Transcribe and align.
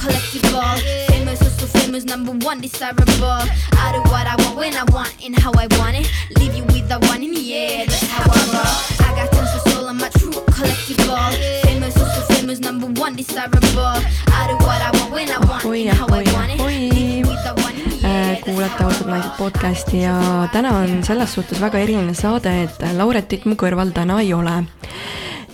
collectible. 0.00 0.76
Famous, 1.12 1.42
also 1.42 1.66
famous, 1.78 2.04
number 2.04 2.32
one, 2.46 2.60
desirable. 2.60 3.44
I 3.84 3.92
do 3.92 4.00
what 4.10 4.26
I 4.26 4.34
want 4.42 4.56
when 4.56 4.74
I 4.74 4.84
want 4.92 5.12
and 5.24 5.38
how 5.38 5.52
I 5.52 5.66
want 5.78 5.96
it. 6.00 6.06
Leave 6.38 6.54
you 6.54 6.64
with 6.72 6.88
the 6.88 6.98
one 7.12 7.22
in 7.22 7.32
the 7.34 7.54
air, 7.54 7.86
that's 7.86 8.08
how 8.08 8.24
I 8.24 8.40
roll. 8.54 8.74
I 9.06 9.10
got 9.18 9.28
tons 9.32 9.52
of 9.56 9.62
soul, 9.72 9.88
I'm 9.88 10.00
a 10.00 10.08
true 10.18 10.32
collectible. 10.56 11.32
Famous, 11.64 11.96
also 12.00 12.20
famous, 12.34 12.58
number 12.60 12.88
one, 13.00 13.14
desirable. 13.16 14.00
I 14.38 14.40
do 14.48 14.56
what 14.64 14.80
I 14.80 14.90
want 14.96 15.12
when 15.12 15.28
I 15.28 15.38
want 15.44 15.64
and 15.64 15.96
how 16.00 16.08
I 16.08 16.22
want 16.32 16.50
it. 16.52 16.60
Leave 16.60 17.18
you 17.18 17.26
with 17.28 17.42
the 17.44 17.52
one 17.62 17.76
in 17.76 17.88
the 17.90 18.08
air. 18.08 18.40
Kuulate 18.44 18.84
ausad 18.84 19.06
naised 19.06 19.36
podcasti 19.38 20.00
ja 20.00 20.48
täna 20.52 20.78
on 20.80 21.02
selles 21.04 21.34
suhtes 21.34 21.60
väga 21.60 21.78
eriline 21.78 22.14
saade, 22.14 22.54
et 22.64 22.80
Lauretit 22.96 23.44
mu 23.44 23.54
kõrval 23.54 23.92
täna 23.92 24.20
ei 24.24 24.32
ole. 24.34 24.62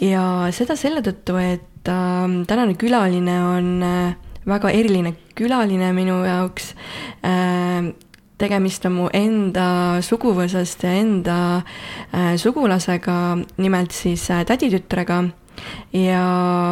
ja 0.01 0.23
seda 0.53 0.77
selle 0.77 1.01
tõttu, 1.03 1.39
et 1.41 1.89
äh, 1.89 2.29
tänane 2.47 2.75
külaline 2.79 3.37
on 3.49 3.83
äh, 3.83 4.15
väga 4.47 4.71
eriline 4.71 5.15
külaline 5.39 5.93
minu 5.97 6.23
jaoks 6.27 6.75
äh,. 7.25 7.93
tegemist 8.37 8.85
on 8.85 8.93
mu 8.93 9.07
enda 9.17 9.97
suguvõsast 10.05 10.83
ja 10.85 10.91
enda 11.01 11.37
äh, 11.57 12.35
sugulasega, 12.37 13.39
nimelt 13.57 13.97
siis 13.97 14.27
äh, 14.31 14.45
täditütrega 14.45 15.23
ja 15.97 16.25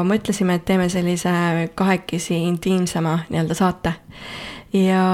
mõtlesime, 0.05 0.59
et 0.59 0.67
teeme 0.69 0.91
sellise 0.93 1.33
kahekesi 1.75 2.37
intiimsema 2.51 3.23
nii-öelda 3.31 3.57
saate. 3.57 3.95
ja 4.73 5.05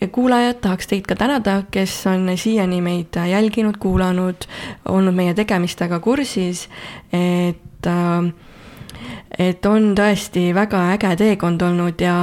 ja 0.00 0.08
kuulajad, 0.12 0.58
tahaks 0.60 0.86
teid 0.90 1.06
ka 1.08 1.16
tänada, 1.16 1.62
kes 1.70 1.92
on 2.10 2.28
siiani 2.36 2.80
meid 2.84 3.16
jälginud, 3.30 3.78
kuulanud, 3.80 4.44
olnud 4.88 5.16
meie 5.16 5.34
tegemistega 5.34 6.00
kursis, 6.04 6.66
et 7.12 7.88
äh, 7.88 8.32
et 9.38 9.66
on 9.66 9.94
tõesti 9.98 10.52
väga 10.54 10.82
äge 10.94 11.14
teekond 11.20 11.62
olnud 11.62 12.00
ja 12.00 12.16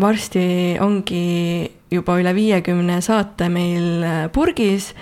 varsti 0.00 0.78
ongi 0.80 1.70
juba 1.90 2.16
üle 2.20 2.32
viiekümne 2.34 3.00
saate 3.02 3.48
meil 3.52 4.04
äh, 4.06 4.20
purgis. 4.32 4.92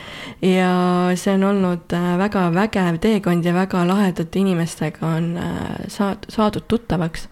Ja 0.45 1.13
see 1.19 1.35
on 1.37 1.45
olnud 1.51 1.95
äh, 1.97 2.11
väga 2.21 2.49
vägev 2.55 3.01
teekond 3.05 3.47
ja 3.47 3.55
väga 3.57 3.85
lahedate 3.89 4.41
inimestega 4.41 5.15
on 5.19 5.31
äh, 5.37 5.87
saad-, 5.93 6.29
saadud 6.33 6.69
tuttavaks 6.69 7.29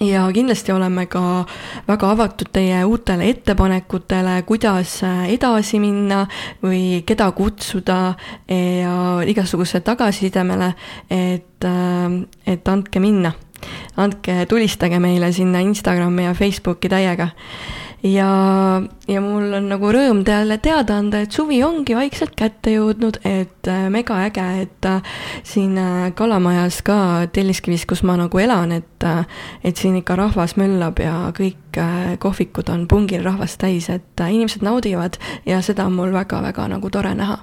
ja 0.00 0.24
kindlasti 0.32 0.72
oleme 0.72 1.06
ka 1.06 1.44
väga 1.88 2.10
avatud 2.14 2.48
teie 2.52 2.84
uutele 2.84 3.28
ettepanekutele, 3.30 4.42
kuidas 4.48 5.00
edasi 5.28 5.80
minna 5.82 6.22
või 6.62 7.02
keda 7.06 7.30
kutsuda 7.36 7.98
ja 8.48 8.94
igasuguse 9.28 9.82
tagasisidemele, 9.84 10.72
et, 11.10 11.68
et 12.46 12.68
andke 12.68 13.00
minna. 13.00 13.32
andke, 13.96 14.46
tulistage 14.48 14.98
meile 14.98 15.32
sinna 15.32 15.60
Instagrami 15.60 16.24
ja 16.24 16.34
Facebooki 16.34 16.88
täiega 16.88 17.28
ja, 18.02 18.82
ja 19.08 19.20
mul 19.20 19.52
on 19.56 19.68
nagu 19.70 19.90
rõõm 19.92 20.22
teile 20.26 20.56
teada 20.62 20.96
anda, 21.00 21.22
et 21.24 21.34
suvi 21.34 21.60
ongi 21.64 21.96
vaikselt 21.96 22.34
kätte 22.38 22.72
jõudnud, 22.74 23.20
et 23.28 23.68
äh, 23.68 23.88
mega 23.92 24.20
äge, 24.26 24.46
et 24.64 24.88
äh, 24.88 25.02
siin 25.46 25.76
äh, 25.80 26.08
Kalamajas 26.16 26.80
ka 26.86 27.26
Telliskivis, 27.32 27.84
kus 27.88 28.02
ma 28.06 28.16
nagu 28.20 28.40
elan, 28.40 28.72
et, 28.80 29.06
et 29.64 29.76
siin 29.76 29.98
ikka 30.00 30.16
rahvas 30.18 30.56
möllab 30.60 31.00
ja 31.02 31.30
kõik 31.36 31.58
kohvikud 32.18 32.70
on 32.72 32.88
pungil 32.90 33.22
rahvast 33.22 33.60
täis, 33.62 33.86
et 33.92 34.24
inimesed 34.24 34.64
naudivad 34.66 35.20
ja 35.46 35.60
seda 35.62 35.86
on 35.86 35.94
mul 35.94 36.10
väga-väga 36.14 36.66
nagu 36.72 36.90
tore 36.90 37.14
näha. 37.14 37.38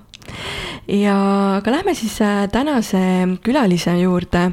ja 0.91 1.15
aga 1.61 1.71
lähme 1.71 1.93
siis 1.95 2.17
tänase 2.51 2.99
külalise 3.43 3.93
juurde 4.01 4.51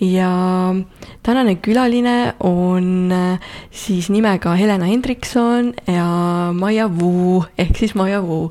ja 0.00 0.74
tänane 1.22 1.54
külaline 1.60 2.34
on 2.40 3.12
äh, 3.12 3.40
siis 3.70 4.10
nimega 4.10 4.54
Helena 4.54 4.84
Hendrikson 4.88 5.74
ja 5.86 6.52
Maia 6.54 6.88
Vuu 6.88 7.44
ehk 7.58 7.76
siis 7.76 7.94
Maia 7.94 8.22
Vuu, 8.22 8.50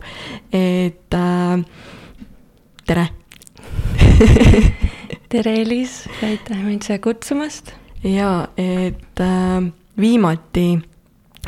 et 0.54 1.14
äh, 1.14 1.66
tere! 2.88 3.08
Tere, 5.30 5.54
Elis, 5.62 6.08
aitäh 6.26 6.58
mind 6.58 6.82
siia 6.86 7.00
kutsumast. 7.00 7.74
ja 8.04 8.48
et 8.58 9.20
äh, 9.20 9.72
viimati 10.00 10.80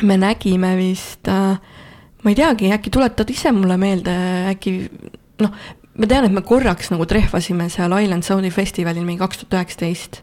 me 0.02 0.16
nägime 0.16 0.76
vist 0.76 1.28
äh,, 1.28 1.58
ma 2.22 2.30
ei 2.30 2.38
teagi, 2.38 2.72
äkki 2.74 2.90
tuletad 2.90 3.30
ise 3.30 3.52
mulle 3.52 3.76
meelde, 3.76 4.14
äkki 4.50 4.74
noh, 5.42 5.54
ma 5.98 6.08
tean, 6.08 6.26
et 6.26 6.32
me 6.32 6.42
korraks 6.44 6.90
nagu 6.92 7.06
trehvasime 7.08 7.68
seal 7.72 7.92
Island 7.98 8.24
Sound'i 8.26 8.52
festivalil 8.52 9.04
mingi 9.06 9.20
kaks 9.20 9.42
tuhat 9.42 9.58
üheksateist. 9.58 10.22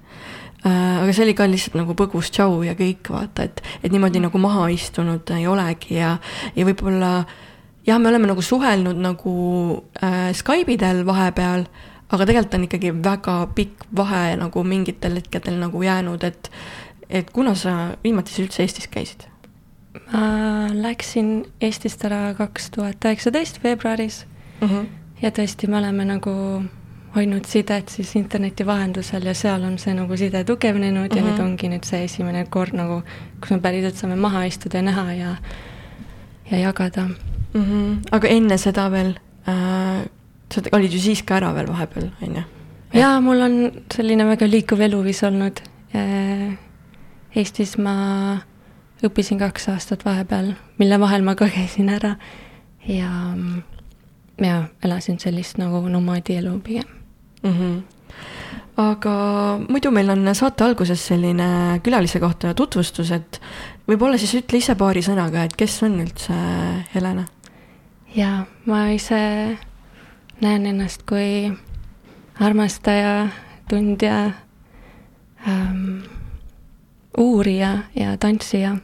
Äh, 0.66 1.03
aga 1.03 1.13
see 1.16 1.24
oli 1.28 1.35
ka 1.38 1.47
lihtsalt 1.47 1.78
nagu 1.80 1.96
põgus 1.96 2.31
tšau 2.35 2.63
ja 2.68 2.74
kõik, 2.75 3.12
vaata, 3.13 3.46
et, 3.47 3.62
et 3.80 3.94
niimoodi 3.94 4.19
nagu 4.19 4.41
maha 4.41 4.66
istunud 4.74 5.30
ei 5.31 5.46
olegi 5.47 5.96
ja, 6.02 6.18
ja 6.57 6.66
võib-olla 6.68 7.13
jah, 7.88 8.02
me 8.02 8.12
oleme 8.12 8.28
nagu 8.28 8.44
suhelnud 8.44 9.00
nagu 9.00 9.35
äh, 10.03 10.34
Skype'idel 10.35 11.06
vahepeal, 11.07 11.63
aga 12.09 12.28
tegelikult 12.28 12.59
on 12.59 12.68
ikkagi 12.68 12.91
väga 13.06 13.38
pikk 13.56 13.88
vahe 13.96 14.36
nagu 14.41 14.66
mingitel 14.68 15.16
hetkedel 15.22 15.62
nagu 15.62 15.86
jäänud, 15.86 16.28
et, 16.28 16.51
et 17.07 17.31
kuna 17.31 17.56
sa 17.56 17.94
viimati 18.03 18.36
siis 18.36 18.50
üldse 18.50 18.66
Eestis 18.66 18.91
käisid? 18.91 19.30
ma 20.09 20.69
läksin 20.74 21.47
Eestist 21.62 22.03
ära 22.06 22.34
kaks 22.38 22.69
tuhat 22.75 23.06
üheksateist 23.06 23.63
veebruaris 23.63 24.25
mm. 24.62 24.68
-hmm 24.68 24.99
ja 25.22 25.31
tõesti, 25.31 25.68
me 25.68 25.78
oleme 25.78 26.06
nagu 26.06 26.34
hoidnud 27.16 27.46
sidet 27.50 27.90
siis 27.90 28.12
interneti 28.16 28.66
vahendusel 28.66 29.25
ja 29.25 29.34
seal 29.34 29.63
on 29.66 29.78
see 29.81 29.94
nagu 29.97 30.18
side 30.18 30.44
tugevnenud 30.46 31.09
mm 31.09 31.09
-hmm. 31.09 31.18
ja 31.18 31.24
nüüd 31.24 31.40
Mhm. 31.40 31.46
ongi 31.46 31.69
nüüd 31.69 31.85
see 31.85 32.03
esimene 32.03 32.46
kord 32.46 32.74
nagu, 32.74 33.02
kus 33.41 33.52
me 33.52 33.59
päriselt 33.59 33.96
saame 33.96 34.16
maha 34.16 34.44
istuda 34.46 34.78
ja 34.78 34.81
näha 34.81 35.13
ja, 35.13 35.35
ja 36.52 36.57
jagada. 36.57 37.07
mm. 37.53 37.63
-hmm. 37.63 37.97
aga 38.12 38.28
enne 38.28 38.57
seda 38.57 38.91
veel 38.91 39.19
äh,, 39.47 40.06
sa 40.53 40.62
olid 40.72 40.94
ju 40.94 41.00
siis 41.00 41.24
ka 41.24 41.36
ära 41.36 41.53
veel 41.56 41.68
vahepeal, 41.68 42.09
on 42.22 42.36
ju? 42.36 42.44
jaa, 42.94 43.22
mul 43.22 43.41
on 43.41 43.72
selline 43.94 44.25
väga 44.25 44.47
liikuv 44.47 44.81
eluviis 44.81 45.24
olnud. 45.24 45.62
Eestis 47.36 47.78
ma 47.78 48.38
õppisin 49.03 49.40
kaks 49.40 49.69
aastat 49.69 50.06
vahepeal, 50.06 50.53
mille 50.78 51.00
vahel 51.00 51.22
ma 51.22 51.36
ka 51.36 51.47
käisin 51.50 51.90
ära 51.90 52.16
ja 52.88 53.09
ja 54.44 54.63
elasin 54.83 55.19
sellist 55.19 55.57
nagu 55.57 55.81
nomaadielu 55.89 56.59
pigem 56.63 56.88
mm. 57.44 57.53
-hmm. 57.53 57.81
aga 58.77 59.13
muidu 59.69 59.91
meil 59.91 60.09
on 60.09 60.35
saate 60.35 60.63
alguses 60.63 61.07
selline 61.07 61.79
külalise 61.83 62.19
kohta 62.19 62.53
tutvustus, 62.53 63.11
et 63.11 63.41
võib-olla 63.88 64.17
siis 64.17 64.35
ütle 64.35 64.57
ise 64.57 64.75
paari 64.75 65.01
sõnaga, 65.01 65.44
et 65.44 65.55
kes 65.55 65.83
on 65.83 66.00
üldse 66.01 66.33
Helena? 66.95 67.25
jaa, 68.16 68.45
ma 68.66 68.88
ise 68.89 69.57
näen 70.41 70.66
ennast 70.66 71.03
kui 71.03 71.51
armastaja, 72.39 73.27
tundja 73.69 74.31
ähm,, 75.47 76.00
uurija 77.17 77.77
ja 77.95 78.17
tantsija. 78.17 78.77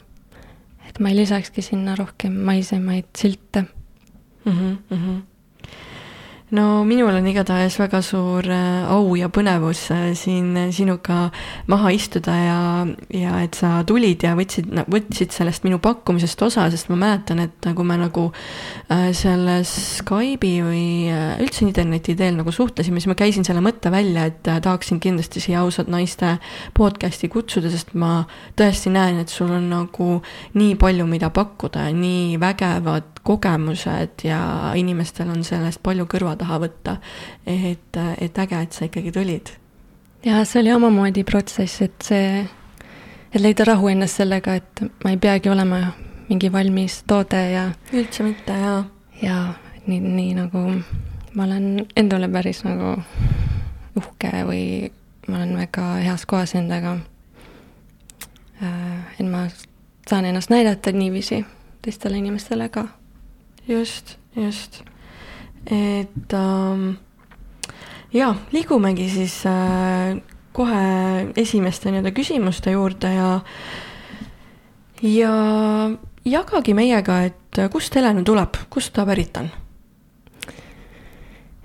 et 0.89 0.99
ma 0.99 1.09
ei 1.09 1.15
lisakski 1.15 1.61
sinna 1.61 1.95
rohkem 1.95 2.33
maisemaid 2.33 3.05
silte 3.17 3.61
mm. 4.45 4.51
-hmm, 4.51 4.77
mm 4.89 4.97
-hmm 4.97 5.34
no 6.55 6.83
minul 6.87 7.15
on 7.17 7.25
igatahes 7.27 7.75
väga 7.79 7.99
suur 8.05 8.45
äh, 8.51 8.85
au 8.91 9.15
ja 9.17 9.27
põnevus 9.33 9.81
äh, 9.93 10.13
siin 10.17 10.53
sinuga 10.75 11.29
maha 11.71 11.91
istuda 11.95 12.35
ja, 12.37 12.59
ja 13.13 13.39
et 13.43 13.57
sa 13.59 13.81
tulid 13.87 14.23
ja 14.23 14.35
võtsid, 14.37 14.69
võtsid 14.91 15.33
sellest 15.35 15.65
minu 15.67 15.79
pakkumisest 15.83 16.45
osa, 16.45 16.67
sest 16.71 16.91
ma 16.91 16.99
mäletan, 17.01 17.41
et 17.43 17.69
kui 17.75 17.87
me 17.87 17.97
nagu 17.99 18.27
äh, 18.31 19.09
selles 19.17 19.73
Skype'i 19.99 20.61
või 20.65 20.85
üldse 21.43 21.65
interneti 21.65 22.15
teel 22.17 22.37
nagu 22.39 22.53
suhtlesime, 22.55 23.01
siis 23.01 23.11
ma 23.11 23.17
käisin 23.19 23.47
selle 23.47 23.63
mõtte 23.65 23.91
välja, 23.93 24.29
et 24.29 24.43
tahaksin 24.45 25.01
kindlasti 25.03 25.43
siia 25.43 25.63
ausad 25.65 25.89
naiste 25.91 26.37
podcast'i 26.77 27.29
kutsuda, 27.31 27.71
sest 27.73 27.95
ma 27.99 28.21
tõesti 28.59 28.93
näen, 28.93 29.19
et 29.23 29.33
sul 29.33 29.51
on 29.55 29.67
nagu 29.71 30.11
nii 30.55 30.77
palju, 30.79 31.09
mida 31.09 31.31
pakkuda, 31.33 31.89
nii 31.95 32.39
vägevad 32.41 33.14
kogemused 33.25 34.23
ja 34.23 34.39
inimestel 34.77 35.29
on 35.33 35.43
sellest 35.43 35.81
palju 35.83 36.05
kõrva 36.09 36.35
taha 36.39 36.59
võtta. 36.61 36.97
et, 37.45 37.97
et 38.21 38.39
äge, 38.45 38.61
et 38.61 38.73
sa 38.73 38.85
ikkagi 38.85 39.11
tulid. 39.11 39.49
ja 40.25 40.43
see 40.45 40.61
oli 40.61 40.73
omamoodi 40.73 41.23
protsess, 41.23 41.81
et 41.81 42.01
see, 42.03 42.45
et 43.33 43.41
leida 43.41 43.65
rahu 43.65 43.89
endas 43.89 44.17
sellega, 44.17 44.55
et 44.55 44.85
ma 45.03 45.13
ei 45.13 45.17
peagi 45.17 45.49
olema 45.49 45.81
mingi 46.29 46.51
valmis 46.51 47.03
toode 47.07 47.41
ja. 47.51 47.69
üldse 47.93 48.23
mitte, 48.23 48.53
jaa. 48.53 48.83
ja 49.21 49.39
nii, 49.87 49.99
nii 49.99 50.33
nagu 50.37 50.67
ma 51.35 51.43
olen 51.43 51.85
enda 51.95 52.19
üle 52.19 52.29
päris 52.31 52.63
nagu 52.65 52.95
uhke 53.99 54.31
või 54.47 54.63
ma 55.27 55.39
olen 55.39 55.55
väga 55.57 55.87
heas 56.05 56.25
kohas 56.25 56.55
endaga. 56.55 56.97
et 58.61 59.27
ma 59.29 59.47
saan 60.09 60.25
ennast 60.25 60.49
näidata 60.49 60.91
niiviisi 60.91 61.45
teistele 61.81 62.17
inimestele 62.17 62.69
ka. 62.69 62.87
Just, 63.67 64.17
just. 64.35 64.83
et 65.65 66.33
ähm, 66.33 66.89
jaa, 68.13 68.35
liigumegi 68.51 69.09
siis 69.09 69.41
äh, 69.49 70.15
kohe 70.55 71.31
esimeste 71.35 71.91
nii-öelda 71.91 72.13
küsimuste 72.15 72.71
juurde 72.71 73.11
ja 73.13 73.29
ja 75.01 75.33
jagagi 76.25 76.73
meiega, 76.73 77.21
et 77.27 77.61
kust 77.71 77.95
Helena 77.95 78.23
tuleb, 78.23 78.57
kust 78.69 78.93
ta 78.93 79.05
pärit 79.05 79.37
on? 79.37 79.51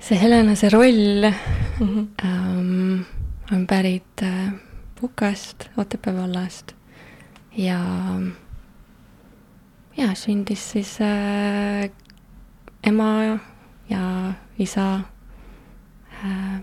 see 0.01 0.17
Helena, 0.17 0.55
see 0.57 0.71
roll 0.73 1.29
mm 1.81 1.89
-hmm. 1.89 2.07
ähm, 2.25 3.01
on 3.53 3.67
pärit 3.67 4.23
äh, 4.23 4.53
Pukast, 5.01 5.69
Otepää 5.77 6.17
vallast 6.17 6.73
ja, 7.57 7.81
ja 9.97 10.15
sündis 10.15 10.71
siis 10.73 10.97
äh, 11.01 11.91
ema 12.87 13.41
ja 13.91 14.03
isa 14.59 14.87
äh, 16.25 16.61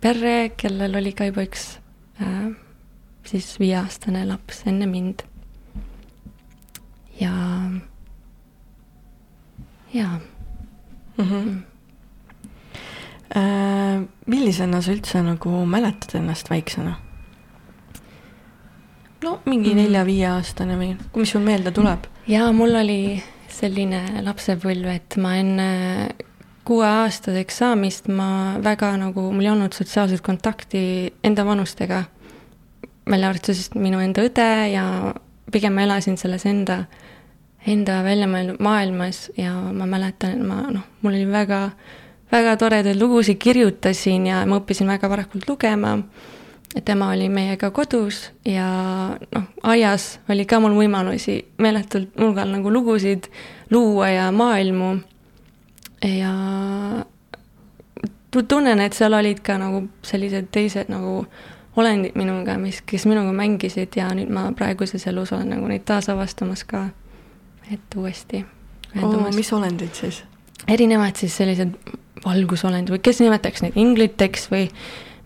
perre, 0.00 0.50
kellel 0.56 0.98
oli 1.00 1.12
ka 1.16 1.28
juba 1.28 1.46
üks 1.46 1.78
äh, 2.22 2.52
siis 3.26 3.56
viieaastane 3.60 4.24
laps 4.28 4.62
enne 4.66 4.86
mind. 4.86 5.24
ja, 7.20 7.32
ja 9.92 10.20
mm. 11.16 11.24
-hmm. 11.24 11.62
Äh, 13.36 14.06
millisena 14.26 14.82
sa 14.82 14.92
üldse 14.92 15.22
nagu 15.22 15.66
mäletad 15.66 16.14
ennast 16.14 16.50
väiksena? 16.50 17.05
No 19.26 19.40
mingi 19.44 19.74
mm. 19.74 19.82
nelja-viieaastane 19.82 20.78
või, 20.78 20.92
mis 21.18 21.34
sul 21.34 21.44
meelde 21.44 21.74
tuleb? 21.74 22.06
jaa, 22.30 22.48
mul 22.54 22.78
oli 22.78 23.00
selline 23.50 24.22
lapsepõlv, 24.26 24.88
et 24.92 25.16
ma 25.22 25.36
enne 25.40 25.68
kuueaastaseks 26.66 27.60
saamist 27.62 28.08
ma 28.10 28.28
väga 28.62 28.90
nagu, 29.00 29.28
mul 29.32 29.46
ei 29.46 29.52
olnud 29.52 29.76
sotsiaalset 29.76 30.22
kontakti 30.24 30.82
enda 31.24 31.46
vanustega. 31.46 32.04
välja 33.06 33.28
arvatud 33.28 33.54
siis 33.54 33.70
minu 33.74 34.00
enda 34.02 34.24
õde 34.26 34.48
ja 34.72 34.84
pigem 35.52 35.76
ma 35.78 35.84
elasin 35.86 36.16
selles 36.18 36.42
enda, 36.46 36.80
enda 37.66 38.00
väljamõeldud 38.02 38.58
maailmas 38.62 39.28
ja 39.38 39.52
ma 39.54 39.86
mäletan, 39.86 40.34
et 40.34 40.42
ma 40.42 40.64
noh, 40.74 40.82
mul 41.02 41.14
oli 41.14 41.28
väga, 41.30 41.60
väga 42.32 42.56
toredaid 42.58 42.98
lugusid 42.98 43.38
kirjutasin 43.38 44.26
ja 44.26 44.42
ma 44.46 44.58
õppisin 44.58 44.90
väga 44.90 45.10
varakult 45.12 45.46
lugema. 45.48 46.00
Tema 46.84 47.10
oli 47.10 47.28
meiega 47.28 47.70
kodus 47.70 48.30
ja 48.44 48.66
noh, 49.34 49.44
aias 49.62 50.18
oli 50.28 50.44
ka 50.46 50.60
mul 50.60 50.76
võimalusi 50.76 51.38
meeletult 51.58 52.12
hulgal 52.20 52.50
nagu 52.52 52.72
lugusid 52.72 53.30
luua 53.70 54.10
ja 54.10 54.30
maailmu 54.32 54.96
ja 56.04 56.32
tunnen, 58.48 58.80
et 58.80 58.92
seal 58.92 59.16
olid 59.16 59.40
ka 59.44 59.56
nagu 59.60 59.86
sellised 60.04 60.50
teised 60.52 60.90
nagu 60.92 61.24
olendid 61.76 62.16
minuga, 62.16 62.56
mis, 62.60 62.80
kes 62.86 63.06
minuga 63.08 63.32
mängisid 63.36 63.96
ja 63.96 64.08
nüüd 64.16 64.30
ma 64.32 64.48
praeguses 64.56 65.06
elus 65.08 65.32
olen 65.36 65.54
nagu 65.56 65.68
neid 65.68 65.84
taasavastamas 65.88 66.64
ka, 66.68 66.86
et 67.72 67.96
uuesti. 67.96 68.44
Oh, 69.02 69.28
mis 69.34 69.52
olendid 69.52 69.92
siis? 69.96 70.22
erinevad 70.68 71.18
siis 71.20 71.34
sellised 71.36 71.74
valgusolendid 72.24 72.94
või 72.94 73.02
kes 73.04 73.20
nimetaks 73.20 73.62
neid 73.62 73.76
ingliteks 73.78 74.48
või 74.50 74.70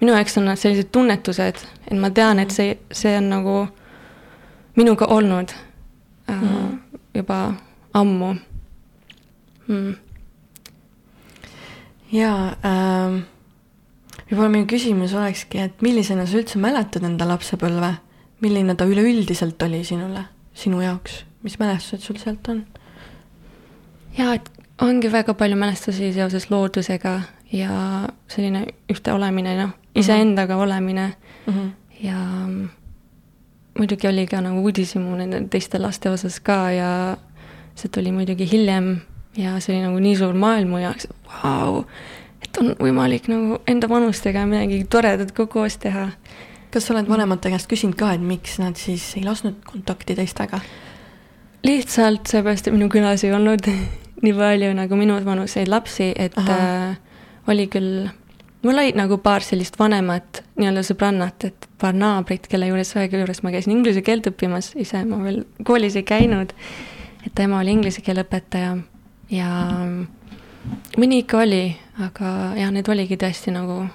minu 0.01 0.15
jaoks 0.17 0.39
on 0.39 0.49
nad 0.49 0.59
sellised 0.61 0.91
tunnetused, 0.93 1.65
et 1.87 1.99
ma 1.99 2.11
tean, 2.11 2.39
et 2.39 2.51
see, 2.51 2.77
see 2.93 3.17
on 3.19 3.31
nagu 3.31 3.57
minuga 4.77 5.11
olnud 5.13 5.53
äh, 6.31 6.43
mm. 6.43 6.79
juba 7.15 7.41
ammu 7.95 8.35
mm 9.67 10.11
jaa 12.13 12.57
ähm,, 12.67 13.23
võib-olla 14.29 14.51
minu 14.53 14.69
küsimus 14.71 15.15
olekski, 15.17 15.63
et 15.63 15.83
millisena 15.85 16.27
sa 16.27 16.39
üldse 16.41 16.61
mäletad 16.63 17.07
enda 17.07 17.29
lapsepõlve? 17.29 17.97
milline 18.41 18.73
ta 18.73 18.87
üleüldiselt 18.89 19.61
oli 19.67 19.83
sinule, 19.85 20.23
sinu 20.57 20.79
jaoks, 20.81 21.19
mis 21.45 21.59
mälestused 21.61 22.07
sul 22.07 22.17
sealt 22.21 22.49
on? 22.49 22.65
jaa, 24.17 24.35
et 24.39 24.49
ongi 24.83 25.11
väga 25.13 25.35
palju 25.39 25.59
mälestusi 25.61 26.13
seoses 26.17 26.49
loodusega 26.51 27.19
ja 27.53 27.75
selline 28.33 28.65
ühte 28.91 29.13
olemine, 29.13 29.55
noh, 29.61 29.77
iseendaga 29.95 30.57
olemine 30.57 31.13
mm 31.47 31.53
-hmm. 31.55 31.71
ja 32.07 32.17
muidugi 33.79 34.09
oli 34.09 34.27
ka 34.27 34.41
nagu 34.41 34.63
uudishimu 34.63 35.17
nende 35.17 35.41
teiste 35.51 35.79
laste 35.79 36.11
osas 36.11 36.41
ka 36.41 36.71
ja 36.71 37.17
see 37.75 37.89
tuli 37.89 38.13
muidugi 38.13 38.51
hiljem 38.53 39.01
ja 39.37 39.61
see 39.61 39.77
oli 39.77 39.85
nagu 39.85 39.99
nii 39.99 40.17
suur 40.17 40.35
maailm 40.35 40.75
mu 40.75 40.83
jaoks, 40.83 41.09
vau, 41.29 41.85
et 42.43 42.61
on 42.61 42.75
võimalik 42.81 43.29
nagu 43.31 43.61
enda 43.71 43.89
vanustega 43.89 44.47
midagi 44.47 44.85
toredat 44.91 45.33
ka 45.33 45.47
koos 45.47 45.79
teha. 45.83 46.11
kas 46.71 46.87
sa 46.87 46.95
oled 46.95 47.09
vanemate 47.09 47.51
käest 47.51 47.67
küsinud 47.71 47.99
ka, 47.99 48.13
et 48.15 48.23
miks 48.23 48.59
nad 48.63 48.77
siis 48.79 49.17
ei 49.17 49.25
lasknud 49.27 49.59
kontakti 49.67 50.15
teistega? 50.15 50.61
lihtsalt 51.67 52.27
seepärast, 52.27 52.69
et 52.69 52.75
minu 52.75 52.89
külas 52.89 53.25
ei 53.25 53.33
olnud 53.37 53.67
nii 54.25 54.35
palju 54.37 54.73
nagu 54.77 54.97
minu 54.97 55.19
vanuseid 55.25 55.69
lapsi, 55.69 56.13
et 56.17 56.37
äh, 56.39 56.97
oli 57.49 57.67
küll, 57.73 58.09
mul 58.63 58.79
olid 58.79 58.99
nagu 58.99 59.19
paar 59.23 59.45
sellist 59.45 59.79
vanemat 59.81 60.43
nii-öelda 60.61 60.83
sõbrannat, 60.85 61.47
et 61.49 61.69
paar 61.81 61.97
naabrit, 61.97 62.49
kelle 62.51 62.69
juures, 62.69 62.93
ühe 62.97 63.09
juures 63.09 63.43
ma 63.45 63.53
käisin 63.55 63.77
inglise 63.77 64.03
keelt 64.05 64.29
õppimas, 64.31 64.75
ise 64.81 65.03
ma 65.09 65.21
veel 65.25 65.45
koolis 65.67 65.97
ei 65.97 66.07
käinud. 66.07 66.53
et 67.27 67.35
tema 67.35 67.61
oli 67.61 67.73
inglise 67.77 68.01
keele 68.01 68.25
õpetaja 68.25 68.77
ja 69.31 69.49
mõni 70.99 71.23
ikka 71.23 71.43
oli, 71.45 71.65
aga 72.01 72.53
jah, 72.59 72.71
need 72.73 72.89
oligi 72.89 73.17
tõesti 73.21 73.53
nagu 73.55 73.87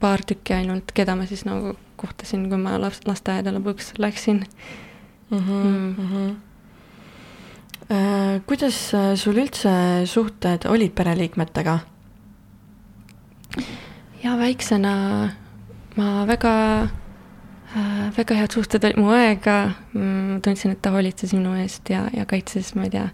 paar 0.00 0.24
tükki 0.24 0.54
ainult, 0.56 0.92
keda 0.96 1.16
ma 1.16 1.26
siis 1.28 1.44
nagu 1.44 1.74
kohtasin, 2.00 2.48
kui 2.48 2.60
ma 2.60 2.78
laps, 2.80 3.02
lasteaeda 3.08 3.52
lõpuks 3.52 3.94
läksin 4.00 4.44
mm. 5.30 5.38
-hmm, 5.38 5.64
mm. 5.64 5.94
Mm 5.98 6.08
-hmm. 6.12 6.36
Kuidas 8.46 8.94
äh, 8.94 9.14
sul 9.16 9.34
üldse 9.34 9.70
suhted 10.06 10.64
olid 10.68 10.92
pereliikmetega? 10.94 11.78
Ja 14.22 14.36
väiksena 14.38 14.94
ma 15.96 16.26
väga 16.26 16.82
äh,, 17.76 18.16
väga 18.16 18.34
head 18.34 18.52
suhted 18.52 18.84
olid 18.84 19.00
mu 19.00 19.10
õega 19.14 19.72
mm,, 19.92 20.40
tundsin, 20.44 20.76
et 20.76 20.82
ta 20.82 20.92
hoolitses 20.94 21.34
minu 21.36 21.54
eest 21.60 21.90
ja, 21.90 22.06
ja 22.16 22.26
kaitses, 22.26 22.74
ma 22.74 22.86
ei 22.88 22.94
tea 22.94 23.08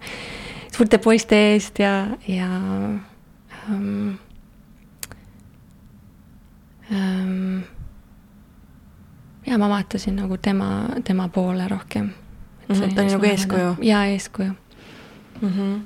suurte 0.77 0.99
poiste 0.99 1.39
eest 1.53 1.79
ja, 1.79 1.95
ja 2.29 2.51
ähm, 3.69 4.19
ähm, 6.93 7.65
ja 9.47 9.59
ma 9.59 9.69
vaatasin 9.69 10.17
nagu 10.17 10.37
tema, 10.37 10.89
tema 11.05 11.29
poole 11.29 11.69
rohkem. 11.69 12.05
Mm 12.69 12.75
-hmm, 12.75 13.01
oli 13.01 13.13
nagu 13.13 13.25
eeskuju? 13.25 13.77
jaa, 13.83 14.05
eeskuju 14.05 14.53
mm. 15.41 15.49
-hmm. 15.49 15.81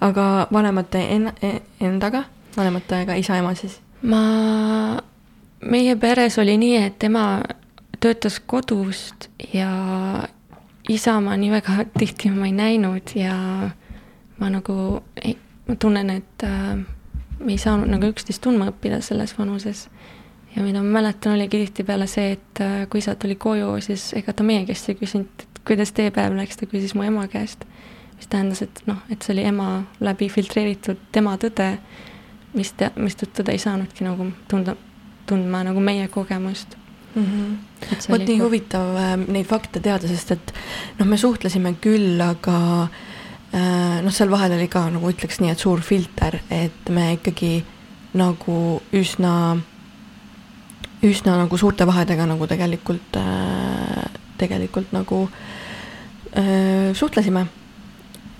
aga 0.00 0.46
vanemate 0.52 1.14
en-, 1.14 1.32
e-, 1.42 1.62
endaga, 1.80 2.24
vanematega 2.56 3.14
isa-ema 3.14 3.54
siis? 3.54 3.83
Ma, 4.04 4.22
meie 5.64 5.96
peres 6.00 6.38
oli 6.38 6.56
nii, 6.60 6.76
et 6.88 7.06
ema 7.08 7.26
töötas 8.00 8.40
kodust 8.40 9.28
ja 9.52 9.70
isa 10.88 11.16
ma 11.24 11.36
nii 11.40 11.52
väga 11.54 11.86
tihti 12.00 12.32
ma 12.34 12.48
ei 12.50 12.56
näinud 12.56 13.14
ja 13.16 13.36
ma 14.38 14.50
nagu 14.50 14.76
ma 15.68 15.76
tunnen, 15.80 16.10
et 16.10 16.44
äh, 16.44 16.76
me 17.40 17.54
ei 17.54 17.58
saanud 17.60 17.88
nagu 17.90 18.10
üksteist 18.12 18.42
tundma 18.44 18.68
õppida 18.72 19.00
selles 19.04 19.36
vanuses. 19.38 19.88
ja 20.54 20.62
mida 20.62 20.82
ma 20.82 21.00
mäletan, 21.00 21.34
oligi 21.34 21.64
tihtipeale 21.64 22.06
see, 22.06 22.36
et 22.36 22.60
äh, 22.62 22.84
kui 22.90 23.00
isa 23.00 23.14
tuli 23.18 23.34
koju, 23.34 23.72
siis 23.82 24.12
ega 24.14 24.32
ta 24.32 24.44
meie 24.46 24.66
käest 24.68 24.88
ei 24.88 24.98
küsinud, 25.00 25.30
et 25.40 25.62
kuidas 25.66 25.92
teie 25.92 26.12
päev 26.14 26.36
läks, 26.36 26.60
ta 26.60 26.68
küsis 26.70 26.94
mu 26.94 27.02
ema 27.02 27.26
käest. 27.28 27.64
mis 28.16 28.28
tähendas, 28.30 28.62
et 28.62 28.82
noh, 28.86 29.00
et 29.10 29.22
see 29.22 29.32
oli 29.34 29.46
ema 29.48 29.82
läbi 30.00 30.28
filtreeritud 30.30 31.00
tema 31.12 31.34
tõde, 31.40 31.72
mis 32.54 32.72
te, 32.72 32.90
mistõttu 32.96 33.44
ta 33.44 33.52
ei 33.52 33.62
saanudki 33.62 34.06
nagu 34.06 34.30
tunda, 34.48 34.76
tundma 35.26 35.64
nagu 35.66 35.80
meie 35.80 36.08
kogemust 36.08 36.76
mm. 37.14 37.24
-hmm. 37.24 38.06
vot 38.08 38.26
nii 38.28 38.38
huvitav 38.42 38.96
äh, 38.96 39.16
neid 39.26 39.46
fakte 39.50 39.80
teada, 39.80 40.08
sest 40.08 40.36
et 40.36 40.54
noh, 40.98 41.06
me 41.06 41.18
suhtlesime 41.20 41.74
küll, 41.82 42.20
aga 42.22 42.58
äh, 42.84 43.02
Äh, 43.54 44.00
noh, 44.02 44.10
seal 44.10 44.32
vahel 44.32 44.56
oli 44.56 44.66
ka 44.66 44.88
nagu 44.90 45.12
ütleks 45.12 45.38
nii, 45.38 45.52
et 45.54 45.60
suur 45.62 45.78
filter, 45.84 46.40
et 46.50 46.88
me 46.90 47.12
ikkagi 47.14 47.60
nagu 48.18 48.56
üsna, 48.98 49.34
üsna 51.06 51.36
nagu 51.38 51.58
suurte 51.60 51.86
vahedega 51.86 52.26
nagu 52.26 52.48
tegelikult, 52.50 53.14
äh, 53.20 54.08
tegelikult 54.40 54.90
nagu 54.96 55.20
äh, 56.34 56.90
suhtlesime. 56.98 57.46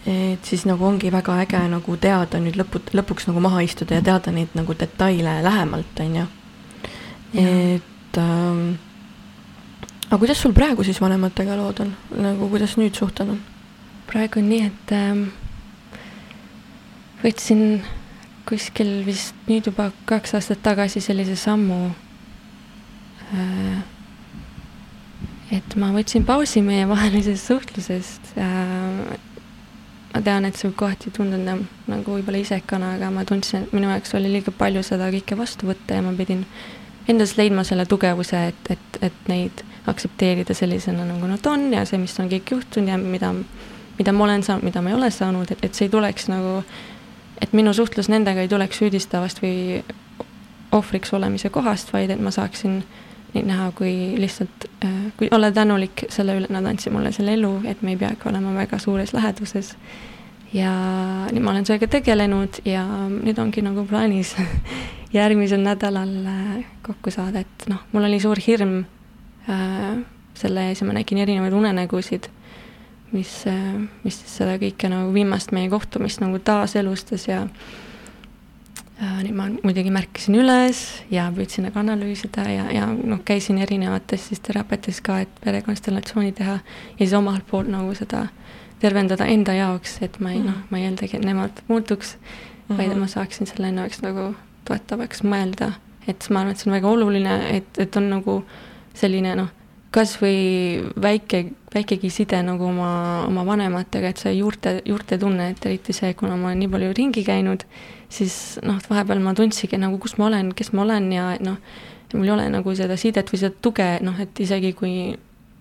Et 0.07 0.45
siis 0.45 0.67
nagu 0.69 0.85
ongi 0.85 1.09
väga 1.13 1.39
äge 1.45 1.61
nagu 1.73 1.97
teada 1.97 2.41
nüüd 2.43 2.59
lõpu, 2.61 2.83
lõpuks 2.93 3.29
nagu 3.31 3.41
maha 3.41 3.63
istuda 3.65 3.97
ja 3.97 4.05
teada 4.05 4.35
neid 4.35 4.53
nagu 4.57 4.77
detaile 4.77 5.39
lähemalt, 5.45 6.01
on 6.05 6.19
ju. 6.19 6.27
et 7.41 8.19
ähm, 8.21 8.77
aga 10.11 10.19
kuidas 10.21 10.43
sul 10.45 10.53
praegu 10.53 10.85
siis 10.85 11.01
vanematega 11.01 11.57
lood 11.57 11.81
on, 11.81 11.97
nagu 12.21 12.51
kuidas 12.53 12.77
nüüd 12.77 12.95
suhted 12.97 13.33
on? 13.33 13.41
praegu 14.11 14.43
on 14.43 14.49
nii, 14.53 14.69
et 14.69 14.93
äh, 14.93 15.25
võtsin 17.25 17.81
kuskil 18.45 18.99
vist 19.09 19.49
nüüd 19.49 19.73
juba 19.73 19.89
kaks 20.05 20.37
aastat 20.37 20.61
tagasi 20.63 21.01
sellise 21.01 21.37
sammu 21.41 21.81
äh,. 23.33 23.81
et 25.57 25.77
ma 25.81 25.95
võtsin 25.97 26.29
pausi 26.29 26.61
meievahelisest 26.67 27.49
suhtlusest 27.49 28.35
äh, 28.37 29.24
ma 30.14 30.23
tean, 30.23 30.47
et 30.47 30.59
võib 30.62 30.76
kohati 30.78 31.11
tunduda 31.14 31.56
nagu 31.90 32.16
võib-olla 32.16 32.40
isekana, 32.40 32.94
aga 32.99 33.11
ma 33.11 33.25
tundsin, 33.28 33.66
et 33.66 33.75
minu 33.75 33.90
jaoks 33.90 34.14
oli 34.14 34.30
liiga 34.30 34.54
palju 34.54 34.85
seda 34.87 35.11
kõike 35.12 35.38
vastu 35.38 35.68
võtta 35.71 35.99
ja 35.99 36.04
ma 36.06 36.14
pidin 36.16 36.44
endas 37.11 37.35
leidma 37.37 37.64
selle 37.66 37.87
tugevuse, 37.90 38.40
et, 38.52 38.71
et, 38.71 38.99
et 39.02 39.28
neid 39.28 39.64
aktsepteerida 39.90 40.54
sellisena, 40.56 41.04
nagu 41.09 41.28
nad 41.28 41.47
on 41.50 41.66
ja 41.75 41.85
see, 41.88 41.99
mis 42.00 42.14
on 42.23 42.30
kõik 42.30 42.54
juhtunud 42.54 42.94
ja 42.94 42.99
mida, 43.00 43.35
mida 43.99 44.14
ma 44.16 44.25
olen 44.28 44.47
saanud, 44.47 44.64
mida 44.64 44.80
ma 44.80 44.92
ei 44.92 44.97
ole 44.97 45.11
saanud, 45.12 45.50
et, 45.50 45.66
et 45.66 45.75
see 45.75 45.88
ei 45.88 45.92
tuleks 45.92 46.30
nagu, 46.33 46.61
et 47.42 47.52
minu 47.52 47.75
suhtlus 47.76 48.09
nendega 48.12 48.44
ei 48.44 48.49
tuleks 48.49 48.80
süüdistavast 48.80 49.42
või 49.44 49.83
ohvriks 50.75 51.12
olemise 51.14 51.50
kohast, 51.54 51.92
vaid 51.92 52.14
et 52.14 52.23
ma 52.23 52.33
saaksin 52.35 52.80
neid 53.35 53.49
näha 53.49 53.71
kui 53.76 53.93
lihtsalt, 54.21 54.67
äh, 54.85 54.91
kui 55.19 55.29
olla 55.35 55.50
tänulik 55.53 56.07
selle 56.12 56.37
üle, 56.38 56.49
nad 56.55 56.67
andsid 56.71 56.95
mulle 56.95 57.12
selle 57.12 57.35
elu, 57.38 57.53
et 57.71 57.83
me 57.83 57.95
ei 57.95 58.00
peagi 58.00 58.29
olema 58.31 58.55
väga 58.55 58.79
suures 58.83 59.14
läheduses. 59.14 59.75
ja 60.55 60.71
nüüd 61.33 61.43
ma 61.43 61.50
olen 61.50 61.67
sellega 61.67 61.88
tegelenud 61.91 62.61
ja 62.64 62.85
nüüd 63.11 63.38
ongi 63.43 63.62
nagu 63.67 63.83
plaanis 63.91 64.37
järgmisel 65.19 65.64
nädalal 65.64 66.14
äh, 66.31 66.64
kokku 66.87 67.11
saada, 67.11 67.43
et 67.43 67.69
noh, 67.69 67.83
mul 67.93 68.07
oli 68.07 68.21
suur 68.23 68.38
hirm 68.47 68.85
äh, 69.50 69.97
selle 70.35 70.69
ees 70.71 70.83
ja 70.83 70.87
ma 70.87 70.95
nägin 70.95 71.19
erinevaid 71.23 71.55
unenägusid, 71.55 72.31
mis 73.14 73.33
mis 74.03 74.17
siis 74.21 74.38
seda 74.41 74.57
kõike 74.59 74.88
nagu 74.91 75.12
viimast 75.14 75.53
meie 75.55 75.69
kohtumist 75.71 76.23
nagu 76.23 76.38
taaselustas 76.43 77.29
ja 77.29 77.45
Äh, 79.03 79.23
nii 79.27 79.33
ma 79.35 79.49
muidugi 79.51 79.91
märkasin 79.91 80.37
üles 80.39 80.81
ja 81.11 81.25
püüdsin 81.35 81.65
nagu 81.67 81.81
analüüsida 81.81 82.45
ja, 82.47 82.69
ja 82.71 82.85
noh, 82.95 83.19
käisin 83.27 83.59
erinevates 83.59 84.29
siis 84.29 84.43
teraapiates 84.47 85.01
ka, 85.03 85.17
et 85.25 85.41
perekonstellatsiooni 85.43 86.31
teha 86.39 86.61
ja 86.61 87.01
siis 87.01 87.17
omalt 87.19 87.43
poolt 87.49 87.73
nagu 87.73 87.91
seda 87.99 88.29
tervendada 88.79 89.27
enda 89.27 89.57
jaoks, 89.59 89.97
et 90.07 90.21
ma 90.23 90.31
ei 90.31 90.39
mm. 90.39 90.47
noh, 90.47 90.61
ma 90.71 90.79
ei 90.79 90.87
eeldagi, 90.87 91.19
et 91.19 91.27
nemad 91.27 91.65
muutuks 91.67 92.15
mm, 92.15 92.29
-hmm. 92.69 92.79
vaid 92.79 92.95
ma 93.01 93.11
saaksin 93.11 93.51
selle 93.51 93.73
enda 93.73 93.89
jaoks 93.89 94.05
nagu 94.07 94.29
toetavaks 94.71 95.25
mõelda. 95.27 95.73
et 96.07 96.31
ma 96.31 96.45
arvan, 96.45 96.53
et 96.53 96.63
see 96.63 96.71
on 96.71 96.77
väga 96.77 96.89
oluline, 96.89 97.35
et, 97.57 97.79
et 97.79 97.97
on 97.97 98.11
nagu 98.15 98.45
selline 98.95 99.35
noh, 99.35 99.51
kas 99.95 100.17
või 100.19 100.83
väike, 100.99 101.45
väikegi 101.75 102.11
side 102.11 102.41
nagu 102.43 102.67
oma, 102.67 102.93
oma 103.29 103.45
vanematega, 103.47 104.11
et 104.11 104.23
see 104.23 104.33
juurte, 104.41 104.81
juurtetunne, 104.89 105.53
et 105.55 105.67
eriti 105.69 105.95
see, 105.95 106.15
kuna 106.19 106.35
ma 106.35 106.51
olen 106.51 106.65
nii 106.65 106.73
palju 106.73 106.97
ringi 106.99 107.23
käinud 107.27 107.63
siis 108.15 108.35
noh, 108.65 108.79
vahepeal 108.91 109.23
ma 109.23 109.35
tundsingi 109.37 109.79
nagu, 109.81 109.99
kus 110.03 110.17
ma 110.21 110.29
olen, 110.29 110.53
kes 110.57 110.73
ma 110.75 110.85
olen 110.85 111.11
ja 111.15 111.29
noh, 111.45 111.59
mul 112.15 112.29
ei 112.29 112.35
ole 112.37 112.49
nagu 112.53 112.75
seda 112.79 112.99
sidet 113.01 113.31
või 113.33 113.41
seda 113.43 113.57
tuge, 113.65 113.87
noh, 114.05 114.19
et 114.23 114.43
isegi 114.45 114.73
kui 114.79 115.15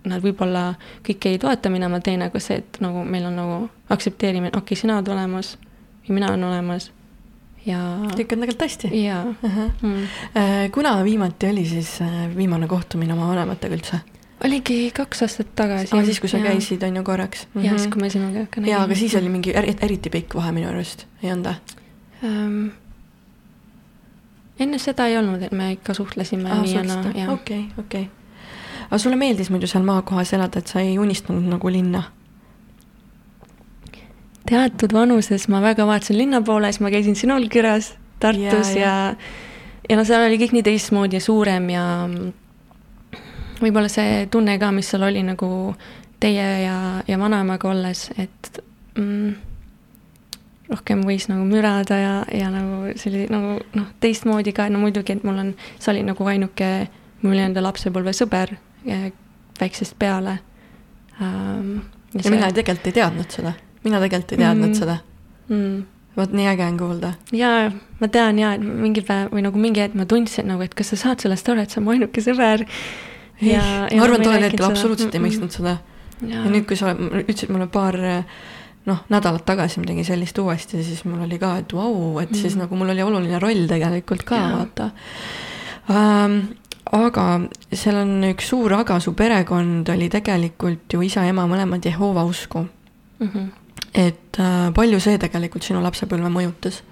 nad 0.04 0.20
võib-olla 0.22 0.74
kõike 1.06 1.32
ei 1.32 1.40
toeta, 1.40 1.72
mida 1.72 1.88
ma 1.88 2.00
teen, 2.04 2.22
aga 2.26 2.42
see, 2.42 2.60
et 2.60 2.80
nagu 2.84 3.06
meil 3.08 3.24
on 3.30 3.38
nagu 3.40 3.56
aktsepteerimine, 3.94 4.52
okei 4.52 4.74
okay,, 4.74 4.82
sina 4.82 4.98
oled 4.98 5.08
olemas 5.14 5.54
ja 6.04 6.14
mina 6.14 6.28
olen 6.30 6.44
olemas 6.50 6.90
ja. 7.64 7.80
kõik 8.12 8.36
on 8.36 8.44
tegelikult 8.44 8.66
hästi. 8.66 8.90
jaa. 9.00 9.22
Mm. 9.80 10.02
Äh, 10.36 10.56
kuna 10.74 10.98
viimati 11.04 11.48
oli 11.50 11.64
siis 11.68 11.96
äh, 12.04 12.26
viimane 12.36 12.68
kohtumine 12.70 13.16
oma 13.16 13.30
vanematega 13.32 13.80
üldse? 13.80 14.02
Oligi 14.44 14.90
kaks 14.94 15.22
aastat 15.26 15.52
tagasi. 15.56 15.96
aa, 15.96 16.04
siis, 16.04 16.20
kui 16.20 16.28
sa 16.28 16.38
ja. 16.38 16.50
käisid, 16.50 16.82
on 16.82 16.96
ju, 16.96 17.02
korraks 17.04 17.46
mm? 17.46 17.60
-hmm. 17.60 17.66
jah, 17.66 17.76
siis 17.78 17.92
kui 17.92 18.00
me 18.02 18.10
sinuga 18.10 18.46
ka 18.46 18.60
nägime. 18.60 18.70
jaa, 18.70 18.82
aga 18.82 18.94
siis 18.94 19.14
oli 19.14 19.28
mingi 19.28 19.52
eriti 19.56 20.10
pikk 20.10 20.34
vahe 20.34 20.52
minu 20.52 20.68
arust, 20.68 21.06
ei 21.22 21.32
olnud 21.32 21.46
või? 21.46 21.78
ähm,? 22.24 22.66
enne 24.58 24.78
seda 24.78 25.06
ei 25.06 25.16
olnud, 25.18 25.42
et 25.42 25.52
me 25.52 25.72
ikka 25.72 25.94
suhtlesime 25.94 26.50
ah, 26.50 26.62
nii 26.62 26.74
ja 26.74 26.82
naa, 26.82 27.32
okei, 27.32 27.64
okei. 27.78 28.08
aga 28.86 28.98
sulle 28.98 29.16
meeldis 29.16 29.50
muidu 29.50 29.66
seal 29.66 29.84
maakohas 29.84 30.32
elada, 30.32 30.58
et 30.58 30.66
sa 30.66 30.80
ei 30.80 30.98
unistanud 30.98 31.48
nagu 31.56 31.72
linna? 31.72 32.04
teatud 34.48 34.92
vanuses 34.92 35.48
ma 35.48 35.60
väga 35.62 35.86
vaatasin 35.86 36.18
linna 36.18 36.42
poole, 36.42 36.72
siis 36.72 36.80
ma 36.80 36.90
käisin 36.90 37.16
sinul 37.16 37.48
külas 37.48 37.94
Tartus 38.20 38.76
ja, 38.76 38.80
ja, 38.80 39.14
ja 39.88 39.96
no 39.96 40.04
seal 40.04 40.26
oli 40.26 40.38
kõik 40.40 40.52
nii 40.52 40.62
teistmoodi 40.62 41.16
ja 41.16 41.20
suurem 41.20 41.70
ja 41.70 41.84
võib-olla 43.60 43.90
see 43.92 44.26
tunne 44.30 44.58
ka, 44.58 44.70
mis 44.74 44.88
seal 44.90 45.06
oli 45.06 45.22
nagu 45.26 45.48
teie 46.20 46.46
ja, 46.64 46.76
ja 47.08 47.18
vanaemaga 47.20 47.68
olles, 47.70 48.06
et 48.18 48.60
mm, 48.98 49.34
rohkem 50.72 51.04
võis 51.04 51.28
nagu 51.28 51.44
mürada 51.48 51.98
ja, 52.00 52.14
ja 52.32 52.50
nagu 52.52 52.94
see 52.96 53.10
oli 53.12 53.24
nagu 53.32 53.58
noh, 53.76 53.88
teistmoodi 54.00 54.54
ka, 54.56 54.68
no 54.72 54.80
muidugi, 54.82 55.18
et 55.18 55.26
mul 55.26 55.40
on, 55.42 55.54
see 55.78 55.92
oli 55.94 56.04
nagu 56.06 56.30
ainuke 56.30 56.70
mu 57.24 57.32
nii-öelda 57.32 57.62
lapsepõlvesõber 57.64 58.56
väiksest 59.60 59.98
peale 60.00 60.38
ähm,. 61.20 61.80
ja, 62.12 62.20
ja 62.20 62.22
see... 62.22 62.36
mina 62.36 62.52
tegelikult 62.52 62.88
ei 62.90 62.96
teadnud 63.00 63.36
seda, 63.36 63.54
mina 63.84 64.00
tegelikult 64.02 64.36
ei 64.36 64.44
teadnud 64.44 64.70
mm, 64.70 64.78
seda 64.80 64.98
mm. 65.48 65.84
vot 66.16 66.36
nii 66.36 66.48
äge 66.52 66.66
on 66.66 66.78
kuulda. 66.80 67.12
jaa, 67.32 67.70
ma 68.00 68.08
tean 68.08 68.38
jaa, 68.40 68.54
et 68.58 68.64
mingi 68.64 69.04
päev 69.04 69.32
või 69.34 69.44
nagu 69.46 69.60
mingi 69.60 69.84
hetk 69.84 69.98
ma 69.98 70.08
tundsin 70.10 70.48
nagu, 70.50 70.64
et 70.64 70.76
kas 70.76 70.94
sa 70.94 71.00
saad 71.00 71.24
sellest 71.24 71.48
aru, 71.48 71.64
et 71.64 71.74
sa 71.74 71.80
oled 71.80 71.88
mu 71.88 71.96
ainuke 71.96 72.24
sõber. 72.24 72.66
Ja, 73.42 73.88
ja 73.90 73.98
ma 73.98 74.04
arvan, 74.06 74.22
tollel 74.22 74.46
hetkel 74.46 74.66
absoluutselt 74.68 75.14
ei 75.16 75.22
mõistnud 75.22 75.54
seda. 75.54 75.78
ja 76.22 76.44
nüüd, 76.46 76.66
kui 76.68 76.76
sa 76.78 76.92
ütlesid 76.94 77.50
mulle 77.50 77.66
paar 77.72 77.98
noh, 78.88 79.00
nädalat 79.12 79.44
tagasi 79.48 79.82
tegin 79.84 80.06
sellist 80.06 80.38
uuesti, 80.38 80.82
siis 80.84 81.04
mul 81.08 81.24
oli 81.26 81.38
ka, 81.40 81.56
et 81.62 81.72
vau, 81.72 82.18
et 82.20 82.30
mm. 82.30 82.40
siis 82.40 82.56
nagu 82.60 82.76
mul 82.76 82.92
oli 82.92 83.04
oluline 83.04 83.40
roll 83.42 83.66
tegelikult 83.70 84.26
ka, 84.28 84.40
vaata 84.58 84.90
ähm,. 85.92 86.38
aga 86.94 87.24
seal 87.72 87.96
on 88.02 88.26
üks 88.28 88.50
suur 88.52 88.74
aga, 88.76 88.98
su 89.00 89.14
perekond 89.16 89.88
oli 89.88 90.10
tegelikult 90.12 90.92
ju 90.92 91.00
isa-ema 91.02 91.46
mõlemad 91.50 91.84
Jehova 91.84 92.26
usku 92.28 92.66
mm. 92.66 93.28
-hmm. 93.28 93.46
et 93.94 94.38
äh, 94.38 94.72
palju 94.74 95.00
see 95.00 95.18
tegelikult 95.18 95.64
sinu 95.64 95.82
lapsepõlve 95.82 96.28
mõjutas? 96.28 96.82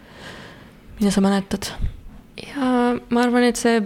mida 0.98 1.12
sa 1.12 1.20
mäletad? 1.20 1.72
ja 2.40 2.96
ma 3.10 3.22
arvan, 3.22 3.44
et 3.44 3.56
see 3.56 3.82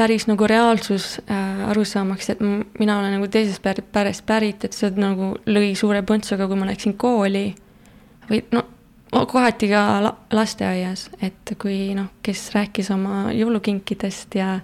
päris 0.00 0.24
nagu 0.30 0.46
reaalsus 0.48 1.18
äh, 1.28 1.68
arusaamaks, 1.68 2.30
et 2.32 2.40
mina 2.78 2.98
olen 2.98 3.18
nagu 3.18 3.28
teisest 3.28 3.62
perest 3.92 4.24
pärit, 4.26 4.64
et 4.64 4.76
see 4.76 4.88
nagu 4.96 5.34
lõi 5.50 5.74
suure 5.76 6.00
põntsuga, 6.06 6.48
kui 6.48 6.58
ma 6.60 6.68
läksin 6.70 6.96
kooli. 7.00 7.50
või 8.30 8.44
no 8.54 8.64
kohati 9.10 9.68
ka 9.68 9.82
la 10.04 10.14
lasteaias, 10.32 11.08
et 11.22 11.54
kui 11.60 11.92
noh, 11.98 12.08
kes 12.22 12.50
rääkis 12.54 12.90
oma 12.94 13.28
jõulukinkidest 13.34 14.38
ja, 14.38 14.60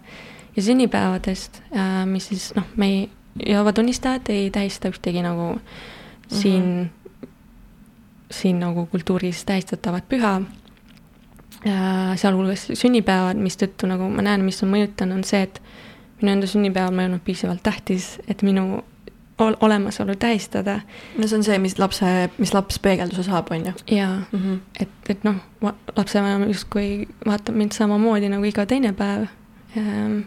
ja 0.57 0.63
sünnipäevadest 0.63 1.61
äh,, 1.75 2.05
mis 2.09 2.31
siis 2.31 2.53
noh, 2.57 2.69
me 2.77 2.91
ei, 2.93 3.09
Jehovah 3.47 3.75
tunnistajad 3.77 4.31
ei 4.33 4.51
tähista 4.51 4.89
ühtegi 4.89 5.23
nagu 5.23 5.53
mm 5.53 5.59
-hmm. 5.59 6.41
siin, 6.41 6.91
siin 8.31 8.61
nagu 8.61 8.87
kultuuris 8.87 9.45
tähistatavat 9.45 10.09
püha 10.09 10.41
sealhulgas 12.21 12.69
sünnipäevad, 12.79 13.39
mistõttu 13.43 13.89
nagu 13.91 14.09
ma 14.13 14.25
näen, 14.27 14.45
mis 14.47 14.63
on 14.63 14.71
mõjutanud, 14.75 15.21
on 15.21 15.25
see, 15.27 15.47
et 15.49 15.61
minu 16.21 16.33
enda 16.37 16.51
sünnipäev 16.51 16.93
on 16.93 17.01
olnud 17.05 17.25
piisavalt 17.25 17.63
tähtis, 17.67 18.17
et 18.29 18.45
minu 18.47 18.83
ol 19.39 19.57
olemasolu 19.61 20.17
tähistada. 20.17 20.81
no 21.19 21.27
see 21.27 21.37
on 21.37 21.45
see, 21.45 21.59
mis 21.59 21.79
lapse, 21.79 22.31
mis 22.39 22.55
laps 22.55 22.79
peegelduse 22.79 23.27
saab, 23.27 23.51
on 23.51 23.67
ju? 23.67 23.73
jaa 23.97 24.23
mm, 24.33 24.39
-hmm. 24.39 24.59
et, 24.81 24.89
et 25.09 25.25
noh, 25.25 25.37
lapsevanem 25.97 26.49
justkui 26.49 27.09
vaatab 27.27 27.55
mind 27.55 27.73
samamoodi 27.73 28.29
nagu 28.29 28.45
iga 28.45 28.67
teine 28.67 28.93
päev 28.93 29.27
ähm,. 29.77 30.21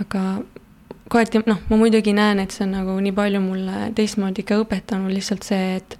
aga 0.00 0.42
kohati 1.08 1.42
noh, 1.46 1.58
ma 1.70 1.76
muidugi 1.76 2.12
näen, 2.12 2.38
et 2.38 2.50
see 2.50 2.64
on 2.64 2.70
nagu 2.76 3.00
nii 3.00 3.12
palju 3.12 3.40
mulle 3.40 3.92
teistmoodi 3.94 4.42
ka 4.42 4.60
õpetanud, 4.62 5.12
lihtsalt 5.12 5.42
see, 5.42 5.76
et 5.76 5.98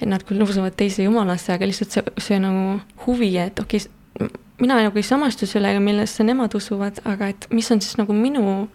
et 0.00 0.08
nad 0.10 0.22
küll 0.26 0.42
usuvad 0.42 0.76
teise 0.78 1.06
jumalasse, 1.06 1.52
aga 1.54 1.68
lihtsalt 1.68 1.94
see, 1.94 2.14
see 2.22 2.38
nagu 2.42 2.78
huvi, 3.06 3.34
et 3.40 3.60
okei 3.60 3.80
okay,, 3.80 4.30
mina 4.60 4.78
nagu 4.82 4.98
ei 4.98 5.06
samastu 5.06 5.46
sellega, 5.46 5.80
millesse 5.82 6.24
nemad 6.26 6.54
usuvad, 6.54 7.00
aga 7.08 7.32
et 7.34 7.48
mis 7.54 7.70
on 7.74 7.82
siis 7.82 7.98
nagu 7.98 8.14
minu, 8.16 8.68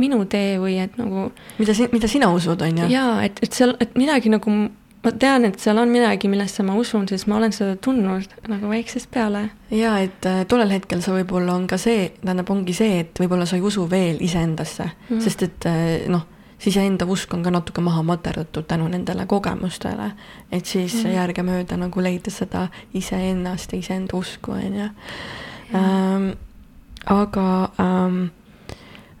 minu 0.00 0.24
tee 0.30 0.58
või 0.62 0.78
et 0.82 0.98
nagu. 1.00 1.30
mida 1.58 1.76
si-, 1.76 1.88
mida 1.92 2.10
sina 2.10 2.30
usud, 2.34 2.62
on 2.66 2.84
ju? 2.84 2.90
jaa, 2.92 3.20
et, 3.26 3.42
et 3.44 3.56
seal, 3.56 3.76
et 3.82 3.94
midagi 3.98 4.32
nagu, 4.32 4.56
ma 5.04 5.12
tean, 5.22 5.46
et 5.48 5.60
seal 5.62 5.78
on 5.80 5.92
midagi, 5.92 6.30
millesse 6.30 6.64
ma 6.66 6.74
usun, 6.78 7.06
sest 7.10 7.28
ma 7.30 7.38
olen 7.38 7.54
seda 7.56 7.76
tundnud 7.82 8.34
nagu 8.50 8.72
väiksest 8.72 9.10
peale. 9.14 9.46
jaa, 9.74 9.98
et 10.06 10.26
äh, 10.28 10.42
tollel 10.50 10.74
hetkel 10.74 11.02
sa 11.04 11.14
võib-olla 11.14 11.54
on 11.58 11.68
ka 11.70 11.78
see, 11.80 12.10
tähendab, 12.20 12.50
ongi 12.50 12.76
see, 12.76 13.00
et 13.04 13.22
võib-olla 13.22 13.46
sa 13.46 13.58
ei 13.60 13.64
usu 13.66 13.86
veel 13.90 14.20
iseendasse 14.20 14.90
mm, 14.90 15.08
-hmm. 15.08 15.24
sest 15.26 15.46
et 15.46 15.70
äh, 15.70 16.10
noh 16.10 16.26
siis 16.60 16.76
enda 16.76 17.06
usk 17.08 17.34
on 17.34 17.42
ka 17.42 17.50
natuke 17.50 17.80
maha 17.84 18.02
materdatud 18.02 18.68
tänu 18.68 18.88
nendele 18.88 19.26
kogemustele. 19.26 20.12
et 20.52 20.66
siis 20.66 20.94
mm 20.94 21.00
-hmm. 21.10 21.14
järgemööda 21.14 21.76
nagu 21.76 22.02
leida 22.02 22.30
seda 22.30 22.68
iseennast 22.94 23.72
ja 23.72 23.78
iseenda 23.78 24.16
usku, 24.16 24.52
on 24.52 24.74
ju. 24.74 24.88
Ähm, 25.74 26.30
aga 27.06 27.70
ähm,, 27.80 28.30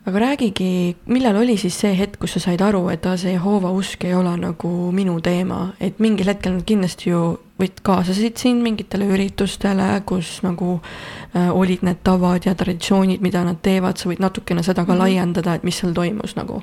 aga 0.06 0.18
räägigi, 0.18 0.96
millal 1.06 1.36
oli 1.36 1.56
siis 1.56 1.80
see 1.80 1.98
hetk, 1.98 2.18
kus 2.20 2.32
sa 2.32 2.40
said 2.40 2.60
aru, 2.60 2.88
et 2.88 3.06
aa, 3.06 3.16
see 3.16 3.32
Jehoova 3.32 3.70
usk 3.70 4.04
ei 4.04 4.14
ole 4.14 4.36
nagu 4.36 4.92
minu 4.92 5.20
teema, 5.20 5.72
et 5.80 5.98
mingil 5.98 6.26
hetkel 6.26 6.52
nad 6.52 6.64
kindlasti 6.64 7.10
ju 7.10 7.38
või 7.60 7.70
kaasasid 7.82 8.36
sind 8.36 8.62
mingitele 8.62 9.04
üritustele, 9.04 10.02
kus 10.06 10.40
nagu 10.42 10.80
äh, 11.36 11.50
olid 11.56 11.82
need 11.82 12.00
tavad 12.04 12.46
ja 12.46 12.54
traditsioonid, 12.54 13.20
mida 13.20 13.44
nad 13.44 13.60
teevad, 13.62 13.96
sa 13.96 14.08
võid 14.08 14.20
natukene 14.20 14.62
seda 14.62 14.84
ka 14.84 14.92
-hmm. 14.92 14.98
laiendada, 14.98 15.54
et 15.54 15.64
mis 15.64 15.78
seal 15.78 15.92
toimus 15.92 16.36
nagu? 16.36 16.62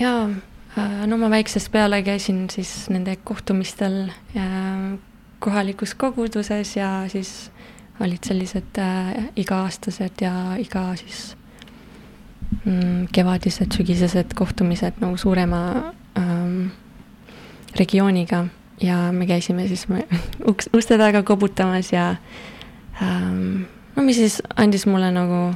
Jaa, 0.00 0.28
äh, 0.78 1.06
no 1.06 1.18
ma 1.20 1.30
väiksest 1.30 1.72
peale 1.72 2.02
käisin 2.02 2.46
siis 2.50 2.90
nende 2.90 3.16
kohtumistel 3.24 4.08
äh, 4.36 4.98
kohalikus 5.38 5.94
koguduses 5.94 6.76
ja 6.76 7.04
siis 7.08 7.50
olid 8.00 8.24
sellised 8.24 8.78
äh, 8.78 9.28
iga-aastased 9.36 10.22
ja 10.24 10.56
iga 10.58 10.84
siis 10.96 11.36
mm, 12.64 13.08
kevadised, 13.12 13.72
sügisesed 13.74 14.34
kohtumised 14.38 15.00
nagu 15.02 15.16
suurema 15.16 15.92
ähm, 16.18 16.72
regiooniga. 17.78 18.46
Ja 18.82 19.12
me 19.12 19.26
käisime 19.26 19.68
siis 19.68 19.86
uks, 20.50 20.70
uste 20.74 20.98
taga 20.98 21.22
koputamas 21.22 21.92
ja 21.92 22.16
ähm, 23.02 23.68
no 23.96 24.02
mis 24.02 24.16
siis 24.16 24.40
andis 24.56 24.86
mulle 24.86 25.12
nagu 25.14 25.52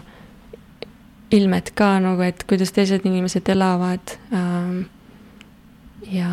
ilmet 1.30 1.72
ka 1.74 1.96
nagu, 2.02 2.22
et 2.22 2.44
kuidas 2.46 2.72
teised 2.74 3.06
inimesed 3.06 3.48
elavad 3.50 4.16
ähm,. 4.34 4.84
ja 6.10 6.30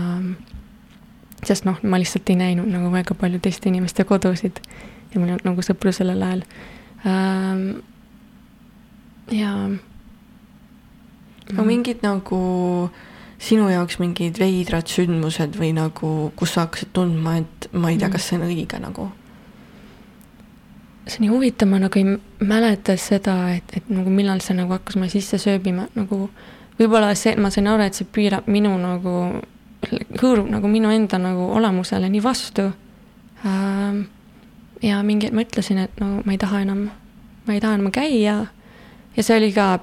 sest 1.43 1.65
noh, 1.65 1.79
ma 1.83 1.99
lihtsalt 1.99 2.29
ei 2.29 2.37
näinud 2.39 2.69
nagu 2.69 2.91
väga 2.93 3.17
palju 3.17 3.41
teiste 3.43 3.69
inimeste 3.71 4.05
kodusid 4.07 4.61
ja 5.13 5.19
mul 5.19 5.31
ei 5.31 5.35
olnud 5.37 5.49
nagu 5.49 5.65
sõpru 5.65 5.93
sellel 5.95 6.21
ajal 6.21 6.45
ähm,. 7.09 7.65
ja. 9.31 9.55
aga 11.49 11.67
mingid 11.67 12.05
nagu 12.05 12.43
sinu 13.43 13.67
jaoks 13.71 13.99
mingid 13.99 14.37
veidrad 14.39 14.87
sündmused 14.87 15.57
või 15.59 15.73
nagu, 15.75 16.31
kus 16.37 16.55
sa 16.55 16.67
hakkasid 16.67 16.93
tundma, 16.95 17.39
et 17.41 17.67
ma 17.73 17.91
ei 17.91 17.97
tea, 17.97 18.07
mm. 18.07 18.13
kas 18.13 18.29
see 18.29 18.39
on 18.39 18.47
õige 18.47 18.79
nagu? 18.79 19.09
See 21.07 21.19
on 21.19 21.25
nii 21.25 21.31
huvitav, 21.33 21.69
ma 21.69 21.79
nagu 21.83 21.99
ei 21.99 22.47
mäleta 22.47 22.95
seda, 22.99 23.35
et, 23.55 23.75
et 23.77 23.89
nagu 23.91 24.11
millal 24.13 24.41
see 24.43 24.55
nagu 24.57 24.71
hakkas 24.75 24.95
mulle 24.95 25.11
sisse 25.11 25.39
sööbima, 25.41 25.87
nagu 25.97 26.27
võib-olla 26.79 27.13
see, 27.19 27.35
ma 27.35 27.51
sain 27.53 27.67
aru, 27.69 27.85
et 27.87 27.97
see 27.97 28.07
piirab 28.07 28.47
minu 28.51 28.71
nagu, 28.79 29.15
hõõrub 29.89 30.49
nagu 30.51 30.71
minu 30.71 30.91
enda 30.93 31.19
nagu 31.21 31.49
olemusele 31.57 32.09
nii 32.11 32.23
vastu 32.23 32.69
ähm,. 33.45 34.05
ja 34.83 35.01
mingi 35.03 35.27
hetk 35.27 35.35
ma 35.35 35.45
ütlesin, 35.45 35.83
et 35.85 35.99
no 35.99 36.21
ma 36.23 36.35
ei 36.35 36.39
taha 36.39 36.63
enam, 36.63 36.87
ma 37.47 37.55
ei 37.55 37.61
taha 37.63 37.79
enam 37.79 37.91
käia. 37.91 38.37
ja 39.15 39.23
see 39.23 39.37
oli 39.37 39.51
ka 39.55 39.79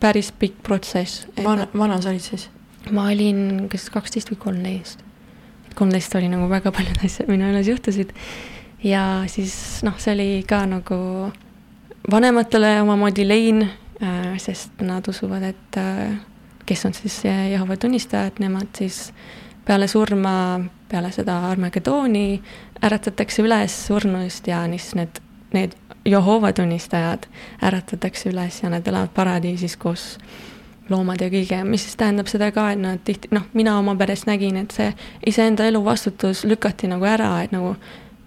päris 0.00 0.32
pikk 0.32 0.62
protsess. 0.62 1.26
vana, 1.44 1.68
vana 1.74 2.00
sa 2.02 2.10
olid 2.10 2.24
siis? 2.24 2.50
ma 2.90 3.08
olin 3.10 3.68
kas 3.70 3.88
kaksteist 3.90 4.30
või 4.32 4.42
kolmteist. 4.42 5.02
kolmteist 5.74 6.14
oli 6.18 6.28
nagu 6.32 6.48
väga 6.50 6.72
paljud 6.72 7.02
asjad 7.04 7.30
minu 7.30 7.48
elus 7.50 7.70
juhtusid. 7.70 8.12
Ja 8.86 9.02
siis 9.26 9.82
noh, 9.86 9.98
see 9.98 10.14
oli 10.14 10.30
ka 10.48 10.62
nagu 10.70 10.98
vanematele 12.10 12.76
omamoodi 12.82 13.26
lein 13.28 13.62
äh,, 13.66 14.36
sest 14.38 14.80
nad 14.86 15.08
usuvad, 15.08 15.42
et 15.42 15.80
äh, 15.80 16.14
kes 16.66 16.86
on 16.86 16.94
siis 16.94 17.22
Jehova 17.24 17.76
tunnistajad, 17.76 18.38
nemad 18.38 18.70
siis 18.78 19.12
peale 19.66 19.88
surma, 19.88 20.60
peale 20.88 21.10
seda 21.12 21.38
Armageddoni 21.50 22.42
äratatakse 22.84 23.42
üles 23.42 23.74
surnuist 23.86 24.46
ja 24.46 24.62
siis 24.70 24.94
need, 24.94 25.22
need 25.54 25.74
Jehova 26.06 26.52
tunnistajad 26.52 27.26
äratatakse 27.62 28.30
üles 28.30 28.62
ja 28.62 28.70
nad 28.70 28.86
elavad 28.86 29.10
paradiisis 29.14 29.76
koos 29.76 30.18
loomad 30.90 31.20
ja 31.20 31.30
kõige, 31.30 31.58
mis 31.66 31.82
siis 31.82 31.96
tähendab 31.98 32.28
seda 32.30 32.52
ka, 32.54 32.68
et 32.70 32.78
nad 32.78 33.00
tihti, 33.04 33.32
noh, 33.34 33.48
mina 33.58 33.74
oma 33.78 33.96
peres 33.98 34.22
nägin, 34.28 34.58
et 34.60 34.74
see 34.74 34.92
iseenda 35.26 35.66
elu 35.66 35.80
vastutus 35.84 36.44
lükati 36.46 36.86
nagu 36.86 37.08
ära, 37.10 37.32
et 37.42 37.54
nagu 37.54 37.74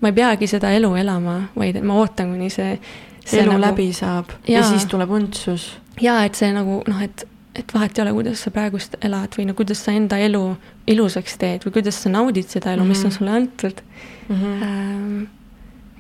ma 0.02 0.12
ei 0.12 0.16
peagi 0.16 0.48
seda 0.50 0.72
elu 0.76 0.92
elama, 1.02 1.40
vaid 1.58 1.80
ma 1.84 1.98
ootan, 2.02 2.34
kuni 2.36 2.50
see, 2.54 2.78
see 3.26 3.42
elu 3.44 3.56
nagu, 3.56 3.64
läbi 3.68 3.90
saab 3.96 4.32
ja, 4.46 4.60
ja 4.60 4.64
siis 4.68 4.88
tuleb 4.90 5.12
õndsus. 5.20 5.72
ja 6.02 6.22
et 6.28 6.40
see 6.40 6.52
nagu 6.56 6.82
noh, 6.88 7.02
et, 7.04 7.26
et 7.60 7.74
vahet 7.76 7.98
ei 7.98 8.06
ole, 8.06 8.16
kuidas 8.20 8.46
sa 8.46 8.54
praegust 8.56 8.96
elad 9.06 9.36
või 9.38 9.50
no 9.50 9.58
kuidas 9.58 9.84
sa 9.86 9.96
enda 9.96 10.20
elu 10.24 10.44
ilusaks 10.90 11.40
teed 11.42 11.68
või 11.68 11.80
kuidas 11.80 12.00
sa 12.04 12.14
naudid 12.14 12.48
seda 12.52 12.74
elu 12.74 12.84
mm, 12.84 12.86
-hmm. 12.86 12.96
mis 12.96 13.04
on 13.04 13.12
mhm. 13.12 13.18
sulle 13.18 13.32
antud 13.32 13.84
mm. 14.30 14.36
-hmm. 14.36 14.64
Ähm, 14.64 15.24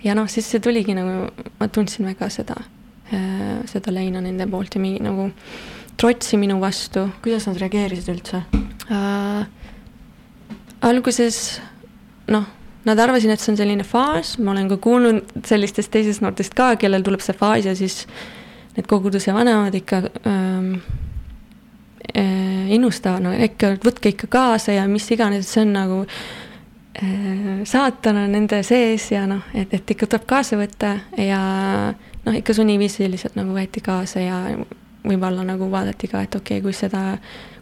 ja 0.03 0.15
noh, 0.15 0.29
siis 0.29 0.47
see 0.51 0.59
tuligi 0.63 0.95
nagu, 0.95 1.27
ma 1.59 1.67
tundsin 1.67 2.07
väga 2.07 2.29
seda 2.29 2.55
äh,, 3.13 3.59
seda 3.65 3.93
leina 3.93 4.21
nende 4.21 4.47
poolt 4.47 4.75
ja 4.75 4.81
mingi 4.81 5.03
nagu 5.03 5.31
trotsi 5.99 6.37
minu 6.37 6.59
vastu. 6.61 7.09
kuidas 7.23 7.47
nad 7.47 7.57
reageerisid 7.59 8.13
üldse 8.15 8.43
äh,? 8.91 9.47
alguses 10.81 11.59
noh, 12.27 12.45
nad 12.89 12.99
arvasid, 12.99 13.31
et 13.33 13.41
see 13.41 13.53
on 13.53 13.59
selline 13.59 13.85
faas, 13.87 14.35
ma 14.41 14.53
olen 14.53 14.69
ka 14.71 14.79
kuulnud 14.81 15.45
sellistest 15.47 15.91
teisest 15.93 16.23
noortest 16.25 16.57
ka, 16.57 16.73
kellel 16.81 17.05
tuleb 17.05 17.23
see 17.23 17.37
faas 17.37 17.69
ja 17.69 17.75
siis 17.77 18.03
need 18.75 18.89
koguduse 18.89 19.33
vanemad 19.35 19.75
ikka 19.75 20.03
ähm, 20.29 20.73
äh, 22.15 22.69
innustavad, 22.75 23.23
no 23.25 23.33
ikka 23.33 23.75
võtke 23.83 24.13
ikka 24.13 24.29
kaasa 24.31 24.77
ja 24.77 24.85
mis 24.91 25.09
iganes, 25.13 25.49
see 25.51 25.65
on 25.65 25.73
nagu 25.75 26.03
äh, 26.05 27.63
saatan 27.69 28.23
on 28.25 28.37
nende 28.37 28.61
sees 28.67 29.09
ja 29.13 29.25
noh, 29.29 29.45
et, 29.53 29.73
et 29.75 29.95
ikka 29.95 30.09
tuleb 30.09 30.27
kaasa 30.29 30.59
võtta 30.59 30.95
ja 31.17 31.41
noh, 32.25 32.37
ikka 32.37 32.55
sunniviisiliselt 32.57 33.37
nagu 33.39 33.55
võeti 33.55 33.83
kaasa 33.85 34.23
ja 34.23 34.41
võib-olla 35.03 35.45
nagu 35.47 35.69
vaadati 35.71 36.09
ka, 36.11 36.23
et 36.25 36.35
okei 36.35 36.59
okay,, 36.59 36.63
kui 36.65 36.75
seda, 36.75 37.03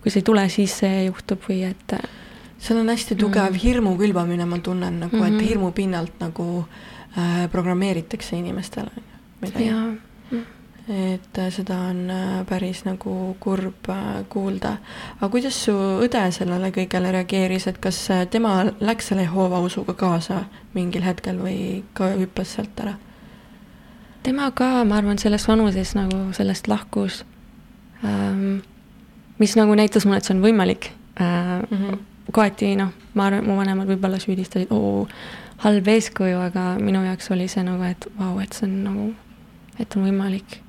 kui 0.02 0.14
see 0.14 0.24
ei 0.24 0.30
tule, 0.30 0.48
siis 0.54 0.80
see 0.84 1.04
juhtub 1.08 1.44
või 1.50 1.64
et. 1.70 1.98
Seal 2.60 2.80
on 2.80 2.90
hästi 2.90 3.16
tugev 3.16 3.52
mm. 3.52 3.60
hirmu 3.64 3.98
külvamine, 3.98 4.46
ma 4.46 4.58
tunnen 4.60 5.00
nagu 5.00 5.16
mm, 5.16 5.22
-hmm. 5.22 5.28
et 5.28 5.34
mhm. 5.34 5.48
hirmu 5.50 5.72
pinnalt 5.72 6.20
nagu 6.20 6.66
äh, 7.18 7.50
programmeeritakse 7.52 8.38
inimestele 8.38 8.92
midagi. 9.42 9.72
et 10.88 11.38
äh, 11.38 11.50
seda 11.52 11.76
on 11.90 12.10
äh, 12.10 12.46
päris 12.48 12.86
nagu 12.86 13.36
kurb 13.40 13.90
äh, 13.90 14.24
kuulda. 14.30 14.78
aga 15.18 15.30
kuidas 15.30 15.66
su 15.66 15.74
õde 15.76 16.32
sellele 16.32 16.72
kõigele 16.72 17.12
reageeris, 17.12 17.68
et 17.68 17.78
kas 17.78 18.08
tema 18.32 18.64
läks 18.80 19.08
selle 19.08 19.26
Jehoova 19.26 19.60
usuga 19.60 19.94
kaasa 19.94 20.46
mingil 20.74 21.04
hetkel 21.04 21.42
või 21.44 21.84
ka 21.94 22.14
hüppas 22.16 22.56
sealt 22.56 22.80
ära? 22.80 22.96
tema 24.24 24.52
ka, 24.52 24.84
ma 24.84 24.98
arvan, 24.98 25.20
selles 25.20 25.48
vanuses 25.48 25.94
nagu 25.96 26.32
sellest 26.36 26.68
lahkus 26.68 27.24
ähm,. 28.04 28.62
mis 29.40 29.56
nagu 29.56 29.76
näitas 29.76 30.06
mulle, 30.06 30.18
et 30.18 30.28
see 30.30 30.36
on 30.36 30.44
võimalik 30.44 30.92
äh, 31.20 31.62
mm. 31.62 31.78
-hmm. 31.78 32.00
Kohati 32.32 32.76
noh, 32.80 32.94
ma 33.16 33.28
arvan, 33.30 33.46
mu 33.48 33.58
vanemad 33.60 33.90
võib-olla 33.90 34.20
süüdistasid, 34.22 34.72
oo, 34.76 35.08
halb 35.64 35.90
eeskuju, 35.94 36.40
aga 36.50 36.70
minu 36.82 37.04
jaoks 37.08 37.32
oli 37.34 37.48
see 37.52 37.66
nagu, 37.66 37.84
et 37.88 38.08
vau 38.18 38.34
wow,, 38.36 38.42
et 38.44 38.56
see 38.58 38.68
on 38.68 38.80
nagu, 38.86 39.10
et 39.80 39.98
on 39.98 40.08
võimalik. 40.08 40.62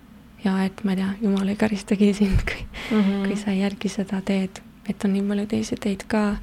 ja 0.45 0.53
et 0.65 0.85
ma 0.87 0.95
ei 0.95 1.01
tea, 1.01 1.09
jumal 1.23 1.49
ei 1.51 1.59
karistagi 1.59 2.13
sind, 2.21 2.45
kui 2.47 2.61
mm, 2.63 3.01
-hmm. 3.01 3.25
kui 3.27 3.37
sa 3.37 3.51
ei 3.51 3.65
järgi 3.65 3.89
seda 3.89 4.21
teed, 4.25 4.63
et 4.89 5.05
on 5.05 5.13
nii 5.13 5.23
palju 5.29 5.47
teisi 5.47 5.77
teid 5.77 6.07
ka 6.09 6.37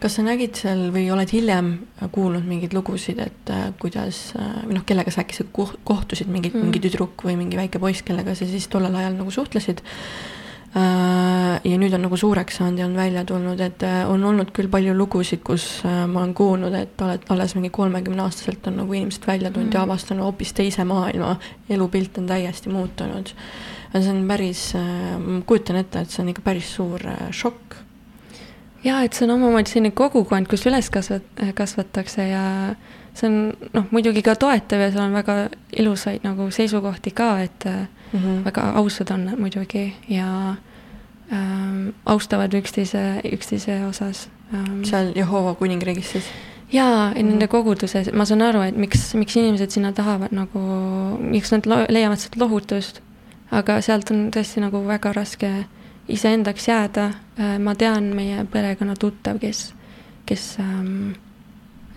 kas 0.00 0.14
sa 0.14 0.22
nägid 0.22 0.54
seal 0.54 0.90
või 0.92 1.10
oled 1.10 1.30
hiljem 1.32 1.78
kuulnud 2.12 2.44
mingeid 2.44 2.74
lugusid, 2.74 3.18
et 3.18 3.50
äh, 3.50 3.72
kuidas 3.80 4.34
äh, 4.38 4.62
või 4.66 4.76
noh, 4.76 4.84
kellega 4.84 5.10
sa 5.10 5.24
äkki 5.24 5.46
kohtusid, 5.84 6.28
mingi 6.28 6.50
mm., 6.52 6.62
mingi 6.62 6.80
tüdruk 6.80 7.24
või 7.24 7.36
mingi 7.36 7.56
väike 7.56 7.78
poiss, 7.78 8.02
kellega 8.02 8.34
sa 8.34 8.46
siis 8.46 8.68
tollel 8.68 8.94
ajal 8.94 9.16
nagu 9.16 9.30
suhtlesid 9.30 9.80
äh,? 9.80 10.35
Ja 10.76 11.76
nüüd 11.80 11.94
on 11.96 12.02
nagu 12.04 12.16
suureks 12.20 12.58
saanud 12.60 12.80
ja 12.80 12.86
on 12.86 12.96
välja 12.96 13.24
tulnud, 13.24 13.60
et 13.64 13.82
äh, 13.86 14.02
on 14.10 14.24
olnud 14.28 14.50
küll 14.56 14.68
palju 14.72 14.92
lugusid, 14.96 15.40
kus 15.46 15.64
äh, 15.88 16.02
ma 16.10 16.20
olen 16.22 16.34
kuulnud, 16.36 16.74
et 16.76 17.00
oled 17.00 17.24
alles 17.32 17.54
mingi 17.56 17.70
kolmekümneaastaselt 17.74 18.68
on 18.68 18.76
nagu 18.82 18.98
inimesed 18.98 19.24
välja 19.26 19.50
tulnud 19.50 19.70
mm. 19.70 19.78
ja 19.78 19.86
avastanud 19.86 20.26
hoopis 20.26 20.52
teise 20.56 20.84
maailma, 20.84 21.36
elupilt 21.72 22.18
on 22.20 22.28
täiesti 22.28 22.72
muutunud. 22.72 23.32
see 23.96 24.12
on 24.12 24.26
päris 24.28 24.74
äh,, 24.76 25.16
ma 25.16 25.40
kujutan 25.46 25.80
ette, 25.80 26.04
et 26.04 26.12
see 26.12 26.22
on 26.22 26.28
ikka 26.34 26.44
päris 26.44 26.74
suur 26.76 27.00
äh, 27.08 27.30
šokk 27.32 27.78
jaa, 28.84 29.00
et 29.02 29.16
see 29.16 29.24
on 29.24 29.36
omamoodi 29.38 29.72
selline 29.72 29.94
kogukond, 29.96 30.48
kus 30.50 30.66
üles 30.68 30.90
kasvat-, 30.92 31.42
kasvatakse 31.56 32.28
ja 32.28 32.44
see 33.16 33.30
on 33.30 33.38
noh, 33.72 33.88
muidugi 33.94 34.20
ka 34.26 34.36
toetav 34.36 34.84
ja 34.84 34.90
seal 34.92 35.06
on 35.06 35.16
väga 35.16 35.38
ilusaid 35.80 36.26
nagu 36.26 36.50
seisukohti 36.52 37.14
ka, 37.16 37.30
et 37.48 37.64
mm 37.64 38.20
-hmm. 38.20 38.44
väga 38.44 38.70
ausad 38.82 39.10
on 39.14 39.24
nad 39.30 39.40
muidugi 39.40 39.94
ja 40.08 40.54
ähm, 41.32 41.88
austavad 42.06 42.54
üksteise, 42.54 43.20
üksteise 43.32 43.80
osas 43.88 44.28
ähm,. 44.54 44.84
seal 44.84 45.12
Jehova 45.16 45.54
kuningriigis 45.54 46.12
siis? 46.16 46.28
jaa, 46.72 47.12
nende 47.14 47.46
mhm. 47.46 47.50
koguduses, 47.50 48.10
ma 48.12 48.26
saan 48.26 48.42
aru, 48.42 48.62
et 48.66 48.76
miks, 48.76 49.08
miks 49.18 49.36
inimesed 49.38 49.74
sinna 49.74 49.92
tahavad 49.94 50.34
nagu, 50.34 50.62
miks 51.22 51.52
nad 51.54 51.66
leiavad 51.66 52.20
sealt 52.22 52.38
lohutust, 52.40 53.02
aga 53.54 53.78
sealt 53.84 54.10
on 54.10 54.28
tõesti 54.34 54.62
nagu 54.64 54.82
väga 54.86 55.12
raske 55.14 55.52
iseendaks 56.08 56.68
jääda. 56.68 57.10
Äh, 57.38 57.56
ma 57.62 57.74
tean 57.78 58.10
meie 58.16 58.44
perekonna 58.50 58.96
tuttav, 58.98 59.38
kes, 59.42 59.68
kes 60.26 60.56
ähm, 60.62 61.14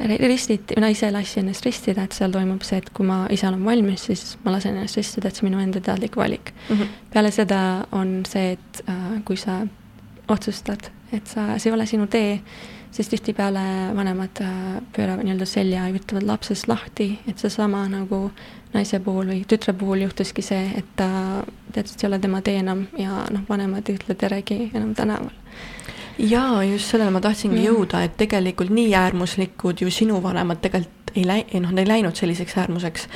ristiti, 0.07 0.75
mina 0.77 0.89
ise 0.89 1.11
lasin 1.11 1.43
ennast 1.43 1.65
ristida, 1.65 2.05
et 2.05 2.15
seal 2.15 2.31
toimub 2.31 2.63
see, 2.63 2.79
et 2.79 2.89
kui 2.95 3.07
ma 3.07 3.23
ise 3.33 3.47
olen 3.47 3.63
valmis, 3.65 4.05
siis 4.07 4.37
ma 4.45 4.53
lasen 4.55 4.77
ennast 4.77 4.99
ristida, 4.99 5.27
et 5.27 5.35
see 5.35 5.45
on 5.45 5.51
minu 5.51 5.61
enda 5.63 5.81
teadlik 5.83 6.15
valik 6.17 6.53
mm. 6.69 6.75
-hmm. 6.75 6.87
peale 7.13 7.31
seda 7.31 7.85
on 7.91 8.23
see, 8.27 8.51
et 8.51 8.83
äh, 8.89 9.23
kui 9.25 9.37
sa 9.37 9.61
otsustad, 10.27 10.91
et 11.11 11.27
sa, 11.27 11.57
see 11.57 11.69
ei 11.69 11.75
ole 11.75 11.85
sinu 11.85 12.07
tee, 12.07 12.39
siis 12.91 13.09
tihtipeale 13.09 13.95
vanemad 13.95 14.41
äh, 14.41 14.81
pööravad 14.95 15.23
nii-öelda 15.23 15.45
selja 15.45 15.87
ja 15.87 15.93
võtavad 15.93 16.23
lapsest 16.23 16.67
lahti, 16.67 17.19
et 17.27 17.37
seesama 17.37 17.87
nagu 17.89 18.31
naise 18.73 18.99
puhul 18.99 19.27
või 19.27 19.43
tütre 19.47 19.73
puhul 19.73 20.01
juhtuski 20.05 20.41
see, 20.41 20.71
et 20.77 20.85
ta 20.95 21.09
teadselt 21.73 22.03
ei 22.03 22.07
ole 22.07 22.19
tema 22.19 22.41
tee 22.41 22.59
enam 22.59 22.87
ja 22.97 23.25
noh, 23.31 23.41
vanemad 23.49 23.89
ei 23.89 23.95
ütle 23.95 24.15
teregi 24.15 24.71
enam 24.73 24.95
tänaval 24.95 25.33
jaa, 26.19 26.63
just 26.67 26.91
sellele 26.91 27.13
ma 27.15 27.21
tahtsingi 27.23 27.57
mm. 27.59 27.65
jõuda, 27.69 28.03
et 28.05 28.17
tegelikult 28.19 28.73
nii 28.75 28.93
äärmuslikud 28.99 29.83
ju 29.83 29.91
sinu 29.93 30.19
vanemad 30.23 30.61
tegelikult 30.63 30.95
ei 31.17 31.23
läi-, 31.25 31.61
noh, 31.63 31.73
ei 31.73 31.87
läinud 31.89 32.17
selliseks 32.17 32.57
äärmuseks. 32.61 33.07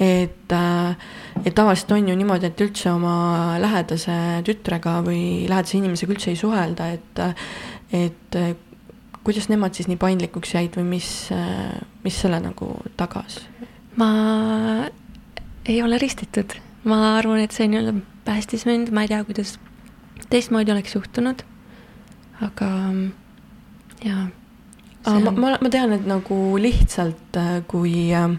et, 0.00 0.52
äh, 0.56 0.96
et 1.44 1.54
tavaliselt 1.54 1.92
on 1.92 2.08
ju 2.08 2.16
niimoodi, 2.16 2.48
et 2.48 2.64
üldse 2.64 2.92
oma 2.92 3.58
lähedase 3.60 4.14
tütrega 4.46 5.00
või 5.04 5.48
lähedase 5.50 5.78
inimesega 5.78 6.16
üldse 6.16 6.32
ei 6.32 6.40
suhelda, 6.40 6.88
et, 6.96 7.22
et 7.92 8.40
kuidas 9.22 9.48
nemad 9.50 9.76
siis 9.76 9.90
nii 9.90 10.00
paindlikuks 10.00 10.54
jäid 10.56 10.76
või 10.78 10.88
mis, 10.96 11.08
mis 12.04 12.18
selle 12.24 12.40
nagu 12.42 12.74
tagas? 12.96 13.42
ma 14.00 14.08
ei 15.68 15.82
ole 15.84 15.98
ristitud, 16.00 16.56
ma 16.88 17.18
arvan, 17.18 17.42
et 17.44 17.52
see 17.54 17.68
nii-öelda 17.68 17.94
päästis 18.24 18.64
mind, 18.66 18.90
ma 18.94 19.04
ei 19.04 19.12
tea, 19.12 19.20
kuidas 19.28 19.58
teistmoodi 20.32 20.72
oleks 20.72 20.96
juhtunud, 20.96 21.44
aga 22.42 22.70
jaa 24.04 24.28
aga 25.04 25.30
ma, 25.30 25.32
ma, 25.32 25.52
ma 25.60 25.70
tean, 25.70 25.94
et 25.96 26.06
nagu 26.06 26.38
lihtsalt 26.60 27.38
äh, 27.38 27.54
kui, 27.68 28.12
äh, 28.14 28.36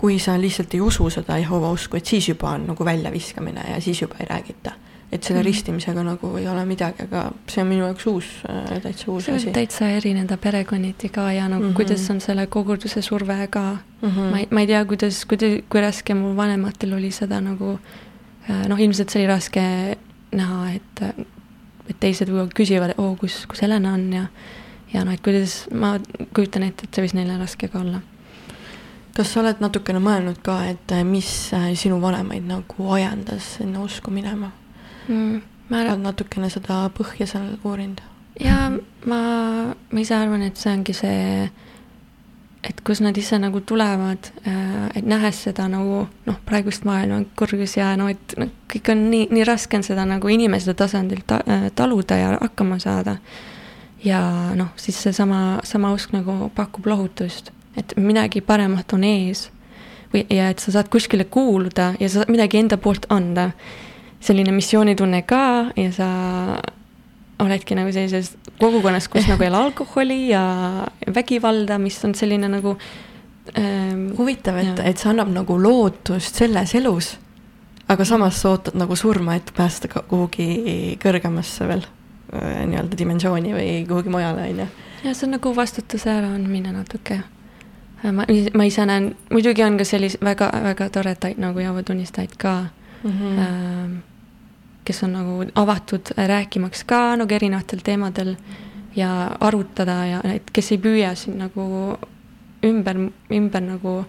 kui 0.00 0.18
sa 0.22 0.36
lihtsalt 0.40 0.74
ei 0.76 0.80
usu 0.84 1.08
seda 1.12 1.38
Jehova 1.40 1.72
usku, 1.74 1.98
et 1.98 2.08
siis 2.08 2.30
juba 2.32 2.54
on 2.56 2.70
nagu 2.72 2.86
väljaviskamine 2.86 3.66
ja 3.74 3.80
siis 3.80 4.02
juba 4.02 4.20
ei 4.20 4.30
räägita. 4.30 4.78
et 5.12 5.26
selle 5.28 5.42
mm. 5.42 5.44
ristimisega 5.44 6.02
nagu 6.02 6.30
ei 6.40 6.46
ole 6.48 6.62
midagi, 6.64 7.04
aga 7.04 7.26
see 7.44 7.60
on 7.60 7.66
minu 7.68 7.82
jaoks 7.84 8.06
uus, 8.08 8.28
äh, 8.48 8.78
täitsa 8.80 9.10
uus 9.12 9.26
see 9.26 9.34
asi. 9.36 9.50
täitsa 9.52 9.90
erineda 9.92 10.38
perekonniti 10.40 11.10
ka 11.12 11.26
ja 11.32 11.48
nagu 11.48 11.64
mm 11.64 11.70
-hmm. 11.70 11.76
kuidas 11.76 12.10
on 12.10 12.20
selle 12.20 12.46
koguduse 12.46 13.02
surve 13.02 13.46
ka 13.50 13.76
mm. 14.02 14.08
-hmm. 14.08 14.30
ma 14.30 14.38
ei, 14.38 14.46
ma 14.50 14.60
ei 14.60 14.66
tea, 14.66 14.84
kuidas, 14.84 15.26
kuidas, 15.26 15.60
kui 15.68 15.80
raske 15.80 16.14
mu 16.14 16.36
vanematel 16.36 16.92
oli 16.92 17.10
seda 17.10 17.40
nagu 17.40 17.78
noh, 18.68 18.80
ilmselt 18.80 19.10
see 19.10 19.20
oli 19.20 19.28
raske 19.28 19.62
näha, 20.32 20.70
et, 20.70 21.26
et 21.90 21.98
teised 22.00 22.30
küsivad, 22.54 22.94
oo, 22.98 23.14
kus, 23.20 23.44
kus 23.50 23.62
Helena 23.64 23.94
on 23.96 24.12
ja 24.12 24.26
ja 24.92 25.04
noh, 25.04 25.14
et 25.14 25.22
kuidas, 25.24 25.66
ma 25.72 25.94
kujutan 26.34 26.66
ette, 26.66 26.86
et 26.86 26.94
see 26.94 27.06
võis 27.06 27.14
neile 27.16 27.38
raske 27.40 27.68
ka 27.72 27.80
olla. 27.80 28.02
kas 29.16 29.32
sa 29.32 29.42
oled 29.42 29.60
natukene 29.60 30.00
mõelnud 30.02 30.40
ka, 30.44 30.58
et 30.72 30.92
eh, 30.96 31.04
mis 31.04 31.28
eh, 31.56 31.72
sinu 31.76 32.00
vanemaid 32.00 32.46
nagu 32.48 32.88
ajendas 32.96 33.56
sinna 33.58 33.82
usku 33.84 34.12
minema 34.12 34.52
mm,? 35.08 35.42
Ma... 35.68 35.82
oled 35.82 36.04
natukene 36.04 36.50
seda 36.52 36.84
põhja 36.96 37.28
seal 37.28 37.54
uurinud? 37.64 38.02
ja 38.40 38.70
ma, 39.08 39.20
ma 39.72 40.00
ise 40.00 40.16
arvan, 40.16 40.44
et 40.48 40.60
see 40.60 40.72
ongi 40.72 40.96
see, 40.96 41.48
et 42.62 42.80
kus 42.86 43.00
nad 43.02 43.16
ise 43.18 43.38
nagu 43.42 43.60
tulevad, 43.66 44.30
eh, 44.46 44.98
et 44.98 45.06
nähes 45.06 45.42
seda 45.48 45.68
nagu 45.68 46.04
noh, 46.26 46.36
praegust 46.46 46.84
maailma 46.86 47.24
kõrgus 47.38 47.76
ja 47.76 47.94
no 47.98 48.08
et 48.12 48.36
no, 48.38 48.46
kõik 48.70 48.92
on 48.94 49.08
nii, 49.10 49.30
nii 49.34 49.46
raske 49.48 49.76
on 49.76 49.86
seda 49.86 50.04
nagu 50.06 50.30
inimese 50.30 50.74
tasandil 50.74 51.24
ta, 51.26 51.40
taluda 51.74 52.20
ja 52.20 52.36
hakkama 52.40 52.78
saada 52.82 53.18
ja 54.04 54.20
noh, 54.54 54.72
siis 54.76 55.02
seesama, 55.02 55.60
sama 55.64 55.92
usk 55.94 56.12
nagu 56.14 56.50
pakub 56.54 56.86
lohutust, 56.86 57.52
et 57.76 57.94
midagi 57.96 58.40
paremat 58.40 58.92
on 58.92 59.04
ees. 59.04 59.50
või, 60.12 60.26
ja 60.30 60.50
et 60.52 60.60
sa 60.60 60.72
saad 60.72 60.90
kuskile 60.92 61.24
kuuluda 61.24 61.94
ja 62.00 62.08
sa 62.08 62.20
saad 62.20 62.32
midagi 62.32 62.58
enda 62.58 62.76
poolt 62.76 63.06
anda. 63.08 63.50
selline 64.22 64.52
missioonitunne 64.52 65.22
ka 65.22 65.72
ja 65.76 65.92
sa 65.92 66.08
oledki 67.42 67.76
nagu 67.78 67.92
sellises 67.94 68.34
kogukonnas, 68.60 69.08
kus 69.12 69.28
nagu 69.30 69.42
ei 69.42 69.50
ole 69.52 69.62
alkoholi 69.66 70.20
ja 70.28 70.44
vägivalda, 71.14 71.78
mis 71.82 71.98
on 72.04 72.14
selline 72.18 72.50
nagu 72.52 72.76
ähm,. 73.58 74.12
huvitav, 74.18 74.60
et, 74.62 74.84
et 74.84 74.98
see 74.98 75.10
annab 75.10 75.32
nagu 75.34 75.58
lootust 75.58 76.42
selles 76.42 76.74
elus, 76.78 77.16
aga 77.88 78.04
samas 78.08 78.38
sa 78.40 78.54
ootad 78.54 78.78
nagu 78.78 78.96
surma, 78.96 79.36
et 79.36 79.50
päästa 79.56 79.90
kuhugi 80.00 80.96
kõrgemasse 81.02 81.68
veel 81.68 81.84
Äh, 82.32 82.62
nii-öelda 82.64 82.96
dimensiooni 82.96 83.50
või 83.52 83.72
kuhugi 83.84 84.08
mujale, 84.08 84.46
on 84.48 84.60
ju. 84.62 84.66
ja 85.04 85.10
see 85.12 85.26
on 85.26 85.34
nagu 85.36 85.50
vastutuse 85.52 86.08
äraandmine 86.08 86.70
natuke. 86.72 87.18
Äh, 88.00 88.06
ma, 88.08 88.24
ma 88.56 88.64
ise 88.64 88.86
näen, 88.88 89.10
muidugi 89.28 89.60
on 89.66 89.76
ka 89.76 89.84
selliseid 89.84 90.24
väga, 90.24 90.48
väga 90.64 90.86
toredaid 90.94 91.42
nagu 91.42 91.60
Jehova 91.60 91.82
tunnistajaid 91.84 92.32
ka 92.40 92.54
mm, 93.02 93.10
-hmm. 93.10 93.98
Kes 94.84 95.02
on 95.02 95.12
nagu 95.12 95.44
avatud 95.54 96.12
rääkimaks 96.16 96.84
ka 96.84 97.16
nagu 97.16 97.34
erinevatel 97.34 97.80
teemadel 97.84 98.36
ja 98.96 99.36
arutada 99.40 100.04
ja 100.06 100.20
et 100.34 100.50
kes 100.52 100.72
ei 100.72 100.78
püüa 100.78 101.14
siin 101.16 101.38
nagu 101.38 101.64
ümber, 102.64 102.98
ümber 103.30 103.64
nagu 103.64 104.02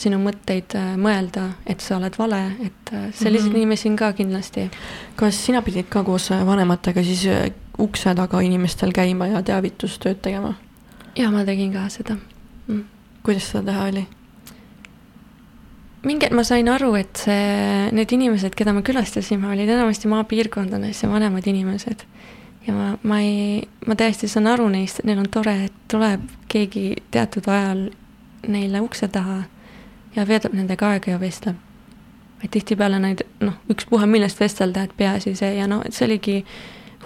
sinu 0.00 0.16
mõtteid 0.22 0.74
äh, 0.78 0.92
mõelda, 0.96 1.50
et 1.68 1.82
sa 1.84 1.98
oled 1.98 2.14
vale, 2.18 2.38
et 2.64 2.92
äh, 2.92 3.10
selliseid 3.12 3.50
mm 3.50 3.54
-hmm. 3.54 3.56
inimesi 3.56 3.88
on 3.88 3.96
ka 3.96 4.12
kindlasti. 4.12 4.70
kas 5.16 5.46
sina 5.46 5.62
pidid 5.62 5.88
ka 5.88 6.04
koos 6.04 6.30
äh, 6.32 6.46
vanematega 6.46 7.02
siis 7.02 7.26
ukse 7.78 8.14
taga 8.14 8.40
inimestel 8.40 8.92
käima 8.92 9.26
ja 9.26 9.42
teavitustööd 9.42 10.22
tegema? 10.22 10.54
jaa, 11.16 11.30
ma 11.30 11.44
tegin 11.44 11.72
ka 11.72 11.88
seda 11.88 12.16
mm.. 12.66 12.84
kuidas 13.22 13.50
seda 13.50 13.62
teha 13.62 13.84
oli? 13.84 14.06
Mingi 16.06 16.26
hetk 16.26 16.34
ma 16.36 16.44
sain 16.46 16.68
aru, 16.72 16.94
et 17.00 17.22
see, 17.24 17.88
need 17.96 18.12
inimesed, 18.16 18.54
keda 18.56 18.72
me 18.76 18.82
külastasime, 18.86 19.50
olid 19.52 19.68
enamasti 19.68 20.08
maapiirkondades 20.08 21.02
ja 21.02 21.10
vanemad 21.10 21.46
inimesed. 21.46 22.04
ja 22.66 22.74
ma, 22.76 22.90
ma 23.02 23.20
ei, 23.20 23.68
ma 23.86 23.96
täiesti 23.96 24.28
saan 24.28 24.46
aru 24.46 24.68
neist, 24.68 25.00
et 25.00 25.08
neil 25.08 25.18
on 25.18 25.28
tore, 25.32 25.54
et 25.68 25.76
tuleb 25.88 26.26
keegi 26.48 27.02
teatud 27.10 27.48
ajal 27.48 27.88
neile 28.48 28.80
ukse 28.80 29.08
taha 29.08 29.42
ja 30.16 30.26
veedab 30.28 30.54
nendega 30.56 30.94
aega 30.94 31.10
ja 31.10 31.20
vestleb. 31.20 31.56
et 32.44 32.50
tihtipeale 32.50 32.98
neid 33.00 33.20
noh, 33.44 33.56
ükspuha 33.68 34.06
millest 34.08 34.40
vestelda, 34.40 34.86
et 34.86 34.96
peaasi 34.96 35.34
see 35.36 35.54
ja 35.58 35.66
noh, 35.68 35.82
et 35.84 35.92
see 35.92 36.06
oligi 36.06 36.44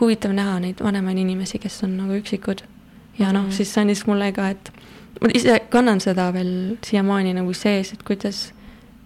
huvitav 0.00 0.34
näha 0.34 0.60
neid 0.62 0.82
vanemaid 0.82 1.18
inimesi, 1.18 1.58
kes 1.58 1.82
on 1.82 1.96
nagu 1.98 2.14
üksikud. 2.18 2.62
ja 3.18 3.32
noh 3.32 3.46
mm 3.46 3.50
siis 3.50 3.74
see 3.74 3.82
andis 3.82 4.06
mulle 4.06 4.32
ka, 4.32 4.48
et 4.54 4.70
ma 5.20 5.30
ise 5.34 5.58
kannan 5.70 6.00
seda 6.00 6.32
veel 6.34 6.76
siiamaani 6.86 7.34
nagu 7.34 7.52
sees, 7.54 7.92
et 7.92 8.02
kuidas, 8.02 8.53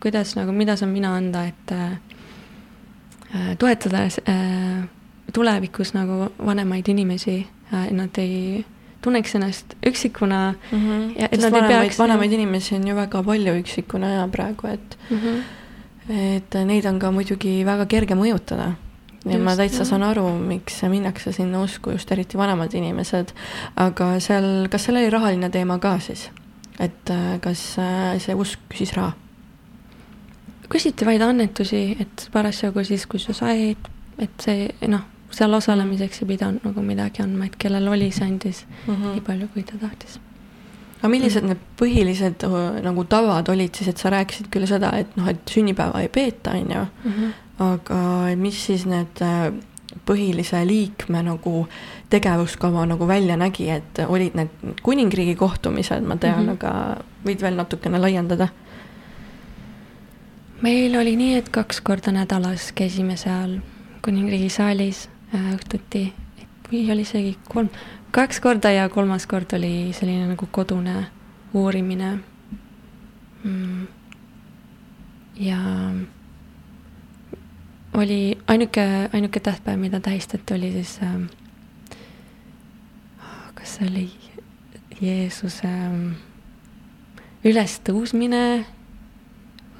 kuidas 0.00 0.36
nagu, 0.36 0.52
mida 0.52 0.76
saan 0.76 0.92
mina 0.92 1.14
anda, 1.16 1.44
et 1.44 1.72
äh, 1.72 3.54
toetada 3.58 4.06
äh, 4.06 4.88
tulevikus 5.32 5.94
nagu 5.94 6.32
vanemaid 6.38 6.88
inimesi 6.88 7.46
äh,, 7.72 7.86
et 7.86 7.96
nad 7.96 8.18
ei 8.18 8.64
tunneks 9.02 9.34
ennast 9.34 9.74
üksikuna 9.86 10.54
mm. 10.72 10.78
-hmm. 10.78 11.20
ja 11.20 11.28
et 11.30 11.40
Sest 11.40 11.42
nad 11.42 11.52
vanemaid, 11.52 11.72
ei 11.72 11.80
peaks. 11.80 11.98
vanemaid 11.98 12.32
inimesi 12.32 12.74
on 12.74 12.88
ju 12.88 12.94
väga 12.96 13.22
palju 13.22 13.54
üksikuna 13.60 14.08
ja 14.08 14.28
praegu, 14.28 14.66
et 14.66 14.98
mm, 15.10 15.18
-hmm. 15.18 15.42
et 16.36 16.54
neid 16.64 16.84
on 16.84 16.98
ka 16.98 17.10
muidugi 17.10 17.64
väga 17.64 17.86
kerge 17.86 18.14
mõjutada. 18.14 18.72
ja 19.24 19.32
just, 19.32 19.44
ma 19.44 19.56
täitsa 19.56 19.84
saan 19.84 20.02
aru, 20.02 20.38
miks 20.38 20.82
minnakse 20.82 21.32
sinna 21.32 21.62
usku, 21.62 21.90
just 21.90 22.12
eriti 22.12 22.38
vanemad 22.38 22.74
inimesed. 22.74 23.32
aga 23.76 24.20
seal, 24.20 24.68
kas 24.70 24.84
seal 24.84 24.96
oli 24.96 25.10
rahaline 25.10 25.50
teema 25.50 25.78
ka 25.78 25.98
siis? 25.98 26.30
et 26.80 27.10
äh, 27.10 27.40
kas 27.40 27.78
äh, 27.78 28.18
see 28.18 28.34
usk 28.34 28.58
küsis 28.68 28.96
raha? 28.96 29.12
Küsiti 30.68 31.06
vaid 31.06 31.22
annetusi, 31.24 31.96
et 32.00 32.28
parasjagu 32.32 32.84
siis, 32.84 33.06
kui 33.06 33.20
sa 33.22 33.32
said, 33.32 33.88
et 34.18 34.44
see 34.44 34.68
noh 34.88 35.06
seal 35.30 35.52
osalemiseks 35.54 36.22
ei 36.22 36.28
pidanud 36.30 36.64
nagu 36.64 36.82
midagi 36.84 37.22
andma, 37.22 37.48
et 37.48 37.56
kellel 37.60 37.88
oli, 37.92 38.10
see 38.10 38.26
andis 38.26 38.64
mm 38.86 38.94
-hmm. 38.94 39.12
nii 39.12 39.20
palju, 39.20 39.48
kui 39.54 39.62
ta 39.62 39.78
tahtis. 39.80 40.20
aga 40.98 41.08
millised 41.08 41.44
need 41.44 41.60
põhilised 41.80 42.46
nagu 42.82 43.04
tavad 43.04 43.48
olid 43.48 43.74
siis, 43.74 43.88
et 43.88 43.98
sa 43.98 44.10
rääkisid 44.10 44.48
küll 44.50 44.66
seda, 44.66 44.92
et 44.96 45.16
noh, 45.16 45.28
et 45.28 45.40
sünnipäeva 45.50 46.00
ei 46.00 46.08
peeta, 46.08 46.50
on 46.50 46.70
ju, 46.70 46.86
mhm. 47.04 47.30
aga 47.58 48.36
mis 48.36 48.66
siis 48.66 48.86
need 48.86 49.22
põhilise 50.06 50.66
liikme 50.66 51.22
nagu 51.22 51.66
tegevuskava 52.10 52.86
nagu 52.86 53.08
välja 53.08 53.36
nägi, 53.36 53.70
et 53.70 53.98
olid 54.08 54.34
need 54.34 54.48
kuningriigi 54.82 55.34
kohtumised, 55.34 56.02
ma 56.02 56.16
tean 56.16 56.42
mm, 56.42 56.48
-hmm. 56.48 56.52
aga 56.52 56.96
võid 57.24 57.40
veel 57.40 57.56
natukene 57.56 57.98
laiendada? 57.98 58.48
Meil 60.62 60.96
oli 60.98 61.16
nii, 61.16 61.36
et 61.42 61.48
kaks 61.48 61.80
korda 61.80 62.12
nädalas 62.12 62.72
käisime 62.72 63.16
seal 63.16 63.58
kuningriigi 64.02 64.48
saalis 64.48 65.08
Äh, 65.28 65.50
õhtuti, 65.52 66.06
või 66.70 66.86
oli 66.88 67.02
isegi 67.04 67.34
kolm, 67.52 67.66
kaks 68.16 68.38
korda 68.40 68.70
ja 68.72 68.86
kolmas 68.88 69.26
kord 69.28 69.52
oli 69.52 69.90
selline 69.92 70.24
nagu 70.30 70.46
kodune 70.48 71.02
uurimine. 71.52 72.14
Mm.. 73.44 73.84
ja 75.36 75.58
oli 77.94 78.38
ainuke, 78.48 78.86
ainuke 79.12 79.40
tähtpäev, 79.40 79.78
mida 79.78 80.00
tähistati, 80.00 80.54
oli 80.56 80.72
siis 80.72 80.96
äh,, 81.04 81.20
kas 83.54 83.76
see 83.76 83.90
oli 83.90 84.08
Jeesuse 85.00 85.68
äh, 85.68 87.22
ülestõusmine 87.44 88.64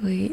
või 0.03 0.31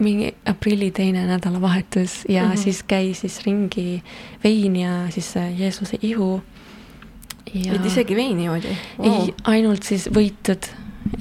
mingi 0.00 0.32
aprilli 0.50 0.90
teine 0.90 1.26
nädalavahetus 1.26 2.24
ja 2.28 2.44
mm 2.44 2.50
-hmm. 2.50 2.56
siis 2.56 2.82
käis 2.82 3.20
siis 3.20 3.40
ringi 3.46 4.02
vein 4.44 4.76
ja 4.76 5.10
siis 5.10 5.34
Jeesuse 5.58 5.98
ihu. 6.02 6.42
et 7.54 7.86
isegi 7.86 8.16
veini 8.16 8.44
joodi 8.44 8.76
wow.? 8.98 9.12
ei, 9.12 9.34
ainult 9.44 9.82
siis 9.82 10.08
võitud 10.08 10.66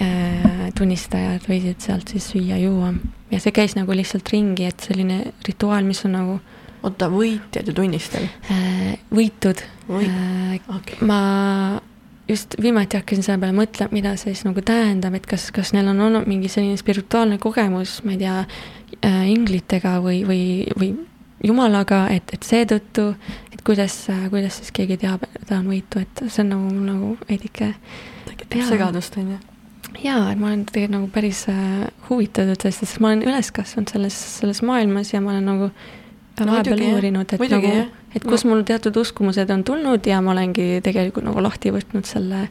äh, 0.02 0.72
tunnistajad 0.78 1.42
võisid 1.50 1.80
sealt 1.80 2.08
siis 2.08 2.32
süüa-juua 2.32 2.94
ja 3.32 3.40
see 3.40 3.52
käis 3.52 3.76
nagu 3.76 3.92
lihtsalt 3.92 4.30
ringi, 4.30 4.66
et 4.66 4.80
selline 4.80 5.34
rituaal, 5.48 5.84
mis 5.84 6.06
on 6.06 6.12
nagu 6.12 6.40
oota, 6.84 7.10
võitjad 7.10 7.68
ja 7.68 7.74
tunnistajad 7.74 8.30
äh,? 8.52 8.98
võitud 9.12 9.62
Või... 9.90 10.08
äh,. 10.10 10.60
Okay. 10.68 10.98
ma 11.02 11.82
just 12.28 12.56
viimati 12.62 12.98
hakkasin 12.98 13.26
selle 13.26 13.40
peale 13.42 13.56
mõtlema, 13.58 13.94
mida 13.96 14.16
see 14.20 14.34
siis 14.34 14.46
nagu 14.48 14.64
tähendab, 14.66 15.16
et 15.18 15.26
kas, 15.30 15.50
kas 15.56 15.74
neil 15.76 15.90
on 15.92 16.02
olnud 16.08 16.28
mingi 16.30 16.52
selline 16.52 16.80
spirituaalne 16.80 17.40
kogemus, 17.44 18.00
ma 18.08 18.16
ei 18.16 18.22
tea 18.22 18.38
äh,, 18.44 19.24
inglitega 19.34 19.98
või, 20.04 20.22
või, 20.28 20.44
või 20.80 20.92
jumalaga, 21.44 22.06
et, 22.16 22.36
et 22.36 22.48
seetõttu, 22.48 23.10
et 23.52 23.64
kuidas, 23.68 23.98
kuidas 24.32 24.62
siis 24.62 24.76
keegi 24.76 25.00
teab, 25.04 25.26
et 25.28 25.48
ta 25.50 25.60
on 25.60 25.72
võitu, 25.72 26.04
et 26.04 26.28
see 26.28 26.46
on 26.46 26.54
nagu, 26.56 26.86
nagu 26.92 27.16
veidike. 27.30 27.74
tekitab 28.30 28.70
segadust, 28.70 29.20
on 29.20 29.36
ju 29.36 29.42
jaa, 30.02 30.32
et 30.32 30.40
ma 30.40 30.50
olen 30.50 30.64
tegelikult 30.66 30.96
nagu 30.96 31.10
päris 31.14 31.44
äh, 31.52 31.84
huvitatud 32.10 32.62
sellest, 32.62 32.86
sest 32.86 33.02
ma 33.04 33.12
olen 33.12 33.26
üles 33.28 33.52
kasvanud 33.54 33.92
selles, 33.94 34.18
selles 34.40 34.64
maailmas 34.66 35.14
ja 35.14 35.22
ma 35.22 35.36
olen 35.36 35.46
nagu 35.52 35.70
vahepeal 36.40 36.82
uurinud, 36.94 37.34
et 37.34 37.42
Muidugi, 37.42 37.74
nagu, 37.78 38.08
et 38.16 38.26
kus 38.26 38.46
mul 38.50 38.64
teatud 38.68 38.98
uskumused 39.04 39.50
on 39.54 39.64
tulnud 39.64 40.08
ja 40.10 40.22
ma 40.22 40.34
olengi 40.34 40.82
tegelikult 40.86 41.28
nagu 41.28 41.44
lahti 41.44 41.74
võtnud 41.76 42.08
selle 42.10 42.48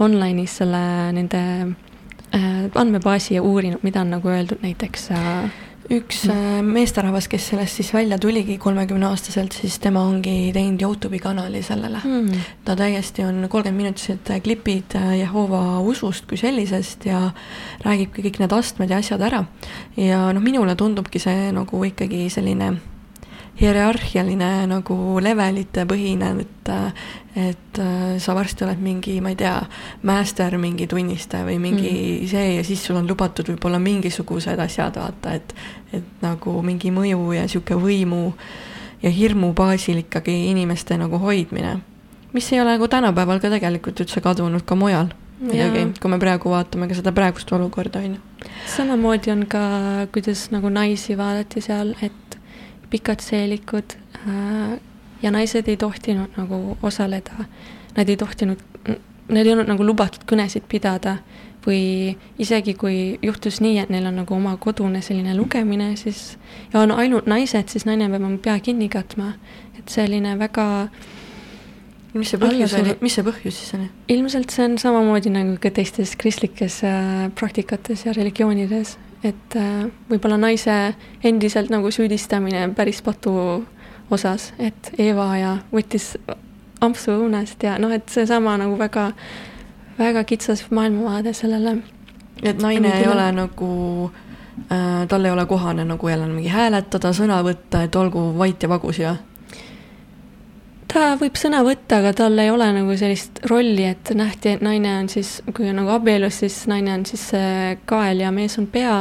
online'is 0.00 0.58
selle 0.62 0.82
nende 1.16 1.42
äh, 2.34 2.68
andmebaasi 2.74 3.38
ja 3.38 3.42
uurinud, 3.44 3.84
mida 3.86 4.04
on 4.04 4.14
nagu 4.16 4.32
öeldud 4.32 4.62
näiteks 4.64 5.10
äh, 5.16 5.48
üks 5.92 6.24
äh, 6.28 6.60
meesterahvas, 6.64 7.28
kes 7.32 7.48
sellest 7.52 7.80
siis 7.80 7.90
välja 7.94 8.18
tuligi 8.20 8.58
kolmekümneaastaselt, 8.60 9.56
siis 9.56 9.78
tema 9.82 10.02
ongi 10.04 10.50
teinud 10.52 10.82
Youtube'i 10.84 11.20
kanali 11.22 11.62
sellele. 11.64 12.00
Mm.. 12.04 12.44
ta 12.64 12.76
täiesti 12.76 13.24
on 13.24 13.46
kolmkümmend 13.48 13.82
minutised 13.82 14.32
klipid 14.44 14.96
äh, 14.98 15.18
Jehova 15.22 15.80
usust 15.80 16.28
kui 16.28 16.40
sellisest 16.40 17.08
ja 17.08 17.30
räägibki 17.84 18.26
kõik 18.28 18.42
need 18.42 18.52
astmed 18.52 18.92
ja 18.92 19.00
asjad 19.00 19.24
ära. 19.24 19.44
ja 19.96 20.28
noh, 20.32 20.44
minule 20.44 20.76
tundubki 20.76 21.20
see 21.22 21.50
nagu 21.56 21.84
ikkagi 21.88 22.28
selline 22.32 22.74
hierarhialine 23.58 24.66
nagu 24.70 24.96
levelite 25.22 25.86
põhine, 25.88 26.32
et 26.44 26.72
et 27.38 27.78
äh, 27.78 28.16
sa 28.18 28.34
varsti 28.34 28.64
oled 28.66 28.80
mingi, 28.82 29.20
ma 29.22 29.30
ei 29.30 29.36
tea, 29.38 29.54
master, 30.08 30.56
mingi 30.58 30.88
tunnistaja 30.90 31.46
või 31.46 31.58
mingi 31.62 31.92
mm. 31.92 32.30
see 32.32 32.48
ja 32.56 32.64
siis 32.66 32.82
sul 32.82 32.98
on 32.98 33.06
lubatud 33.06 33.46
võib-olla 33.52 33.78
mingisugused 33.82 34.58
asjad, 34.58 34.98
vaata, 34.98 35.36
et 35.38 35.54
et 35.94 36.24
nagu 36.24 36.56
mingi 36.66 36.90
mõju 36.92 37.30
ja 37.36 37.46
niisugune 37.46 37.84
võimu 37.84 38.24
ja 39.04 39.12
hirmu 39.14 39.52
baasil 39.56 40.02
ikkagi 40.02 40.34
inimeste 40.50 40.98
nagu 40.98 41.20
hoidmine, 41.22 41.78
mis 42.34 42.52
ei 42.52 42.60
ole 42.60 42.74
nagu 42.74 42.90
tänapäeval 42.90 43.40
ka 43.40 43.52
tegelikult 43.54 44.02
üldse 44.02 44.24
kadunud 44.24 44.66
ka 44.66 44.76
mujal 44.76 45.14
muidugi, 45.38 45.84
kui 46.00 46.10
me 46.10 46.18
praegu 46.18 46.50
vaatame 46.52 46.88
ka 46.90 46.96
seda 46.98 47.12
praegust 47.14 47.52
olukorda, 47.54 48.02
on 48.02 48.16
ju. 48.16 48.50
samamoodi 48.74 49.32
on 49.34 49.44
ka, 49.50 49.62
kuidas 50.12 50.48
nagu 50.54 50.70
naisi 50.72 51.16
vaadati 51.18 51.62
seal, 51.64 51.94
et 52.02 52.27
pikad 52.90 53.20
seelikud 53.24 53.96
äh, 54.26 54.78
ja 55.22 55.30
naised 55.34 55.68
ei 55.68 55.76
tohtinud 55.76 56.36
nagu 56.36 56.76
osaleda, 56.82 57.44
nad 57.96 58.08
ei 58.08 58.16
tohtinud, 58.16 58.62
neil 59.28 59.46
ei 59.46 59.52
olnud 59.52 59.68
nagu 59.68 59.86
lubatud 59.86 60.24
kõnesid 60.28 60.68
pidada 60.68 61.18
või 61.66 62.14
isegi 62.40 62.74
kui 62.78 63.18
juhtus 63.22 63.60
nii, 63.60 63.78
et 63.82 63.90
neil 63.92 64.06
on 64.08 64.22
nagu 64.22 64.34
oma 64.34 64.54
kodune 64.56 65.02
selline 65.04 65.34
lugemine, 65.36 65.90
siis 66.00 66.38
ja 66.72 66.80
on 66.80 66.94
ainult 66.94 67.26
naised, 67.28 67.68
siis 67.68 67.86
naine 67.88 68.08
peab 68.08 68.24
oma 68.24 68.38
pea 68.42 68.58
kinni 68.62 68.88
katma, 68.92 69.34
et 69.78 69.90
selline 69.92 70.36
väga 70.38 70.68
mis 72.16 72.32
see 72.32 72.40
põhjus 72.40 72.74
oli, 72.78 72.94
mis 73.04 73.18
see 73.18 73.26
põhjus 73.26 73.58
siis 73.60 73.74
oli? 73.76 73.88
ilmselt 74.14 74.54
see 74.54 74.64
on 74.64 74.78
samamoodi 74.80 75.32
nagu 75.34 75.58
ka 75.60 75.72
teistes 75.74 76.14
kristlikes 76.20 76.80
äh, 76.86 77.28
praktikates 77.38 78.06
ja 78.06 78.14
religioonides, 78.16 78.96
et 79.24 79.56
äh, 79.56 79.88
võib-olla 80.10 80.38
naise 80.38 80.94
endiselt 81.24 81.70
nagu 81.70 81.90
süüdistamine 81.90 82.68
päris 82.76 83.02
patu 83.02 83.34
osas, 84.10 84.52
et 84.58 84.92
Eva 84.98 85.28
ja 85.36 85.56
võttis 85.72 86.14
ampsu 86.80 87.12
õunast 87.16 87.62
ja 87.62 87.76
noh, 87.82 87.92
et 87.92 88.08
seesama 88.12 88.56
nagu 88.60 88.78
väga, 88.78 89.10
väga 89.98 90.24
kitsas 90.24 90.68
maailmavaade 90.70 91.32
sellele. 91.32 91.78
et 92.42 92.62
naine 92.62 92.92
ei 93.00 93.08
ole 93.08 93.32
nagu 93.32 93.70
äh,, 94.70 95.06
tal 95.08 95.24
ei 95.24 95.30
ole 95.30 95.46
kohane 95.46 95.84
nagu 95.84 96.08
jälle 96.08 96.26
mingi 96.26 96.48
hääletada, 96.48 97.12
sõna 97.12 97.42
võtta, 97.42 97.82
et 97.82 97.96
olgu 97.96 98.30
vait 98.38 98.62
ja 98.62 98.68
vagus 98.68 98.98
ja 98.98 99.16
ta 100.88 101.12
võib 101.20 101.36
sõna 101.38 101.62
võtta, 101.66 102.00
aga 102.00 102.14
tal 102.16 102.38
ei 102.40 102.50
ole 102.50 102.68
nagu 102.74 102.96
sellist 102.98 103.42
rolli, 103.50 103.84
et 103.90 104.12
nähti, 104.16 104.56
et 104.56 104.64
naine 104.64 104.94
on 105.02 105.08
siis, 105.12 105.38
kui 105.54 105.68
on 105.70 105.80
nagu 105.82 105.92
abielus, 105.96 106.40
siis 106.42 106.60
naine 106.70 106.94
on 106.96 107.06
siis 107.08 107.28
see 107.34 107.78
kael 107.88 108.22
ja 108.24 108.32
mees 108.34 108.58
on 108.60 108.68
pea. 108.72 108.98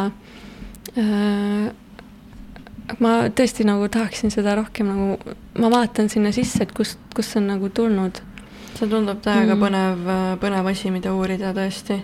Äh, 0.97 1.69
ma 3.03 3.13
tõesti 3.35 3.65
nagu 3.67 3.87
tahaksin 3.91 4.31
seda 4.33 4.55
rohkem 4.59 4.91
nagu, 4.91 5.35
ma 5.59 5.71
vaatan 5.73 6.11
sinna 6.11 6.33
sisse, 6.35 6.63
et 6.63 6.75
kust, 6.75 6.99
kust 7.15 7.33
see 7.33 7.41
on 7.43 7.51
nagu 7.55 7.69
tulnud. 7.69 8.21
see 8.77 8.87
tundub 8.87 9.23
täiega 9.25 9.55
mm. 9.55 9.63
põnev, 9.63 10.13
põnev 10.43 10.69
asi, 10.69 10.91
mida 10.93 11.15
uurida 11.15 11.49
tõesti 11.55 11.97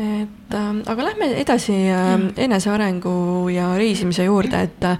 et 0.00 0.54
äh, 0.54 0.70
aga 0.86 1.04
lähme 1.04 1.30
edasi 1.40 1.74
äh, 1.90 2.16
enesearengu 2.36 3.48
ja 3.52 3.72
reisimise 3.78 4.24
juurde, 4.24 4.62
et 4.68 4.84
äh, 4.84 4.98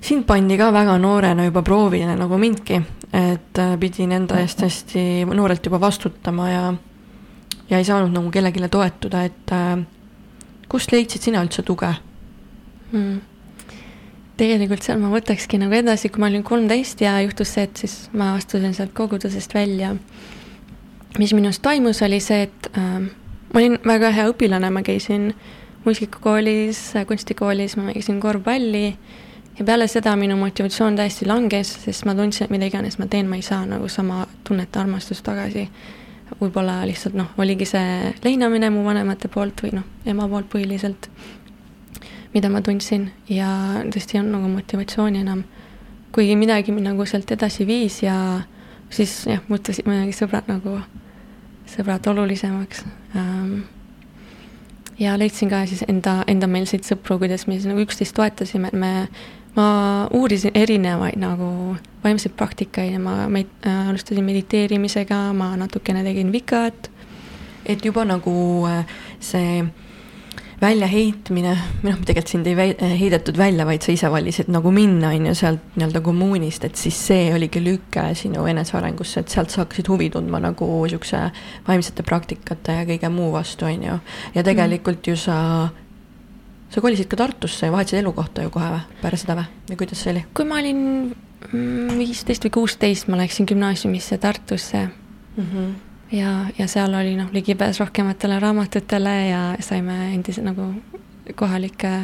sind 0.00 0.26
pandi 0.26 0.56
ka 0.58 0.70
väga 0.72 0.98
noorena 0.98 1.46
juba 1.48 1.62
proovile 1.66 2.16
nagu 2.16 2.38
mindki, 2.38 2.80
et 3.12 3.58
äh, 3.58 3.76
pidin 3.80 4.12
enda 4.12 4.40
eest 4.42 4.62
hästi 4.62 5.24
noorelt 5.28 5.64
juba 5.66 5.80
vastutama 5.80 6.50
ja, 6.50 6.66
ja 7.70 7.78
ei 7.78 7.86
saanud 7.86 8.12
nagu 8.14 8.30
kellelegi 8.30 8.68
toetuda, 8.68 9.24
et 9.24 9.54
äh, 9.54 9.80
kust 10.68 10.92
leidsid 10.92 11.28
sina 11.28 11.42
üldse 11.44 11.64
tuge 11.66 11.90
hmm.? 12.92 13.20
tegelikult 14.38 14.84
seal 14.86 15.00
ma 15.02 15.10
võtakski 15.10 15.58
nagu 15.58 15.74
edasi, 15.74 16.12
kui 16.12 16.22
ma 16.22 16.28
olin 16.30 16.44
kolmteist 16.46 17.00
ja 17.02 17.16
juhtus 17.24 17.56
see, 17.56 17.66
et 17.66 17.80
siis 17.80 17.94
ma 18.14 18.36
astusin 18.36 18.76
sealt 18.76 18.94
kogudusest 18.94 19.54
välja. 19.54 19.96
mis 21.18 21.32
minust 21.34 21.62
toimus, 21.62 22.02
oli 22.06 22.20
see, 22.22 22.44
et 22.46 22.68
äh, 22.78 23.08
ma 23.52 23.62
olin 23.62 23.78
väga 23.82 24.12
hea 24.14 24.28
õpilane, 24.30 24.70
ma 24.70 24.84
käisin 24.86 25.32
muusikakoolis, 25.84 26.92
kunstikoolis, 27.08 27.76
ma 27.76 27.88
mängisin 27.88 28.20
korvpalli 28.20 28.92
ja 29.58 29.64
peale 29.64 29.88
seda 29.90 30.14
minu 30.16 30.36
motivatsioon 30.38 30.96
täiesti 30.96 31.26
langes, 31.26 31.72
sest 31.84 32.06
ma 32.06 32.14
tundsin, 32.14 32.46
et 32.46 32.54
mida 32.54 32.68
iganes 32.68 32.98
ma 32.98 33.08
teen, 33.10 33.28
ma 33.30 33.38
ei 33.38 33.42
saa 33.42 33.64
nagu 33.66 33.88
sama 33.88 34.26
tunnet, 34.46 34.76
armastust 34.76 35.24
tagasi. 35.26 35.68
võib-olla 36.40 36.82
lihtsalt 36.84 37.14
noh, 37.16 37.30
oligi 37.40 37.64
see 37.64 38.10
leinamine 38.24 38.68
mu 38.70 38.82
vanemate 38.84 39.30
poolt 39.32 39.62
või 39.64 39.78
noh, 39.78 39.86
ema 40.06 40.26
poolt 40.28 40.50
põhiliselt, 40.52 41.08
mida 42.34 42.50
ma 42.52 42.60
tundsin 42.62 43.08
ja 43.32 43.48
tõesti 43.88 44.16
ei 44.16 44.20
olnud 44.20 44.36
nagu 44.36 44.50
motivatsiooni 44.52 45.24
enam. 45.24 45.44
kuigi 46.12 46.36
midagi 46.36 46.72
mind 46.72 46.92
nagu 46.92 47.06
sealt 47.06 47.30
edasi 47.30 47.66
viis 47.66 48.02
ja 48.02 48.42
siis 48.90 49.26
jah, 49.26 49.40
muutusid 49.48 49.86
muidugi 49.86 50.12
sõbrad 50.16 50.46
nagu, 50.48 50.78
sõbrad 51.66 52.06
olulisemaks 52.12 52.84
ähm, 53.16 53.64
ja 54.98 55.18
leidsin 55.18 55.50
ka 55.50 55.64
siis 55.66 55.84
enda, 55.88 56.22
endameelseid 56.26 56.84
sõpru, 56.84 57.18
kuidas 57.18 57.46
me 57.46 57.56
siis 57.56 57.68
nagu 57.70 57.82
üksteist 57.82 58.14
toetasime, 58.16 58.68
et 58.68 58.78
me 58.78 59.08
ma 59.58 60.06
uurisin 60.14 60.54
erinevaid 60.54 61.18
nagu 61.18 61.48
vaimseid 62.04 62.36
praktikaid 62.38 62.94
ja 62.94 63.02
ma 63.02 63.26
med, 63.32 63.50
äh, 63.66 63.88
alustasin 63.90 64.24
mediteerimisega, 64.24 65.32
ma 65.34 65.54
natukene 65.58 66.04
tegin 66.06 66.32
vikat. 66.32 66.90
et 67.68 67.84
juba 67.84 68.04
nagu 68.04 68.32
äh, 68.64 68.86
see 69.20 69.64
väljaheitmine, 70.58 71.52
või 71.82 71.92
noh, 71.92 71.98
tegelikult 72.02 72.32
sind 72.32 72.46
ei 72.48 72.56
väi, 72.56 72.70
äh, 72.82 72.94
heidetud 72.98 73.36
välja, 73.38 73.66
vaid 73.68 73.84
sa 73.84 73.92
ise 73.92 74.08
valisid 74.10 74.48
nagu 74.50 74.70
minna, 74.74 75.12
on 75.14 75.28
ju, 75.28 75.34
sealt 75.38 75.76
nii-öelda 75.76 76.00
kommuunist, 76.06 76.64
et 76.64 76.80
siis 76.80 76.98
see 77.10 77.28
oligi 77.34 77.62
lüke 77.62 78.08
sinu 78.18 78.46
enesearengusse, 78.50 79.22
et 79.22 79.34
sealt 79.34 79.54
sa 79.54 79.62
hakkasid 79.62 79.90
huvi 79.92 80.08
tundma 80.14 80.40
nagu 80.42 80.70
niisuguse 80.80 81.20
vaimsete 81.68 82.06
praktikate 82.06 82.80
ja 82.80 82.88
kõige 82.88 83.12
muu 83.12 83.30
vastu, 83.34 83.68
on 83.68 83.86
ju. 83.90 83.98
ja 84.34 84.46
tegelikult 84.46 85.06
ju 85.06 85.18
sa 85.18 85.38
sa 86.70 86.80
kolisid 86.84 87.08
ka 87.08 87.16
Tartusse 87.16 87.66
ja 87.66 87.72
vahetasid 87.72 88.02
elukohta 88.02 88.44
ju 88.44 88.52
kohe 88.54 88.70
või, 88.74 88.80
pärast 89.02 89.26
seda 89.26 89.38
või, 89.40 89.50
või 89.70 89.80
kuidas 89.82 90.04
see 90.04 90.14
oli? 90.14 90.24
kui 90.34 90.48
ma 90.48 90.60
olin 90.62 90.80
mm, 91.52 91.98
viisteist 91.98 92.48
või 92.48 92.54
kuusteist, 92.60 93.08
ma 93.08 93.20
läksin 93.20 93.48
gümnaasiumisse 93.48 94.18
Tartusse 94.18 94.86
mm. 94.88 95.46
-hmm. 95.46 95.70
ja, 96.18 96.34
ja 96.58 96.68
seal 96.68 96.94
oli 96.94 97.16
noh, 97.16 97.32
ligipääs 97.32 97.80
rohkematele 97.80 98.40
raamatutele 98.40 99.16
ja 99.28 99.42
saime 99.60 100.14
endise 100.14 100.42
nagu 100.42 100.72
kohalike 101.34 101.94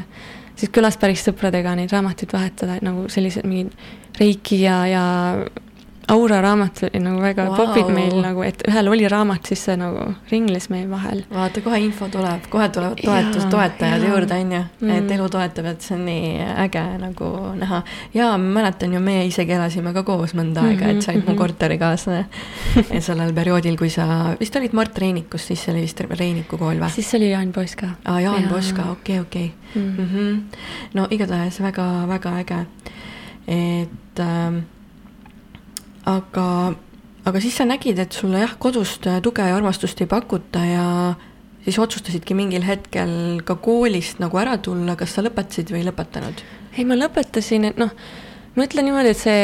siis 0.56 0.70
külas 0.70 0.96
päris 1.00 1.24
sõpradega 1.26 1.74
neid 1.76 1.92
raamatuid 1.92 2.32
vahetada, 2.32 2.78
et 2.78 2.86
nagu 2.86 3.08
sellised 3.12 3.46
mingid 3.48 3.74
reiki 4.20 4.60
ja, 4.62 4.78
ja 4.86 5.04
Aura 6.08 6.40
raamat 6.44 6.82
oli 6.82 7.00
nagu 7.00 7.20
väga 7.22 7.44
wow. 7.48 7.56
Popib 7.56 7.88
meil 7.94 8.12
nagu, 8.20 8.42
et 8.44 8.60
ühel 8.68 8.88
oli 8.92 9.06
raamat, 9.08 9.46
siis 9.48 9.62
see 9.64 9.76
nagu 9.80 10.02
ringles 10.30 10.66
meie 10.70 10.84
vahel. 10.90 11.22
vaata, 11.32 11.60
kohe 11.64 11.78
info 11.80 12.08
tuleb, 12.12 12.44
kohe 12.52 12.66
tulevad 12.68 13.00
toetus, 13.00 13.46
toetajad 13.48 14.02
jaa. 14.04 14.10
juurde, 14.10 14.34
on 14.40 14.52
ju. 14.52 14.60
et 14.60 15.04
Mm. 15.04 15.10
elu 15.16 15.28
toetab, 15.32 15.64
et 15.72 15.80
see 15.82 15.94
on 15.96 16.04
nii 16.04 16.44
äge 16.66 16.82
nagu 17.00 17.30
näha. 17.56 17.82
jaa, 18.14 18.36
ma 18.38 18.60
mäletan 18.60 18.92
ju, 18.92 19.00
meie 19.00 19.24
isegi 19.26 19.52
elasime 19.56 19.92
ka 19.94 20.02
koos 20.02 20.34
mõnda 20.34 20.62
aega, 20.68 20.90
et 20.92 21.02
sa 21.02 21.12
olid 21.12 21.24
mu 21.26 21.32
Mhm. 21.32 21.38
korterikaaslane 21.38 22.26
sellel 23.00 23.32
perioodil, 23.32 23.76
kui 23.76 23.88
sa 23.90 24.36
vist 24.40 24.56
olid 24.56 24.72
Mart 24.74 24.98
Reinikus, 24.98 25.46
siis 25.46 25.60
see 25.64 25.72
oli 25.72 25.82
vist 25.82 26.00
Reiniku 26.00 26.58
kool 26.58 26.76
või? 26.76 26.90
siis 26.90 27.14
oli 27.14 27.30
Jaan 27.30 27.52
Poska. 27.52 27.86
aa, 28.04 28.20
Jaan 28.20 28.42
Jaa. 28.42 28.50
Poska, 28.52 28.90
okei, 28.92 29.20
okei. 29.20 29.52
Mm. 29.74 29.96
Mhm. 29.98 30.42
no 30.94 31.06
igatahes 31.10 31.60
väga-väga 31.60 32.38
äge, 32.44 32.66
et 33.48 34.20
ähm, 34.20 34.58
aga, 36.10 36.48
aga 37.24 37.42
siis 37.42 37.56
sa 37.60 37.66
nägid, 37.68 38.00
et 38.02 38.16
sulle 38.16 38.42
jah, 38.42 38.56
kodust 38.60 39.06
äh, 39.10 39.20
tuge 39.24 39.46
ja 39.46 39.56
armastust 39.56 40.00
ei 40.04 40.10
pakuta 40.10 40.64
ja 40.64 40.86
siis 41.64 41.78
otsustasidki 41.80 42.36
mingil 42.36 42.64
hetkel 42.66 43.40
ka 43.46 43.56
koolist 43.62 44.20
nagu 44.22 44.38
ära 44.40 44.58
tulla, 44.62 44.98
kas 45.00 45.16
sa 45.16 45.24
lõpetasid 45.24 45.72
või 45.72 45.82
ei 45.82 45.88
lõpetanud? 45.88 46.44
ei, 46.74 46.84
ma 46.88 46.98
lõpetasin, 46.98 47.68
et 47.70 47.80
noh, 47.80 47.92
ma 48.56 48.66
ütlen 48.66 48.88
niimoodi, 48.88 49.12
et 49.14 49.20
see, 49.20 49.42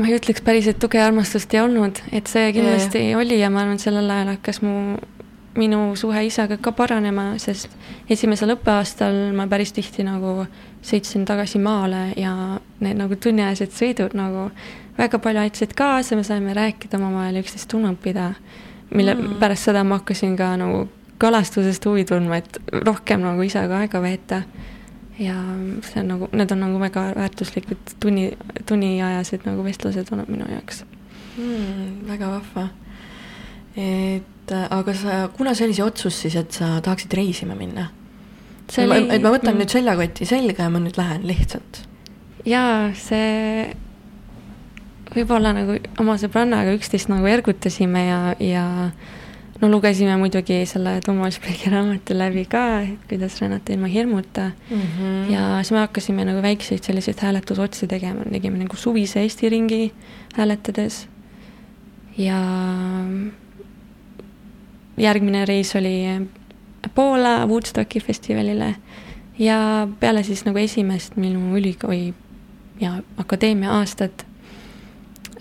ma 0.00 0.08
ei 0.08 0.16
ütleks 0.18 0.44
päris, 0.44 0.68
et 0.70 0.80
tuge 0.80 0.98
ja 0.98 1.08
armastust 1.10 1.52
ei 1.54 1.60
olnud, 1.62 2.00
et 2.16 2.30
see 2.30 2.52
kindlasti 2.56 3.10
yeah. 3.10 3.20
oli 3.20 3.38
ja 3.42 3.50
ma 3.52 3.64
arvan, 3.64 3.80
sellel 3.82 4.08
ajal 4.10 4.32
hakkas 4.34 4.62
mu, 4.64 4.96
minu 5.54 5.92
suhe 6.00 6.24
isaga 6.26 6.58
ka 6.58 6.72
paranema, 6.74 7.34
sest 7.42 7.70
esimesel 8.10 8.56
õppeaastal 8.56 9.34
ma 9.36 9.46
päris 9.50 9.74
tihti 9.76 10.06
nagu 10.06 10.46
sõitsin 10.84 11.24
tagasi 11.28 11.58
maale 11.58 12.12
ja 12.16 12.34
need 12.84 12.98
nagu 13.00 13.16
tunniajased 13.16 13.72
sõidud 13.72 14.16
nagu 14.18 14.50
väga 14.98 15.18
palju 15.18 15.40
aitasid 15.40 15.72
kaasa, 15.76 16.16
me 16.16 16.24
saime 16.26 16.54
rääkida 16.54 16.98
omavahel, 17.00 17.40
üksteist 17.42 17.68
tundma 17.70 17.94
õppida, 17.94 18.34
mille 18.90 19.14
Mm. 19.14 19.20
mm. 19.20 19.40
pärast 19.40 19.70
seda 19.70 19.84
ma 19.84 19.98
hakkasin 19.98 20.36
ka 20.36 20.56
nagu 20.60 20.88
kalastusest 21.18 21.84
huvi 21.86 22.04
tundma, 22.04 22.36
et 22.36 22.58
rohkem 22.84 23.20
nagu 23.24 23.42
isaga 23.42 23.80
aega 23.82 24.02
veeta 24.02 24.42
ja 25.18 25.34
see 25.86 26.02
on 26.02 26.08
nagu, 26.10 26.28
need 26.32 26.52
on 26.52 26.60
nagu 26.60 26.80
väga 26.82 27.06
väärtuslikud 27.16 27.94
tunni, 28.02 28.32
tunniajased 28.66 29.46
nagu 29.46 29.64
vestlused 29.64 30.10
olnud 30.12 30.30
minu 30.30 30.48
jaoks. 30.50 30.84
hmm,. 31.36 32.08
väga 32.08 32.30
vahva. 32.30 32.68
et 33.76 34.54
aga 34.70 34.94
sa, 34.94 35.28
kuna 35.36 35.54
see 35.54 35.66
oli 35.66 35.74
see 35.74 35.84
otsus 35.84 36.20
siis, 36.20 36.36
et 36.36 36.52
sa 36.52 36.80
tahaksid 36.80 37.12
reisima 37.14 37.54
minna? 37.54 37.88
See 38.70 38.86
oli. 38.86 39.08
et 39.10 39.22
ma 39.22 39.32
võtan 39.34 39.58
nüüd 39.60 39.72
seljakoti 39.72 40.28
selga 40.28 40.68
ja 40.68 40.70
ma 40.72 40.82
nüüd 40.82 40.98
lähen 41.00 41.26
lihtsalt. 41.28 41.82
jaa, 42.48 42.92
see 42.98 43.74
võib-olla 45.14 45.52
nagu 45.54 45.76
oma 46.02 46.16
sõbrannaga 46.20 46.74
üksteist 46.74 47.10
nagu 47.12 47.28
ergutasime 47.30 48.06
ja, 48.06 48.20
ja 48.42 48.64
no 49.60 49.70
lugesime 49.70 50.16
muidugi 50.20 50.62
selle 50.68 50.96
Toomas 51.04 51.38
Pegi 51.42 51.70
raamatu 51.72 52.16
läbi 52.16 52.44
ka, 52.50 52.64
et 52.84 53.06
kuidas 53.10 53.38
rännata 53.42 53.72
ilma 53.74 53.90
hirmuta 53.90 54.50
Mm 54.70 54.80
-hmm. 54.80 55.32
ja 55.32 55.62
siis 55.62 55.72
me 55.72 55.78
hakkasime 55.78 56.24
nagu 56.24 56.42
väikseid 56.42 56.82
selliseid 56.82 57.20
hääletusotsi 57.20 57.86
tegema, 57.86 58.24
tegime 58.32 58.58
nagu 58.58 58.76
suvise 58.76 59.20
Eesti 59.20 59.48
ringi 59.48 59.92
hääletades. 60.36 61.08
ja 62.18 62.40
järgmine 64.96 65.44
reis 65.44 65.76
oli 65.76 66.06
Poola 66.94 67.46
Woodstocki 67.46 68.00
festivalile 68.00 68.74
ja 69.38 69.88
peale 70.00 70.22
siis 70.22 70.44
nagu 70.44 70.58
esimest 70.58 71.16
minu 71.16 71.56
ülikooli 71.58 72.14
ja 72.80 72.98
akadeemia 73.16 73.72
aastat 73.78 74.26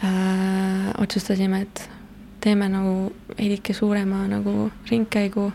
äh, 0.03 0.93
otsustasime, 0.97 1.61
et 1.61 1.89
teeme 2.43 2.69
nagu 2.69 3.13
veidike 3.37 3.73
suurema 3.73 4.27
nagu 4.27 4.71
ringkäigu 4.89 5.51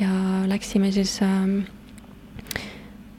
ja 0.00 0.10
läksime 0.46 0.92
siis 0.92 1.18
ähm, 1.22 1.60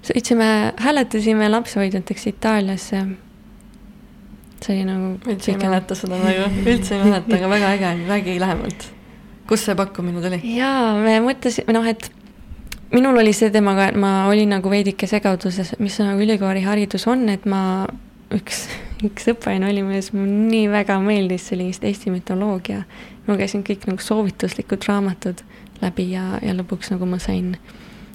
sõitsime, 0.04 0.74
hääletasime 0.78 1.50
lapsehoidjateks 1.50 2.28
Itaaliasse. 2.28 3.04
see 4.60 4.76
oli 4.76 4.86
nagu. 4.86 5.12
üldse 5.32 5.54
ei 5.54 5.58
mäleta 5.58 5.96
seda 5.96 6.18
nagu, 6.20 6.48
üldse 6.68 6.96
ei 6.96 7.04
mäleta, 7.04 7.36
aga 7.36 7.50
väga 7.50 7.74
äge, 7.78 7.92
räägi 8.08 8.40
lähemalt. 8.40 8.90
Kust 9.50 9.70
see 9.70 9.78
pakkumine 9.78 10.22
tuli? 10.24 10.40
jaa, 10.56 10.94
me 11.02 11.18
mõtlesime, 11.26 11.74
noh, 11.76 11.88
et 11.90 12.12
minul 12.94 13.18
oli 13.22 13.34
see 13.36 13.52
temaga, 13.54 13.90
et 13.90 13.98
ma 14.00 14.28
olin 14.30 14.56
nagu 14.56 14.72
veidike 14.72 15.10
segaduses, 15.10 15.76
mis 15.82 15.98
nagu 16.02 16.22
ülikooliharidus 16.26 17.08
on, 17.12 17.28
et 17.34 17.46
ma, 17.50 17.62
üks, 18.36 18.66
üks 19.10 19.30
õppeaine 19.34 19.70
oli, 19.70 19.84
milles 19.86 20.12
mulle 20.16 20.50
nii 20.50 20.70
väga 20.72 21.00
meeldis, 21.04 21.50
see 21.50 21.60
oli 21.60 21.70
vist 21.72 21.86
Eesti 21.86 22.14
mütoloogia. 22.14 22.84
ma 23.26 23.36
lugesin 23.36 23.64
kõik 23.66 23.86
nagu 23.90 24.02
soovituslikud 24.02 24.86
raamatud 24.90 25.44
läbi 25.84 26.10
ja, 26.12 26.40
ja 26.44 26.56
lõpuks 26.58 26.92
nagu 26.94 27.08
ma 27.08 27.20
sain 27.22 27.54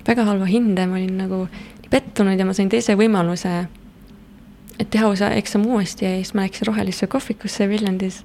väga 0.07 0.27
halva 0.27 0.49
hinde, 0.49 0.87
ma 0.87 0.99
olin 0.99 1.17
nagu 1.23 1.47
pettunud 1.91 2.39
ja 2.39 2.47
ma 2.47 2.55
sain 2.57 2.69
teise 2.73 2.97
võimaluse, 2.99 3.65
et 4.79 4.91
teha 4.91 5.09
osa 5.09 5.31
eksam 5.39 5.67
uuesti 5.71 6.07
ja 6.07 6.13
siis 6.19 6.35
ma 6.35 6.45
läksin 6.47 6.67
Rohelisse 6.67 7.07
kohvikusse 7.11 7.69
Viljandis. 7.69 8.25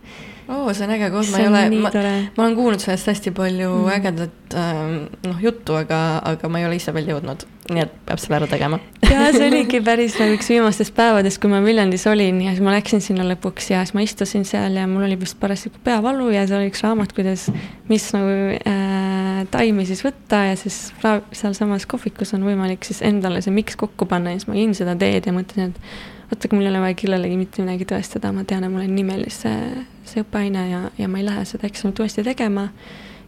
oo, 0.50 0.74
see 0.74 0.88
on 0.88 0.94
äge 0.96 1.12
koht, 1.14 1.30
ma 1.30 1.42
ei 1.44 1.48
ole, 1.48 1.64
ma, 1.78 1.92
ma 1.94 2.44
olen 2.46 2.56
kuulnud 2.58 2.82
sellest 2.82 3.12
hästi 3.12 3.34
palju 3.38 3.70
mm. 3.70 3.92
Ägedat 3.94 4.56
ähm, 4.58 4.96
noh, 5.28 5.44
juttu, 5.44 5.76
aga, 5.78 6.00
aga 6.26 6.50
ma 6.50 6.62
ei 6.62 6.66
ole 6.66 6.80
ise 6.80 6.94
veel 6.96 7.12
jõudnud, 7.14 7.46
nii 7.70 7.84
et 7.86 7.94
peab 8.08 8.22
selle 8.24 8.40
ära 8.40 8.50
tegema. 8.50 8.80
ja 9.12 9.30
see 9.36 9.46
oligi 9.46 9.84
päris 9.90 10.18
nagu 10.18 10.34
üks 10.40 10.50
viimastest 10.50 10.96
päevadest, 10.98 11.42
kui 11.44 11.54
ma 11.54 11.62
Viljandis 11.66 12.08
olin 12.10 12.42
ja 12.42 12.56
siis 12.56 12.66
ma 12.66 12.74
läksin 12.74 13.06
sinna 13.06 13.28
lõpuks 13.30 13.70
ja 13.76 13.86
siis 13.86 13.94
ma 13.98 14.06
istusin 14.06 14.48
seal 14.50 14.82
ja 14.82 14.90
mul 14.90 15.06
oli 15.06 15.20
vist 15.22 15.38
parasjagu 15.42 15.82
peavalu 15.86 16.32
ja 16.34 16.48
seal 16.50 16.64
oli 16.64 16.74
üks 16.74 16.82
raamat, 16.86 17.14
kuidas, 17.18 17.46
mis 17.92 18.10
nagu 18.18 18.38
äh, 18.58 19.44
taimi 19.54 19.86
siis 19.86 20.02
võtta 20.06 20.48
ja 20.50 20.58
siis 20.58 20.88
sealsamas 21.30 21.86
kohvikus 21.90 22.34
on 22.34 22.50
võimalik 22.50 22.90
siis 22.90 23.04
endale 23.06 23.46
see 23.46 23.54
miks 23.54 23.78
kokku 23.78 24.10
panna 24.10 24.34
ja 24.34 24.42
siis 24.42 24.50
ma 24.50 24.58
jõin 24.58 24.74
seda 24.78 24.98
teed 24.98 25.30
ja 25.30 25.36
mõtlesin, 25.36 25.76
et 25.76 26.18
oota, 26.30 26.48
aga 26.48 26.56
mul 26.56 26.66
ei 26.66 26.72
ole 26.72 26.82
vaja 26.84 26.98
kellelegi 26.98 27.38
mitte 27.40 27.64
midagi 27.66 27.88
tõestada, 27.90 28.32
ma 28.36 28.46
tean, 28.48 28.66
et 28.66 28.74
mul 28.74 28.86
on 28.86 28.96
nimelis 28.96 29.42
see, 29.46 29.86
see 30.08 30.24
õppeaine 30.24 30.66
ja, 30.70 30.84
ja 31.00 31.10
ma 31.12 31.22
ei 31.22 31.26
lähe 31.28 31.46
seda 31.50 31.68
eksamit 31.70 32.00
uuesti 32.00 32.26
tegema. 32.26 32.70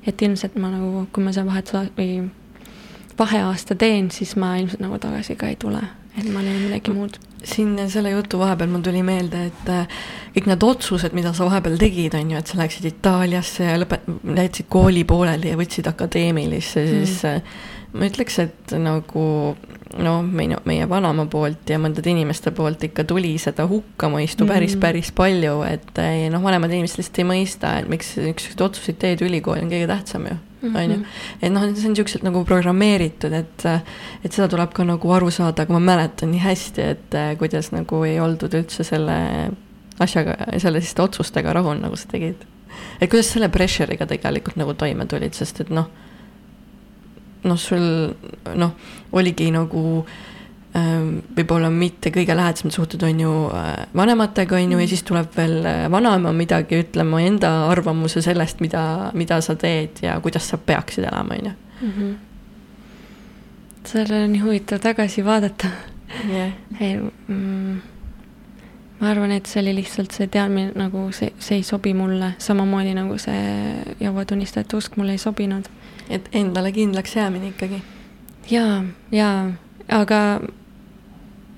et 0.08 0.22
ilmselt 0.22 0.56
ma 0.58 0.72
nagu, 0.72 1.06
kui 1.14 1.24
ma 1.24 1.34
seda 1.34 1.46
vahetus- 1.46 1.92
või 1.98 2.30
vaheaasta 3.20 3.76
teen, 3.76 4.12
siis 4.12 4.36
ma 4.36 4.56
ilmselt 4.58 4.82
nagu 4.82 4.98
tagasi 5.02 5.36
ka 5.38 5.50
ei 5.52 5.58
tule, 5.62 5.82
et 6.18 6.30
ma 6.34 6.42
leian 6.42 6.64
midagi 6.64 6.94
muud. 6.96 7.20
siin 7.44 7.74
selle 7.90 8.12
jutu 8.14 8.38
vahepeal 8.38 8.70
mul 8.70 8.82
tuli 8.86 9.02
meelde, 9.06 9.46
et 9.50 9.70
äh, 9.70 10.00
kõik 10.36 10.50
need 10.50 10.64
otsused, 10.66 11.14
mida 11.18 11.34
sa 11.34 11.46
vahepeal 11.46 11.78
tegid, 11.82 12.14
on 12.18 12.34
ju, 12.34 12.38
et 12.38 12.50
sa 12.50 12.60
läksid 12.60 12.86
Itaaliasse 12.86 13.66
ja 13.66 13.78
lõpet-, 13.82 14.10
jätsid 14.38 14.70
kooli 14.70 15.04
pooleli 15.10 15.50
ja 15.50 15.58
võtsid 15.58 15.90
akadeemilisse 15.90 16.84
mm., 16.86 17.06
siis 17.06 17.26
äh, 17.26 17.42
ma 17.94 18.10
ütleks, 18.10 18.38
et 18.46 18.76
nagu 18.78 19.26
noh, 19.99 20.21
meie, 20.23 20.58
meie 20.67 20.86
vanaema 20.89 21.25
poolt 21.32 21.69
ja 21.71 21.80
mõndade 21.82 22.12
inimeste 22.12 22.54
poolt 22.56 22.84
ikka 22.88 23.04
tuli 23.08 23.34
seda 23.41 23.65
hukkamõistu 23.69 24.47
päris 24.49 24.75
Mm. 24.75 24.80
päris 24.80 25.12
palju, 25.12 25.62
et 25.67 25.99
eh, 25.99 26.30
noh, 26.32 26.41
vanemad 26.43 26.71
inimesed 26.71 27.01
lihtsalt 27.01 27.19
ei 27.19 27.27
mõista, 27.27 27.73
et 27.80 27.89
miks 27.91 28.13
niisuguseid 28.17 28.62
otsuseid 28.67 28.99
teed, 29.01 29.23
ülikool 29.25 29.60
on 29.62 29.71
kõige 29.71 29.88
tähtsam 29.89 30.27
ju, 30.30 30.38
on 30.69 30.93
ju. 30.95 30.99
et 31.41 31.51
noh, 31.51 31.65
see 31.73 31.89
on 31.89 31.95
niisugused 31.95 32.23
nagu 32.23 32.43
programmeeritud, 32.47 33.34
et, 33.34 33.65
et 34.23 34.32
seda 34.32 34.47
tuleb 34.51 34.73
ka 34.73 34.86
nagu 34.88 35.12
aru 35.12 35.32
saada, 35.32 35.65
aga 35.65 35.73
ma 35.73 35.84
mäletan 35.91 36.32
nii 36.32 36.45
hästi, 36.45 36.88
et 36.95 37.17
eh, 37.17 37.34
kuidas 37.41 37.71
nagu 37.75 38.04
ei 38.08 38.19
oldud 38.19 38.54
üldse 38.62 38.86
selle 38.88 39.17
asjaga, 40.01 40.38
selliste 40.58 41.04
otsustega 41.04 41.54
rahul, 41.54 41.82
nagu 41.82 41.95
sa 41.99 42.08
tegid. 42.12 42.47
et 43.01 43.10
kuidas 43.10 43.34
selle 43.34 43.49
pressure'iga 43.51 44.08
tegelikult 44.08 44.56
nagu 44.56 44.73
toime 44.73 45.06
tulid, 45.06 45.36
sest 45.36 45.65
et 45.65 45.69
noh 45.69 45.91
noh, 47.43 47.58
sul 47.60 47.86
noh, 48.56 48.73
oligi 49.17 49.49
nagu 49.54 49.84
ähm, 50.77 51.19
võib-olla 51.36 51.71
mitte 51.73 52.12
kõige 52.13 52.36
lähedasemad 52.38 52.75
suhted 52.75 53.04
on 53.08 53.21
ju 53.23 53.36
äh, 53.58 53.86
vanematega, 53.97 54.60
on 54.60 54.75
ju, 54.75 54.82
ja 54.84 54.89
siis 54.91 55.06
tuleb 55.08 55.32
veel 55.38 55.60
äh, 55.65 55.86
vanaema 55.91 56.34
midagi 56.36 56.82
ütlema 56.84 57.21
enda 57.25 57.54
arvamuse 57.71 58.23
sellest, 58.25 58.62
mida, 58.63 58.84
mida 59.17 59.41
sa 59.41 59.56
teed 59.60 60.04
ja 60.06 60.19
kuidas 60.23 60.49
sa 60.51 60.60
peaksid 60.62 61.08
elama, 61.10 61.39
on 61.39 61.51
ju. 61.51 61.56
Mhm. 61.82 62.12
sellele 63.84 64.23
on 64.23 64.36
nii 64.36 64.41
huvitav 64.43 64.80
tagasi 64.80 65.23
vaadata 65.25 65.71
jah, 66.30 66.51
ei 66.80 66.99
mm,, 67.27 67.82
ma 69.02 69.10
arvan, 69.10 69.32
et 69.32 69.50
see 69.50 69.62
oli 69.64 69.74
lihtsalt 69.80 70.14
see 70.14 70.30
teadmine 70.32 70.76
nagu 70.78 71.08
see, 71.16 71.34
see 71.40 71.58
ei 71.60 71.64
sobi 71.66 71.94
mulle, 71.98 72.36
samamoodi 72.38 72.94
nagu 72.94 73.18
see 73.22 73.96
Jehova 74.00 74.26
tunnistajate 74.30 74.78
usk 74.78 74.98
mulle 74.98 75.18
ei 75.18 75.22
sobinud. 75.22 75.66
et 76.10 76.30
endale 76.34 76.72
kindlaks 76.72 77.15
jäämine 77.15 77.48
ikkagi. 77.48 77.82
jaa, 78.52 78.84
jaa, 79.12 79.52
aga 79.90 80.21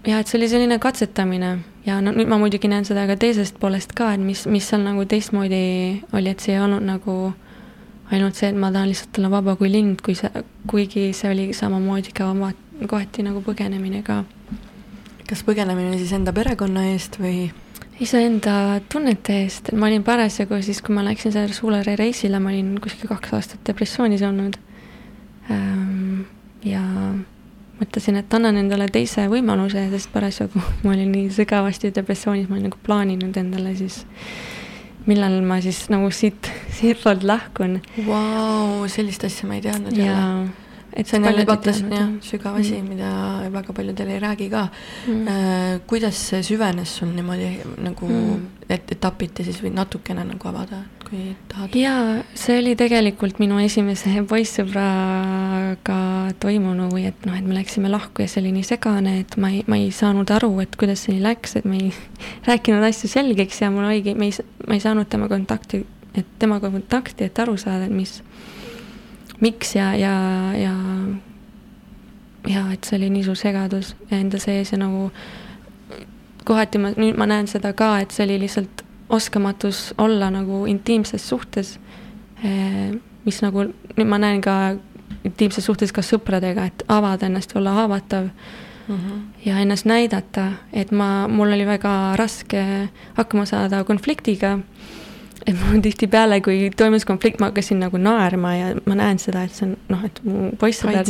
jah, 0.08 0.20
et 0.20 0.28
see 0.28 0.40
oli 0.40 0.50
selline 0.50 0.80
katsetamine 0.80 1.58
ja 1.86 2.00
no 2.02 2.12
nüüd 2.16 2.30
ma 2.32 2.40
muidugi 2.40 2.70
näen 2.72 2.86
seda 2.88 3.06
ka 3.08 3.16
teisest 3.20 3.60
poolest 3.60 3.94
ka, 3.98 4.14
et 4.14 4.24
mis, 4.24 4.46
mis 4.48 4.68
seal 4.70 4.84
nagu 4.86 5.06
teistmoodi 5.06 6.04
oli, 6.14 6.30
et 6.30 6.44
see 6.44 6.56
ei 6.56 6.62
olnud 6.64 6.86
nagu 6.88 7.34
ainult 8.12 8.38
see, 8.38 8.52
et 8.52 8.60
ma 8.60 8.72
tahan 8.72 8.92
lihtsalt 8.92 9.20
olla 9.20 9.32
vaba 9.32 9.56
kui 9.60 9.72
lind, 9.72 10.02
kui 10.06 10.16
see, 10.18 10.30
kuigi 10.70 11.10
see 11.18 11.32
oli 11.32 11.50
samamoodi 11.58 12.14
ka 12.16 12.30
oma, 12.32 12.52
kohati 12.88 13.26
nagu 13.26 13.44
põgenemine 13.46 14.04
ka. 14.06 14.24
Kas 15.34 15.42
põgenemine 15.48 15.98
siis 15.98 16.14
enda 16.14 16.34
perekonna 16.36 16.86
eest 16.92 17.18
või? 17.22 17.48
iseenda 18.04 18.82
tunnete 18.92 19.36
eest, 19.44 19.70
ma 19.78 19.88
olin 19.88 20.04
parasjagu 20.06 20.58
siis, 20.66 20.82
kui 20.84 20.96
ma 20.96 21.04
läksin 21.06 21.32
sellele 21.32 21.54
Suulere 21.56 21.94
reisile, 21.98 22.40
ma 22.42 22.50
olin 22.52 22.74
kuskil 22.82 23.08
kaks 23.08 23.36
aastat 23.38 23.62
depressioonis 23.70 24.24
olnud. 24.26 24.58
Ehm, 25.54 26.24
ja 26.66 26.82
mõtlesin, 27.80 28.18
et 28.20 28.34
annan 28.34 28.58
endale 28.60 28.90
teise 28.92 29.28
võimaluse, 29.32 29.86
sest 29.94 30.10
parasjagu 30.14 30.62
ma 30.84 30.96
olin 30.96 31.14
nii 31.14 31.30
sügavasti 31.38 31.94
depressioonis, 31.96 32.50
ma 32.50 32.58
olin 32.58 32.68
nagu 32.72 32.82
plaaninud 32.86 33.38
endale 33.40 33.76
siis, 33.78 34.02
millal 35.06 35.40
ma 35.46 35.62
siis 35.64 35.86
nagu 35.94 36.10
siit, 36.12 36.50
siitpoolt 36.82 37.24
lahkun. 37.30 37.80
Vau, 38.10 38.84
sellist 38.92 39.30
asja 39.30 39.48
ma 39.48 39.62
ei 39.62 39.66
teadnud 39.70 40.02
jälle 40.02 40.63
et 40.96 41.08
see 41.08 41.18
on 41.18 41.26
jälle 41.26 41.46
vaata 41.48 41.74
sügav 41.74 42.58
asi 42.60 42.78
mm., 42.78 42.90
mida 42.90 43.12
väga 43.54 43.74
paljudel 43.74 44.10
ei 44.14 44.20
räägi 44.20 44.50
ka 44.50 44.68
mm.. 45.08 45.28
Äh, 45.28 45.82
kuidas 45.88 46.20
see 46.30 46.44
süvenes 46.44 46.98
sul 46.98 47.14
niimoodi 47.16 47.50
nagu 47.82 48.10
mm., 48.10 48.44
et 48.70 48.92
etapiti 48.96 49.44
siis 49.44 49.60
või 49.64 49.74
natukene 49.76 50.24
nagu 50.26 50.48
avada, 50.50 50.84
kui 51.08 51.34
tahad? 51.52 51.76
jaa, 51.78 52.22
see 52.38 52.60
oli 52.62 52.76
tegelikult 52.80 53.42
minu 53.42 53.60
esimese 53.64 54.14
poissõbraga 54.32 55.98
toimunu 56.44 56.90
või 56.94 57.08
et 57.10 57.26
noh, 57.28 57.38
et 57.38 57.48
me 57.48 57.58
läksime 57.58 57.92
lahku 57.92 58.24
ja 58.24 58.32
see 58.32 58.44
oli 58.44 58.54
nii 58.60 58.68
segane, 58.68 59.18
et 59.24 59.38
ma 59.38 59.52
ei, 59.54 59.64
ma 59.68 59.80
ei 59.82 59.90
saanud 59.94 60.30
aru, 60.38 60.54
et 60.64 60.78
kuidas 60.80 61.06
see 61.06 61.18
nii 61.18 61.26
läks, 61.26 61.58
et 61.60 61.68
me 61.70 61.82
ei 61.82 61.92
rääkinud 62.50 62.86
asju 62.90 63.12
selgeks 63.12 63.64
ja 63.66 63.72
mul 63.74 63.90
oligi, 63.90 64.16
me 64.18 64.30
ei, 64.30 64.48
ma 64.68 64.78
ei 64.78 64.84
saanud 64.84 65.10
tema 65.10 65.30
kontakti, 65.32 65.84
et 66.14 66.38
temaga 66.40 66.70
kontakti, 66.74 67.28
et 67.28 67.44
aru 67.44 67.58
saada, 67.58 67.90
et 67.90 67.94
mis 67.94 68.20
miks 69.42 69.76
ja, 69.76 69.94
ja, 69.96 70.16
ja 70.58 70.74
ja 72.48 72.66
et 72.74 72.84
see 72.84 72.98
oli 72.98 73.10
nii 73.14 73.24
suur 73.24 73.40
segadus 73.40 73.94
enda 74.12 74.40
sees 74.42 74.74
ja 74.74 74.80
nagu 74.82 75.10
kohati 76.44 76.82
ma, 76.82 76.92
nüüd 76.98 77.18
ma 77.20 77.28
näen 77.30 77.48
seda 77.48 77.74
ka, 77.78 77.96
et 78.04 78.12
see 78.12 78.26
oli 78.28 78.42
lihtsalt 78.44 78.84
oskamatus 79.14 79.94
olla 80.02 80.30
nagu 80.34 80.66
intiimses 80.68 81.24
suhtes. 81.30 81.78
Eh, 82.44 82.92
mis 83.24 83.40
nagu, 83.44 83.68
nüüd 83.96 84.10
ma 84.10 84.20
näen 84.20 84.42
ka 84.44 84.58
intiimses 85.24 85.66
suhtes 85.66 85.94
ka 85.96 86.04
sõpradega, 86.04 86.68
et 86.68 86.84
avada 86.92 87.30
ennast, 87.30 87.56
olla 87.56 87.78
haavatav 87.78 88.28
mm. 88.28 88.96
-hmm. 88.96 89.22
ja 89.46 89.60
ennast 89.60 89.86
näidata, 89.86 90.52
et 90.74 90.92
ma, 90.92 91.28
mul 91.28 91.54
oli 91.54 91.66
väga 91.66 92.16
raske 92.20 92.90
hakkama 93.14 93.46
saada 93.46 93.84
konfliktiga 93.84 94.60
et 95.44 95.56
mul 95.58 95.82
tihtipeale, 95.84 96.40
kui 96.44 96.70
toimus 96.78 97.06
konflikt, 97.08 97.42
ma 97.42 97.50
hakkasin 97.50 97.82
nagu 97.84 98.00
naerma 98.00 98.54
ja 98.56 98.72
ma 98.88 98.98
näen 99.00 99.20
seda, 99.22 99.44
et 99.44 99.56
see 99.56 99.68
on 99.68 99.76
noh, 99.92 100.04
et 100.08 100.22
mu 100.28 100.50
poissõber. 100.60 101.10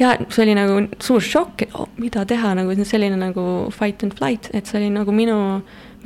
ja 0.00 0.14
see 0.28 0.44
oli 0.46 0.56
nagu 0.56 0.78
suur 1.02 1.24
šokk, 1.24 1.66
et 1.66 1.76
oh, 1.76 1.90
mida 2.00 2.24
teha, 2.28 2.54
nagu 2.58 2.76
selline 2.88 3.18
nagu 3.20 3.46
fight 3.74 4.04
and 4.06 4.16
flight, 4.18 4.48
et 4.56 4.68
see 4.68 4.80
oli 4.80 4.90
nagu 4.94 5.12
minu, 5.14 5.36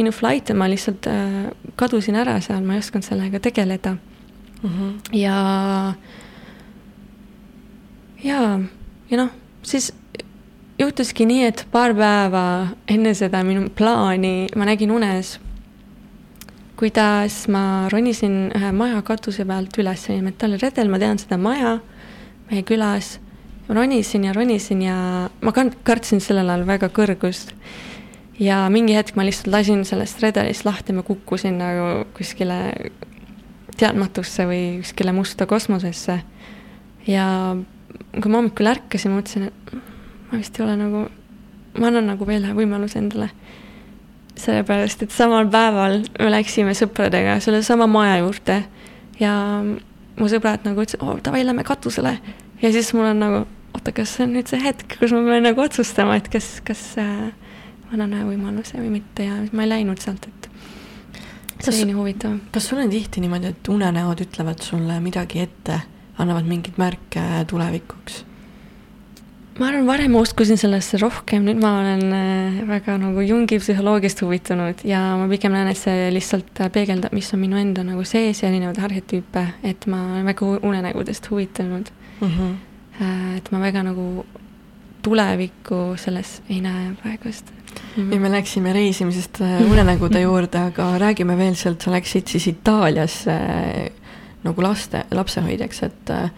minu 0.00 0.14
flight 0.14 0.50
ja 0.50 0.58
ma 0.58 0.68
lihtsalt 0.70 1.06
äh, 1.10 1.48
kadusin 1.78 2.18
ära 2.18 2.40
seal, 2.44 2.64
ma 2.66 2.76
ei 2.76 2.82
osanud 2.82 3.06
sellega 3.06 3.40
tegeleda 3.42 3.94
mm. 3.94 4.70
-hmm. 4.70 4.92
ja, 5.16 5.94
ja, 8.24 8.60
ja 9.10 9.22
noh, 9.22 9.30
siis 9.62 9.92
juhtuski 10.78 11.26
nii, 11.26 11.44
et 11.46 11.66
paar 11.72 11.94
päeva 11.94 12.44
enne 12.88 13.14
seda 13.14 13.42
minu 13.44 13.68
plaani 13.70 14.48
ma 14.56 14.66
nägin 14.68 14.90
unes 14.90 15.38
kuidas 16.76 17.46
ma 17.48 17.88
ronisin 17.92 18.50
ühe 18.56 18.70
maja 18.76 19.00
katuse 19.04 19.46
pealt 19.48 19.76
üles, 19.80 20.02
see 20.04 20.16
oli 20.16 20.26
metallredel, 20.28 20.90
ma 20.92 21.00
tean 21.00 21.20
seda 21.20 21.38
maja 21.40 21.78
meie 22.50 22.64
külas. 22.68 23.18
ronisin 23.68 24.24
ja 24.24 24.32
ronisin 24.32 24.82
ja 24.82 24.96
ma 25.40 25.52
kartsin 25.84 26.20
sellel 26.20 26.48
ajal 26.48 26.66
väga 26.66 26.88
kõrgust. 26.88 27.54
ja 28.38 28.68
mingi 28.70 28.94
hetk 28.94 29.16
ma 29.16 29.24
lihtsalt 29.24 29.52
lasin 29.52 29.84
sellest 29.84 30.20
redelist 30.20 30.64
lahti, 30.64 30.92
ma 30.92 31.02
kukkusin 31.02 31.58
nagu 31.58 32.04
kuskile 32.14 32.90
teadmatusse 33.76 34.46
või 34.46 34.78
kuskile 34.84 35.12
musta 35.12 35.46
kosmosesse. 35.46 36.20
ja 37.06 37.56
kui 38.20 38.30
ma 38.30 38.42
hommikul 38.42 38.68
ärkasin, 38.68 39.16
mõtlesin, 39.16 39.48
et 39.48 39.72
ma 40.30 40.38
vist 40.38 40.60
ei 40.60 40.66
ole 40.66 40.76
nagu, 40.76 41.06
ma 41.80 41.88
annan 41.88 42.12
nagu 42.12 42.26
veel 42.28 42.44
ühe 42.44 42.60
võimaluse 42.60 43.00
endale 43.00 43.32
sellepärast, 44.40 45.02
et 45.02 45.14
samal 45.14 45.48
päeval 45.52 46.02
me 46.18 46.30
läksime 46.32 46.74
sõpradega 46.76 47.38
sellesama 47.44 47.88
maja 47.90 48.18
juurde 48.20 48.60
ja 49.20 49.32
mu 49.64 50.28
sõbrad 50.30 50.66
nagu 50.66 50.84
ütlesid, 50.84 51.02
oo 51.04 51.18
davai, 51.24 51.44
lähme 51.46 51.64
katusele. 51.66 52.18
ja 52.62 52.72
siis 52.72 52.92
mul 52.96 53.10
on 53.10 53.22
nagu, 53.22 53.40
oota, 53.76 53.92
kas 53.96 54.16
see 54.16 54.26
on 54.26 54.36
nüüd 54.36 54.50
see 54.50 54.60
hetk, 54.62 54.98
kus 55.00 55.14
ma 55.16 55.22
pean 55.26 55.46
nagu 55.48 55.64
otsustama, 55.64 56.18
et 56.20 56.28
kas, 56.32 56.56
kas 56.66 56.82
äh, 57.00 57.28
annan 57.92 58.14
ühe 58.16 58.28
võimaluse 58.32 58.78
või 58.80 58.96
mitte 58.98 59.28
ja 59.28 59.40
ma 59.52 59.66
ei 59.66 59.72
läinud 59.72 60.02
sealt, 60.02 60.28
et 60.28 60.48
see 61.60 61.72
oli 61.72 61.90
nii 61.90 61.98
huvitav. 61.98 62.38
kas 62.52 62.70
sul 62.70 62.80
on 62.82 62.92
tihti 62.92 63.24
niimoodi, 63.24 63.52
et 63.54 63.72
unenäod 63.72 64.24
ütlevad 64.26 64.64
sulle 64.64 65.00
midagi 65.04 65.44
ette, 65.44 65.80
annavad 66.22 66.48
mingeid 66.48 66.80
märke 66.80 67.26
tulevikuks? 67.50 68.24
Ma 69.58 69.68
arvan, 69.70 69.86
varem 69.88 70.12
ma 70.12 70.22
uskusin 70.24 70.58
sellesse 70.60 70.98
rohkem, 71.00 71.44
nüüd 71.46 71.60
ma 71.62 71.72
olen 71.80 72.04
äh, 72.12 72.60
väga 72.68 72.96
nagu 73.00 73.24
Jungi 73.24 73.58
psühholoogiast 73.62 74.22
huvitunud 74.24 74.84
ja 74.88 75.00
ma 75.20 75.28
pigem 75.30 75.54
näen, 75.56 75.70
et 75.72 75.80
see 75.80 76.08
lihtsalt 76.14 76.60
äh, 76.60 76.70
peegeldab, 76.72 77.14
mis 77.16 77.32
on 77.34 77.42
minu 77.42 77.60
enda 77.60 77.84
nagu 77.86 78.04
sees 78.08 78.42
ja 78.42 78.50
erinevaid 78.50 78.80
arhetüüpe, 78.88 79.44
et 79.66 79.88
ma 79.90 80.02
olen 80.12 80.28
väga 80.28 80.50
unenägudest 80.60 81.30
huvitunud 81.30 81.92
mm. 82.20 82.28
-hmm. 82.28 82.56
et 83.36 83.52
ma 83.52 83.60
väga 83.60 83.82
nagu 83.86 84.26
tulevikku 85.02 85.94
selles 85.96 86.40
ei 86.48 86.60
näe 86.60 86.94
praegust 87.02 87.52
mm. 87.96 88.12
ja 88.12 88.20
me 88.20 88.32
läksime 88.32 88.72
reisimisest 88.72 89.40
unenägude 89.70 90.20
juurde, 90.28 90.58
aga 90.58 90.98
räägime 90.98 91.38
veel 91.38 91.54
sealt, 91.54 91.80
sa 91.80 91.90
läksid 91.90 92.28
siis 92.28 92.46
Itaaliasse 92.46 93.38
nagu 94.46 94.62
laste, 94.62 95.04
lapsehoidjaks, 95.10 95.82
et 95.82 96.10
äh, 96.10 96.30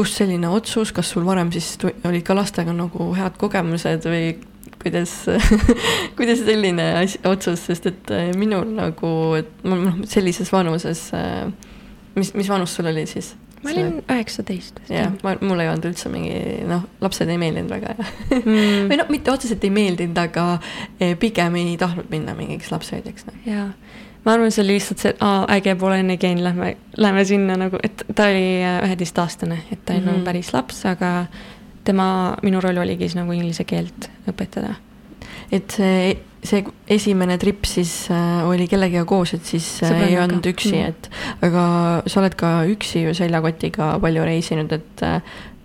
kust 0.00 0.16
selline 0.16 0.48
otsus, 0.48 0.94
kas 0.96 1.10
sul 1.12 1.26
varem 1.28 1.50
siis 1.52 1.74
olid 2.08 2.24
ka 2.24 2.36
lastega 2.36 2.72
nagu 2.72 3.10
head 3.18 3.36
kogemused 3.40 4.06
või 4.08 4.32
kuidas 4.80 5.12
kuidas 6.18 6.40
selline 6.46 6.86
asi, 7.02 7.20
otsus, 7.28 7.66
sest 7.68 7.90
et 7.90 8.14
äh, 8.16 8.30
minul 8.38 8.72
nagu, 8.78 9.12
et 9.36 9.50
ma 9.68 9.76
noh, 9.76 10.00
sellises 10.08 10.48
vanuses, 10.54 11.10
äh, 11.16 11.50
mis, 12.16 12.32
mis 12.38 12.48
vanus 12.48 12.78
sul 12.78 12.88
oli 12.88 13.04
siis? 13.10 13.34
ma 13.60 13.74
olin 13.74 13.98
üheksateist. 14.08 14.80
jah, 14.88 15.12
ma, 15.20 15.34
mulle 15.44 15.66
ei 15.66 15.72
olnud 15.74 15.90
üldse 15.90 16.08
mingi 16.08 16.38
noh, 16.64 16.86
lapsed 17.04 17.28
ei 17.28 17.36
meeldinud 17.40 17.74
väga 17.74 17.92
mm. 17.98 18.86
või 18.88 18.96
noh, 19.02 19.10
mitte 19.12 19.34
otseselt 19.34 19.66
ei 19.68 19.74
meeldinud, 19.74 20.16
aga 20.16 20.46
eh, 20.96 21.12
pigem 21.20 21.60
ei 21.60 21.76
tahtnud 21.80 22.08
minna 22.12 22.32
mingiks 22.38 22.72
lapsehoidjaks 22.72 23.28
no.. 23.28 23.36
jaa 23.44 23.68
ma 24.24 24.34
arvan, 24.34 24.52
see 24.52 24.64
oli 24.64 24.76
lihtsalt 24.76 25.02
see, 25.02 25.14
et 25.14 25.22
aa, 25.24 25.44
äge, 25.56 25.74
pole 25.80 26.00
enne 26.02 26.16
käinud, 26.20 26.44
lähme, 26.44 26.74
lähme 27.00 27.24
sinna 27.28 27.56
nagu, 27.60 27.80
et 27.82 28.04
ta 28.14 28.28
oli 28.28 28.60
äh, 28.60 28.80
üheteistaastane, 28.88 29.62
et 29.70 29.84
ta 29.84 29.94
oli 29.94 30.00
mm 30.00 30.06
-hmm. 30.06 30.12
nagu 30.12 30.24
päris 30.24 30.52
laps, 30.52 30.84
aga 30.86 31.26
tema, 31.84 32.36
minu 32.42 32.60
roll 32.60 32.78
oligi 32.78 33.08
siis 33.08 33.16
nagu 33.16 33.32
inglise 33.32 33.64
keelt 33.64 34.10
õpetada. 34.28 34.74
et 35.52 35.70
see, 35.70 36.16
see 36.44 36.64
esimene 36.88 37.38
trip 37.38 37.64
siis 37.64 38.10
äh, 38.10 38.48
oli 38.48 38.68
kellegagi 38.68 39.06
koos, 39.06 39.34
et 39.34 39.44
siis 39.44 39.82
äh, 39.82 40.02
ei 40.08 40.18
olnud 40.18 40.46
üksi 40.46 40.72
mm, 40.72 40.82
-hmm. 40.82 40.88
et 40.88 41.10
aga 41.42 42.02
sa 42.06 42.20
oled 42.20 42.34
ka 42.34 42.64
üksi 42.64 43.02
ju 43.02 43.14
seljakotiga 43.14 43.98
palju 44.00 44.24
reisinud, 44.24 44.72
et 44.72 45.02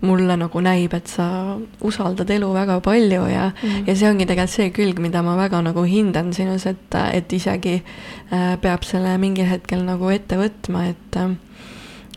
mulle 0.04 0.36
nagu 0.36 0.60
näib, 0.60 0.92
et 0.94 1.08
sa 1.08 1.56
usaldad 1.84 2.30
elu 2.30 2.50
väga 2.52 2.78
palju 2.84 3.22
ja 3.30 3.48
mm., 3.50 3.86
ja 3.88 3.94
see 3.96 4.10
ongi 4.10 4.26
tegelikult 4.28 4.52
see 4.52 4.70
külg, 4.76 5.00
mida 5.00 5.22
ma 5.24 5.36
väga 5.38 5.62
nagu 5.64 5.86
hindan 5.88 6.32
sinus, 6.36 6.66
et, 6.68 6.96
et 7.16 7.32
isegi 7.32 7.78
äh, 7.80 8.56
peab 8.60 8.84
selle 8.84 9.16
mingil 9.22 9.48
hetkel 9.48 9.84
nagu 9.86 10.10
ette 10.12 10.36
võtma, 10.40 10.84
et, 10.92 11.20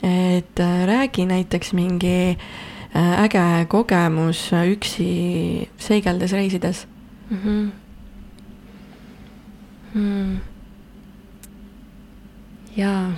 et 0.04 0.64
äh, 0.66 0.78
räägi 0.92 1.26
näiteks 1.30 1.74
mingi 1.78 2.36
äh, 2.36 3.24
äge 3.24 3.66
kogemus 3.72 4.50
üksi 4.60 5.70
seigeldes, 5.80 6.36
reisides 6.36 6.88
mm. 7.30 7.38
-hmm. 7.44 7.70
Mm. 9.94 10.38
jaa 12.78 13.14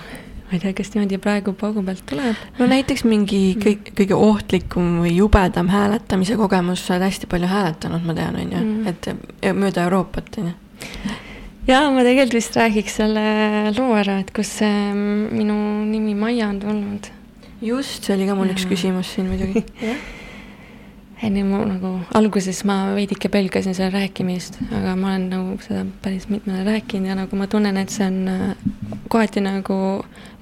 ma 0.52 0.58
ei 0.58 0.60
tea, 0.60 0.74
kas 0.76 0.90
niimoodi 0.92 1.16
praegu 1.22 1.54
paugu 1.56 1.80
pealt 1.86 2.02
tuleb. 2.10 2.40
no 2.58 2.66
näiteks 2.68 3.06
mingi 3.08 3.40
mm. 3.54 3.62
kõik, 3.64 3.92
kõige 3.96 4.18
ohtlikum 4.18 4.98
või 5.00 5.14
jubedam 5.16 5.70
hääletamise 5.72 6.36
kogemus, 6.36 6.84
sa 6.84 6.98
oled 6.98 7.08
hästi 7.08 7.28
palju 7.32 7.48
hääletanud, 7.48 8.04
ma 8.04 8.16
tean, 8.18 8.36
on 8.36 8.52
ju, 8.52 8.60
mm. 8.60 8.92
et 8.92 9.56
mööda 9.56 9.86
Euroopat, 9.88 10.28
on 10.42 10.50
ju. 10.50 11.16
jaa, 11.70 11.86
ma 11.88 12.04
tegelikult 12.04 12.36
vist 12.36 12.60
räägiks 12.60 13.00
selle 13.00 13.24
loo 13.78 13.96
ära, 13.96 14.20
et 14.20 14.32
kust 14.36 14.60
see 14.60 14.92
minu 14.92 15.56
nimi 15.88 16.12
Maia 16.18 16.50
on 16.52 16.60
tulnud. 16.60 17.08
just, 17.64 18.02
see 18.04 18.18
oli 18.18 18.28
ka 18.28 18.36
mul 18.36 18.52
ja. 18.52 18.58
üks 18.58 18.68
küsimus 18.68 19.16
siin 19.16 19.32
muidugi 19.32 19.64
enne 21.22 21.44
ma 21.46 21.60
nagu, 21.66 21.92
alguses 22.18 22.64
ma 22.66 22.76
veidike 22.96 23.30
pelgasin 23.32 23.76
selle 23.78 23.92
rääkimist, 23.94 24.58
aga 24.74 24.96
ma 24.98 25.12
olen 25.12 25.28
nagu 25.30 25.58
seda 25.62 25.84
päris 26.02 26.26
mitmele 26.32 26.64
rääkinud 26.66 27.12
ja 27.12 27.16
nagu 27.18 27.38
ma 27.38 27.46
tunnen, 27.46 27.78
et 27.78 27.94
see 27.94 28.06
on 28.06 28.56
kohati 29.12 29.42
nagu 29.44 29.76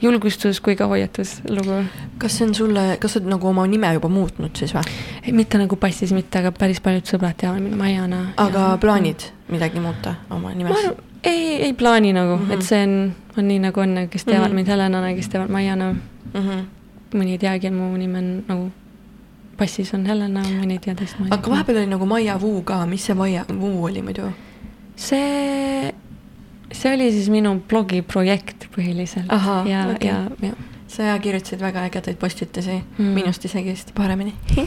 julgustus 0.01 0.61
kui 0.65 0.77
ka 0.77 0.89
hoiatuslugu. 0.89 1.83
kas 2.19 2.39
see 2.39 2.49
on 2.49 2.55
sulle, 2.55 2.87
kas 3.01 3.13
sa 3.13 3.21
oled 3.21 3.29
nagu 3.35 3.49
oma 3.51 3.67
nime 3.69 3.93
juba 3.97 4.09
muutnud 4.09 4.57
siis 4.57 4.73
või? 4.77 4.97
mitte 5.37 5.61
nagu 5.61 5.77
passis 5.77 6.15
mitte, 6.17 6.41
aga 6.41 6.53
päris 6.57 6.81
paljud 6.81 7.09
sõbrad 7.13 7.37
teavad 7.37 7.61
mind 7.61 7.77
Maiana. 7.77 8.25
aga 8.41 8.67
ja, 8.73 8.81
plaanid 8.81 9.29
midagi 9.53 9.85
muuta 9.85 10.17
oma 10.31 10.55
nimes? 10.57 10.91
ei, 11.25 11.61
ei 11.69 11.73
plaani 11.75 12.13
nagu 12.17 12.37
mm, 12.37 12.47
-hmm. 12.47 12.53
et 12.55 12.63
see 12.63 12.83
on, 12.87 13.15
on 13.37 13.49
nii 13.49 13.63
nagu 13.69 13.81
on, 13.81 13.97
kes 14.11 14.25
teavad 14.25 14.49
mm 14.49 14.53
-hmm. 14.53 14.55
mind 14.55 14.69
Helenana, 14.69 15.15
kes 15.15 15.29
teavad 15.29 15.51
Maiana 15.51 15.93
mm. 15.93 16.41
-hmm. 16.41 16.65
mõni 17.15 17.37
ei 17.37 17.39
teagi, 17.39 17.67
et 17.67 17.75
mu 17.75 17.97
nimi 17.97 18.19
on 18.19 18.45
nagu 18.49 18.71
passis 19.61 19.93
on 19.97 20.07
Helena, 20.09 20.43
mõni 20.57 20.81
tea 20.81 20.97
teist. 20.97 21.21
aga 21.29 21.53
vahepeal 21.53 21.83
oli 21.83 21.91
nagu 21.93 22.09
Maia 22.09 22.39
Vuu 22.41 22.63
ka, 22.67 22.83
mis 22.89 23.05
see 23.05 23.19
Maia 23.19 23.45
Vuu 23.49 23.85
oli 23.91 24.03
muidu? 24.05 24.31
see 24.97 25.93
see 26.73 26.95
oli 26.95 27.11
siis 27.13 27.29
minu 27.33 27.55
blogiprojekt 27.69 28.69
põhiliselt. 28.75 29.31
ja 29.69 29.85
okay., 29.91 30.09
ja, 30.09 30.17
ja. 30.43 30.55
sa 30.89 31.19
kirjutasid 31.23 31.61
väga 31.61 31.85
ägedaid 31.89 32.19
postitusi 32.21 32.79
mm., 32.81 33.13
minust 33.17 33.45
isegi 33.45 33.75
vist 33.75 33.95
paremini 33.95 34.35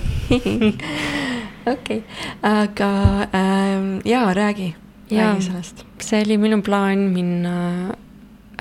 okei 1.74 1.74
okay., 1.74 2.02
aga 2.42 2.92
ähm, 3.34 4.00
jaa, 4.06 4.34
räägi, 4.34 4.74
räägi 5.12 5.50
sellest. 5.50 5.86
see 6.00 6.22
oli 6.26 6.38
minu 6.38 6.62
plaan 6.62 7.10
minna 7.14 7.58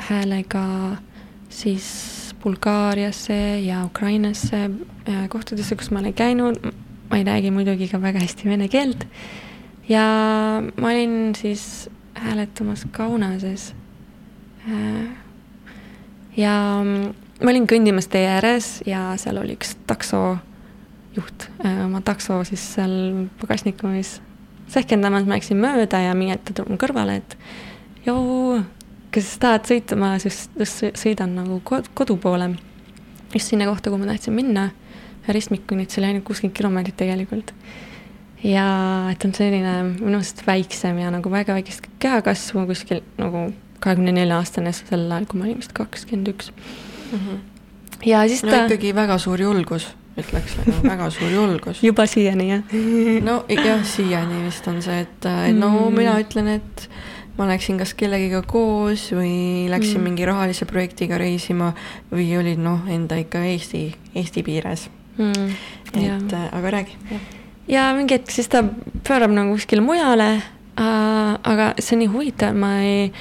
häälega 0.08 0.66
siis 1.48 2.21
Bulgaariasse 2.43 3.61
ja 3.62 3.84
Ukrainasse 3.84 4.64
äh, 4.64 5.28
kohtadesse, 5.28 5.76
kus 5.76 5.90
ma 5.90 6.01
olen 6.01 6.14
käinud. 6.14 6.59
ma 7.11 7.18
ei 7.18 7.24
räägi 7.24 7.51
muidugi 7.51 7.88
ka 7.88 8.01
väga 8.01 8.20
hästi 8.20 8.49
vene 8.49 8.68
keelt. 8.68 9.07
ja 9.88 10.05
ma 10.76 10.88
olin 10.88 11.34
siis 11.36 11.90
hääletamas 12.14 12.86
Kaunases. 12.90 13.74
Äh, 14.68 15.09
ja 16.36 16.80
mm, 16.84 17.14
ma 17.45 17.51
olin 17.51 17.66
kõndimas 17.66 18.09
tee 18.09 18.26
ääres 18.28 18.82
ja 18.86 19.12
seal 19.16 19.38
oli 19.43 19.57
üks 19.59 19.76
taksojuht 19.86 21.49
äh, 21.64 21.84
oma 21.84 22.01
takso 22.01 22.45
siis 22.45 22.64
seal 22.74 23.26
pagasnikumis 23.40 24.20
sehkendamas, 24.72 25.26
ma 25.26 25.36
läksin 25.36 25.61
mööda 25.61 26.01
ja 26.01 26.14
mingi 26.16 26.34
hetk 26.34 26.49
ta 26.49 26.57
tuleb 26.61 26.72
mu 26.72 26.78
kõrvale, 26.80 27.18
et 27.20 27.36
joo, 28.07 28.62
kas 29.12 29.32
tahad 29.42 29.68
sõita, 29.68 29.96
ma 29.98 30.14
just 30.16 30.50
sõidan 30.98 31.36
nagu 31.36 31.60
kodu 31.64 32.16
poole. 32.16 32.54
just 33.34 33.48
sinna 33.48 33.66
kohta, 33.66 33.90
kuhu 33.90 34.00
ma 34.00 34.12
tahtsin 34.12 34.34
minna. 34.34 34.70
ristmikuni, 35.28 35.84
et 35.84 35.90
see 35.90 36.00
oli 36.00 36.08
ainult 36.08 36.24
kuuskümmend 36.26 36.56
kilomeetrit 36.56 36.96
tegelikult 36.98 37.52
ja 38.42 38.66
et 39.12 39.24
on 39.24 39.34
selline 39.34 39.74
minu 39.92 40.18
arust 40.18 40.42
väiksem 40.46 40.98
ja 40.98 41.12
nagu 41.14 41.30
väga 41.30 41.54
väikest 41.54 41.86
kehakasvu 42.02 42.66
kuskil 42.66 43.02
nagu 43.20 43.50
kahekümne 43.82 44.14
nelja 44.14 44.38
aastane 44.40 44.72
sel 44.74 45.06
ajal, 45.06 45.26
kui 45.30 45.38
ma 45.40 45.48
olin 45.48 45.58
vist 45.62 45.74
kakskümmend 45.76 46.30
üks. 46.34 46.52
Mhm. 47.12 47.40
ja 48.06 48.22
siis 48.28 48.42
ta 48.42 48.50
no 48.50 48.64
ikkagi 48.66 48.94
väga 48.96 49.18
suur 49.22 49.40
julgus, 49.42 49.86
ütleks 50.18 50.56
nagu 50.58 50.78
väga 50.82 51.10
suur 51.14 51.30
julgus 51.30 51.82
juba 51.88 52.06
siiani, 52.10 52.48
jah? 52.50 52.76
no 53.22 53.42
jah, 53.50 53.82
siiani 53.86 54.42
vist 54.46 54.66
on 54.70 54.82
see, 54.82 55.02
et, 55.06 55.30
et 55.30 55.58
no 55.58 55.70
mm. 55.70 55.98
mina 55.98 56.18
ütlen, 56.22 56.50
et 56.58 56.88
ma 57.38 57.48
läksin 57.48 57.78
kas 57.80 57.94
kellegiga 57.98 58.42
koos 58.46 59.08
või 59.16 59.68
läksin 59.72 60.00
mm. 60.00 60.08
mingi 60.08 60.26
rahalise 60.28 60.68
projektiga 60.68 61.20
reisima 61.20 61.72
või 62.12 62.28
olid 62.38 62.60
noh, 62.60 62.82
enda 62.92 63.16
ikka 63.20 63.44
Eesti, 63.52 63.86
Eesti 64.14 64.44
piires 64.46 64.88
mm.. 65.16 65.54
et 65.94 66.02
ja. 66.04 66.48
aga 66.52 66.74
räägi 66.78 66.98
ja 67.70 67.90
mingi 67.96 68.18
hetk 68.18 68.32
siis 68.32 68.50
ta 68.52 68.64
pöörab 69.06 69.32
nagu 69.34 69.56
kuskile 69.56 69.84
mujale 69.84 70.30
äh,. 70.76 71.38
aga 71.42 71.72
see 71.78 71.96
on 71.96 72.02
nii 72.04 72.10
huvitav, 72.12 72.56
ma 72.56 72.72
ei, 72.84 73.12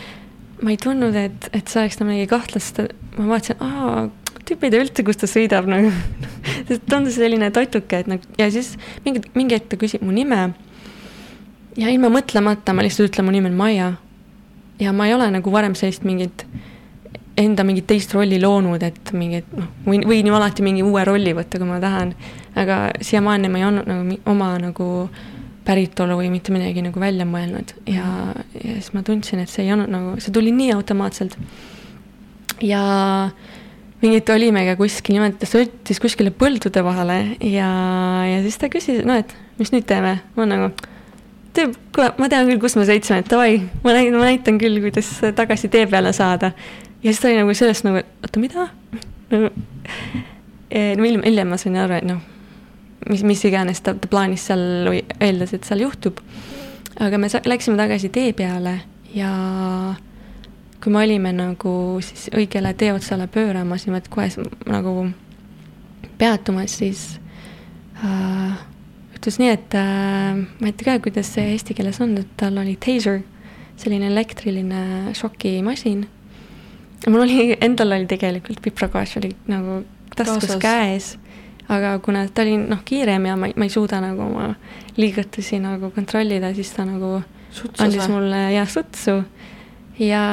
ma 0.62 0.74
ei 0.74 0.80
tundnud, 0.82 1.16
et, 1.16 1.50
et 1.54 1.68
see 1.68 1.82
oleks 1.82 2.00
nagu 2.00 2.12
midagi 2.12 2.32
kahtlast. 2.32 2.82
ma 3.18 3.28
vaatasin, 3.34 3.62
aa, 3.64 4.10
tüüp 4.48 4.66
ei 4.66 4.74
tea 4.74 4.84
üldse, 4.86 5.06
kus 5.08 5.20
ta 5.22 5.30
sõidab 5.30 5.70
nagu 5.70 5.92
sest 6.70 6.88
tundus 6.90 7.20
selline 7.20 7.52
totuke, 7.56 8.04
et 8.04 8.12
nagu 8.12 8.40
ja 8.40 8.50
siis 8.54 8.74
mingi, 9.06 9.24
mingi 9.38 9.58
hetk 9.58 9.72
ta 9.72 9.80
küsib 9.82 10.06
mu 10.06 10.16
nime. 10.16 10.52
Ja 11.78 11.92
ilma 11.92 12.12
mõtlemata 12.12 12.76
ma 12.76 12.84
lihtsalt 12.86 13.12
ütlen, 13.12 13.28
mu 13.28 13.36
nimi 13.36 13.52
on 13.52 13.58
Maia. 13.58 13.94
ja 14.80 14.94
ma 14.94 15.08
ei 15.08 15.14
ole 15.14 15.30
nagu 15.32 15.52
varem 15.52 15.76
sellist 15.76 16.04
mingit 16.04 16.46
enda 17.38 17.64
mingit 17.64 17.88
teist 17.88 18.14
rolli 18.14 18.40
loonud, 18.42 18.84
et 18.84 19.12
mingit 19.16 19.48
noh, 19.56 19.70
võin, 19.86 20.04
võin 20.08 20.28
ju 20.28 20.36
alati 20.36 20.66
mingi 20.66 20.84
uue 20.84 21.04
rolli 21.08 21.34
võtta, 21.38 21.62
kui 21.62 21.70
ma 21.70 21.80
tahan. 21.84 22.16
aga 22.60 22.80
siiamaani 23.02 23.50
ma 23.50 23.62
ei 23.62 23.68
olnud 23.70 23.88
nagu 23.88 24.18
oma 24.32 24.56
nagu 24.60 24.88
päritolu 25.66 26.18
või 26.18 26.32
mitte 26.34 26.52
midagi 26.54 26.82
nagu 26.84 27.00
välja 27.00 27.26
mõelnud 27.30 27.76
ja, 27.86 28.34
ja 28.58 28.76
siis 28.80 28.92
ma 28.96 29.06
tundsin, 29.06 29.44
et 29.44 29.52
see 29.52 29.68
ei 29.68 29.74
olnud 29.76 29.92
nagu, 29.94 30.16
see 30.20 30.34
tuli 30.34 30.52
nii 30.56 30.74
automaatselt. 30.76 31.38
ja 32.66 32.84
mingit 34.02 34.30
olimegi 34.34 34.76
kuskil 34.80 35.16
niimoodi, 35.16 35.38
ta 35.40 35.50
sõitis 35.50 36.02
kuskile 36.02 36.34
põldude 36.34 36.84
vahele 36.84 37.20
ja, 37.46 37.70
ja 38.28 38.42
siis 38.44 38.58
ta 38.60 38.72
küsis, 38.74 39.06
no 39.06 39.16
et 39.22 39.36
mis 39.62 39.72
nüüd 39.74 39.86
teeme, 39.88 40.18
ma 40.36 40.50
nagu 40.50 40.72
kuule, 41.56 42.12
ma 42.18 42.30
tean 42.32 42.48
küll, 42.50 42.62
kus 42.62 42.78
me 42.80 42.86
sõitsime, 42.88 43.22
et 43.24 43.32
davai, 43.32 43.58
ma 43.84 43.96
näitan, 43.96 44.20
ma 44.20 44.30
näitan 44.30 44.60
küll, 44.62 44.80
kuidas 44.84 45.10
tagasi 45.36 45.70
tee 45.72 45.86
peale 45.92 46.14
saada 46.16 46.52
ja 47.04 47.10
siis 47.10 47.20
ta 47.20 47.28
oli 47.28 47.40
nagu 47.42 47.54
sellest 47.54 47.88
nagu, 47.88 48.02
et 48.02 48.28
oota, 48.28 48.40
mida? 48.40 48.68
nagu 49.32 49.50
hiljem, 50.72 51.24
hiljem 51.26 51.52
ma 51.52 51.58
sain 51.60 51.76
aru, 51.80 51.98
et 51.98 52.08
noh, 52.08 52.22
mis, 53.10 53.24
mis 53.28 53.44
iganes 53.48 53.82
ta, 53.84 53.96
ta 53.98 54.10
plaanis 54.12 54.46
seal 54.50 54.64
või 54.90 55.02
eeldas, 55.20 55.56
et 55.56 55.68
seal 55.68 55.84
juhtub. 55.86 56.22
aga 57.00 57.18
me 57.18 57.28
läksime 57.46 57.78
tagasi 57.80 58.10
tee 58.10 58.34
peale 58.34 58.80
ja 59.16 59.32
kui 60.84 60.94
me 60.94 61.04
olime 61.04 61.34
nagu 61.34 61.74
siis 62.02 62.30
õigele 62.34 62.74
tee 62.78 62.94
otsale 62.94 63.28
pööramas, 63.28 63.86
niimoodi 63.86 64.10
kohe 64.10 64.30
nagu 64.70 65.08
peatumas, 66.18 66.78
siis 66.78 67.20
äh, 68.04 68.60
juhtus 69.22 69.38
nii, 69.38 69.52
et 69.54 69.76
äh, 69.78 70.34
ma 70.34 70.70
ei 70.70 70.74
tea 70.74 70.96
ka, 70.96 71.04
kuidas 71.06 71.30
see 71.36 71.52
eesti 71.54 71.76
keeles 71.78 72.00
on, 72.02 72.16
et 72.18 72.30
tal 72.38 72.58
oli 72.58 72.74
taser, 72.82 73.22
selline 73.78 74.10
elektriline 74.10 75.14
šokimasin. 75.14 76.08
Mul 77.08 77.26
oli, 77.28 77.52
endal 77.68 77.94
oli 77.94 78.10
tegelikult 78.10 78.62
piprakoas 78.66 79.14
oli 79.22 79.30
nagu 79.52 79.84
taskus 80.16 80.56
Kaasas. 80.58 80.58
käes, 80.64 81.12
aga 81.70 82.00
kuna 82.02 82.26
ta 82.34 82.42
oli 82.42 82.58
noh, 82.64 82.82
kiirem 82.86 83.30
ja 83.30 83.38
ma, 83.38 83.52
ma 83.54 83.70
ei 83.70 83.70
suuda 83.70 84.02
nagu 84.02 84.26
oma 84.26 84.56
liigutusi 84.98 85.62
nagu 85.62 85.94
kontrollida, 85.94 86.54
siis 86.58 86.74
ta 86.74 86.88
nagu 86.90 87.22
Sutsus 87.52 87.86
andis 87.86 88.08
või? 88.08 88.16
mulle 88.16 88.44
jah 88.56 88.70
sutsu. 88.70 89.20
Ja 90.02 90.26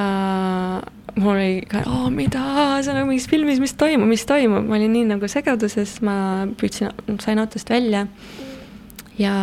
mul 1.18 1.34
oli 1.34 1.62
ka, 1.68 1.84
mida, 2.14 2.40
see 2.80 2.94
on 2.94 3.02
nagu 3.02 3.12
mingis 3.12 3.28
filmis, 3.28 3.60
mis 3.60 3.76
toimub, 3.76 4.08
mis 4.08 4.24
toimub, 4.24 4.64
ma 4.64 4.80
olin 4.80 4.94
nii 4.96 5.08
nagu 5.12 5.28
segaduses, 5.28 5.98
ma 6.00 6.46
püüdsin, 6.56 6.94
sain 7.20 7.42
autost 7.42 7.68
välja 7.68 8.06
ja 9.18 9.34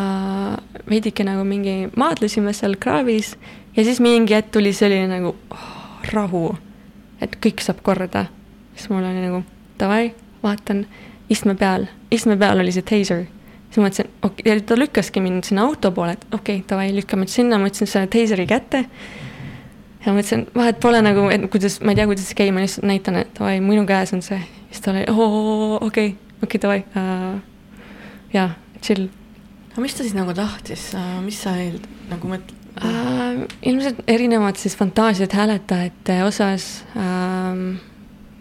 veidike 0.89 1.23
nagu 1.27 1.43
mingi 1.43 1.89
maadlesime 1.95 2.53
seal 2.53 2.77
kraavis 2.79 3.35
ja 3.75 3.83
siis 3.83 3.99
mingi 3.99 4.35
hetk 4.35 4.53
tuli 4.55 4.73
selline 4.73 5.07
nagu 5.11 5.35
oh, 5.51 5.65
rahu 6.13 6.47
et 7.23 7.37
kõik 7.41 7.63
saab 7.63 7.81
korda. 7.85 8.25
siis 8.75 8.89
mul 8.91 9.03
oli 9.03 9.23
nagu 9.23 9.43
davai, 9.79 10.13
vaatan, 10.43 10.85
istme 11.31 11.55
peal, 11.59 11.87
istme 12.11 12.37
peal 12.39 12.59
oli 12.59 12.73
see 12.75 12.85
teiser. 12.85 13.25
siis 13.69 13.79
ma 13.79 13.87
mõtlesin, 13.87 14.09
okei 14.21 14.51
okay,, 14.51 14.61
ta 14.61 14.79
lükkaski 14.79 15.23
mind 15.23 15.47
sinna 15.49 15.65
auto 15.67 15.91
poole, 15.91 16.15
et 16.17 16.25
okei 16.31 16.59
okay,, 16.59 16.67
davai, 16.69 16.89
lükkame 16.95 17.27
sinna, 17.31 17.59
ma 17.59 17.69
võtsin 17.69 17.89
selle 17.89 18.11
teiseri 18.11 18.47
kätte. 18.47 18.85
ja 20.05 20.13
mõtlesin, 20.13 20.47
vahet 20.55 20.79
pole 20.83 21.01
nagu, 21.05 21.27
et 21.33 21.49
kuidas, 21.51 21.79
ma 21.81 21.93
ei 21.93 22.01
tea, 22.01 22.07
kuidas 22.11 22.29
see 22.29 22.39
käib, 22.41 22.55
ma 22.55 22.63
lihtsalt 22.63 22.87
näitan, 22.87 23.21
et 23.23 23.35
davai, 23.39 23.59
minu 23.63 23.85
käes 23.89 24.13
on 24.15 24.23
see. 24.25 24.41
siis 24.69 24.83
ta 24.85 24.93
oli, 24.95 25.05
oo, 25.11 25.79
okei, 25.81 26.15
okei, 26.43 26.61
davai 26.61 26.81
uh,. 26.95 27.37
jaa, 28.33 28.49
chill. 28.81 29.09
Aga 29.75 29.83
mis 29.83 29.95
ta 29.97 30.05
siis 30.05 30.15
nagu 30.15 30.31
tahtis, 30.31 30.93
mis 31.25 31.41
sa 31.43 31.51
nagu 32.07 32.29
mõtled? 32.31 32.55
äh,? 32.79 33.43
ilmselt 33.67 33.99
erinevad 34.07 34.55
siis 34.55 34.75
fantaasiad 34.79 35.35
hääletajate 35.35 36.23
osas 36.23 36.85
ähm,. 36.95 37.75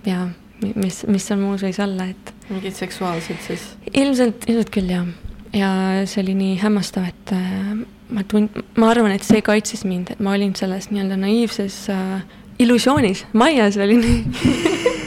ja 0.07 0.29
mis, 0.75 1.03
mis 1.11 1.27
seal 1.27 1.41
muus 1.43 1.65
võis 1.67 1.81
olla, 1.83 2.07
et. 2.15 2.33
mingid 2.53 2.79
seksuaalsed 2.79 3.43
siis? 3.47 3.67
ilmselt, 3.93 4.47
ilmselt 4.47 4.71
küll 4.75 4.95
jah. 4.95 5.11
ja 5.57 5.73
see 6.07 6.23
oli 6.23 6.39
nii 6.39 6.57
hämmastav, 6.63 7.11
et 7.11 7.35
äh, 7.35 7.75
ma 8.15 8.27
tund-, 8.31 8.63
ma 8.79 8.93
arvan, 8.95 9.15
et 9.15 9.27
see 9.27 9.43
kaitses 9.43 9.83
mind, 9.89 10.15
et 10.15 10.23
ma 10.23 10.37
olin 10.39 10.55
selles 10.59 10.91
nii-öelda 10.93 11.19
naiivses 11.19 11.81
äh, 11.91 12.23
illusioonis, 12.63 13.27
maias 13.35 13.79
olin 13.83 14.07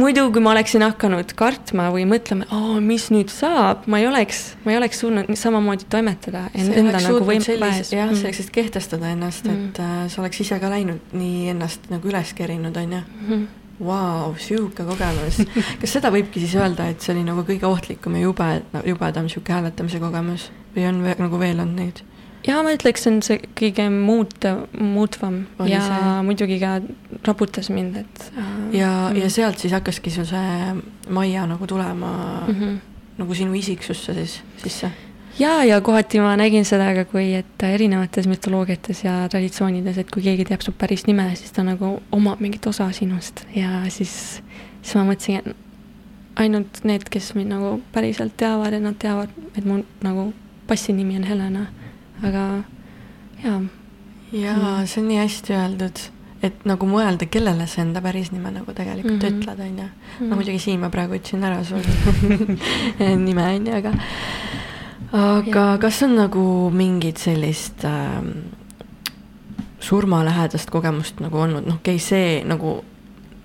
muidu, 0.00 0.26
kui 0.32 0.42
ma 0.44 0.52
oleksin 0.54 0.84
hakanud 0.84 1.34
kartma 1.38 1.88
või 1.94 2.06
mõtlema, 2.08 2.46
mis 2.84 3.08
nüüd 3.12 3.32
saab, 3.32 3.86
ma 3.90 4.00
ei 4.02 4.08
oleks, 4.08 4.42
ma 4.64 4.74
ei 4.74 4.80
oleks 4.80 5.00
suutnud 5.02 5.30
samamoodi 5.38 5.88
toimetada 5.92 6.46
nagu 6.54 7.22
võim-. 7.26 7.44
jah 7.44 7.80
mm., 7.80 8.18
sa 8.18 8.28
oleksid 8.28 8.52
kehtestada 8.54 9.12
ennast 9.14 9.48
mm., 9.48 9.70
et 9.70 9.80
äh, 9.84 10.04
sa 10.12 10.22
oleks 10.24 10.42
ise 10.44 10.60
ka 10.62 10.70
läinud 10.72 11.14
nii 11.16 11.50
ennast 11.54 11.90
nagu 11.92 12.10
üles 12.10 12.34
kerinud, 12.36 12.76
on 12.76 12.98
ju 12.98 13.00
mm.. 13.00 13.48
Vau, 13.80 14.34
sihuke 14.36 14.84
kogemus. 14.84 15.38
kas 15.80 15.94
seda 15.96 16.10
võibki 16.12 16.42
siis 16.42 16.52
öelda, 16.58 16.90
et 16.92 17.00
see 17.00 17.14
oli 17.14 17.22
nagu 17.24 17.46
kõige 17.48 17.64
ohtlikum 17.64 18.18
ja 18.18 18.26
jube, 18.26 18.48
jubedam 18.84 19.30
sihuke 19.32 19.54
hääletamise 19.56 20.02
kogemus 20.02 20.50
või 20.74 20.84
on 20.90 21.00
veel, 21.06 21.16
nagu 21.24 21.40
veel 21.40 21.62
on 21.64 21.72
neid? 21.78 22.02
Ja 22.46 22.60
ma 22.64 22.72
ütleks, 22.74 23.04
see 23.04 23.12
on 23.12 23.20
see 23.24 23.38
kõige 23.58 23.86
muutev, 23.92 24.64
muutvam 24.78 25.42
Oli 25.60 25.74
ja 25.74 25.82
see? 25.84 26.14
muidugi 26.26 26.58
ka 26.62 26.78
raputas 27.26 27.70
mind, 27.72 28.00
et 28.04 28.24
äh, 28.32 28.48
ja 28.80 28.90
mm, 29.10 29.20
ja 29.20 29.30
sealt 29.32 29.62
siis 29.62 29.74
hakkaski 29.76 30.12
sul 30.14 30.28
see 30.28 30.74
Maia 31.10 31.46
nagu 31.50 31.66
tulema 31.66 32.12
mm. 32.46 32.54
-hmm. 32.54 32.80
nagu 33.18 33.34
sinu 33.34 33.54
isiksusse 33.54 34.14
siis 34.14 34.40
sisse? 34.62 34.90
ja, 35.38 35.64
ja 35.64 35.80
kohati 35.80 36.20
ma 36.20 36.36
nägin 36.36 36.64
seda 36.64 36.94
ka, 36.94 37.04
kui 37.04 37.34
et 37.34 37.62
erinevates 37.62 38.26
mütoloogiates 38.26 39.04
ja 39.04 39.28
traditsioonides, 39.28 39.98
et 39.98 40.10
kui 40.10 40.22
keegi 40.22 40.44
teab 40.44 40.62
su 40.62 40.72
päris 40.72 41.06
nime, 41.06 41.30
siis 41.36 41.52
ta 41.52 41.62
nagu 41.62 42.00
omab 42.12 42.40
mingit 42.40 42.66
osa 42.66 42.92
sinust 42.92 43.44
ja 43.54 43.84
siis, 43.88 44.42
siis 44.82 44.94
ma 44.94 45.04
mõtlesin, 45.04 45.40
et 45.40 45.56
ainult 46.40 46.84
need, 46.84 47.04
kes 47.10 47.34
mind 47.34 47.52
nagu 47.52 47.74
päriselt 47.92 48.36
teavad, 48.40 48.72
et 48.76 48.82
nad 48.82 48.96
teavad, 48.98 49.32
et 49.56 49.64
mu 49.64 49.82
nagu 50.04 50.30
passinimi 50.70 51.18
on 51.18 51.26
Helena, 51.26 51.66
aga 52.22 52.64
jaa. 53.44 53.60
jaa 54.32 54.56
Mm. 54.80 54.86
see 54.86 55.00
on 55.02 55.08
nii 55.08 55.18
hästi 55.18 55.52
öeldud, 55.56 55.98
et 56.42 56.64
nagu 56.64 56.86
mõelda, 56.86 57.26
kellele 57.26 57.66
sa 57.66 57.82
enda 57.82 58.00
päris 58.00 58.30
nime 58.32 58.50
nagu 58.50 58.72
tegelikult 58.72 59.22
mm 59.22 59.26
Mhm. 59.26 59.34
-hmm. 59.34 59.42
ütled, 59.42 59.60
on 59.60 59.78
ju. 59.78 60.28
No 60.28 60.36
muidugi 60.36 60.58
Siim 60.58 60.80
ma 60.80 60.88
praegu 60.90 61.14
ütlesin 61.14 61.44
ära 61.44 61.64
sul 61.64 61.82
nime, 63.26 63.42
on 63.56 63.66
ju, 63.66 63.74
aga 63.74 63.92
aga 65.12 65.60
Jaa. 65.60 65.78
kas 65.78 66.02
on 66.02 66.14
nagu 66.16 66.70
mingit 66.70 67.18
sellist 67.18 67.84
äh, 67.84 68.22
surmalähedast 69.80 70.70
kogemust 70.70 71.20
nagu 71.20 71.38
olnud, 71.38 71.66
noh, 71.66 71.74
okei 71.80 71.94
okay,, 71.96 71.98
see 71.98 72.44
nagu 72.44 72.84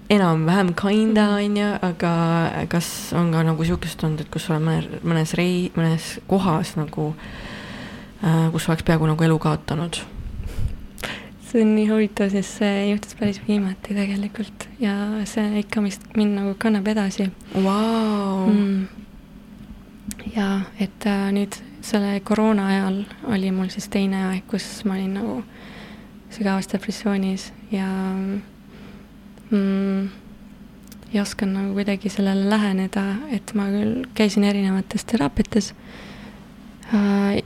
enam-vähem 0.09 0.73
kinda, 0.75 1.25
Mhm. 1.25 1.45
on 1.45 1.57
ju, 1.57 1.69
aga 1.81 2.65
kas 2.69 3.13
on 3.13 3.31
ka 3.31 3.43
nagu 3.43 3.63
sihukest 3.63 4.03
olnud, 4.03 4.21
et 4.21 4.29
kus 4.31 4.45
sa 4.45 4.53
oled 4.55 4.65
mõne, 4.67 4.99
mõnes 5.03 5.33
rei-, 5.33 5.71
mõnes 5.75 6.19
kohas 6.27 6.75
nagu 6.77 7.13
äh, 7.15 7.23
kus 8.51 8.69
oleks 8.69 8.83
peaaegu 8.83 9.05
nagu 9.05 9.23
elu 9.23 9.39
kaotanud? 9.39 10.01
see 11.45 11.61
on 11.61 11.75
nii 11.75 11.85
huvitav, 11.87 12.31
sest 12.33 12.57
see 12.59 12.89
juhtus 12.89 13.15
päris 13.19 13.37
viimati 13.47 13.93
tegelikult 13.93 14.65
ja 14.81 14.95
see 15.29 15.61
ikka 15.61 15.83
vist 15.85 16.07
mind 16.17 16.39
nagu 16.39 16.55
kannab 16.59 16.87
edasi 16.89 17.29
Vau. 17.53 18.49
mm.. 18.49 18.87
ja 20.35 20.47
et 20.81 21.05
äh, 21.07 21.29
nüüd 21.35 21.55
selle 21.85 22.17
koroona 22.25 22.65
ajal 22.73 22.99
oli 23.29 23.51
mul 23.53 23.69
siis 23.69 23.87
teine 23.93 24.25
aeg, 24.31 24.43
kus 24.49 24.65
ma 24.89 24.97
olin 24.97 25.13
nagu 25.19 25.37
sügavas 26.33 26.67
depressioonis 26.71 27.51
ja 27.71 27.87
mm, 29.51 30.09
ei 31.13 31.21
osanud 31.21 31.53
nagu 31.59 31.77
kuidagi 31.77 32.09
sellele 32.09 32.49
läheneda, 32.49 33.05
et 33.31 33.53
ma 33.55 33.69
küll 33.69 34.01
käisin 34.17 34.43
erinevates 34.49 35.05
teraapiates 35.07 35.71
äh, 35.71 36.05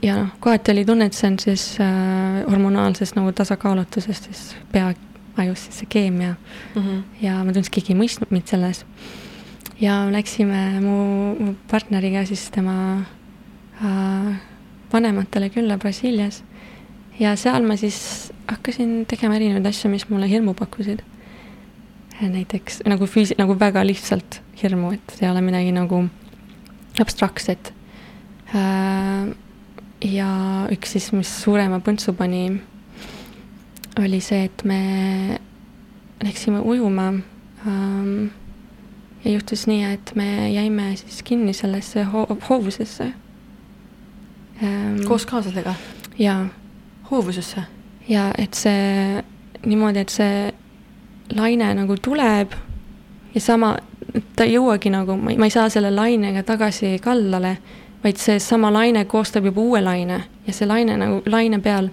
ja 0.01 0.15
noh, 0.17 0.31
kohati 0.39 0.71
oli 0.71 0.85
tunne, 0.85 1.07
et 1.07 1.15
see 1.15 1.29
on 1.29 1.37
siis 1.39 1.63
äh, 1.83 2.41
hormonaalsest 2.49 3.15
nagu 3.15 3.31
tasakaalutusest 3.35 4.27
siis 4.27 4.41
pea 4.71 4.91
ajus 5.39 5.65
siis 5.67 5.79
see 5.79 5.89
keemia 5.89 6.33
mm. 6.33 6.81
-hmm. 6.81 7.01
ja 7.21 7.37
ma 7.43 7.53
tundsin, 7.53 7.69
et 7.69 7.75
keegi 7.77 7.93
ei 7.93 7.99
mõistnud 7.99 8.33
mind 8.35 8.47
selles. 8.51 8.85
ja 9.79 10.11
läksime 10.11 10.81
mu, 10.83 10.97
mu 11.39 11.55
partneriga 11.71 12.25
siis 12.25 12.49
tema 12.51 12.75
äh, 13.83 14.35
vanematele 14.93 15.49
külla 15.49 15.77
Brasiilias 15.77 16.43
ja 17.19 17.35
seal 17.35 17.63
ma 17.63 17.75
siis 17.75 18.33
hakkasin 18.47 19.05
tegema 19.05 19.35
erinevaid 19.35 19.65
asju, 19.65 19.89
mis 19.89 20.09
mulle 20.09 20.29
hirmu 20.29 20.53
pakkusid. 20.53 20.99
näiteks 22.21 22.81
nagu 22.85 23.05
füüsi-, 23.05 23.37
nagu 23.37 23.59
väga 23.59 23.85
lihtsalt 23.85 24.41
hirmu, 24.63 24.91
et 24.91 25.17
ei 25.21 25.29
ole 25.29 25.41
midagi 25.41 25.71
nagu 25.71 26.09
abstraktset 26.99 27.67
äh, 27.67 27.78
ja 28.53 30.29
üks 30.73 30.95
siis, 30.95 31.11
mis 31.13 31.31
suurema 31.43 31.79
põntsu 31.85 32.13
pani, 32.17 32.47
oli 33.99 34.19
see, 34.23 34.45
et 34.47 34.63
me 34.67 35.39
läksime 36.23 36.59
ujuma 36.59 37.07
ähm, 37.67 38.29
ja 39.23 39.31
juhtus 39.31 39.67
nii, 39.67 39.83
et 39.93 40.13
me 40.15 40.49
jäime 40.53 40.95
siis 40.99 41.23
kinni 41.23 41.53
sellesse 41.53 42.03
ho 42.03 42.25
hoovusesse 42.49 43.11
ähm,. 44.63 45.03
koos 45.07 45.25
kaaslastega 45.25 45.75
jaa, 46.19 46.47
hoovusesse? 47.11 47.63
ja 48.09 48.31
et 48.37 48.53
see 48.53 49.23
niimoodi, 49.65 49.99
et 49.99 50.09
see 50.13 50.53
laine 51.35 51.73
nagu 51.75 51.97
tuleb 52.01 52.55
ja 53.35 53.41
sama, 53.41 53.75
ta 54.35 54.47
ei 54.47 54.55
jõuagi 54.55 54.91
nagu, 54.93 55.17
ma 55.19 55.35
ei, 55.35 55.53
saa 55.53 55.69
selle 55.69 55.91
lainega 55.93 56.43
tagasi 56.47 56.97
kaldale, 57.03 57.57
vaid 58.03 58.17
seesama 58.17 58.71
laine 58.73 59.05
koostab 59.05 59.45
juba 59.45 59.61
uue 59.61 59.81
laine 59.81 60.23
ja 60.47 60.53
see 60.53 60.67
laine 60.67 60.97
nagu 60.97 61.21
laine 61.25 61.59
peal. 61.59 61.89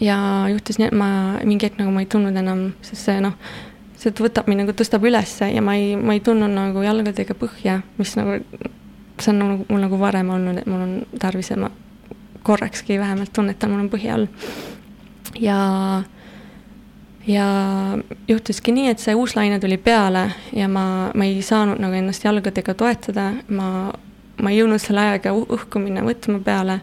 ja 0.00 0.16
juhtus 0.48 0.78
nii, 0.78 0.86
et 0.88 0.96
ma 0.96 1.10
mingi 1.44 1.66
hetk 1.66 1.80
nagu 1.80 1.90
ma 1.92 2.00
ei 2.00 2.08
tundnud 2.08 2.36
enam, 2.36 2.70
sest 2.86 3.08
see 3.08 3.20
noh, 3.20 3.34
see 4.00 4.14
võtab 4.16 4.48
mind 4.48 4.64
nagu, 4.64 4.74
tõstab 4.76 5.04
ülesse 5.04 5.50
ja 5.50 5.62
ma 5.64 5.74
ei, 5.76 5.96
ma 5.96 6.14
ei 6.16 6.22
tundnud 6.24 6.52
nagu 6.54 6.84
jalgadega 6.84 7.36
põhja, 7.36 7.80
mis 7.98 8.14
nagu, 8.16 8.38
see 9.20 9.32
on 9.34 9.42
nagu 9.42 9.66
mul 9.68 9.84
nagu 9.84 9.98
varem 10.00 10.30
olnud, 10.32 10.62
et 10.62 10.70
mul 10.70 10.86
on 10.86 10.94
tarvis, 11.20 11.50
et 11.52 11.60
ma 11.60 11.68
korrakski 12.46 12.96
vähemalt 13.02 13.34
tunnetan, 13.36 13.74
mul 13.74 13.84
on 13.84 13.92
põhi 13.92 14.08
all. 14.14 14.26
ja 15.40 15.58
ja 17.28 17.46
juhtuski 18.28 18.72
nii, 18.72 18.88
et 18.94 19.02
see 19.02 19.14
uus 19.14 19.36
laine 19.36 19.58
tuli 19.60 19.76
peale 19.76 20.30
ja 20.56 20.68
ma, 20.68 21.10
ma 21.14 21.26
ei 21.26 21.42
saanud 21.44 21.82
nagu 21.82 21.98
ennast 21.98 22.24
jalgadega 22.24 22.74
toetada, 22.74 23.32
ma, 23.52 23.90
ma 24.42 24.52
ei 24.52 24.60
jõudnud 24.60 24.82
selle 24.82 25.04
ajaga 25.06 25.34
õhku 25.36 25.82
minna 25.82 26.04
võtma 26.06 26.40
peale 26.44 26.80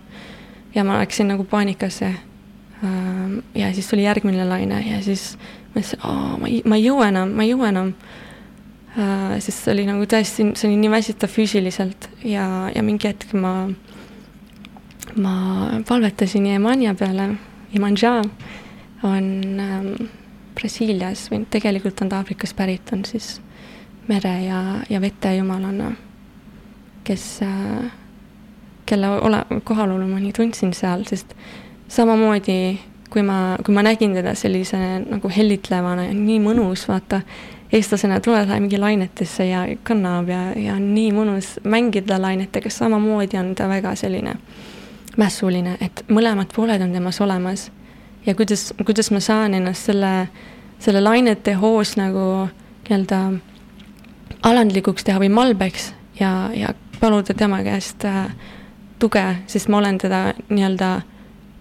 ja 0.76 0.84
ma 0.88 1.00
läksin 1.02 1.30
nagu 1.32 1.44
paanikasse. 1.44 2.14
ja 3.56 3.74
siis 3.74 3.88
tuli 3.90 4.04
järgmine 4.04 4.46
laine 4.46 4.84
ja 4.86 5.02
siis 5.02 5.38
ma 5.74 5.82
ütlesin, 5.82 6.00
ma 6.40 6.48
ei, 6.48 6.62
ma 6.66 6.78
ei 6.78 6.86
jõua 6.86 7.08
enam, 7.10 7.34
ma 7.34 7.44
ei 7.44 7.50
jõua 7.52 7.72
enam. 7.74 7.94
sest 9.40 9.64
see 9.64 9.74
oli 9.74 9.86
nagu 9.86 10.06
tõesti, 10.10 10.52
see 10.58 10.70
oli 10.70 10.78
nii 10.82 10.92
väsitav 10.92 11.30
füüsiliselt 11.30 12.10
ja, 12.26 12.70
ja 12.74 12.84
mingi 12.84 13.10
hetk 13.10 13.34
ma, 13.38 13.68
ma 15.16 15.34
palvetasin 15.88 16.46
Jemanja 16.50 16.96
peale, 16.98 17.36
Jemanja 17.74 18.22
on 19.06 19.28
ähm, 19.62 19.92
Brasiilias 20.58 21.28
või 21.30 21.46
tegelikult 21.50 22.02
on 22.02 22.10
ta 22.10 22.22
Aafrikast 22.22 22.58
pärit, 22.58 22.90
on 22.94 23.06
siis 23.06 23.36
mere 24.08 24.34
ja, 24.48 24.62
ja 24.90 25.02
vete 25.02 25.36
jumalana, 25.36 25.92
kes 27.08 27.26
äh,, 27.46 27.88
kelle 28.88 29.10
ole, 29.24 29.42
kohalolu 29.64 30.08
ma 30.08 30.20
nii 30.20 30.36
tundsin 30.36 30.74
seal, 30.76 31.04
sest 31.08 31.34
samamoodi 31.92 32.60
kui 33.10 33.24
ma, 33.24 33.58
kui 33.66 33.76
ma 33.76 33.84
nägin 33.86 34.16
teda 34.16 34.34
sellise 34.36 34.78
nagu 35.06 35.32
hellitlevana 35.32 36.08
ja 36.10 36.16
nii 36.16 36.40
mõnus, 36.44 36.88
vaata, 36.90 37.22
eestlasena 37.74 38.20
tuled 38.24 38.52
mingi 38.60 38.80
lainetesse 38.80 39.48
ja 39.48 39.64
kannab 39.88 40.30
ja, 40.32 40.42
ja 40.56 40.78
nii 40.80 41.12
mõnus 41.16 41.56
mängida 41.68 42.20
lainetega, 42.22 42.72
samamoodi 42.72 43.40
on 43.40 43.54
ta 43.56 43.68
väga 43.72 43.96
selline 44.00 44.38
mässuline, 45.18 45.78
et 45.82 46.04
mõlemad 46.14 46.54
pooled 46.56 46.82
on 46.84 46.94
temas 46.94 47.20
olemas. 47.24 47.72
Ja 48.28 48.36
kuidas, 48.36 48.70
kuidas 48.86 49.10
ma 49.12 49.22
saan 49.24 49.56
ennast 49.58 49.88
selle, 49.88 50.28
selle 50.84 51.02
lainete 51.02 51.56
hoos 51.58 51.96
nagu 51.98 52.48
nii-öelda 52.88 53.22
alandlikuks 54.48 55.08
teha 55.08 55.20
või 55.24 55.32
malbeks 55.34 55.92
ja, 56.20 56.52
ja 56.56 56.74
paluda 57.00 57.34
tema 57.34 57.62
käest 57.64 58.06
äh, 58.06 58.26
tuge, 59.00 59.24
sest 59.48 59.70
ma 59.70 59.78
olen 59.82 59.98
teda 60.02 60.34
nii-öelda 60.50 60.92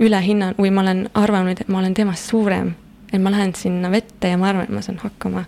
üle 0.03 0.21
hinnanud 0.23 0.61
või 0.61 0.73
ma 0.75 0.85
olen 0.85 1.07
arvanud, 1.15 1.61
et 1.61 1.69
ma 1.73 1.81
olen 1.81 1.95
temast 1.95 2.31
suurem. 2.31 2.75
et 3.13 3.23
ma 3.23 3.31
lähen 3.31 3.55
sinna 3.55 3.91
vette 3.91 4.29
ja 4.29 4.37
ma 4.37 4.49
arvan, 4.49 4.65
et 4.65 4.75
ma 4.75 4.83
saan 4.83 4.99
hakkama. 4.99 5.45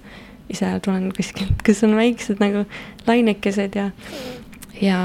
ise 0.49 0.81
tulen 0.81 1.13
kuskilt, 1.13 1.63
kus 1.63 1.83
on 1.85 1.97
väiksed 1.97 2.39
nagu 2.41 2.65
lainekesed 3.07 3.75
ja, 3.77 3.91
ja, 4.81 5.01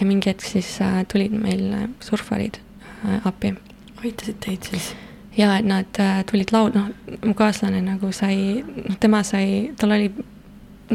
ja 0.00 0.06
mingi 0.06 0.30
hetk 0.30 0.46
siis 0.46 0.80
äh, 0.80 1.02
tulid 1.12 1.34
meil 1.34 1.72
äh, 1.72 1.88
surfarid 2.00 2.60
äh, 3.04 3.26
appi 3.26 3.56
aitasid 4.04 4.38
teid 4.44 4.68
siis? 4.70 4.92
ja 5.38 5.56
et 5.58 5.66
nad 5.66 6.00
äh, 6.02 6.22
tulid 6.26 6.52
laud-, 6.54 6.74
noh, 6.74 6.90
mu 7.24 7.34
kaaslane 7.38 7.80
nagu 7.84 8.10
sai, 8.14 8.62
noh, 8.62 8.96
tema 9.00 9.22
sai, 9.26 9.70
tal 9.78 9.94
oli, 9.94 10.10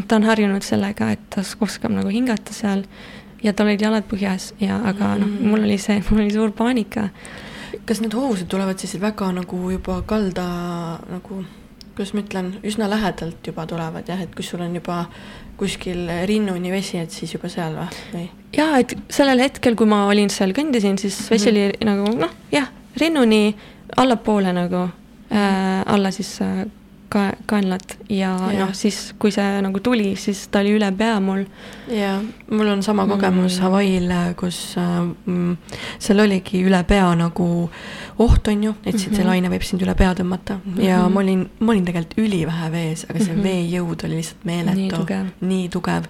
ta 0.07 0.15
on 0.15 0.23
harjunud 0.23 0.63
sellega, 0.65 1.11
et 1.13 1.19
ta 1.29 1.41
oskab 1.61 1.91
nagu 1.91 2.09
hingata 2.09 2.53
seal 2.53 2.83
ja 3.43 3.53
tal 3.53 3.67
olid 3.67 3.81
jalad 3.81 4.05
põhjas 4.09 4.53
ja, 4.59 4.77
aga 4.89 5.15
noh, 5.19 5.27
Mm. 5.27 5.47
mul 5.49 5.63
oli 5.67 5.77
see, 5.77 5.99
mul 6.09 6.21
oli 6.23 6.31
suur 6.33 6.51
paanika. 6.51 7.09
kas 7.85 7.99
need 8.01 8.13
hoovused 8.13 8.47
tulevad 8.47 8.79
siis 8.79 8.95
väga 9.01 9.31
nagu 9.33 9.57
juba 9.71 10.01
kalda 10.07 10.45
nagu, 11.11 11.43
kuidas 11.95 12.13
ma 12.13 12.21
ütlen, 12.21 12.53
üsna 12.63 12.87
lähedalt 12.89 13.45
juba 13.47 13.65
tulevad 13.67 14.07
jah, 14.07 14.21
et 14.21 14.33
kui 14.35 14.43
sul 14.45 14.61
on 14.61 14.75
juba 14.75 15.05
kuskil 15.57 16.07
rinnuni 16.25 16.71
vesi, 16.71 16.97
et 16.97 17.11
siis 17.11 17.33
juba 17.33 17.49
seal 17.49 17.75
või, 18.13 18.29
jaa, 18.57 18.79
et 18.79 18.95
sellel 19.13 19.39
hetkel, 19.43 19.75
kui 19.75 19.85
ma 19.89 20.05
olin 20.09 20.29
seal, 20.33 20.53
kõndisin, 20.53 20.97
siis 20.97 21.17
vesi 21.29 21.49
oli 21.51 21.67
Mhm. 21.73 21.85
nagu 21.89 22.15
noh, 22.17 22.31
jah, 22.51 22.69
rinnuni 22.97 23.55
allapoole 23.97 24.53
nagu 24.53 24.89
äh,, 25.31 25.83
alla 25.85 26.11
siis 26.11 26.41
äh, 26.41 26.65
ka 27.13 27.23
kaenlat 27.49 27.97
ja 28.09 28.31
Jah. 28.33 28.53
noh, 28.63 28.71
siis 28.73 29.13
kui 29.21 29.31
see 29.31 29.61
nagu 29.61 29.79
tuli, 29.85 30.15
siis 30.17 30.47
ta 30.51 30.59
oli 30.63 30.71
üle 30.79 30.89
pea 30.97 31.19
mul. 31.21 31.43
jaa, 31.93 32.15
mul 32.51 32.67
on 32.73 32.81
sama 32.83 33.05
kogemus 33.07 33.59
Mm. 33.59 33.63
Hawaii'l, 33.63 34.13
kus 34.39 34.57
äh, 34.81 35.01
mm, 35.25 35.57
seal 35.99 36.19
oligi 36.23 36.63
üle 36.65 36.79
pea 36.89 37.11
nagu 37.19 37.69
oht, 38.19 38.47
on 38.47 38.63
ju, 38.63 38.73
et 38.85 38.97
siit 38.97 39.13
see 39.15 39.23
Mhm. 39.23 39.27
laine 39.29 39.49
võib 39.53 39.63
sind 39.67 39.81
üle 39.85 39.95
pea 39.95 40.13
tõmmata 40.17 40.57
ja 40.77 40.99
Mhm. 41.03 41.13
ma 41.13 41.19
olin, 41.19 41.49
ma 41.59 41.71
olin 41.73 41.85
tegelikult 41.85 42.17
ülivähe 42.17 42.71
vees, 42.71 43.05
aga 43.09 43.19
see 43.19 43.33
Mhm. 43.33 43.43
veejõud 43.43 44.03
oli 44.05 44.15
lihtsalt 44.21 44.45
meeletu. 44.45 44.79
Nii 45.41 45.69
tugev. 45.69 46.05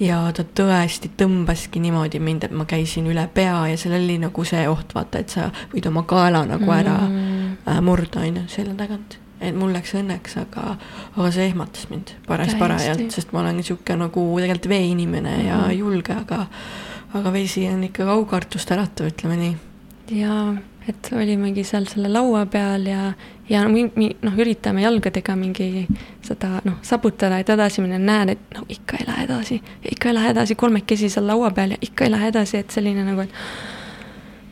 ja 0.00 0.32
ta 0.32 0.42
tõesti 0.44 1.10
tõmbaski 1.16 1.80
niimoodi 1.80 2.18
mind, 2.20 2.44
et 2.44 2.52
ma 2.52 2.64
käisin 2.64 3.06
üle 3.06 3.28
pea 3.34 3.66
ja 3.68 3.76
seal 3.76 3.94
oli 3.94 4.18
nagu 4.18 4.44
see 4.44 4.66
oht, 4.68 4.92
vaata, 4.94 5.18
et 5.18 5.30
sa 5.30 5.50
võid 5.74 5.86
oma 5.86 6.02
kaela 6.02 6.44
nagu 6.46 6.70
ära 6.72 6.98
Mm. 7.08 7.56
äh, 7.66 7.80
murda, 7.80 8.20
on 8.20 8.34
ju, 8.36 8.42
selja 8.48 8.74
tagant. 8.74 9.18
Et 9.42 9.54
mul 9.58 9.72
läks 9.74 9.94
õnneks, 9.98 10.36
aga, 10.40 10.76
aga 11.16 11.30
see 11.34 11.46
ehmatas 11.50 11.88
mind 11.90 12.14
paras-parajalt, 12.26 12.98
Täiesti. 13.02 13.20
sest 13.20 13.32
ma 13.32 13.40
olen 13.42 13.56
niisugune 13.60 13.98
nagu 14.06 14.24
tegelikult 14.40 14.68
veeinimene 14.72 15.36
ja 15.46 15.56
Mhm. 15.66 15.78
julge, 15.78 16.12
aga 16.14 16.46
aga 17.14 17.32
vesi 17.32 17.66
on 17.68 17.82
ikka 17.84 18.06
aukartust 18.08 18.70
äratav, 18.72 19.10
ütleme 19.12 19.36
nii. 19.36 19.56
ja 20.10 20.54
et 20.88 21.08
olimegi 21.14 21.62
seal 21.64 21.84
selle 21.86 22.08
laua 22.08 22.46
peal 22.46 22.86
ja, 22.86 23.12
ja 23.48 23.60
noh, 23.68 24.38
üritame 24.38 24.82
jalgadega 24.82 25.36
mingi 25.36 25.86
seda 26.26 26.60
noh, 26.64 26.78
saputada, 26.82 27.38
et 27.38 27.48
edasi 27.54 27.80
minna, 27.84 27.98
näed, 27.98 28.30
et 28.34 28.56
no 28.56 28.64
ikka 28.68 28.96
ei 28.98 29.06
lähe 29.06 29.24
edasi, 29.28 29.60
ikka 29.92 30.08
ei 30.08 30.14
lähe 30.14 30.30
edasi, 30.34 30.54
kolmekesi 30.58 31.08
seal 31.08 31.26
laua 31.26 31.50
peal 31.54 31.70
ja 31.70 31.76
ikka 31.80 32.04
ei 32.04 32.10
lähe 32.10 32.28
edasi, 32.32 32.56
et 32.64 32.70
selline 32.74 33.04
nagu, 33.04 33.20
et 33.20 33.30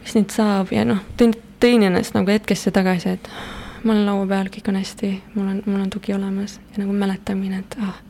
mis 0.04 0.14
nüüd 0.14 0.30
saab 0.30 0.70
ja 0.72 0.84
noh, 0.84 1.00
tõin, 1.18 1.34
tõin 1.60 1.82
ennast 1.88 2.14
nagu 2.14 2.30
hetkesse 2.30 2.70
tagasi, 2.70 3.16
et 3.18 3.28
ma 3.84 3.92
olen 3.92 4.06
laua 4.06 4.26
peal, 4.28 4.48
kõik 4.52 4.68
on 4.68 4.78
hästi, 4.80 5.10
mul 5.34 5.46
on, 5.46 5.60
mul 5.66 5.80
on 5.80 5.90
tugi 5.92 6.14
olemas 6.14 6.58
ja 6.72 6.82
nagu 6.82 6.94
mäletamine, 6.96 7.62
et 7.62 7.76
ah, 7.80 8.00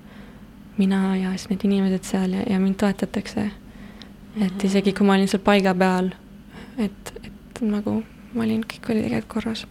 mina 0.80 1.16
ja 1.16 1.34
siis 1.36 1.50
need 1.50 1.66
inimesed 1.68 2.06
seal 2.08 2.38
ja, 2.38 2.46
ja 2.50 2.60
mind 2.62 2.78
toetatakse. 2.80 3.50
et 4.40 4.64
isegi 4.64 4.94
kui 4.96 5.06
ma 5.06 5.18
olin 5.18 5.28
seal 5.28 5.42
paiga 5.44 5.74
peal, 5.74 6.10
et, 6.78 7.12
et 7.26 7.62
nagu 7.66 8.00
ma 8.34 8.46
olin, 8.46 8.64
kõik 8.64 8.90
oli 8.92 9.04
tegelikult 9.04 9.32
korras. 9.34 9.66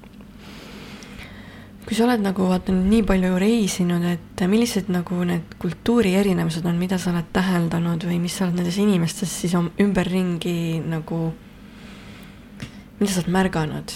kui 1.85 1.97
sa 1.97 2.05
oled 2.05 2.21
nagu 2.21 2.45
vaata 2.45 2.73
nüüd 2.75 2.89
nii 2.93 3.03
palju 3.09 3.37
reisinud, 3.41 4.03
et 4.05 4.43
millised 4.47 4.91
nagu 4.93 5.23
need 5.25 5.55
kultuuri 5.59 6.13
erinevused 6.19 6.65
on, 6.69 6.77
mida 6.77 6.99
sa 7.01 7.11
oled 7.11 7.31
täheldanud 7.33 8.05
või 8.05 8.19
mis 8.21 8.37
sa 8.37 8.45
oled 8.45 8.59
nendes 8.59 8.77
inimestes 8.77 9.33
siis 9.41 9.55
ümberringi 9.57 10.83
nagu, 10.85 11.33
mida 12.99 13.11
sa 13.11 13.23
oled 13.23 13.33
märganud 13.35 13.95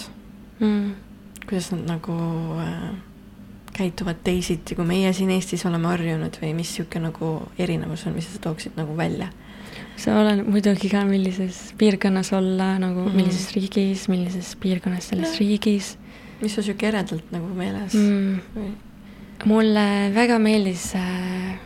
mm. 0.59 1.12
Kuidas 1.47 1.71
nad 1.73 1.85
nagu 1.87 2.17
äh, 2.63 2.91
käituvad 3.73 4.21
teisiti, 4.23 4.75
kui 4.75 4.85
meie 4.85 5.13
siin 5.13 5.31
Eestis 5.33 5.65
oleme 5.65 5.89
harjunud 5.91 6.37
või 6.41 6.53
mis 6.57 6.71
niisugune 6.73 7.09
nagu 7.09 7.33
erinevus 7.57 8.05
on, 8.07 8.17
mis 8.17 8.29
sa 8.31 8.43
tooksid 8.49 8.77
nagu 8.79 8.97
välja? 8.97 9.31
see 9.97 10.13
oleneb 10.13 10.47
muidugi 10.49 10.89
ka, 10.89 11.03
millises 11.05 11.73
piirkonnas 11.77 12.31
olla 12.33 12.77
nagu 12.81 13.03
mm. 13.03 13.07
-hmm. 13.07 13.15
millises 13.15 13.51
riigis, 13.53 14.07
millises 14.09 14.55
piirkonnas 14.61 15.09
selles 15.09 15.29
Jah. 15.35 15.39
riigis 15.39 15.97
mis 16.41 16.53
sul 16.55 16.63
niisugune 16.63 16.87
eredalt 16.87 17.31
nagu 17.31 17.53
meeles 17.55 17.93
mm.. 17.93 18.39
või? 18.55 18.71
mulle 19.45 19.85
väga 20.15 20.39
meeldis 20.39 20.89
äh, 20.95 21.59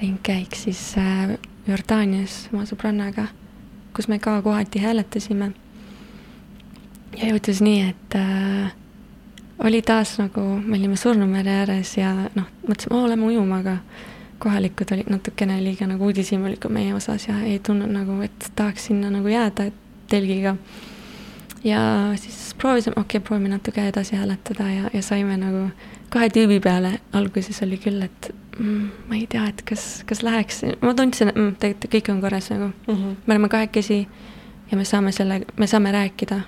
ringkäik 0.00 0.54
siis 0.58 0.80
äh, 0.98 1.34
Jordaanias 1.66 2.48
oma 2.52 2.64
sõbrannaga, 2.66 3.28
kus 3.94 4.08
me 4.10 4.18
ka 4.18 4.40
kohati 4.42 4.80
hääletasime. 4.82 5.52
Ja 7.22 7.28
juhtus 7.28 7.60
nii, 7.62 7.80
et 7.88 8.14
äh, 8.14 8.72
oli 9.64 9.82
taas 9.82 10.18
nagu, 10.18 10.40
me 10.64 10.76
olime 10.76 10.96
Surnumere 10.96 11.50
ääres 11.62 11.96
ja 11.96 12.12
noh, 12.34 12.48
mõtlesime, 12.66 12.96
oo, 12.98 13.08
lähme 13.08 13.28
ujuma, 13.30 13.60
aga 13.62 13.76
kohalikud 14.42 14.90
olid 14.94 15.10
natukene 15.12 15.60
liiga 15.62 15.86
nagu 15.86 16.08
uudishimulikud 16.10 16.72
meie 16.74 16.94
osas 16.94 17.28
ja 17.28 17.38
ei 17.46 17.60
tundnud 17.62 17.92
nagu, 17.94 18.18
et 18.26 18.50
tahaks 18.58 18.88
sinna 18.90 19.10
nagu 19.12 19.30
jääda 19.30 19.70
telgiga. 20.10 20.56
ja 21.64 21.80
siis 22.18 22.54
proovisime, 22.58 22.92
okei 22.96 23.18
okay,, 23.18 23.26
proovime 23.26 23.48
natuke 23.48 23.86
edasi 23.88 24.16
hääletada 24.16 24.70
ja, 24.70 24.90
ja 24.92 25.02
saime 25.02 25.36
nagu 25.36 25.68
kahe 26.10 26.28
tüübi 26.28 26.58
peale, 26.60 26.98
alguses 27.12 27.62
oli 27.62 27.78
küll, 27.78 28.02
et 28.02 28.32
mm, 28.58 28.88
ma 29.08 29.14
ei 29.14 29.28
tea, 29.30 29.44
et 29.48 29.62
kas, 29.68 30.02
kas 30.06 30.24
läheks, 30.26 30.64
ma 30.82 30.94
tundsin, 30.98 31.30
et 31.30 31.38
mm, 31.38 31.54
tegelikult 31.62 31.94
kõik 31.94 32.10
on 32.10 32.20
korras 32.24 32.50
nagu 32.50 32.72
mm. 32.72 32.96
-hmm. 32.96 33.14
me 33.26 33.34
oleme 33.34 33.48
kahekesi 33.48 34.08
ja 34.70 34.76
me 34.76 34.84
saame 34.84 35.12
selle, 35.12 35.44
me 35.56 35.66
saame 35.66 35.92
rääkida 35.92 36.40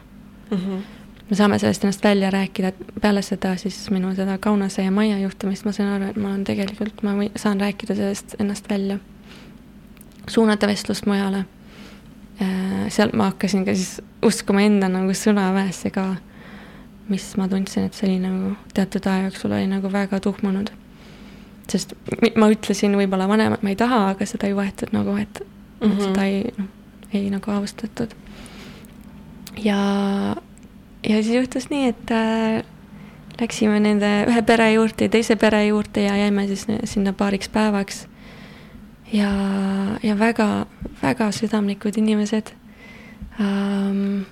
Mm 0.54 0.60
-hmm. 0.60 0.82
me 1.30 1.36
saame 1.36 1.58
sellest 1.58 1.84
ennast 1.84 2.04
välja 2.04 2.30
rääkida, 2.30 2.68
et 2.68 2.76
peale 3.00 3.22
seda 3.22 3.56
siis 3.56 3.90
minu 3.90 4.14
seda 4.14 4.38
Kaunase 4.38 4.82
ja 4.82 4.90
Maia 4.90 5.18
juhtumist 5.18 5.64
ma 5.64 5.72
sain 5.72 5.88
aru, 5.88 6.04
et 6.04 6.16
ma 6.16 6.28
olen 6.28 6.44
tegelikult, 6.44 7.02
ma 7.02 7.14
või, 7.16 7.30
saan 7.36 7.60
rääkida 7.60 7.94
sellest 7.94 8.34
ennast 8.38 8.70
välja. 8.70 8.98
suunata 10.28 10.66
vestlust 10.66 11.06
mujale. 11.06 11.44
sealt 12.88 13.12
ma 13.12 13.24
hakkasin 13.24 13.64
ka 13.64 13.74
siis 13.74 14.00
uskuma 14.22 14.60
enda 14.60 14.88
nagu 14.88 15.10
sõnaväesse 15.10 15.90
ka, 15.90 16.16
mis 17.08 17.36
ma 17.36 17.48
tundsin, 17.48 17.84
et 17.84 17.94
see 17.94 18.08
oli 18.08 18.18
nagu 18.18 18.56
teatud 18.74 19.06
aja 19.06 19.22
jooksul 19.22 19.52
oli 19.52 19.66
nagu 19.66 19.92
väga 19.92 20.20
tuhmunud. 20.20 20.70
sest 21.68 21.94
ma 22.36 22.48
ütlesin 22.48 22.96
võib-olla 22.96 23.28
vanemad, 23.28 23.62
ma 23.62 23.68
ei 23.68 23.76
taha, 23.76 24.08
aga 24.08 24.26
seda 24.26 24.46
ei 24.46 24.54
võetud 24.54 24.92
nagu, 24.92 25.16
et 25.16 25.46
mm. 25.80 25.90
-hmm. 25.90 26.00
seda 26.00 26.24
ei, 26.24 26.54
noh, 26.58 26.66
ei 27.12 27.30
nagu 27.30 27.50
austatud 27.50 28.14
ja, 29.56 30.36
ja 31.08 31.22
siis 31.22 31.34
juhtus 31.34 31.70
nii, 31.70 31.88
et 31.88 32.10
äh, 32.10 32.64
läksime 33.40 33.80
nende 33.80 34.10
ühe 34.28 34.42
pere 34.46 34.70
juurde 34.72 35.08
ja 35.08 35.12
teise 35.12 35.36
pere 35.36 35.64
juurde 35.66 36.06
ja 36.06 36.16
jäime 36.16 36.46
siis 36.50 36.66
sinna 36.84 37.12
paariks 37.12 37.48
päevaks. 37.48 38.06
ja, 39.12 39.30
ja 40.02 40.18
väga, 40.18 40.66
väga 41.02 41.30
südamlikud 41.32 41.96
inimesed 41.96 42.54
ähm,. 43.40 44.22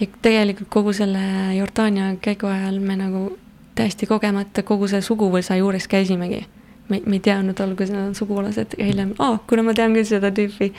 ja 0.00 0.06
tegelikult 0.22 0.68
kogu 0.68 0.92
selle 0.92 1.54
Jordaania 1.56 2.16
käigu 2.20 2.46
ajal 2.46 2.80
me 2.80 2.96
nagu 2.96 3.38
täiesti 3.74 4.06
kogemata 4.06 4.62
kogu 4.62 4.88
selle 4.88 5.02
suguvõsa 5.02 5.56
juures 5.56 5.88
käisimegi 5.88 6.46
me, 6.88 7.00
me 7.04 7.18
ei 7.18 7.20
teadnud 7.24 7.60
alguses, 7.60 7.94
nad 7.94 8.08
on 8.08 8.14
sugulased 8.14 8.76
ja 8.78 8.84
hiljem, 8.88 9.14
aa, 9.18 9.38
kuna 9.48 9.64
ma 9.66 9.74
tean 9.76 9.96
küll 9.96 10.08
seda 10.08 10.30
tüüpi. 10.34 10.72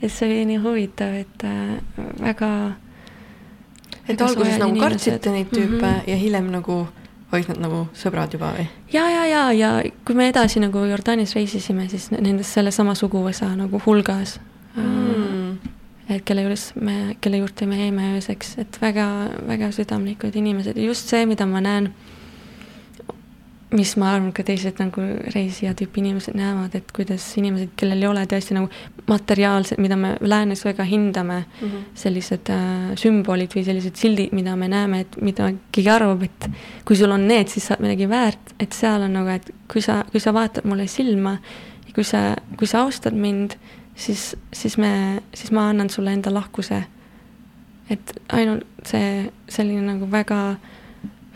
et 0.00 0.12
see 0.12 0.28
oli 0.28 0.44
nii 0.52 0.60
huvitav, 0.64 1.14
et 1.24 1.44
äh, 1.44 1.78
väga. 2.20 2.50
et 4.08 4.20
alguses 4.20 4.58
nagu 4.60 4.80
kartsite 4.80 5.32
neid 5.32 5.48
tüüpe 5.52 5.80
mm 5.80 5.94
-hmm. 5.94 6.10
ja 6.10 6.16
hiljem 6.16 6.50
nagu 6.52 6.86
olid 7.32 7.48
nad 7.48 7.60
nagu 7.66 7.84
sõbrad 7.96 8.34
juba 8.34 8.52
või? 8.56 8.66
ja, 8.92 9.04
ja, 9.10 9.26
ja, 9.26 9.44
ja 9.52 9.70
kui 10.06 10.14
me 10.14 10.28
edasi 10.28 10.60
nagu 10.62 10.84
Jordaanias 10.88 11.34
reisisime, 11.34 11.88
siis 11.88 12.10
nendes 12.14 12.52
sellesama 12.54 12.94
suguvõsa 12.94 13.50
nagu 13.56 13.80
hulgas 13.86 14.38
mm.. 14.76 15.58
et 16.08 16.24
kelle 16.24 16.42
juures 16.46 16.72
me, 16.80 17.16
kelle 17.20 17.42
juurde 17.42 17.66
me 17.66 17.80
jäime 17.80 18.14
ööseks, 18.16 18.58
et 18.58 18.78
väga-väga 18.82 19.70
südamlikud 19.72 20.36
inimesed 20.36 20.78
just 20.78 21.10
see, 21.10 21.26
mida 21.26 21.46
ma 21.46 21.62
näen 21.64 21.92
mis 23.72 23.94
ma 23.98 24.12
arvan, 24.14 24.30
ka 24.34 24.44
teised 24.46 24.78
nagu 24.78 25.02
reisija 25.34 25.72
tüüpi 25.76 26.02
inimesed 26.02 26.36
näevad, 26.38 26.74
et 26.78 26.90
kuidas 26.94 27.24
inimesed, 27.40 27.72
kellel 27.78 28.04
ei 28.04 28.08
ole 28.08 28.24
tõesti 28.30 28.56
nagu 28.56 28.68
materiaalsed, 29.08 29.80
mida 29.82 29.96
me 29.98 30.14
läänes 30.20 30.64
väga 30.64 30.84
hindame 30.88 31.40
mm, 31.44 31.68
-hmm. 31.68 31.84
sellised 31.94 32.50
äh, 32.54 32.94
sümbolid 33.00 33.56
või 33.56 33.64
sellised 33.64 33.96
sildid, 33.96 34.32
mida 34.32 34.56
me 34.56 34.68
näeme, 34.68 35.00
et 35.00 35.16
mida 35.20 35.50
keegi 35.72 35.90
arvab, 35.90 36.22
et 36.22 36.48
kui 36.84 36.96
sul 36.96 37.10
on 37.10 37.26
need, 37.28 37.48
siis 37.48 37.66
sa 37.66 37.74
oled 37.74 37.88
midagi 37.88 38.08
väärt, 38.08 38.54
et 38.60 38.72
seal 38.72 39.02
on 39.02 39.12
nagu, 39.12 39.28
et 39.28 39.50
kui 39.68 39.82
sa, 39.82 40.04
kui 40.12 40.20
sa 40.20 40.34
vaatad 40.34 40.64
mulle 40.64 40.86
silma 40.86 41.38
ja 41.86 41.94
kui 41.94 42.04
sa, 42.04 42.36
kui 42.56 42.66
sa 42.66 42.84
austad 42.84 43.14
mind, 43.14 43.58
siis, 43.94 44.36
siis 44.52 44.78
me, 44.78 45.22
siis 45.34 45.52
ma 45.52 45.68
annan 45.68 45.90
sulle 45.90 46.12
enda 46.12 46.34
lahkuse. 46.34 46.84
et 47.90 48.20
ainult 48.32 48.64
see 48.88 49.30
selline 49.48 49.82
nagu 49.84 50.06
väga, 50.10 50.56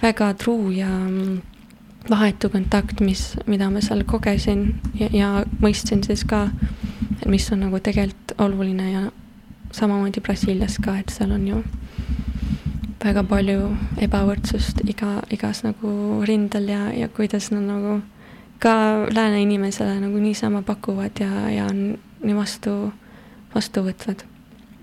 väga 0.02 0.34
truu 0.34 0.70
ja 0.70 0.88
mm, 0.88 1.40
vahetu 2.10 2.48
kontakt, 2.48 3.00
mis, 3.00 3.34
mida 3.46 3.70
ma 3.70 3.82
seal 3.84 4.04
kogesin 4.08 4.80
ja, 4.98 5.08
ja 5.12 5.30
mõistsin 5.62 6.04
siis 6.06 6.24
ka, 6.28 6.48
mis 7.26 7.48
on 7.52 7.66
nagu 7.66 7.80
tegelikult 7.80 8.36
oluline 8.38 8.90
ja 8.92 9.02
samamoodi 9.74 10.20
Brasiilias 10.24 10.78
ka, 10.84 10.96
et 10.98 11.12
seal 11.12 11.34
on 11.34 11.46
ju 11.48 11.62
väga 13.04 13.22
palju 13.28 13.72
ebavõrdsust 14.02 14.82
iga, 14.88 15.18
igas 15.34 15.62
nagu 15.66 16.22
rindel 16.26 16.70
ja, 16.70 16.88
ja 16.94 17.08
kuidas 17.08 17.50
nad 17.54 17.66
nagu 17.66 17.98
ka 18.58 18.74
lääne 19.14 19.42
inimesele 19.42 20.00
nagu 20.00 20.18
niisama 20.18 20.62
pakuvad 20.66 21.20
ja, 21.20 21.50
ja 21.50 21.66
on 21.70 21.98
nii 22.24 22.34
vastu, 22.34 22.92
vastuvõtvad 23.54 24.24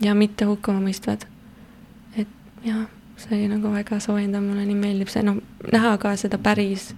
ja 0.04 0.16
mitte 0.16 0.48
hukkama 0.48 0.80
mõistvad. 0.88 1.26
et 2.18 2.28
jah, 2.64 2.86
see 3.18 3.48
nagu 3.48 3.72
väga 3.72 4.00
soojendav, 4.04 4.44
mulle 4.44 4.66
nii 4.68 4.78
meeldib 4.80 5.10
see, 5.12 5.24
noh, 5.24 5.40
näha 5.72 5.96
ka 6.02 6.16
seda 6.20 6.38
päris 6.42 6.92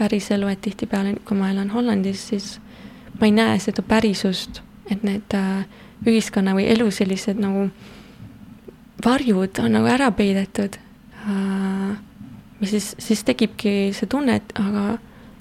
päris 0.00 0.30
elu, 0.32 0.48
et 0.48 0.62
tihtipeale, 0.64 1.14
kui 1.28 1.36
ma 1.36 1.50
elan 1.52 1.70
Hollandis, 1.74 2.22
siis 2.32 2.54
ma 3.18 3.28
ei 3.28 3.34
näe 3.36 3.58
seda 3.60 3.84
pärisust, 3.86 4.62
et 4.90 5.04
need 5.06 5.36
äh, 5.36 5.66
ühiskonna 6.08 6.54
või 6.56 6.68
elu 6.72 6.88
sellised 6.94 7.40
nagu 7.40 7.68
varjud 9.04 9.60
on 9.62 9.76
nagu 9.76 9.90
ära 9.90 10.10
peidetud 10.16 10.78
äh,. 11.20 11.92
ja 12.60 12.68
siis, 12.68 12.94
siis 13.00 13.22
tekibki 13.28 13.92
see 13.96 14.08
tunne, 14.10 14.40
et 14.40 14.56
aga 14.60 14.98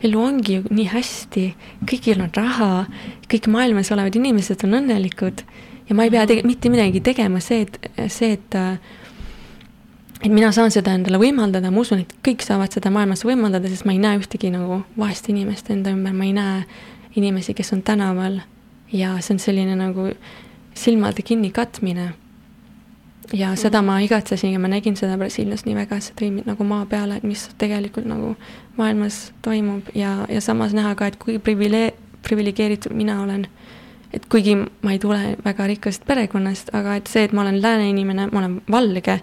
elu 0.07 0.19
ongi 0.23 0.59
ju 0.59 0.67
nii 0.71 0.87
hästi, 0.91 1.45
kõigil 1.87 2.23
on 2.23 2.31
raha, 2.35 2.85
kõik 3.31 3.49
maailmas 3.51 3.91
olevad 3.95 4.15
inimesed 4.15 4.63
on 4.67 4.79
õnnelikud 4.81 5.43
ja 5.87 5.95
ma 5.95 6.07
ei 6.07 6.13
pea 6.13 6.25
tege-, 6.27 6.47
mitte 6.47 6.71
midagi 6.71 7.03
tegema, 7.03 7.39
see, 7.43 7.63
et, 7.67 7.79
see, 8.11 8.35
et 8.35 8.59
et 10.23 10.31
mina 10.31 10.51
saan 10.51 10.71
seda 10.71 10.93
endale 10.97 11.19
võimaldada, 11.21 11.71
ma 11.71 11.83
usun, 11.83 12.03
et 12.03 12.13
kõik 12.25 12.43
saavad 12.43 12.73
seda 12.75 12.91
maailmas 12.91 13.23
võimaldada, 13.27 13.71
sest 13.71 13.87
ma 13.87 13.95
ei 13.95 14.01
näe 14.03 14.19
ühtegi 14.19 14.51
nagu 14.51 14.81
vaest 14.99 15.29
inimest 15.31 15.69
enda 15.71 15.93
ümber, 15.95 16.15
ma 16.15 16.27
ei 16.27 16.33
näe 16.35 16.63
inimesi, 17.19 17.55
kes 17.57 17.73
on 17.73 17.83
tänaval. 17.87 18.41
Ja 18.91 19.15
see 19.21 19.35
on 19.35 19.39
selline 19.39 19.75
nagu 19.77 20.09
silmade 20.73 21.21
kinnikatmine. 21.21 22.13
ja 23.33 23.51
seda 23.55 23.81
ma 23.85 23.99
igatsesin 24.01 24.55
ja 24.55 24.59
ma 24.59 24.67
nägin 24.67 24.95
seda 24.97 25.17
Brasiilias 25.17 25.61
nii 25.65 25.75
väga, 25.77 25.99
et 25.99 26.03
see 26.03 26.15
tõi 26.17 26.31
mind 26.33 26.47
nagu 26.49 26.65
maa 26.65 26.85
peale, 26.89 27.19
et 27.19 27.23
mis 27.23 27.43
tegelikult 27.61 28.07
nagu 28.09 28.31
maailmas 28.77 29.31
toimub. 29.45 29.91
Ja, 29.93 30.25
ja 30.29 30.41
samas 30.41 30.73
näha 30.73 30.95
ka, 30.97 31.07
et 31.11 31.19
kui 31.21 31.37
privile-, 31.37 31.93
priviligeeritud 32.25 32.95
mina 32.97 33.21
olen 33.21 33.45
et 34.13 34.25
kuigi 34.25 34.55
ma 34.57 34.91
ei 34.91 34.99
tule 34.99 35.35
väga 35.45 35.67
rikkast 35.69 36.07
perekonnast, 36.09 36.73
aga 36.73 36.95
et 36.97 37.07
see, 37.11 37.27
et 37.27 37.33
ma 37.33 37.43
olen 37.43 37.61
lääne 37.61 37.89
inimene, 37.91 38.27
ma 38.31 38.41
olen 38.41 38.61
valge, 38.71 39.19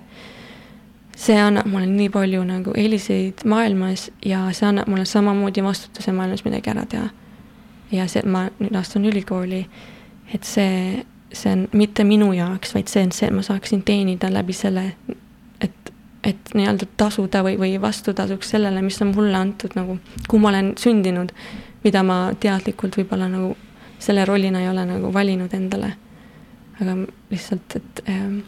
see 1.16 1.36
annab 1.40 1.66
mulle 1.72 1.88
nii 1.88 2.08
palju 2.12 2.44
nagu 2.44 2.72
eeliseid 2.76 3.44
maailmas 3.48 4.10
ja 4.24 4.44
see 4.52 4.68
annab 4.68 4.88
mulle 4.92 5.04
samamoodi 5.08 5.64
vastutuse 5.64 6.12
maailmas 6.12 6.44
midagi 6.44 6.70
ära 6.70 6.84
teha. 6.86 7.08
ja 7.92 8.06
see, 8.08 8.20
et 8.20 8.30
ma 8.30 8.48
nüüd 8.58 8.74
astun 8.76 9.04
ülikooli, 9.06 9.62
et 10.34 10.44
see, 10.44 11.04
see 11.32 11.52
on 11.54 11.68
mitte 11.72 12.04
minu 12.04 12.32
jaoks, 12.34 12.74
vaid 12.74 12.90
see 12.90 13.04
on 13.06 13.12
see, 13.14 13.28
et 13.30 13.34
ma 13.34 13.44
saaksin 13.46 13.84
teenida 13.86 14.30
läbi 14.32 14.56
selle, 14.56 14.88
et, 15.62 15.92
et 16.26 16.50
nii-öelda 16.54 16.88
tasuda 16.98 17.44
või, 17.46 17.54
või 17.60 17.76
vastutasuks 17.80 18.50
sellele, 18.56 18.82
mis 18.82 18.98
on 19.04 19.14
mulle 19.14 19.38
antud 19.38 19.78
nagu, 19.78 20.00
kuhu 20.26 20.42
ma 20.42 20.50
olen 20.50 20.72
sündinud, 20.82 21.30
mida 21.84 22.02
ma 22.02 22.18
teadlikult 22.40 22.98
võib-olla 22.98 23.30
nagu 23.30 23.54
selle 24.02 24.24
rollina 24.24 24.60
ei 24.60 24.68
ole 24.68 24.84
nagu 24.84 25.12
valinud 25.14 25.54
endale. 25.54 25.94
aga 26.80 26.92
lihtsalt, 27.30 27.76
et 27.78 28.02
ähm, 28.12 28.40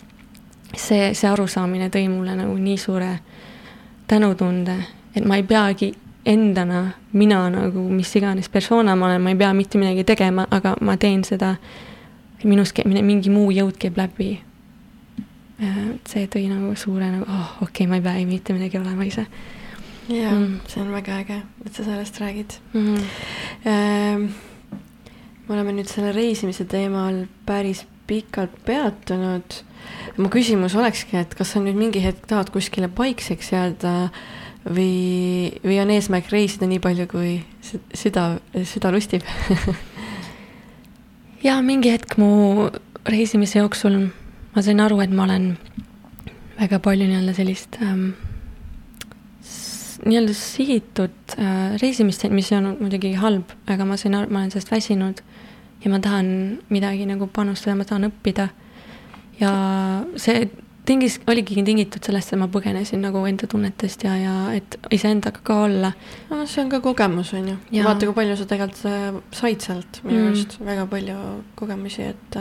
see, 0.77 1.15
see 1.15 1.31
arusaamine 1.31 1.89
tõi 1.91 2.09
mulle 2.09 2.37
nagu 2.37 2.57
nii 2.57 2.77
suure 2.79 3.19
tänutunde, 4.09 4.77
et 5.17 5.25
ma 5.25 5.37
ei 5.37 5.43
peagi 5.43 5.93
endana, 6.29 6.83
mina 7.13 7.45
nagu 7.51 7.85
mis 7.89 8.11
iganes 8.17 8.49
persona 8.53 8.97
ma 8.97 9.07
olen, 9.07 9.23
ma 9.23 9.33
ei 9.33 9.39
pea 9.39 9.53
mitte 9.57 9.79
midagi 9.81 10.05
tegema, 10.05 10.47
aga 10.51 10.75
ma 10.81 10.97
teen 11.01 11.25
seda, 11.25 11.55
minust 12.45 12.77
käib, 12.77 12.91
mingi 12.93 13.33
muu 13.33 13.51
jõud 13.55 13.79
käib 13.81 13.97
läbi. 13.99 14.35
Äh, 15.59 15.79
see 16.07 16.29
tõi 16.31 16.47
nagu 16.51 16.75
suure 16.79 17.09
nagu, 17.11 17.25
oh 17.27 17.63
okei 17.65 17.87
okay,, 17.87 17.89
ma 17.91 17.99
ei 17.99 18.05
pea 18.05 18.19
ei 18.21 18.27
mitte 18.29 18.55
midagi 18.55 18.79
olema 18.79 19.07
ise. 19.09 19.27
jaa 20.09 20.33
mm., 20.33 20.61
see 20.71 20.81
on 20.81 20.93
väga 20.93 21.19
äge, 21.21 21.41
et 21.67 21.73
sa 21.75 21.85
sellest 21.85 22.21
räägid 22.21 22.55
mm. 22.73 22.95
-hmm. 22.95 23.03
Ähm, 23.67 24.23
me 25.49 25.55
oleme 25.55 25.73
nüüd 25.73 25.89
selle 25.89 26.13
reisimise 26.13 26.65
teemal 26.65 27.27
päris 27.47 27.87
pikalt 28.07 28.65
peatunud. 28.65 29.65
Mu 30.19 30.31
küsimus 30.33 30.77
olekski, 30.79 31.17
et 31.21 31.35
kas 31.39 31.55
sa 31.55 31.63
nüüd 31.63 31.79
mingi 31.79 32.03
hetk 32.05 32.27
tahad 32.31 32.51
kuskile 32.55 32.91
paikseks 32.91 33.53
jääda 33.53 33.95
või, 34.67 35.53
või 35.65 35.81
on 35.83 35.93
eesmärk 35.95 36.31
reisida 36.35 36.69
nii 36.69 36.81
palju, 36.83 37.09
kui 37.11 37.35
süda, 37.97 38.31
süda 38.69 38.93
lustib 38.95 39.27
ja 41.47 41.59
mingi 41.65 41.93
hetk 41.95 42.19
mu 42.21 42.69
reisimise 43.09 43.63
jooksul 43.63 44.09
ma 44.55 44.65
sain 44.65 44.81
aru, 44.83 45.01
et 45.05 45.13
ma 45.15 45.29
olen 45.29 45.53
väga 46.59 46.81
palju 46.83 47.07
nii-öelda 47.07 47.35
sellist 47.37 47.79
ähm, 47.85 48.11
nii-öelda 50.05 50.35
sihitud 50.35 51.37
äh, 51.39 51.77
reisimist, 51.83 52.25
mis 52.31 52.51
on 52.53 52.75
muidugi 52.81 53.15
halb, 53.19 53.55
aga 53.71 53.87
ma 53.87 53.99
sain 54.01 54.17
aru, 54.19 54.31
ma 54.33 54.43
olen 54.43 54.55
sellest 54.55 54.73
väsinud 54.73 55.23
ja 55.85 55.91
ma 55.93 56.01
tahan 56.03 56.31
midagi 56.69 57.07
nagu 57.07 57.29
panustada, 57.33 57.77
ma 57.79 57.87
tahan 57.87 58.09
õppida. 58.11 58.49
Ja 59.41 59.53
see 60.17 60.49
tingis, 60.89 61.19
oligi 61.29 61.63
tingitud 61.65 62.05
sellest, 62.05 62.33
et 62.33 62.41
ma 62.41 62.49
põgenesin 62.53 63.03
nagu 63.05 63.21
enda 63.29 63.49
tunnetest 63.51 64.05
ja, 64.07 64.15
ja 64.19 64.35
et 64.57 64.79
iseendaga 64.95 65.43
ka 65.45 65.63
olla. 65.67 65.93
no 66.31 66.45
see 66.49 66.63
on 66.65 66.73
ka 66.73 66.81
kogemus, 66.85 67.33
on 67.37 67.51
ju. 67.53 67.57
vaata, 67.85 68.09
kui 68.09 68.17
palju 68.17 68.37
sa 68.39 68.49
tegelikult 68.49 68.85
äh, 68.91 69.19
said 69.37 69.65
sealt, 69.65 70.01
minu 70.07 70.29
meelest 70.29 70.59
mm. 70.59 70.69
väga 70.69 70.87
palju 70.91 71.19
kogemusi, 71.59 72.09
et 72.15 72.41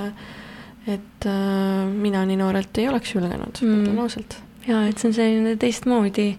et 0.87 1.27
äh, 1.27 1.89
mina 1.91 2.23
nii 2.27 2.39
noorelt 2.39 2.79
ei 2.79 2.87
oleks 2.87 3.15
julgenud 3.15 3.59
mm., 3.61 3.81
ütlen 3.81 3.99
ausalt. 4.05 4.39
jaa, 4.67 4.85
et 4.87 4.99
see 4.99 5.11
on 5.11 5.17
selline 5.17 5.57
teistmoodi 5.59 6.29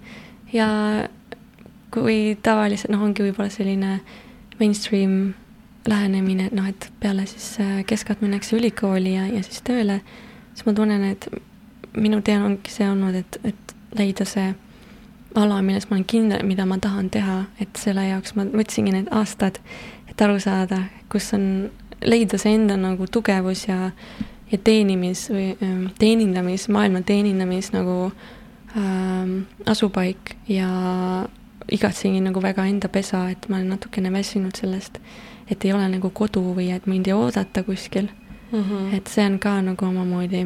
ja 0.55 0.71
kui 1.93 2.37
tavaliselt, 2.45 2.93
noh, 2.93 3.05
ongi 3.05 3.25
võib-olla 3.25 3.53
selline 3.53 3.99
mainstream 4.59 5.35
lähenemine, 5.89 6.49
et 6.49 6.57
noh, 6.57 6.67
et 6.69 6.89
peale 7.01 7.25
siis 7.29 7.55
äh, 7.65 7.83
keskalt 7.89 8.25
minnakse 8.25 8.57
ülikooli 8.57 9.15
ja, 9.15 9.29
ja 9.29 9.45
siis 9.45 9.63
tööle, 9.65 10.01
siis 10.59 10.67
ma 10.67 10.75
tunnen, 10.75 11.05
et 11.07 11.29
minu 11.95 12.19
tee 12.27 12.35
ongi 12.43 12.73
see 12.73 12.89
olnud, 12.91 13.15
et, 13.15 13.39
et 13.47 13.75
leida 13.95 14.27
see 14.27 14.49
ala, 15.39 15.61
milles 15.63 15.87
ma 15.87 15.95
olen 15.95 16.07
kindel, 16.11 16.43
mida 16.49 16.67
ma 16.67 16.81
tahan 16.83 17.13
teha, 17.15 17.45
et 17.63 17.79
selle 17.79 18.09
jaoks 18.09 18.35
ma 18.35 18.49
võtsingi 18.51 18.95
need 18.97 19.13
aastad, 19.15 19.61
et 20.11 20.27
aru 20.27 20.41
saada, 20.43 20.81
kus 21.13 21.31
on, 21.39 21.47
leida 22.03 22.41
see 22.43 22.57
enda 22.59 22.75
nagu 22.81 23.07
tugevus 23.07 23.69
ja, 23.69 23.93
ja 24.51 24.59
teenimis 24.67 25.29
või 25.31 25.53
ähm, 25.63 25.87
teenindamis, 25.99 26.67
maailma 26.75 27.05
teenindamis 27.07 27.71
nagu 27.77 28.11
ähm, 28.75 29.41
asupaik 29.67 30.35
ja 30.51 30.69
igatsengi 31.71 32.25
nagu 32.25 32.43
väga 32.43 32.67
enda 32.67 32.91
pesa, 32.91 33.29
et 33.31 33.47
ma 33.47 33.61
olen 33.61 33.77
natukene 33.77 34.11
väsinud 34.11 34.59
sellest 34.59 34.99
et 35.51 35.65
ei 35.65 35.73
ole 35.73 35.87
nagu 35.89 36.11
kodu 36.11 36.43
või 36.57 36.71
et 36.75 36.87
mind 36.91 37.09
ei 37.09 37.17
oodata 37.17 37.63
kuskil 37.65 38.11
mm. 38.53 38.63
-hmm. 38.63 38.95
et 38.97 39.07
see 39.07 39.27
on 39.27 39.39
ka 39.39 39.61
nagu 39.63 39.85
omamoodi. 39.85 40.45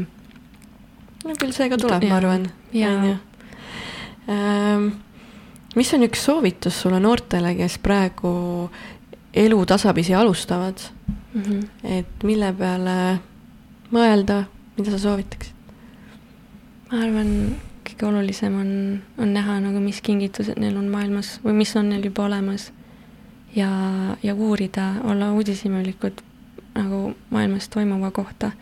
no 1.25 1.35
küll 1.41 1.53
see 1.53 1.69
ka 1.69 1.77
tuleb, 1.77 2.09
ma 2.09 2.17
arvan. 2.17 2.51
jaa. 2.73 3.17
Ähm, 4.31 4.89
mis 5.77 5.95
on 5.95 6.03
üks 6.03 6.25
soovitus 6.25 6.81
sulle 6.81 7.01
noortele, 7.01 7.55
kes 7.55 7.79
praegu 7.79 8.71
elu 9.35 9.67
tasapisi 9.67 10.15
alustavad 10.15 10.79
mm? 11.35 11.43
-hmm. 11.43 11.67
et 11.85 12.23
mille 12.23 12.53
peale 12.53 13.19
mõelda, 13.93 14.45
mida 14.79 14.91
sa 14.91 14.99
soovitaksid? 14.99 15.55
ma 16.93 17.03
arvan, 17.03 17.57
kõige 17.89 18.07
olulisem 18.07 18.55
on, 18.61 19.03
on 19.19 19.35
näha 19.35 19.61
nagu, 19.61 19.81
mis 19.81 20.01
kingitused 20.01 20.59
neil 20.61 20.77
on 20.77 20.89
maailmas 20.89 21.41
või 21.45 21.53
mis 21.53 21.77
on 21.77 21.89
neil 21.89 22.05
juba 22.05 22.25
olemas 22.25 22.73
ja, 23.57 23.71
ja 24.23 24.35
uurida, 24.35 24.95
olla 25.05 25.33
uudishimulikud 25.33 26.23
nagu 26.75 27.15
maailmas 27.31 27.69
toimuva 27.69 28.11
kohta. 28.11 28.53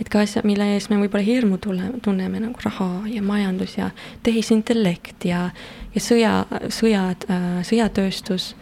et 0.00 0.08
ka 0.08 0.22
asjad, 0.24 0.46
mille 0.48 0.64
ees 0.74 0.86
me 0.88 0.96
võib-olla 0.96 1.24
hirmu 1.24 1.58
tule, 1.60 1.90
tunneme 2.02 2.40
nagu 2.40 2.62
raha 2.64 3.02
ja 3.12 3.20
majandus 3.22 3.74
ja 3.76 3.90
tehisintellekt 4.24 5.26
ja, 5.28 5.50
ja 5.94 6.00
sõja, 6.00 6.32
sõjad 6.72 7.26
äh,, 7.28 7.60
sõjatööstus 7.68 8.54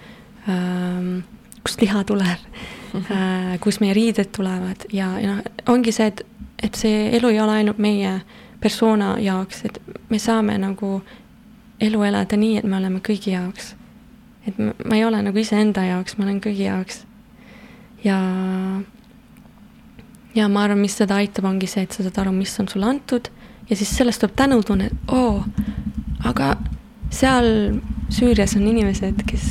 äh,, 0.48 1.22
kust 1.62 1.80
liha 1.80 2.02
tuleb 2.04 2.42
mm, 2.42 3.00
-hmm. 3.00 3.12
äh, 3.12 3.60
kust 3.60 3.80
meie 3.80 3.94
riided 3.94 4.32
tulevad 4.34 4.88
ja, 4.92 5.14
ja 5.20 5.36
noh, 5.36 5.42
ongi 5.66 5.92
see, 5.92 6.10
et, 6.10 6.26
et 6.62 6.74
see 6.74 7.06
elu 7.16 7.28
ei 7.28 7.40
ole 7.40 7.52
ainult 7.62 7.78
meie 7.78 8.20
persona 8.60 9.14
jaoks, 9.22 9.64
et 9.64 9.82
me 10.10 10.18
saame 10.18 10.58
nagu 10.58 11.02
elu 11.80 12.02
elada 12.02 12.36
nii, 12.36 12.56
et 12.58 12.64
me 12.64 12.76
oleme 12.76 12.98
kõigi 12.98 13.30
jaoks 13.30 13.76
et 14.48 14.58
ma 14.58 14.96
ei 14.96 15.04
ole 15.04 15.20
nagu 15.22 15.38
iseenda 15.38 15.84
jaoks, 15.84 16.16
ma 16.18 16.26
olen 16.26 16.40
kõigi 16.44 16.66
jaoks. 16.66 17.04
Ja, 18.04 18.18
ja 20.34 20.48
ma 20.48 20.64
arvan, 20.64 20.80
mis 20.82 20.96
seda 20.98 21.18
aitab, 21.22 21.48
ongi 21.50 21.68
see, 21.70 21.84
et 21.86 21.94
sa 21.94 22.06
saad 22.06 22.22
aru, 22.22 22.32
mis 22.36 22.54
on 22.60 22.68
sulle 22.70 22.88
antud. 22.88 23.30
Ja 23.68 23.76
siis 23.76 23.90
sellest 23.96 24.22
tuleb 24.22 24.36
tänutunne, 24.36 24.88
et 24.88 25.12
oo, 25.12 25.42
aga 26.24 26.54
seal 27.12 27.78
Süürias 28.08 28.54
on 28.56 28.64
inimesed, 28.64 29.20
kes, 29.28 29.50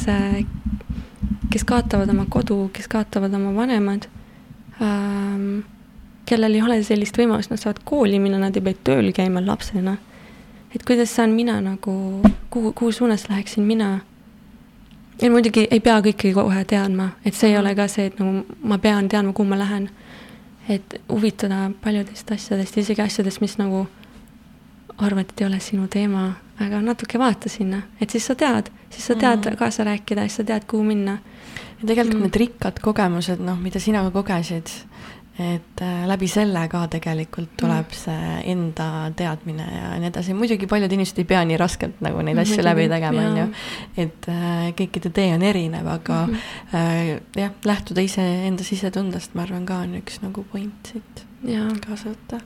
kes 1.53 1.65
kaotavad 1.69 2.09
oma 2.09 2.25
kodu, 2.29 2.71
kes 2.73 2.89
kaotavad 2.89 3.33
oma 3.37 3.53
vanemad. 3.53 4.07
Ähm,, 4.81 5.59
kellel 6.27 6.57
ei 6.57 6.63
ole 6.65 6.81
sellist 6.83 7.17
võimalust, 7.17 7.53
nad 7.53 7.61
saavad 7.61 7.83
kooli 7.87 8.19
minna, 8.19 8.41
nad 8.41 8.57
ei 8.57 8.65
pea 8.65 8.79
tööl 8.89 9.13
käima 9.15 9.43
lapsena. 9.45 9.97
et 10.75 10.83
kuidas 10.85 11.13
saan 11.15 11.31
mina 11.33 11.61
nagu, 11.61 12.21
kuhu, 12.49 12.73
kuhu 12.73 12.91
suunas 12.91 13.29
läheksin 13.29 13.63
mina 13.63 14.01
ja 15.21 15.31
muidugi 15.31 15.67
ei 15.71 15.79
pea 15.79 15.99
kõike 16.05 16.33
kohe 16.33 16.63
teadma, 16.69 17.11
et 17.25 17.35
see 17.35 17.51
ei 17.51 17.57
ole 17.59 17.73
ka 17.75 17.87
see, 17.91 18.09
et 18.11 18.19
nagu 18.19 18.43
ma 18.69 18.77
pean 18.81 19.09
teadma, 19.09 19.33
kuhu 19.33 19.49
ma 19.49 19.59
lähen. 19.59 19.89
et 20.67 20.97
huvitada 21.07 21.69
paljudest 21.81 22.31
asjadest, 22.31 22.77
isegi 22.77 22.99
asjadest, 23.01 23.39
mis 23.39 23.53
nagu 23.55 23.85
arvad, 24.97 25.29
et 25.29 25.41
ei 25.41 25.47
ole 25.47 25.59
sinu 25.63 25.85
teema, 25.87 26.33
aga 26.59 26.81
natuke 26.83 27.19
vaata 27.19 27.49
sinna, 27.49 27.81
et 28.01 28.09
siis 28.09 28.25
sa 28.27 28.35
tead, 28.35 28.67
siis 28.89 29.05
sa 29.07 29.15
tead 29.15 29.45
mm. 29.45 29.55
kaasa 29.55 29.85
rääkida, 29.87 30.25
siis 30.27 30.41
sa 30.41 30.43
tead, 30.43 30.65
kuhu 30.67 30.83
minna. 30.83 31.19
ja 31.79 31.87
tegelikult 31.87 32.17
mm. 32.17 32.25
need 32.25 32.39
rikkad 32.41 32.81
kogemused, 32.83 33.39
noh, 33.39 33.55
mida 33.63 33.79
sina 33.79 34.03
ka 34.03 34.11
kogesid, 34.11 34.73
et 35.37 35.81
äh, 35.85 36.05
läbi 36.09 36.25
selle 36.29 36.63
ka 36.71 36.79
tegelikult 36.89 37.51
tuleb 37.61 37.91
mm. 37.91 37.97
see 37.99 38.37
enda 38.53 38.87
teadmine 39.17 39.65
ja 39.69 39.91
nii 40.01 40.09
edasi, 40.09 40.33
muidugi 40.37 40.65
paljud 40.69 40.93
inimesed 40.95 41.21
ei 41.21 41.27
pea 41.29 41.43
nii 41.45 41.59
raskelt 41.61 41.99
nagu 42.01 42.23
neid 42.25 42.41
asju 42.41 42.65
läbi 42.65 42.87
tegema, 42.89 43.25
on 43.29 43.37
ju. 43.37 43.45
et 44.01 44.29
äh, 44.33 44.63
kõikide 44.79 45.11
tee 45.13 45.29
on 45.35 45.45
erinev, 45.45 45.85
aga 45.93 46.23
mm 46.25 46.33
-hmm. 46.33 46.79
äh, 46.81 47.43
jah, 47.43 47.53
lähtuda 47.69 48.01
iseenda 48.01 48.65
sisetundest, 48.65 49.37
ma 49.37 49.45
arvan, 49.45 49.65
ka 49.69 49.83
on 49.85 49.93
üks 50.01 50.23
nagu 50.25 50.45
point 50.51 50.91
siit 50.93 51.25
kaasa 51.85 52.09
võtta 52.09 52.41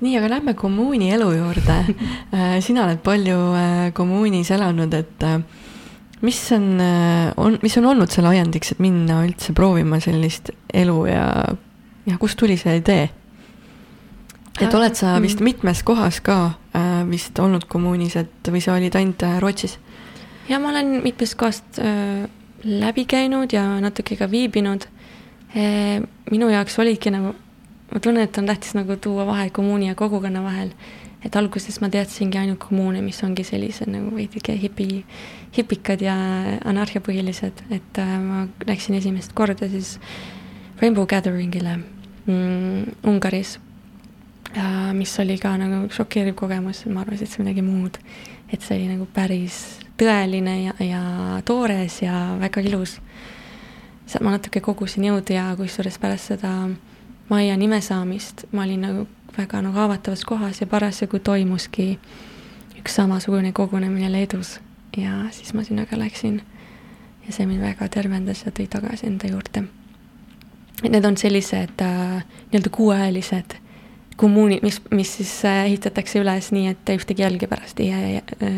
nii, 0.00 0.18
aga 0.18 0.34
lähme 0.34 0.54
kommuuni 0.58 1.12
elu 1.14 1.30
juurde 1.30 1.78
äh, 2.34 2.58
sina 2.60 2.88
oled 2.88 3.06
palju 3.06 3.38
kommuunis 3.94 4.50
elanud, 4.50 4.94
et 4.98 5.26
mis 6.26 6.42
on, 6.52 6.68
on, 7.36 7.58
mis 7.62 7.78
on 7.78 7.86
olnud 7.86 8.10
selle 8.10 8.34
ajendiks, 8.34 8.74
et 8.74 8.82
minna 8.82 9.22
üldse 9.22 9.54
proovima 9.54 10.02
sellist 10.02 10.50
elu 10.74 11.06
ja 11.06 11.26
ja 12.10 12.18
kust 12.18 12.38
tuli 12.38 12.58
see 12.60 12.76
idee? 12.82 13.08
et 14.60 14.74
oled 14.74 14.96
sa 14.96 15.14
mm. 15.14 15.24
vist 15.24 15.40
mitmes 15.44 15.82
kohas 15.86 16.20
ka 16.24 16.38
äh, 16.76 17.02
vist 17.08 17.38
olnud 17.40 17.66
kommuunis, 17.70 18.16
et 18.20 18.50
või 18.52 18.62
sa 18.64 18.76
olid 18.76 18.96
ainult 18.98 19.24
äh, 19.26 19.38
Rootsis? 19.42 19.78
ja 20.48 20.58
ma 20.60 20.72
olen 20.72 20.98
mitmest 21.04 21.38
kohast 21.40 21.80
äh, 21.80 22.26
läbi 22.64 23.06
käinud 23.08 23.52
ja 23.52 23.64
natuke 23.80 24.16
ka 24.20 24.30
viibinud 24.30 24.86
e,. 25.54 26.00
minu 26.30 26.50
jaoks 26.52 26.78
oligi 26.78 27.12
nagu, 27.14 27.34
ma 27.90 28.00
tunnen, 28.00 28.26
et 28.26 28.38
on 28.38 28.50
tähtis 28.50 28.74
nagu 28.76 28.96
tuua 29.00 29.26
vahe 29.26 29.50
kommuuni 29.50 29.88
ja 29.88 29.94
kogukonna 29.94 30.42
vahel. 30.44 30.74
et 31.24 31.36
alguses 31.36 31.80
ma 31.80 31.88
teadsingi 31.92 32.38
ainult 32.38 32.58
kommuune, 32.58 33.02
mis 33.04 33.22
ongi 33.24 33.44
sellised 33.44 33.88
nagu 33.92 34.12
veidike 34.16 34.54
hipi, 34.56 35.04
hipikad 35.56 36.00
ja 36.00 36.16
anarhiapõhilised, 36.64 37.64
et 37.70 37.98
äh, 38.02 38.12
ma 38.20 38.46
läksin 38.66 38.96
esimest 39.00 39.32
korda 39.36 39.68
siis 39.68 39.98
Rainbow 40.80 41.06
Gatheringile 41.06 41.78
mm, 42.30 43.10
Ungaris, 43.10 43.58
mis 44.92 45.12
oli 45.22 45.36
ka 45.38 45.54
nagu 45.58 45.88
šokeeriv 45.94 46.34
kogemus, 46.38 46.84
ma 46.90 47.04
arvasin, 47.04 47.26
et 47.26 47.34
see 47.34 47.44
midagi 47.44 47.62
muud. 47.62 47.98
et 48.50 48.62
see 48.62 48.80
oli 48.80 48.88
nagu 48.90 49.06
päris 49.14 49.78
tõeline 50.00 50.56
ja, 50.64 50.72
ja 50.82 51.02
toores 51.44 52.00
ja 52.02 52.36
väga 52.40 52.60
ilus. 52.66 52.98
seal 54.06 54.24
ma 54.26 54.34
natuke 54.34 54.60
kogusin 54.60 55.04
jõudu 55.06 55.36
ja 55.36 55.50
kusjuures 55.56 55.98
pärast 55.98 56.32
seda 56.32 56.54
Maia 57.30 57.54
nime 57.56 57.78
saamist 57.80 58.42
ma 58.50 58.64
olin 58.64 58.80
nagu 58.82 59.06
väga 59.36 59.62
nagu 59.62 59.76
haavatavas 59.76 60.24
kohas 60.26 60.60
ja 60.60 60.66
parasjagu 60.66 61.18
toimuski 61.18 61.98
üks 62.80 62.96
samasugune 62.98 63.52
kogunemine 63.52 64.10
Leedus 64.12 64.58
ja 64.96 65.28
siis 65.30 65.54
ma 65.54 65.62
sinna 65.64 65.86
ka 65.86 65.98
läksin. 65.98 66.42
ja 67.26 67.32
see 67.32 67.46
mind 67.46 67.62
väga 67.62 67.88
tervendas 67.88 68.42
ja 68.46 68.50
tõi 68.50 68.66
tagasi 68.68 69.06
enda 69.06 69.30
juurde 69.30 69.79
Need 70.82 71.04
on 71.04 71.16
sellised 71.20 71.82
äh, 71.84 72.22
nii-öelda 72.50 72.70
kuuealised 72.72 73.58
kommuunid, 74.20 74.62
mis, 74.62 74.80
mis 74.92 75.16
siis 75.16 75.32
äh, 75.48 75.64
ehitatakse 75.70 76.20
üles 76.20 76.50
nii, 76.52 76.74
et 76.74 76.92
ühtegi 76.92 77.24
jälge 77.24 77.48
pärast 77.50 77.80
ei 77.80 77.88
jää 77.88 78.20
äh, 78.20 78.54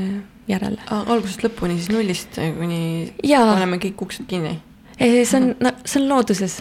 järele. 0.51 0.81
algusest 0.91 1.45
lõpuni 1.47 1.79
siis 1.79 1.91
nullist 1.93 2.39
äh, 2.43 2.51
kuni 2.57 2.81
paneme 3.23 3.79
kõik 3.83 4.03
uksed 4.07 4.27
kinni? 4.31 4.57
see 4.99 5.39
on, 5.39 5.53
no 5.63 5.75
see 5.85 6.03
on 6.03 6.09
looduses. 6.11 6.61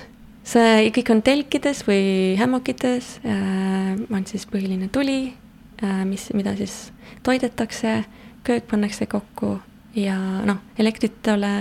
see 0.54 0.92
kõik 0.94 1.14
on 1.16 1.24
telkides 1.26 1.84
või 1.90 2.04
hämmakites 2.40 3.18
äh,, 3.26 3.98
on 4.10 4.26
siis 4.30 4.46
põhiline 4.50 4.90
tuli 4.94 5.34
äh,, 5.82 6.04
mis, 6.06 6.30
mida 6.38 6.54
siis 6.60 6.92
toidetakse, 7.26 8.04
köök 8.46 8.70
pannakse 8.70 9.10
kokku 9.10 9.58
ja 9.98 10.18
noh, 10.46 10.62
elektrit 10.78 11.26
ei 11.28 11.38
ole, 11.40 11.54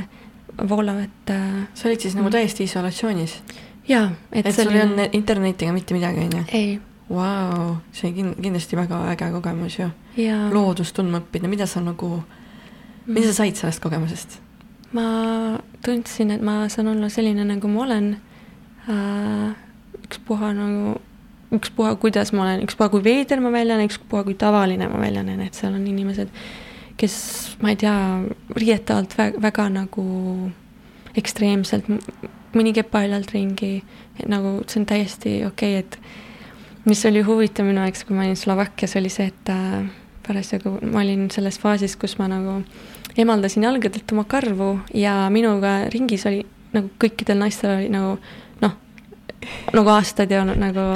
voolavat 0.69 1.33
äh,. 1.33 1.65
sa 1.75 1.89
olid 1.89 2.05
siis 2.05 2.21
nagu 2.21 2.33
täiesti 2.33 2.69
isolatsioonis? 2.69 3.41
Jaa, 3.91 4.11
et, 4.33 4.47
et 4.47 4.55
sul 4.55 4.71
ei 4.75 4.85
olnud 4.85 5.17
internetiga 5.17 5.75
mitte 5.75 5.97
midagi, 5.97 6.29
on 6.29 6.39
ju? 6.41 6.45
ei. 6.53 6.79
Vau, 7.11 7.73
see 7.91 8.13
kin-, 8.15 8.37
kindlasti 8.39 8.79
väga 8.79 9.01
äge 9.11 9.33
kogemus 9.35 9.81
ju. 9.81 9.89
loodust 10.55 10.95
tundma 10.95 11.19
õppida, 11.19 11.51
mida 11.51 11.67
sa 11.67 11.83
nagu, 11.83 12.21
mida 13.09 13.33
sa 13.33 13.43
said 13.43 13.59
sellest 13.59 13.83
kogemusest? 13.83 14.39
ma 14.95 15.59
tundsin, 15.87 16.31
et 16.35 16.43
ma 16.43 16.65
saan 16.71 16.91
olla 16.95 17.11
selline, 17.11 17.45
nagu 17.47 17.69
ma 17.71 17.85
olen 17.85 18.15
äh,. 18.91 19.51
ükspuha 20.07 20.53
nagu, 20.55 20.97
ükspuha, 21.55 21.95
kuidas 22.03 22.33
ma 22.35 22.47
olen, 22.47 22.65
ükspuha, 22.67 22.91
kui 22.91 23.05
veider 23.05 23.43
ma 23.43 23.53
välja 23.55 23.79
näen, 23.79 23.91
ükspuha, 23.91 24.25
kui 24.27 24.35
tavaline 24.39 24.89
ma 24.91 25.03
välja 25.03 25.23
näen, 25.27 25.43
et 25.47 25.59
seal 25.59 25.75
on 25.75 25.87
inimesed, 25.87 26.31
kes, 26.99 27.15
ma 27.63 27.75
ei 27.75 27.79
tea, 27.79 27.95
riietavalt 28.59 29.15
väga, 29.19 29.43
väga 29.43 29.69
nagu 29.81 30.07
ekstreemselt 31.19 31.89
mõni 32.55 32.75
käib 32.75 32.91
paljalt 32.91 33.33
ringi, 33.35 33.81
nagu 34.31 34.59
see 34.67 34.83
on 34.83 34.87
täiesti 34.91 35.35
okei 35.47 35.79
okay,, 35.79 35.85
et 35.85 36.89
mis 36.89 37.03
oli 37.07 37.23
huvitav 37.27 37.67
minu 37.69 37.83
jaoks, 37.85 38.05
kui 38.07 38.17
ma 38.17 38.25
olin 38.27 38.39
Slovakkias, 38.39 38.97
oli 38.99 39.11
see, 39.13 39.29
et 39.31 39.53
äh, 39.53 39.85
parasjagu 40.27 40.77
ma 40.91 41.05
olin 41.05 41.29
selles 41.33 41.59
faasis, 41.61 41.97
kus 42.01 42.17
ma 42.19 42.29
nagu 42.31 42.61
emaldasin 43.19 43.67
jalgadelt 43.67 44.13
oma 44.13 44.25
karvu 44.25 44.77
ja 44.95 45.15
minuga 45.33 45.85
ringis 45.93 46.27
oli 46.31 46.45
nagu 46.75 46.91
kõikidel 47.03 47.41
naistel 47.41 47.75
oli 47.77 47.89
nagu 47.93 48.17
noh, 48.63 48.77
nagu 49.75 49.95
aastaid 49.95 50.31
ja 50.31 50.45
nagu 50.47 50.87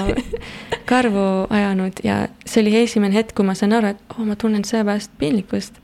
karvu 0.91 1.27
ajanud 1.51 2.05
ja 2.07 2.25
see 2.47 2.63
oli 2.63 2.77
esimene 2.85 3.19
hetk, 3.19 3.35
kui 3.37 3.47
ma 3.47 3.57
sain 3.59 3.75
aru, 3.75 3.95
et 3.95 4.15
oh, 4.17 4.25
ma 4.27 4.39
tunnen 4.39 4.65
seepärast 4.67 5.15
piinlikkust 5.19 5.81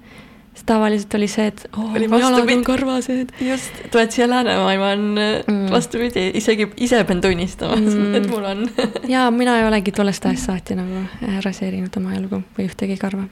sest 0.54 0.66
tavaliselt 0.66 1.14
oli 1.14 1.28
see, 1.30 1.46
et 1.50 1.62
oh, 1.78 1.92
mu 1.94 2.18
jalad 2.18 2.50
on 2.52 2.64
karvased. 2.66 3.34
just, 3.40 3.82
tuled 3.92 4.10
siia 4.14 4.26
läänemaailma, 4.30 4.88
on 4.96 5.04
mm. 5.16 5.60
vastupidi, 5.70 6.26
isegi 6.40 6.68
ise 6.76 7.02
pean 7.08 7.20
tunnistama 7.22 7.76
mm., 7.80 8.14
et 8.18 8.30
mul 8.30 8.48
on 8.48 8.64
ja 9.14 9.28
mina 9.34 9.58
ei 9.60 9.68
olegi 9.68 9.94
tollest 9.94 10.26
ajast 10.26 10.50
saati 10.50 10.78
nagu 10.78 11.04
raseerinud 11.44 12.00
oma 12.02 12.16
jalgu 12.16 12.42
või 12.58 12.66
ühtegi 12.66 12.98
karva. 13.00 13.28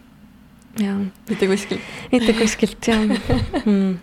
ja. 0.83 0.95
mitte 1.29 1.51
kuskilt? 1.51 1.93
mitte 2.13 2.37
kuskilt, 2.39 2.79
jah 2.87 3.03
mm. 3.65 3.99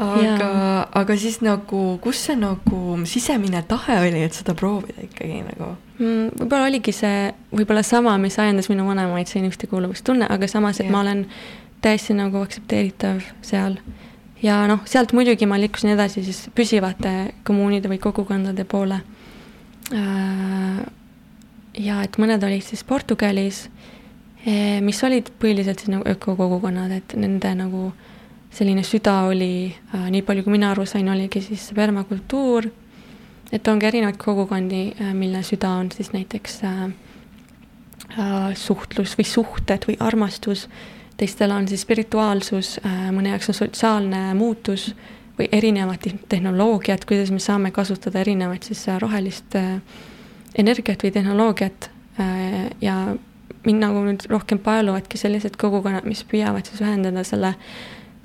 Aga, 0.00 0.88
aga 0.90 1.16
siis 1.18 1.40
nagu, 1.44 1.82
kus 2.02 2.20
see 2.26 2.36
nagu 2.38 2.98
sisemine 3.06 3.62
tahe 3.68 3.98
oli, 4.02 4.24
et 4.26 4.36
seda 4.36 4.54
proovida 4.58 5.04
ikkagi 5.06 5.42
nagu 5.46 5.74
mm,? 5.98 6.32
võib-olla 6.40 6.68
oligi 6.70 6.94
see 6.94 7.28
võib-olla 7.54 7.84
sama, 7.86 8.16
mis 8.22 8.38
ajendas 8.42 8.70
minu 8.72 8.86
vanemaid, 8.88 9.30
selline 9.30 9.52
ühtekuuluvustunne, 9.52 10.26
aga 10.30 10.48
samas, 10.50 10.80
et 10.80 10.88
yeah. 10.88 10.94
ma 10.96 11.04
olen 11.04 11.26
täiesti 11.84 12.16
nagu 12.16 12.40
aktsepteeritav 12.42 13.22
seal. 13.44 13.78
ja 14.42 14.62
noh, 14.70 14.82
sealt 14.88 15.14
muidugi 15.16 15.46
ma 15.46 15.60
liikusin 15.60 15.94
edasi 15.94 16.24
siis 16.26 16.46
püsivate 16.56 17.14
kommuunide 17.46 17.90
või 17.92 18.00
kogukondade 18.02 18.66
poole. 18.68 19.00
Äh, 19.94 20.80
ja 21.78 22.00
et 22.04 22.18
mõned 22.20 22.42
olid 22.44 22.64
siis 22.64 22.84
Portugalis, 22.88 23.68
eh, 24.46 24.80
mis 24.84 25.02
olid 25.06 25.30
põhiliselt 25.40 25.82
siis 25.82 25.92
nagu 25.92 26.08
ökokogukonnad, 26.08 26.92
et 26.98 27.16
nende 27.20 27.54
nagu 27.58 27.92
selline 28.54 28.84
süda 28.86 29.20
oli, 29.28 29.74
äh, 29.94 30.08
nii 30.14 30.22
palju 30.22 30.44
kui 30.46 30.56
mina 30.56 30.70
aru 30.72 30.86
sain, 30.86 31.08
oligi 31.10 31.42
siis 31.42 31.70
permakultuur, 31.74 32.70
et 33.52 33.68
on 33.68 33.80
ka 33.82 33.90
erinevaid 33.90 34.18
kogukondi, 34.20 34.84
äh, 35.00 35.14
mille 35.14 35.42
süda 35.42 35.76
on 35.80 35.90
siis 35.92 36.12
näiteks 36.14 36.62
suhtlus 38.54 39.16
või 39.18 39.24
suhted 39.26 39.86
või 39.88 39.96
armastus. 40.00 40.68
Teistel 41.16 41.50
on 41.50 41.68
siis 41.68 41.84
spirituaalsus, 41.86 42.80
äh, 42.86 43.10
mõne 43.14 43.30
jaoks 43.30 43.48
on 43.48 43.54
sotsiaalne 43.54 44.22
muutus 44.34 44.88
või 45.38 45.46
erinevad 45.52 46.02
tehnoloogiad, 46.28 47.04
kuidas 47.06 47.30
me 47.30 47.38
saame 47.38 47.70
kasutada 47.70 48.20
erinevaid 48.20 48.66
siis 48.66 48.82
äh, 48.88 48.98
rohelist 49.02 49.54
äh, 49.58 49.78
energiat 50.58 51.02
või 51.02 51.12
tehnoloogiat 51.14 51.90
ja 52.80 52.94
mind 53.66 53.82
nagu 53.82 54.04
nüüd 54.06 54.22
rohkem 54.30 54.60
paeluvadki 54.62 55.18
sellised 55.18 55.56
kogukonnad, 55.58 56.04
mis 56.06 56.20
püüavad 56.30 56.68
siis 56.68 56.78
ühendada 56.84 57.24
selle, 57.26 57.56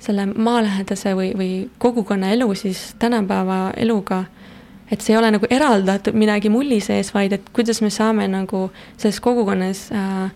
selle 0.00 0.26
maalähedase 0.26 1.14
või, 1.16 1.32
või 1.36 1.50
kogukonna 1.78 2.30
elu 2.36 2.54
siis 2.54 2.94
tänapäeva 2.98 3.70
eluga 3.76 4.24
et 4.90 5.00
see 5.00 5.14
ei 5.14 5.18
ole 5.20 5.30
nagu 5.30 5.46
eraldatud 5.50 6.16
midagi 6.18 6.50
mulli 6.50 6.80
sees, 6.82 7.12
vaid 7.14 7.36
et 7.36 7.50
kuidas 7.54 7.78
me 7.84 7.90
saame 7.94 8.26
nagu 8.28 8.70
selles 8.96 9.20
kogukonnas 9.22 9.84
äh, 9.94 10.32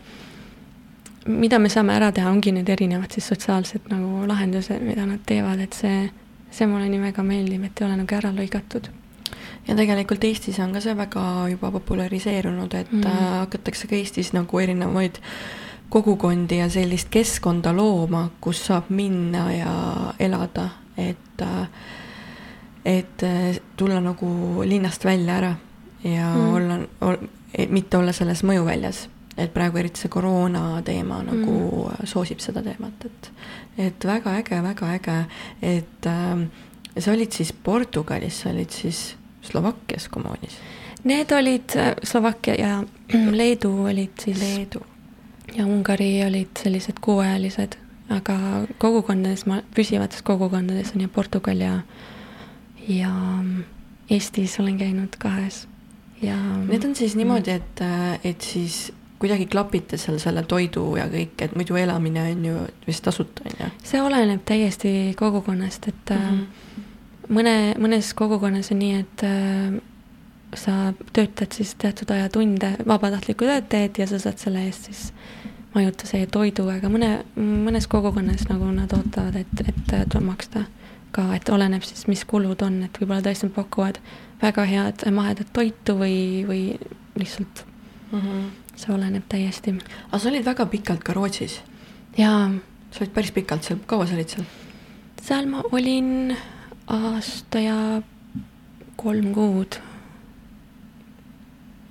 mida 1.27 1.59
me 1.59 1.71
saame 1.73 1.95
ära 1.97 2.11
teha, 2.13 2.31
ongi 2.31 2.53
need 2.53 2.69
erinevad 2.69 3.15
siis 3.15 3.29
sotsiaalsed 3.33 3.89
nagu 3.93 4.27
lahendused, 4.29 4.83
mida 4.85 5.07
nad 5.09 5.23
teevad, 5.27 5.63
et 5.65 5.77
see, 5.77 6.05
see 6.53 6.69
mulle 6.69 6.89
nii 6.91 7.03
väga 7.07 7.25
meeldib, 7.27 7.65
et 7.67 7.81
ei 7.81 7.89
ole 7.89 7.99
nagu 8.03 8.19
ära 8.19 8.33
lõigatud. 8.35 8.91
ja 9.65 9.75
tegelikult 9.77 10.25
Eestis 10.29 10.59
on 10.61 10.75
ka 10.77 10.81
see 10.85 10.97
väga 10.97 11.25
juba 11.49 11.71
populariseerunud, 11.79 12.75
et 12.75 12.93
mm. 12.93 13.07
Äh, 13.09 13.29
hakatakse 13.45 13.89
ka 13.89 13.97
Eestis 13.97 14.35
nagu 14.37 14.61
erinevaid 14.61 15.21
kogukondi 15.89 16.59
ja 16.59 16.69
sellist 16.71 17.09
keskkonda 17.11 17.73
looma, 17.77 18.29
kus 18.41 18.67
saab 18.67 18.89
minna 18.89 19.47
ja 19.53 19.75
elada, 20.19 20.69
et 20.97 21.21
et 22.85 23.23
tulla 23.77 24.01
nagu 24.01 24.29
linnast 24.65 25.05
välja 25.05 25.37
ära 25.37 25.55
ja 26.05 26.35
mm. 26.35 26.55
olla 26.55 26.79
ol,, 27.01 27.17
mitte 27.69 27.97
olla 27.97 28.13
selles 28.13 28.43
mõjuväljas 28.45 29.07
et 29.37 29.51
praegu 29.55 29.81
eriti 29.81 30.05
see 30.05 30.13
koroona 30.13 30.83
teema 30.87 31.21
nagu 31.27 31.57
mm. 31.89 32.07
soosib 32.11 32.43
seda 32.43 32.63
teemat, 32.65 33.07
et, 33.09 33.31
et 33.89 34.07
väga 34.07 34.37
äge, 34.41 34.61
väga 34.63 34.93
äge, 34.95 35.19
et 35.75 36.09
äh, 36.11 36.47
sa 36.99 37.13
olid 37.13 37.35
siis 37.35 37.53
Portugalis, 37.53 38.43
sa 38.45 38.53
olid 38.55 38.75
siis 38.75 39.05
Slovakkias 39.45 40.09
kommuunis? 40.09 40.59
Need 41.05 41.35
olid 41.37 41.77
äh, 41.77 41.93
Slovakkia 42.03 42.55
ja 42.55 42.83
Leedu 43.41 43.75
olid 43.85 44.15
siis. 44.23 44.41
Leedu. 44.41 44.85
Ja 45.55 45.67
Ungari 45.67 46.25
olid 46.27 46.57
sellised 46.63 46.99
kuuajalised, 47.01 47.77
aga 48.13 48.39
kogukondades, 48.79 49.47
ma, 49.47 49.61
püsivates 49.75 50.23
kogukondades 50.23 50.93
on 50.95 51.07
ju 51.07 51.09
Portugal 51.09 51.61
ja, 51.61 51.79
ja 52.89 53.13
Eestis 54.11 54.59
olen 54.61 54.79
käinud 54.79 55.17
kahes 55.19 55.67
ja. 56.23 56.37
Need 56.69 56.85
on 56.85 56.97
siis 56.97 57.17
niimoodi, 57.17 57.51
et, 57.51 57.83
et 58.25 58.41
siis 58.41 58.93
kuidagi 59.19 59.47
klapite 59.47 59.97
seal 60.01 60.19
selle 60.21 60.43
toidu 60.49 60.85
ja 60.99 61.07
kõik, 61.09 61.37
et 61.47 61.55
muidu 61.57 61.79
elamine 61.81 62.27
on 62.33 62.45
ju 62.45 62.67
vist 62.87 63.05
tasuta, 63.07 63.47
on 63.49 63.57
ju? 63.61 63.71
see 63.87 64.03
oleneb 64.03 64.45
täiesti 64.45 65.15
kogukonnast, 65.17 65.89
et 65.89 66.11
mm 66.11 66.29
-hmm. 66.29 66.85
mõne, 67.29 67.57
mõnes 67.81 68.13
kogukonnas 68.15 68.73
on 68.73 68.79
nii, 68.79 69.01
et 69.01 69.25
äh, 69.25 69.81
sa 70.61 70.93
töötad 71.13 71.55
siis 71.57 71.75
teatud 71.81 72.11
aja 72.15 72.29
tunde, 72.33 72.75
vabatahtlikku 72.87 73.47
tööd 73.49 73.69
teed 73.73 73.99
ja 73.99 74.07
sa 74.11 74.21
saad 74.23 74.41
selle 74.43 74.65
eest 74.69 74.91
siis 74.91 75.03
majutuse 75.75 76.23
ja 76.23 76.31
toidu, 76.31 76.69
aga 76.71 76.91
mõne, 76.93 77.11
mõnes 77.37 77.89
kogukonnas 77.91 78.47
nagu 78.51 78.71
nad 78.71 78.93
ootavad, 78.95 79.37
et, 79.41 79.65
et 79.67 79.85
tuleb 79.91 80.29
maksta 80.29 80.67
ka, 81.15 81.29
et 81.35 81.49
oleneb 81.51 81.83
siis, 81.87 82.07
mis 82.11 82.25
kulud 82.29 82.63
on, 82.67 82.83
et 82.87 83.01
võib-olla 83.01 83.25
tõesti 83.27 83.49
nad 83.49 83.57
pakuvad 83.57 84.03
väga 84.43 84.67
head 84.71 85.07
mahedat 85.15 85.51
toitu 85.55 85.99
või, 85.99 86.19
või 86.49 86.63
lihtsalt 87.19 87.65
mm. 88.13 88.21
-hmm 88.21 88.53
see 88.77 88.95
oleneb 88.95 89.23
täiesti. 89.31 89.75
aga 90.11 90.19
sa 90.19 90.31
olid 90.31 90.45
väga 90.47 90.67
pikalt 90.67 91.05
ka 91.07 91.15
Rootsis? 91.15 91.61
jaa. 92.19 92.51
sa 92.91 93.03
olid 93.03 93.15
päris 93.15 93.33
pikalt 93.35 93.67
seal, 93.67 93.79
kaua 93.87 94.07
sa 94.07 94.17
olid 94.19 94.35
seal? 94.35 94.47
seal 95.23 95.49
ma 95.51 95.63
olin 95.73 96.35
aasta 96.87 97.63
ja 97.63 97.79
kolm 98.97 99.33
kuud. 99.35 99.79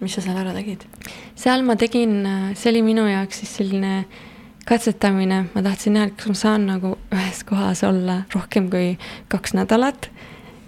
Mis 0.03 0.17
sa 0.17 0.23
seal 0.25 0.37
ära 0.39 0.53
tegid? 0.55 0.85
seal 1.39 1.65
ma 1.67 1.77
tegin, 1.79 2.21
see 2.59 2.71
oli 2.73 2.83
minu 2.85 3.07
jaoks 3.09 3.43
siis 3.43 3.55
selline 3.61 4.03
katsetamine, 4.67 5.45
ma 5.55 5.63
tahtsin 5.63 5.97
näha, 5.97 6.11
et 6.11 6.19
kas 6.19 6.31
ma 6.31 6.37
saan 6.39 6.67
nagu 6.69 6.93
ühes 7.11 7.41
kohas 7.47 7.83
olla 7.83 8.21
rohkem 8.35 8.69
kui 8.71 8.93
kaks 9.31 9.57
nädalat, 9.57 10.07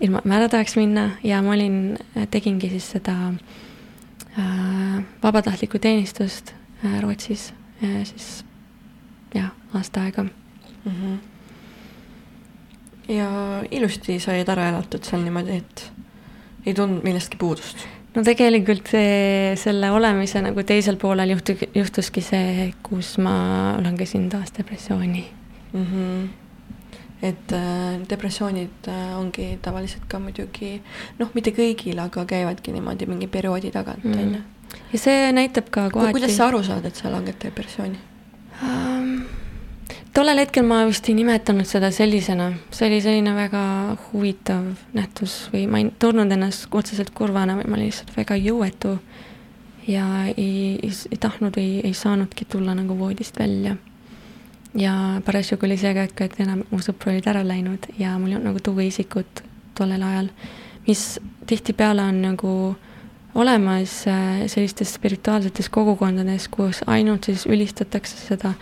ilma, 0.03 0.23
ma 0.25 0.41
ära 0.41 0.49
tahaks 0.51 0.75
minna 0.75 1.11
ja 1.23 1.39
ma 1.45 1.55
olin, 1.55 1.95
tegingi 2.31 2.73
siis 2.73 2.89
seda 2.97 3.15
äh, 3.29 3.61
Äh, 4.39 5.03
vabatahtlikku 5.23 5.79
teenistust 5.79 6.53
äh, 6.85 7.01
Rootsis 7.01 7.53
siis 8.03 8.45
jah, 9.35 9.51
aasta 9.73 10.01
aega 10.01 10.23
mm. 10.23 10.31
-hmm. 10.85 11.17
ja 13.13 13.29
ilusti 13.71 14.19
said 14.19 14.49
ära 14.49 14.67
elatud 14.69 15.03
seal 15.03 15.23
niimoodi, 15.23 15.55
et 15.55 15.91
ei 16.65 16.73
tundnud 16.73 17.03
millestki 17.03 17.37
puudust? 17.37 17.87
No 18.15 18.23
tegelikult 18.23 18.87
see, 18.93 19.53
selle 19.59 19.91
olemise 19.91 20.41
nagu 20.45 20.63
teisel 20.67 20.97
poolel 21.01 21.35
juhtu-, 21.35 21.69
juhtuski 21.75 22.23
see, 22.23 22.71
kus 22.85 23.17
ma 23.21 23.35
langesin 23.83 24.29
taas 24.31 24.55
depressiooni 24.55 25.27
mm. 25.73 25.85
-hmm 25.85 26.25
et 27.21 27.51
äh, 27.51 27.99
depressioonid 28.09 28.87
äh, 28.87 29.17
ongi 29.17 29.59
tavaliselt 29.61 30.03
ka 30.07 30.19
muidugi 30.19 30.81
noh, 31.19 31.29
mitte 31.33 31.53
kõigil, 31.55 31.99
aga 32.01 32.25
käivadki 32.27 32.73
niimoodi 32.75 33.07
mingi 33.09 33.29
perioodi 33.31 33.71
tagant, 33.73 34.03
mm. 34.03 34.19
on 34.19 34.35
ju. 34.35 34.81
ja 34.91 34.99
see 34.99 35.31
näitab 35.31 35.71
ka 35.71 35.87
kohati. 35.93 36.17
kuidas 36.17 36.35
sa 36.37 36.49
aru 36.51 36.61
saad, 36.63 36.85
et 36.85 36.99
sa 36.99 37.09
langed 37.13 37.39
depressiooni? 37.41 37.97
Tollel 40.15 40.39
hetkel 40.39 40.63
ma 40.63 40.83
vist 40.87 41.09
ei 41.09 41.15
nimetanud 41.17 41.67
seda 41.67 41.89
sellisena, 41.93 42.51
see 42.73 42.87
oli 42.87 43.01
selline 43.03 43.33
väga 43.35 43.63
huvitav 44.07 44.67
nähtus 44.95 45.49
või 45.53 45.65
ma 45.71 45.81
ei 45.81 45.89
tundnud 45.99 46.31
ennast 46.31 46.69
otseselt 46.71 47.11
kurvana, 47.15 47.57
vaid 47.59 47.67
ma 47.67 47.75
olin 47.75 47.89
lihtsalt 47.89 48.13
väga 48.15 48.37
jõuetu 48.39 48.93
ja 49.89 50.05
ei, 50.31 50.79
ei, 50.79 50.93
ei 51.11 51.19
tahtnud 51.19 51.59
või 51.59 51.81
ei 51.83 51.93
saanudki 51.93 52.47
tulla 52.49 52.75
nagu 52.77 52.97
voodist 52.99 53.39
välja. 53.39 53.75
Ja 54.75 54.95
parasjagu 55.25 55.67
oli 55.67 55.77
see 55.79 55.93
ka, 55.95 56.07
et, 56.07 56.39
enam 56.43 56.63
mu 56.71 56.81
sõpru 56.83 57.11
olid 57.11 57.27
ära 57.31 57.43
läinud 57.47 57.91
ja 57.99 58.15
mul 58.19 58.33
ei 58.33 58.39
olnud 58.39 58.53
nagu 58.53 58.63
tugiisikut 58.63 59.43
tollel 59.75 60.03
ajal, 60.03 60.31
mis 60.87 61.05
tihtipeale 61.47 62.03
on 62.03 62.23
nagu 62.23 62.55
olemas 63.35 64.01
äh, 64.07 64.45
sellistes 64.47 64.95
spirituaalsetes 64.95 65.67
kogukondades, 65.67 66.47
kus 66.47 66.83
ainult 66.87 67.27
siis 67.27 67.43
ülistatakse 67.51 68.19
seda 68.29 68.53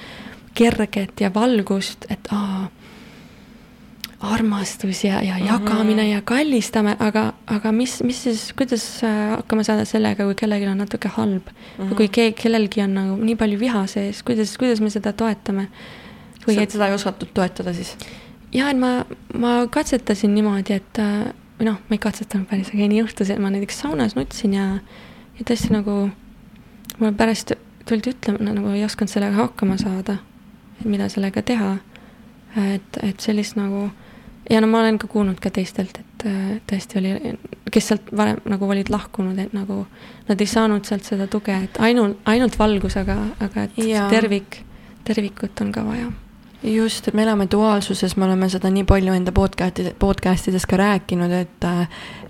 kerget 0.53 1.21
ja 1.21 1.31
valgust, 1.33 2.05
et 2.13 2.27
aa, 2.31 2.69
armastus 4.23 5.03
ja, 5.03 5.19
ja 5.25 5.37
jagamine 5.41 6.05
ja 6.07 6.21
kallistame, 6.25 6.95
aga, 6.99 7.25
aga 7.51 7.71
mis, 7.75 7.97
mis 8.07 8.21
siis, 8.23 8.45
kuidas 8.57 8.85
äh, 9.03 9.33
hakkama 9.33 9.65
saada 9.67 9.83
sellega, 9.87 10.23
kui 10.29 10.37
kellelgi 10.39 10.69
on 10.71 10.79
natuke 10.79 11.11
halb 11.17 11.49
mm? 11.51 11.89
-hmm. 11.89 11.95
kui 11.95 12.07
keegi, 12.07 12.35
kellelgi 12.43 12.81
on 12.81 12.93
nagu 12.95 13.17
nii 13.19 13.35
palju 13.35 13.59
viha 13.59 13.85
sees, 13.87 14.23
kuidas, 14.23 14.57
kuidas 14.57 14.81
me 14.81 14.89
seda 14.89 15.13
toetame? 15.13 15.67
või 16.47 16.59
et 16.59 16.71
seda 16.71 16.87
ei 16.87 16.95
osatud 16.95 17.33
toetada 17.33 17.73
siis? 17.73 17.97
ja, 18.53 18.69
et 18.69 18.77
ma, 18.77 19.05
ma 19.33 19.67
katsetasin 19.67 20.35
niimoodi, 20.35 20.73
et 20.79 20.99
äh, 20.99 21.33
või 21.59 21.69
noh, 21.69 21.79
ma 21.87 21.97
ei 21.97 22.01
katsetanud 22.01 22.47
päris, 22.49 22.71
aga 22.73 22.87
nii 22.89 23.03
juhtus, 23.03 23.29
et 23.29 23.39
ma 23.39 23.51
näiteks 23.53 23.79
saunas 23.83 24.15
nutsin 24.15 24.53
ja, 24.55 24.67
ja 25.37 25.45
tõesti 25.47 25.73
nagu 25.75 25.97
mulle 26.99 27.13
pärast 27.17 27.55
tuldi 27.89 28.13
ütlema, 28.13 28.53
nagu 28.53 28.71
ei 28.73 28.85
osanud 28.85 29.11
sellega 29.11 29.35
hakkama 29.35 29.77
saada, 29.81 30.17
et 30.79 30.85
mida 30.85 31.09
sellega 31.09 31.41
teha. 31.41 31.77
et, 32.57 32.97
et 33.01 33.19
sellist 33.19 33.55
nagu 33.57 33.89
ja 34.49 34.61
no 34.61 34.67
ma 34.67 34.79
olen 34.83 34.97
ka 34.99 35.07
kuulnud 35.07 35.39
ka 35.41 35.49
teistelt, 35.53 35.99
et 35.99 36.25
äh, 36.27 36.49
tõesti 36.69 36.99
oli, 36.99 37.13
kes 37.71 37.87
sealt 37.91 38.11
varem 38.15 38.41
nagu 38.49 38.67
olid 38.69 38.91
lahkunud, 38.93 39.39
et 39.39 39.53
nagu 39.55 39.85
nad 40.27 40.41
ei 40.41 40.49
saanud 40.49 40.85
sealt 40.87 41.07
seda 41.07 41.27
tuge, 41.31 41.55
et 41.67 41.79
ainult, 41.83 42.19
ainult 42.29 42.57
valgus, 42.59 42.97
aga, 42.99 43.17
aga 43.43 43.67
et 43.67 43.79
ja. 43.87 44.07
tervik, 44.11 44.59
tervikut 45.07 45.63
on 45.63 45.71
ka 45.75 45.85
vaja 45.87 46.11
just, 46.63 47.07
et 47.07 47.13
me 47.13 47.23
elame 47.23 47.47
duaalsuses, 47.51 48.15
me 48.17 48.25
oleme 48.25 48.47
seda 48.51 48.71
nii 48.71 48.85
palju 48.87 49.15
enda 49.17 49.33
podcast'i, 49.35 49.89
podcast 49.99 50.47
ides 50.51 50.67
ka 50.69 50.79
rääkinud, 50.79 51.31
et 51.41 51.69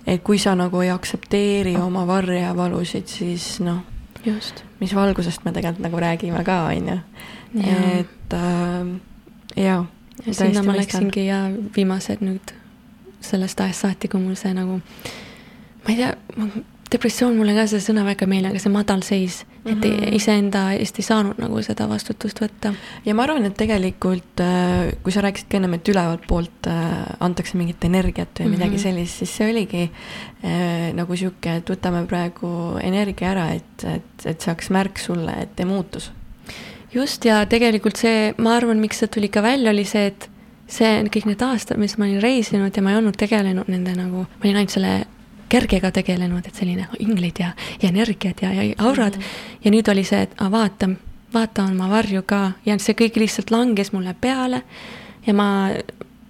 et 0.08 0.24
kui 0.26 0.40
sa 0.42 0.56
nagu 0.58 0.82
ei 0.84 0.90
aktsepteeri 0.92 1.78
oma 1.80 2.04
varje 2.08 2.42
ja 2.42 2.52
valusid, 2.58 3.08
siis 3.08 3.60
noh, 3.64 3.84
mis 4.80 4.96
valgusest 4.96 5.46
me 5.46 5.54
tegelikult 5.54 5.86
nagu 5.86 6.02
räägime 6.02 6.44
ka, 6.44 6.58
on 6.72 6.90
ju. 6.92 6.98
et 7.64 8.23
äh, 8.34 8.94
jaa. 9.56 9.86
ja 10.26 10.34
sinna 10.34 10.64
ma 10.64 10.76
läksingi 10.78 11.26
ja 11.28 11.46
viimased 11.76 12.22
nüüd 12.26 12.54
sellest 13.24 13.62
ajast 13.64 13.88
saati, 13.88 14.12
kui 14.12 14.22
mul 14.22 14.36
see 14.40 14.54
nagu, 14.56 14.80
ma 15.84 15.94
ei 15.94 16.00
tea, 16.00 16.12
depressioon 16.94 17.38
mulle 17.38 17.56
ka 17.58 17.66
see 17.70 17.82
sõna 17.84 18.04
väga 18.06 18.26
ei 18.28 18.32
meeldi, 18.34 18.52
aga 18.52 18.62
see 18.62 18.74
madalseis 18.74 19.38
mm, 19.44 19.58
-hmm. 19.64 19.72
et 19.72 19.86
mhm. 19.90 20.16
iseenda 20.20 20.64
eest 20.78 21.00
ei 21.00 21.08
saanud 21.08 21.40
nagu 21.42 21.62
seda 21.66 21.88
vastutust 21.90 22.42
võtta. 22.44 22.74
ja 23.06 23.16
ma 23.16 23.26
arvan, 23.26 23.46
et 23.50 23.58
tegelikult 23.58 24.44
äh, 24.44 24.94
kui 25.04 25.16
sa 25.16 25.24
rääkisid 25.26 25.50
ka 25.50 25.58
ennem, 25.58 25.78
et 25.80 25.94
ülevalt 25.94 26.28
poolt 26.28 26.70
äh, 26.70 26.92
antakse 27.20 27.58
mingit 27.58 27.84
energiat 27.84 28.40
või 28.40 28.54
midagi 28.56 28.72
mm 28.72 28.78
-hmm. 28.78 28.84
sellist, 28.84 29.22
siis 29.24 29.38
see 29.38 29.52
oligi 29.52 29.84
äh, 29.84 30.92
nagu 30.94 31.16
sihuke, 31.16 31.56
et 31.62 31.70
võtame 31.70 32.06
praegu 32.08 32.78
energia 32.82 33.32
ära, 33.32 33.48
et, 33.54 33.88
et, 33.96 34.26
et 34.26 34.42
saaks 34.42 34.70
märk 34.70 35.00
sulle, 35.00 35.34
et 35.42 35.56
tee 35.56 35.66
muutus. 35.66 36.12
Just, 36.94 37.26
ja 37.26 37.42
tegelikult 37.50 37.98
see, 38.00 38.34
ma 38.38 38.58
arvan, 38.58 38.80
miks 38.84 39.02
see 39.02 39.12
tuli 39.12 39.30
ka 39.34 39.44
välja, 39.46 39.72
oli 39.72 39.86
see, 39.86 40.12
et 40.12 40.30
see 40.74 40.92
kõik 41.14 41.28
need 41.30 41.42
aastad, 41.46 41.80
mis 41.82 41.98
ma 41.98 42.08
olin 42.08 42.22
reisinud 42.24 42.76
ja 42.76 42.84
ma 42.84 42.94
ei 42.94 43.00
olnud 43.02 43.18
tegelenud 43.20 43.70
nende 43.72 43.96
nagu, 43.98 44.26
ma 44.28 44.48
olin 44.48 44.62
ainult 44.62 44.76
selle 44.76 44.94
kergega 45.54 45.92
tegelenud, 45.94 46.46
et 46.48 46.56
selline 46.58 46.88
inglid 47.04 47.42
ja, 47.44 47.52
ja 47.82 47.90
energiad 47.90 48.42
ja, 48.42 48.54
ja 48.54 48.70
aurad 48.78 49.18
mm. 49.18 49.22
-hmm. 49.22 49.60
ja 49.66 49.72
nüüd 49.72 49.92
oli 49.92 50.04
see, 50.08 50.22
et 50.26 50.34
a, 50.38 50.50
vaata, 50.52 50.90
vaata 51.34 51.68
oma 51.70 51.90
varju 51.90 52.24
ka 52.26 52.54
ja 52.66 52.78
see 52.80 52.98
kõik 52.98 53.20
lihtsalt 53.22 53.52
langes 53.52 53.94
mulle 53.94 54.16
peale. 54.22 54.64
ja 55.28 55.34
ma, 55.34 55.70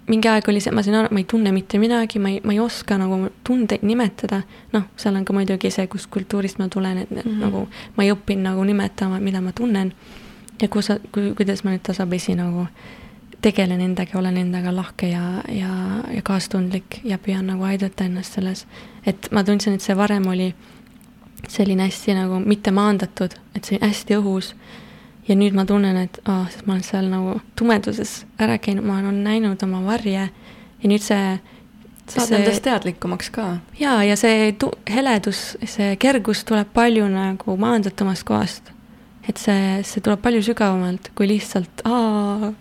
mingi 0.07 0.28
aeg 0.28 0.49
oli 0.49 0.59
see, 0.59 0.74
ma 0.76 0.84
sain 0.84 0.97
aru, 0.99 1.11
ma 1.11 1.22
ei 1.22 1.28
tunne 1.30 1.51
mitte 1.55 1.80
midagi, 1.80 2.20
ma 2.20 2.30
ei, 2.34 2.41
ma 2.43 2.53
ei 2.53 2.59
oska 2.59 2.97
nagu 2.99 3.30
tundeid 3.43 3.86
nimetada. 3.88 4.41
noh, 4.74 4.89
seal 4.95 5.16
on 5.16 5.26
ka 5.26 5.34
muidugi 5.34 5.72
see, 5.72 5.88
kust 5.88 6.09
kultuurist 6.11 6.59
ma 6.59 6.68
tulen, 6.68 6.97
et 6.97 7.11
mm 7.11 7.22
-hmm. 7.24 7.39
nagu 7.39 7.68
ma 7.95 8.03
ei 8.03 8.11
õppinud 8.11 8.49
nagu 8.49 8.64
nimetama, 8.64 9.20
mida 9.20 9.41
ma 9.41 9.51
tunnen. 9.51 9.93
Ja 10.62 10.68
kus, 10.68 10.91
kui, 11.12 11.34
kuidas 11.38 11.64
ma 11.64 11.74
nüüd 11.74 11.84
tasapisi 11.86 12.36
nagu 12.36 12.68
tegelen 13.43 13.82
endaga, 13.84 14.20
olen 14.20 14.38
endaga 14.39 14.72
lahke 14.76 15.10
ja, 15.12 15.42
ja, 15.51 15.74
ja 16.13 16.21
kaastundlik 16.24 17.01
ja 17.04 17.17
püüan 17.20 17.50
nagu 17.51 17.66
aidata 17.67 18.08
ennast 18.08 18.38
selles. 18.38 18.66
et 19.05 19.28
ma 19.32 19.43
tundsin, 19.43 19.75
et 19.75 19.84
see 19.84 19.97
varem 19.97 20.28
oli 20.28 20.54
selline 21.47 21.84
hästi 21.84 22.16
nagu 22.16 22.39
mitte 22.39 22.71
maandatud, 22.71 23.36
et 23.55 23.66
see 23.67 23.80
hästi 23.82 24.20
õhus. 24.21 24.54
ja 25.28 25.36
nüüd 25.36 25.55
ma 25.55 25.66
tunnen, 25.66 25.97
et 25.97 26.20
aa 26.25 26.42
oh,, 26.42 26.47
sest 26.51 26.67
ma 26.67 26.78
olen 26.78 26.84
seal 26.84 27.09
nagu 27.12 27.39
tumeduses 27.59 28.24
ära 28.39 28.58
käinud, 28.58 28.86
ma 28.88 29.00
olen 29.00 29.24
näinud 29.24 29.63
oma 29.63 29.84
varje 29.86 30.30
ja 30.30 30.89
nüüd 30.89 31.04
see 31.04 31.39
saad 32.08 32.28
see, 32.28 32.38
nendest 32.38 32.63
teadlikumaks 32.63 33.32
ka. 33.32 33.47
jaa, 33.80 34.04
ja 34.04 34.16
see 34.20 34.51
tu-, 34.59 34.74
heledus, 34.89 35.58
see 35.63 35.96
kergus 36.00 36.43
tuleb 36.47 36.71
palju 36.74 37.08
nagu 37.12 37.58
maandatumast 37.58 38.28
kohast. 38.28 38.71
Et 39.29 39.39
see, 39.39 39.83
see 39.87 40.04
tuleb 40.04 40.21
palju 40.24 40.43
sügavamalt 40.43 41.12
kui 41.16 41.29
lihtsalt 41.29 41.83
aa 41.87 42.51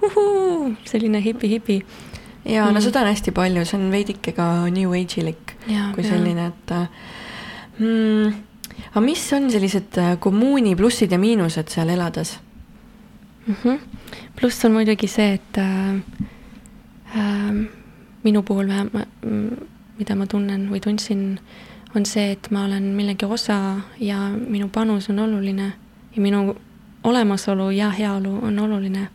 uhuu, 0.00 0.74
selline 0.88 1.20
hipi-hipi. 1.24 1.80
ja 2.44 2.66
mm. 2.66 2.74
no 2.74 2.82
seda 2.84 3.02
on 3.04 3.10
hästi 3.10 3.34
palju, 3.36 3.64
see 3.68 3.78
on 3.78 3.90
veidike 3.92 4.34
ka 4.36 4.46
New 4.72 4.94
Age 4.96 5.20
ilik 5.22 5.56
kui 5.94 6.06
selline, 6.06 6.50
et 6.52 6.74
hmm,. 7.78 8.38
aga 8.92 9.02
mis 9.04 9.24
on 9.36 9.50
sellised 9.52 9.98
äh, 10.00 10.14
kommuuni 10.22 10.76
plussid 10.78 11.12
ja 11.12 11.18
miinused 11.20 11.68
seal 11.72 11.92
elades 11.92 12.38
mm? 13.46 13.56
-hmm. 13.62 13.78
pluss 14.36 14.64
on 14.64 14.72
muidugi 14.78 15.08
see, 15.08 15.34
et 15.34 15.58
äh, 15.58 15.94
äh, 17.16 17.66
minu 18.22 18.42
puhul 18.42 18.68
vähemalt, 18.68 19.08
mida 19.98 20.14
ma 20.16 20.26
tunnen 20.26 20.68
või 20.70 20.80
tundsin, 20.80 21.38
on 21.94 22.06
see, 22.06 22.32
et 22.32 22.50
ma 22.50 22.64
olen 22.64 22.82
millegi 22.94 23.26
osa 23.26 23.80
ja 24.00 24.28
minu 24.30 24.68
panus 24.68 25.10
on 25.10 25.18
oluline 25.18 25.72
ja 26.16 26.22
minu 26.22 26.54
olemasolu 27.04 27.70
ja 27.70 27.90
heaolu 27.90 28.38
on 28.42 28.58
oluline. 28.58 29.08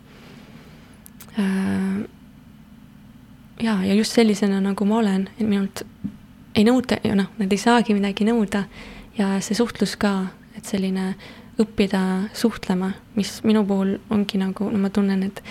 Äh, 1.39 2.09
ja, 3.63 3.83
ja 3.83 3.93
just 3.93 4.11
sellisena, 4.11 4.61
nagu 4.61 4.85
ma 4.85 4.97
olen, 4.97 5.29
et 5.39 5.47
minult 5.47 5.85
ei 6.55 6.63
nõuta 6.63 6.99
ja 7.03 7.15
noh, 7.15 7.31
nad 7.37 7.51
ei 7.51 7.59
saagi 7.59 7.95
midagi 7.95 8.27
nõuda 8.27 8.65
ja 9.17 9.35
see 9.43 9.55
suhtlus 9.55 9.95
ka, 9.99 10.27
et 10.57 10.65
selline 10.65 11.13
õppida 11.59 12.01
suhtlema, 12.35 12.91
mis 13.15 13.37
minu 13.47 13.63
puhul 13.67 13.95
ongi 14.11 14.39
nagu, 14.39 14.67
no 14.71 14.79
ma 14.79 14.91
tunnen, 14.91 15.23
et 15.23 15.41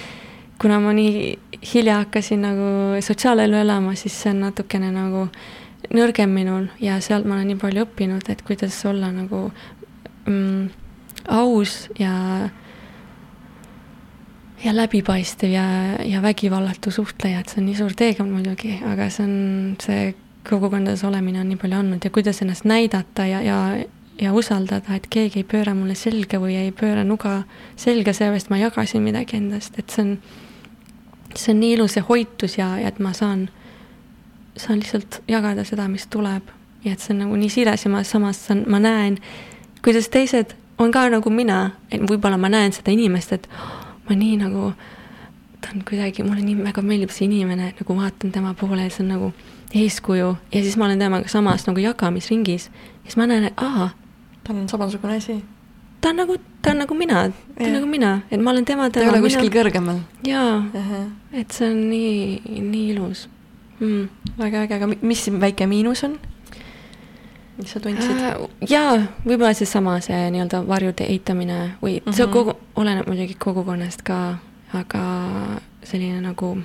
kuna 0.60 0.78
ma 0.80 0.92
nii 0.96 1.38
hilja 1.72 2.02
hakkasin 2.02 2.44
nagu 2.44 2.70
sotsiaalelu 3.04 3.56
elama, 3.62 3.94
siis 3.96 4.16
see 4.22 4.32
on 4.34 4.44
natukene 4.44 4.90
nagu 4.92 5.28
nõrgem 5.92 6.32
minul 6.32 6.68
ja 6.80 7.00
sealt 7.04 7.26
ma 7.28 7.36
olen 7.36 7.52
nii 7.52 7.60
palju 7.60 7.84
õppinud, 7.84 8.28
et 8.32 8.42
kuidas 8.46 8.78
olla 8.88 9.10
nagu 9.12 9.46
mm, 10.26 10.68
aus 11.28 11.88
ja 11.98 12.14
ja 14.64 14.76
läbipaistev 14.76 15.50
ja, 15.50 15.64
ja 16.04 16.22
vägivallatu 16.22 16.90
suhtleja, 16.90 17.40
et 17.40 17.52
see 17.52 17.60
on 17.60 17.66
nii 17.68 17.76
suur 17.78 17.92
teekond 17.96 18.32
muidugi, 18.32 18.78
aga 18.88 19.10
see 19.12 19.26
on, 19.26 19.34
see 19.82 20.14
kogukondades 20.48 21.04
olemine 21.04 21.40
on 21.40 21.50
nii 21.50 21.60
palju 21.60 21.80
andnud. 21.80 22.04
Ja 22.04 22.12
kuidas 22.12 22.40
ennast 22.42 22.64
näidata 22.68 23.26
ja, 23.28 23.42
ja, 23.44 23.58
ja 24.20 24.32
usaldada, 24.32 24.96
et 24.96 25.08
keegi 25.10 25.42
ei 25.42 25.48
pööra 25.48 25.74
mulle 25.76 25.96
selga 25.98 26.40
või 26.40 26.56
ei 26.60 26.72
pööra 26.76 27.04
nuga 27.04 27.42
selga, 27.76 28.14
sellepärast 28.16 28.52
ma 28.52 28.60
jagasin 28.62 29.04
midagi 29.04 29.40
endast, 29.40 29.78
et 29.78 29.92
see 29.92 30.06
on, 30.06 30.16
see 31.34 31.52
on 31.52 31.60
nii 31.60 31.76
ilus 31.78 31.98
see 31.98 32.08
hoitus 32.08 32.58
ja, 32.58 32.74
ja 32.80 32.92
et 32.92 33.00
ma 33.04 33.12
saan, 33.16 33.48
saan 34.56 34.78
lihtsalt 34.78 35.22
jagada 35.28 35.64
seda, 35.64 35.88
mis 35.88 36.06
tuleb. 36.06 36.42
ja 36.84 36.92
et 36.92 37.00
see 37.00 37.14
on 37.14 37.22
nagu 37.24 37.36
nii 37.40 37.48
siires 37.48 37.84
ja 37.84 37.90
ma 37.90 38.02
samas 38.04 38.42
saan, 38.46 38.64
ma 38.68 38.78
näen, 38.78 39.16
kuidas 39.84 40.08
teised 40.12 40.52
on 40.78 40.92
ka 40.92 41.06
nagu 41.08 41.30
mina, 41.30 41.70
et 41.90 42.02
võib-olla 42.02 42.38
ma 42.40 42.50
näen 42.52 42.74
seda 42.76 42.92
inimest, 42.92 43.32
et 43.32 43.48
ma 44.08 44.16
nii 44.18 44.36
nagu, 44.42 44.72
ta 45.62 45.72
on 45.72 45.84
kuidagi, 45.88 46.26
mulle 46.26 46.44
nii 46.44 46.58
väga 46.60 46.84
meeldib 46.84 47.14
see 47.14 47.28
inimene, 47.28 47.72
nagu 47.78 47.96
vaatan 47.96 48.34
tema 48.34 48.54
poole 48.58 48.84
ja 48.84 48.92
see 48.92 49.04
on 49.06 49.12
nagu 49.14 49.32
eeskuju 49.74 50.30
ja 50.52 50.62
siis 50.62 50.76
ma 50.76 50.86
olen 50.90 51.00
temaga 51.00 51.28
samas 51.28 51.66
nagu 51.66 51.80
jagamisringis. 51.80 52.68
ja 52.68 53.10
siis 53.10 53.16
ma 53.16 53.26
näen, 53.30 53.48
et 53.50 53.62
aa. 53.64 53.90
tal 54.44 54.56
on 54.56 54.68
samasugune 54.68 55.16
asi. 55.16 55.40
ta 56.00 56.12
on 56.12 56.20
nagu, 56.20 56.36
ta 56.62 56.70
on 56.70 56.84
nagu 56.84 56.94
mina, 56.94 57.28
ta 57.30 57.64
on 57.64 57.78
nagu 57.80 57.86
mina, 57.86 58.18
et 58.30 58.40
ma 58.40 58.50
olen 58.50 58.64
tema. 58.64 58.90
ta 58.90 59.00
ei 59.00 59.08
ole 59.08 59.24
kuskil 59.24 59.48
mina... 59.48 59.60
kõrgemal. 59.60 60.02
jaa, 60.26 60.64
et 61.32 61.50
see 61.50 61.70
on 61.70 61.86
nii, 61.90 62.60
nii 62.60 62.90
ilus 62.92 63.28
mm.. 63.80 64.08
väga 64.38 64.64
äge, 64.64 64.78
aga 64.78 64.88
mis 65.02 65.26
väike 65.40 65.66
miinus 65.66 66.04
on? 66.04 66.18
mis 67.58 67.72
sa 67.72 67.80
tundsid 67.80 68.22
äh,? 68.22 68.38
jaa, 68.70 68.96
võib-olla 69.24 69.54
seesama, 69.54 69.98
see, 70.00 70.14
see 70.14 70.30
nii-öelda 70.34 70.64
varjude 70.68 71.06
eitamine 71.06 71.58
või 71.82 71.98
mm 71.98 72.04
-hmm. 72.04 72.16
see 72.16 72.26
mhm. 72.26 72.32
kogu, 72.32 72.56
oleneb 72.76 73.06
muidugi 73.10 73.36
kogukonnast 73.38 74.02
ka, 74.02 74.38
aga 74.74 75.04
selline 75.84 76.20
nagu 76.20 76.56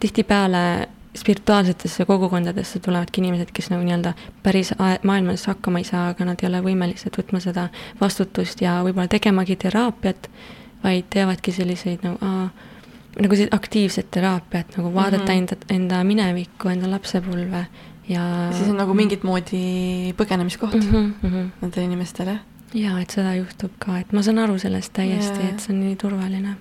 tihtipeale 0.00 0.88
spirituaalsetesse 1.14 2.04
kogukondadesse 2.04 2.78
tulevadki 2.78 3.20
inimesed, 3.20 3.52
kes 3.52 3.70
nagu 3.70 3.84
nii-öelda 3.84 4.12
päris 4.42 4.72
maailmas 5.02 5.46
hakkama 5.46 5.78
ei 5.78 5.84
saa, 5.84 6.08
aga 6.08 6.24
nad 6.24 6.42
ei 6.42 6.48
ole 6.48 6.62
võimelised 6.64 7.16
võtma 7.18 7.40
seda 7.40 7.68
vastutust 8.00 8.60
ja 8.64 8.78
võib-olla 8.84 9.08
tegemagi 9.12 9.56
teraapiat, 9.56 10.30
vaid 10.84 11.10
teevadki 11.12 11.52
selliseid 11.52 12.04
nagu 12.06 12.16
aa, 12.24 12.48
nagu 13.20 13.36
aktiivset 13.50 14.10
teraapiat, 14.10 14.76
nagu 14.76 14.94
vaadata 14.94 15.24
mm 15.24 15.28
-hmm. 15.28 15.38
enda, 15.38 15.56
enda 15.70 16.04
minevikku, 16.04 16.68
enda 16.68 16.90
lapsepõlve 16.90 17.66
ja. 18.08 18.22
siis 18.52 18.68
on 18.68 18.78
nagu 18.80 18.94
mingit 18.94 19.22
moodi 19.22 20.14
põgenemiskoht 20.16 20.74
mm 20.74 20.92
-hmm, 20.92 21.10
mm 21.22 21.30
-hmm. 21.30 21.50
nendele 21.60 21.84
inimestele. 21.84 22.38
ja, 22.74 23.00
et 23.00 23.10
seda 23.10 23.34
juhtub 23.34 23.72
ka, 23.78 23.98
et 23.98 24.12
ma 24.12 24.22
saan 24.22 24.38
aru 24.38 24.58
sellest 24.58 24.92
täiesti, 24.92 25.48
et 25.48 25.60
see 25.60 25.74
on 25.74 25.80
nii 25.80 25.96
turvaline 25.96 26.56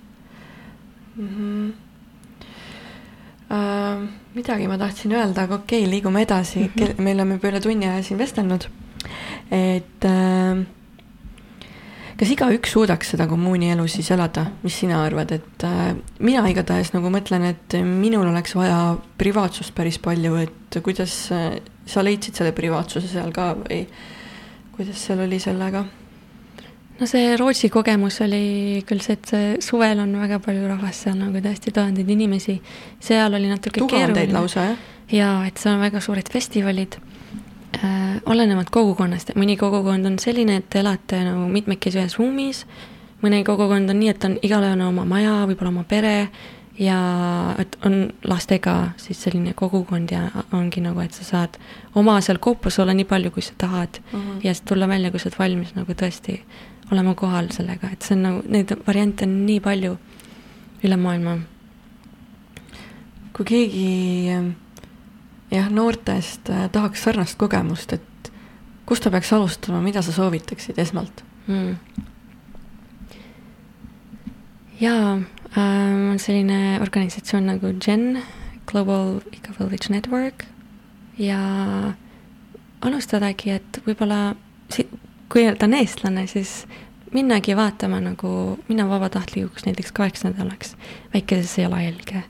mm. 1.16 1.28
-hmm. 1.28 1.72
Uh, 3.52 4.08
midagi 4.34 4.68
ma 4.68 4.78
tahtsin 4.78 5.12
öelda, 5.12 5.42
aga 5.42 5.56
okei 5.56 5.80
okay,, 5.80 5.90
liigume 5.92 6.22
edasi 6.22 6.60
mm, 6.60 6.66
-hmm. 6.76 7.02
me 7.02 7.14
oleme 7.14 7.34
juba 7.34 7.48
üle 7.48 7.60
tunni 7.62 7.88
aja 7.88 8.04
siin 8.04 8.20
vestelnud. 8.20 8.64
et 9.52 10.06
uh, 10.06 10.66
kas 12.22 12.30
igaüks 12.36 12.76
suudaks 12.76 13.16
seda 13.16 13.26
kommuunielu 13.26 13.88
siis 13.90 14.12
elada, 14.14 14.44
mis 14.62 14.76
sina 14.84 15.00
arvad, 15.02 15.32
et 15.34 15.64
äh, 15.66 15.96
mina 16.22 16.44
igatahes 16.52 16.94
nagu 16.94 17.10
mõtlen, 17.10 17.48
et 17.50 17.78
minul 17.82 18.30
oleks 18.30 18.54
vaja 18.54 18.82
privaatsust 19.18 19.74
päris 19.74 19.98
palju, 20.02 20.36
et 20.44 20.78
kuidas 20.86 21.16
äh, 21.34 21.56
sa 21.90 22.04
leidsid 22.06 22.38
selle 22.38 22.54
privaatsuse 22.54 23.10
seal 23.10 23.34
ka 23.34 23.56
või 23.64 23.82
kuidas 24.76 25.02
seal 25.08 25.26
oli 25.26 25.42
sellega? 25.42 25.82
no 27.02 27.08
see 27.10 27.34
Rootsi 27.42 27.72
kogemus 27.74 28.20
oli 28.22 28.84
küll 28.86 29.02
see, 29.02 29.18
et 29.18 29.34
see 29.34 29.56
suvel 29.66 30.04
on 30.04 30.14
väga 30.22 30.38
palju 30.46 30.70
rahvast 30.70 31.08
seal 31.08 31.18
nagu 31.18 31.42
tõesti 31.42 31.74
tuhandeid 31.74 32.14
inimesi, 32.14 32.60
seal 33.02 33.34
oli 33.34 33.50
natuke 33.50 33.82
tuhandeid 33.82 34.36
lausa, 34.36 34.68
jah? 34.70 34.86
jaa, 35.10 35.40
et 35.50 35.58
seal 35.58 35.80
on 35.80 35.88
väga 35.88 36.06
suured 36.06 36.30
festivalid 36.30 37.02
äh, 37.78 38.22
olenevalt 38.26 38.70
kogukonnast, 38.70 39.30
et 39.30 39.40
mõni 39.40 39.58
kogukond 39.58 40.06
on 40.06 40.18
selline, 40.20 40.62
et 40.62 40.70
te 40.70 40.80
elate 40.80 41.24
nagu 41.26 41.48
mitmekesi 41.52 42.02
ühes 42.02 42.18
ruumis, 42.20 42.66
mõni 43.22 43.44
kogukond 43.48 43.90
on 43.90 44.00
nii, 44.00 44.10
et 44.10 44.26
on 44.28 44.40
igalühel 44.42 44.82
oma 44.88 45.06
maja, 45.06 45.42
võib-olla 45.50 45.74
oma 45.74 45.86
pere 45.88 46.16
ja 46.82 46.98
et 47.62 47.78
on 47.86 48.10
lastega 48.24 48.76
siis 49.02 49.20
selline 49.24 49.54
kogukond 49.58 50.12
ja 50.12 50.24
ongi 50.58 50.82
nagu, 50.82 51.02
et 51.04 51.14
sa 51.14 51.28
saad 51.28 51.60
oma 52.00 52.18
seal 52.24 52.40
koopus 52.42 52.80
olla 52.80 52.96
nii 52.98 53.08
palju, 53.10 53.32
kui 53.32 53.44
sa 53.46 53.54
tahad 53.58 54.00
mm 54.02 54.20
-hmm. 54.20 54.40
ja 54.44 54.54
siis 54.54 54.62
tulla 54.62 54.88
välja, 54.88 55.12
kui 55.12 55.20
sa 55.20 55.30
oled 55.30 55.40
valmis 55.40 55.76
nagu 55.76 55.92
tõesti 55.92 56.42
olema 56.92 57.16
kohal 57.16 57.50
sellega, 57.52 57.90
et 57.92 58.02
see 58.02 58.16
on 58.16 58.24
nagu, 58.24 58.44
neid 58.48 58.74
variante 58.88 59.26
on 59.26 59.46
nii 59.46 59.60
palju 59.60 59.98
üle 60.84 60.98
maailma. 60.98 61.38
kui 63.34 63.46
keegi 63.46 63.88
jah, 65.52 65.70
noortest 65.72 66.50
äh, 66.50 66.68
tahaks 66.72 67.04
sarnast 67.04 67.38
kogemust, 67.40 67.94
et 67.94 68.32
kust 68.86 69.04
ta 69.04 69.12
peaks 69.14 69.32
alustama, 69.36 69.82
mida 69.84 70.04
sa 70.04 70.14
soovitaksid 70.16 70.80
esmalt 70.82 71.24
mm.? 71.48 71.76
jaa 74.82 75.18
äh,, 75.18 76.12
on 76.12 76.20
selline 76.20 76.80
organisatsioon 76.82 77.52
nagu 77.52 77.74
GEN, 77.80 78.22
Global 78.66 79.20
Eco 79.34 79.54
Village 79.60 79.92
Network 79.94 80.46
ja 81.20 81.42
alustadagi, 82.82 83.58
et 83.60 83.82
võib-olla 83.86 84.34
si-, 84.74 84.88
kui 85.32 85.46
ta 85.58 85.68
on 85.68 85.78
eestlane, 85.78 86.26
siis 86.32 86.64
minnagi 87.12 87.56
vaatama 87.60 88.00
nagu, 88.04 88.58
minna 88.70 88.88
vabatahtlikuks 88.90 89.68
näiteks 89.68 89.92
kaheks 89.96 90.24
nädalaks 90.24 90.76
väikesesse 91.14 91.68
jalajälge 91.68 92.24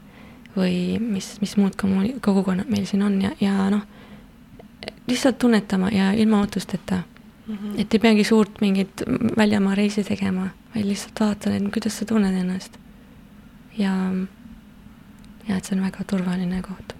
või 0.55 0.99
mis, 0.99 1.33
mis 1.41 1.55
muud 1.57 1.75
kommuuni-, 1.79 2.17
kogukonnad 2.21 2.69
meil 2.69 2.85
siin 2.89 3.03
on 3.03 3.17
ja, 3.21 3.31
ja 3.41 3.69
noh, 3.71 3.81
lihtsalt 5.07 5.37
tunnetama 5.39 5.89
ja 5.93 6.11
ilma 6.11 6.39
ootusteta 6.39 7.01
mm. 7.47 7.55
-hmm. 7.55 7.79
et 7.81 7.93
ei 7.93 7.99
peagi 7.99 8.23
suurt 8.23 8.61
mingit 8.61 9.03
väljamaa 9.37 9.75
reisi 9.75 10.03
tegema, 10.03 10.47
vaid 10.75 10.85
lihtsalt 10.85 11.19
vaatan, 11.19 11.53
et 11.53 11.73
kuidas 11.73 11.97
sa 11.97 12.05
tunned 12.05 12.39
ennast. 12.39 12.77
ja, 13.77 13.93
ja 15.47 15.57
et 15.57 15.65
see 15.65 15.77
on 15.77 15.85
väga 15.85 16.03
turvaline 16.07 16.61
koht. 16.61 16.95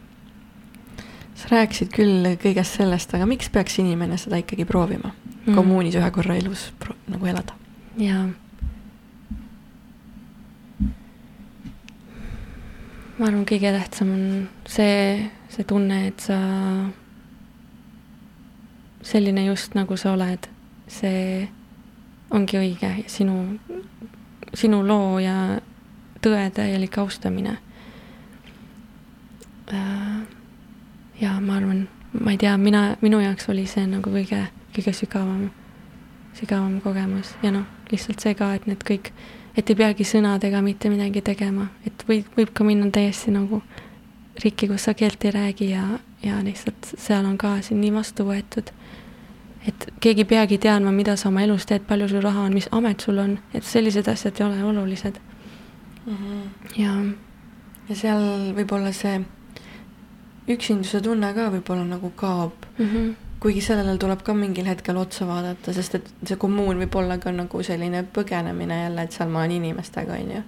sa 1.36 1.48
rääkisid 1.52 1.90
küll 1.96 2.36
kõigest 2.44 2.78
sellest, 2.78 3.14
aga 3.14 3.26
miks 3.26 3.50
peaks 3.50 3.80
inimene 3.80 4.18
seda 4.18 4.38
ikkagi 4.38 4.66
proovima 4.66 5.10
mm 5.10 5.32
-hmm. 5.46 5.56
kommuunis 5.56 5.96
ühe 5.96 6.12
korra 6.12 6.36
elus 6.36 6.74
nagu 7.08 7.26
elada? 7.26 7.54
jaa 7.98 8.30
ma 13.22 13.28
arvan, 13.30 13.44
kõige 13.46 13.70
tähtsam 13.70 14.10
on 14.16 14.22
see, 14.66 15.28
see 15.54 15.66
tunne, 15.70 15.98
et 16.10 16.24
sa, 16.26 16.38
selline 19.06 19.44
just 19.46 19.76
nagu 19.78 19.94
sa 19.94 20.16
oled, 20.16 20.48
see 20.90 21.44
ongi 22.34 22.58
õige 22.58 22.90
ja 23.04 23.12
sinu, 23.12 23.36
sinu 24.58 24.80
loo 24.88 25.20
ja 25.22 25.36
tõe 26.26 26.48
täielik 26.56 26.98
austamine. 26.98 27.60
Äh, 29.70 30.18
ja 31.22 31.36
ma 31.46 31.60
arvan, 31.60 31.84
ma 32.18 32.34
ei 32.34 32.42
tea, 32.42 32.56
mina, 32.58 32.96
minu 33.06 33.22
jaoks 33.22 33.52
oli 33.54 33.68
see 33.70 33.86
nagu 33.86 34.10
kõige, 34.10 34.48
kõige 34.74 34.96
sügavam, 34.98 35.46
sügavam 36.42 36.82
kogemus 36.82 37.36
ja 37.46 37.54
noh, 37.54 37.70
lihtsalt 37.94 38.26
see 38.26 38.34
ka, 38.40 38.56
et 38.58 38.66
need 38.66 38.82
kõik 38.88 39.14
et 39.58 39.70
ei 39.70 39.76
peagi 39.76 40.06
sõnadega 40.08 40.62
mitte 40.64 40.90
midagi 40.92 41.22
tegema, 41.22 41.68
et 41.88 42.06
võib, 42.08 42.28
võib 42.38 42.52
ka 42.54 42.66
minna 42.68 42.90
täiesti 42.94 43.34
nagu 43.34 43.62
riiki, 44.44 44.70
kus 44.72 44.88
sa 44.88 44.94
keelt 44.98 45.26
ei 45.26 45.34
räägi 45.36 45.72
ja, 45.72 45.84
ja 46.24 46.40
lihtsalt 46.44 46.94
seal 46.98 47.26
on 47.26 47.38
ka 47.38 47.58
sind 47.66 47.84
nii 47.84 47.94
vastu 47.94 48.26
võetud. 48.28 48.72
et 49.68 49.88
keegi 50.02 50.26
ei 50.26 50.30
peagi 50.30 50.58
teadma, 50.58 50.92
mida 50.92 51.16
sa 51.16 51.30
oma 51.30 51.44
elus 51.44 51.66
teed, 51.70 51.84
palju 51.88 52.08
sul 52.10 52.24
raha 52.24 52.48
on, 52.48 52.54
mis 52.54 52.70
amet 52.72 53.00
sul 53.00 53.20
on, 53.22 53.38
et 53.54 53.64
sellised 53.64 54.08
asjad 54.08 54.40
ei 54.40 54.46
ole 54.46 54.64
olulised 54.64 55.20
mm. 56.06 56.16
-hmm. 56.16 56.82
ja. 56.82 56.96
ja 57.90 57.96
seal 57.96 58.54
võib-olla 58.56 58.94
see 58.94 59.20
üksinduse 60.50 61.02
tunne 61.02 61.34
ka 61.34 61.50
võib-olla 61.52 61.86
nagu 61.86 62.10
kaob 62.16 62.66
mm. 62.78 62.88
-hmm 62.88 63.31
kuigi 63.42 63.62
sellele 63.66 63.98
tuleb 63.98 64.22
ka 64.26 64.36
mingil 64.38 64.68
hetkel 64.70 64.98
otsa 65.02 65.26
vaadata, 65.26 65.74
sest 65.74 65.98
et 65.98 66.10
see 66.30 66.38
kommuun 66.42 66.78
võib 66.84 66.96
olla 67.02 67.18
ka 67.22 67.34
nagu 67.34 67.64
selline 67.66 68.04
põgenemine 68.14 68.84
jälle, 68.84 69.08
et 69.08 69.18
seal 69.18 69.34
ma 69.34 69.42
olen 69.42 69.56
inimestega, 69.58 70.20
on 70.20 70.32
ju. 70.36 70.44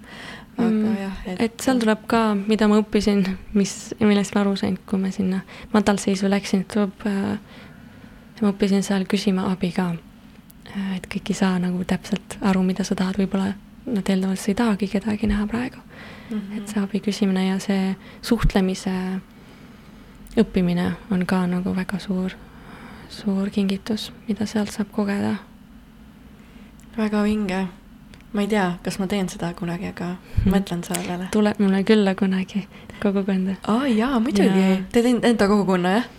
aga 0.57 0.69
mm, 0.69 0.95
jah, 1.01 1.19
et. 1.25 1.41
et 1.47 1.65
seal 1.65 1.81
tuleb 1.81 2.05
ka, 2.11 2.21
mida 2.37 2.69
ma 2.69 2.77
õppisin, 2.83 3.25
mis, 3.57 3.75
millest 3.99 4.37
ma 4.37 4.43
aru 4.45 4.55
sain, 4.61 4.77
kui 4.89 5.01
ma 5.01 5.09
sinna 5.15 5.41
madalseisu 5.73 6.29
läksin, 6.29 6.67
tuleb 6.69 7.07
äh, 7.09 7.61
ma 8.43 8.53
õppisin 8.53 8.85
seal 8.85 9.07
küsima 9.09 9.47
abi 9.49 9.73
ka. 9.73 9.89
Äh, 10.69 10.95
et 10.99 11.09
kõik 11.09 11.33
ei 11.33 11.41
saa 11.41 11.57
nagu 11.63 11.81
täpselt 11.89 12.37
aru, 12.45 12.61
mida 12.67 12.85
sa 12.85 12.97
tahad, 12.99 13.17
võib-olla 13.17 13.55
nad 13.89 14.07
eeldavad, 14.07 14.37
sa 14.39 14.51
ei 14.51 14.59
tahagi 14.61 14.87
kedagi 14.93 15.27
näha 15.27 15.47
praegu 15.49 15.81
mm. 16.29 16.37
-hmm. 16.37 16.57
et 16.57 16.67
see 16.67 16.81
abi 16.83 17.01
küsimine 17.03 17.47
ja 17.47 17.59
see 17.59 17.95
suhtlemise 18.21 18.93
õppimine 20.37 20.93
on 21.11 21.25
ka 21.25 21.45
nagu 21.47 21.75
väga 21.75 21.99
suur, 21.99 22.33
suur 23.09 23.49
kingitus, 23.49 24.11
mida 24.27 24.45
sealt 24.45 24.71
saab 24.71 24.91
kogeda. 24.91 25.35
väga 26.97 27.23
vinge. 27.23 27.67
ma 28.33 28.41
ei 28.41 28.47
tea, 28.47 28.71
kas 28.83 28.99
ma 28.99 29.07
teen 29.07 29.29
seda 29.29 29.53
kunagi, 29.53 29.91
aga 29.93 30.15
mõtlen 30.45 30.83
sellele. 30.83 31.29
tuleb 31.31 31.59
mulle 31.59 31.83
külla 31.83 32.15
kunagi 32.15 32.67
kogukonda. 33.01 33.55
aa 33.67 33.87
jaa, 33.87 34.19
muidugi. 34.19 34.83
Te 34.91 35.01
teete 35.01 35.27
enda 35.27 35.47
kogukonna, 35.47 35.95
jah? 35.97 36.09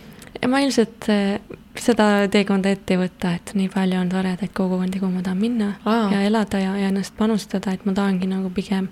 ja 0.41 0.49
ma 0.51 0.59
ilmselt 0.59 1.09
äh, 1.09 1.39
seda 1.79 2.27
teekonda 2.31 2.71
ette 2.75 2.95
ei 2.95 3.01
võta, 3.01 3.35
et 3.35 3.51
nii 3.57 3.69
palju 3.73 3.99
on 3.99 4.09
toredaid 4.11 4.53
kogukondi, 4.55 5.01
kuhu 5.01 5.11
ma 5.11 5.23
tahan 5.25 5.41
minna 5.41 5.73
Aa. 5.85 6.07
ja 6.13 6.21
elada 6.27 6.59
ja, 6.61 6.75
ja 6.79 6.91
ennast 6.91 7.15
panustada, 7.17 7.73
et 7.73 7.85
ma 7.85 7.93
tahangi 7.97 8.29
nagu 8.29 8.51
pigem 8.53 8.89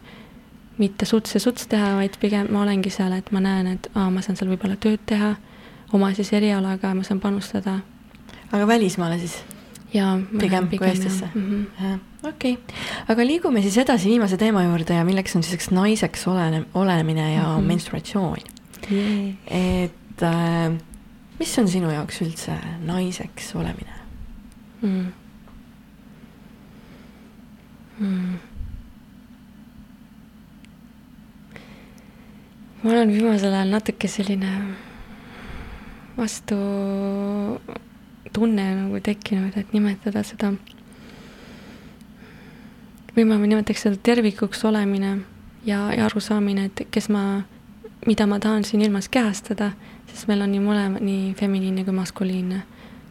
mitte 0.78 1.06
suts 1.06 1.36
ja 1.36 1.42
suts 1.44 1.68
teha, 1.70 1.94
vaid 2.00 2.18
pigem 2.22 2.50
ma 2.52 2.64
olengi 2.64 2.90
seal, 2.94 3.14
et 3.14 3.32
ma 3.32 3.44
näen, 3.44 3.76
et 3.76 3.90
aa, 3.94 4.10
ma 4.10 4.24
saan 4.26 4.40
seal 4.40 4.50
võib-olla 4.54 4.80
tööd 4.82 5.04
teha 5.10 5.36
oma 5.94 6.14
siis 6.14 6.34
erialaga 6.34 6.94
ma 6.96 7.04
saan 7.04 7.20
panustada. 7.20 7.80
aga 8.52 8.68
välismaale 8.68 9.20
siis? 9.20 9.44
jaa. 9.94 10.20
pigem 10.40 10.68
kui 10.68 10.88
Eestisse 10.88 11.30
-hmm.? 11.36 12.00
okei 12.28 12.58
aga 13.08 13.26
liigume 13.26 13.62
siis 13.62 13.78
edasi 13.78 14.10
viimase 14.10 14.38
teema 14.38 14.64
juurde 14.64 14.94
ja 14.94 15.06
milleks 15.06 15.36
on 15.36 15.44
siis 15.44 15.72
naiseks 15.72 16.28
olene-, 16.28 16.66
olemine 16.74 17.34
ja 17.34 17.44
mm 17.44 17.58
-hmm. 17.58 17.68
menstruatsioon 17.68 18.38
yeah.. 18.92 19.36
et 19.48 20.24
äh, 20.24 20.80
mis 21.40 21.60
on 21.60 21.68
sinu 21.68 21.92
jaoks 21.92 22.22
üldse 22.22 22.58
naiseks 22.86 23.56
olemine 23.56 23.94
mm.? 24.82 25.06
Mm. 28.00 28.38
ma 32.84 32.92
olen 32.92 33.14
viimasel 33.14 33.54
ajal 33.54 33.70
natuke 33.70 34.08
selline 34.08 34.50
vastu 36.18 36.56
tunne 38.34 38.68
nagu 38.76 39.00
tekkinud, 39.04 39.58
et 39.58 39.74
nimetada 39.74 40.24
seda, 40.24 40.54
või 43.16 43.26
ma 43.30 43.38
nimetaks 43.38 43.86
seda 43.86 43.98
tervikuks 44.04 44.64
olemine 44.66 45.18
ja, 45.66 45.88
ja 45.94 46.06
arusaamine, 46.06 46.66
et 46.70 46.86
kes 46.92 47.10
ma, 47.14 47.44
mida 48.08 48.28
ma 48.28 48.40
tahan 48.40 48.66
siin 48.68 48.82
ilmas 48.82 49.10
kehastada 49.10 49.72
sest 50.14 50.30
meil 50.30 50.44
on 50.46 50.52
nii 50.54 50.62
mõlemad, 50.64 51.04
nii 51.04 51.34
feminiinne 51.38 51.86
kui 51.88 51.96
maskuliinne 51.96 52.62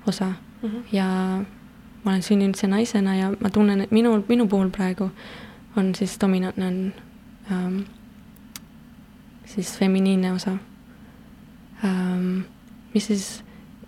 osa 0.07 0.31
mm. 0.31 0.69
-hmm. 0.69 0.83
ja 0.93 1.07
ma 2.05 2.11
olen 2.11 2.23
sündinud 2.23 2.55
ise 2.55 2.67
naisena 2.67 3.17
ja 3.17 3.33
ma 3.41 3.51
tunnen, 3.51 3.81
et 3.81 3.91
minul, 3.91 4.23
minu 4.29 4.49
puhul 4.49 4.71
praegu 4.71 5.11
on 5.77 5.95
siis 5.95 6.19
dominantne 6.21 6.67
on 6.67 6.93
ähm, 7.53 7.79
siis 9.47 9.79
feminiinne 9.79 10.33
osa 10.33 10.57
ähm,. 11.85 12.41
Mis 12.95 13.07
siis, 13.07 13.27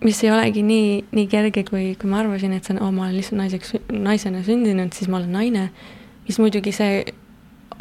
mis 0.05 0.22
ei 0.24 0.31
olegi 0.31 0.62
nii, 0.62 1.05
nii 1.12 1.26
kerge, 1.32 1.64
kui, 1.68 1.94
kui 2.01 2.10
ma 2.10 2.22
arvasin, 2.22 2.52
et 2.56 2.64
see 2.64 2.76
on, 2.76 2.82
oo, 2.85 2.93
ma 2.94 3.06
olen 3.06 3.18
lihtsalt 3.18 3.40
naiseks, 3.40 3.76
naisena 3.93 4.43
sündinud, 4.47 4.93
siis 4.97 5.10
ma 5.10 5.20
olen 5.20 5.32
naine. 5.32 5.68
mis 6.24 6.39
muidugi 6.40 6.72
see 6.72 7.05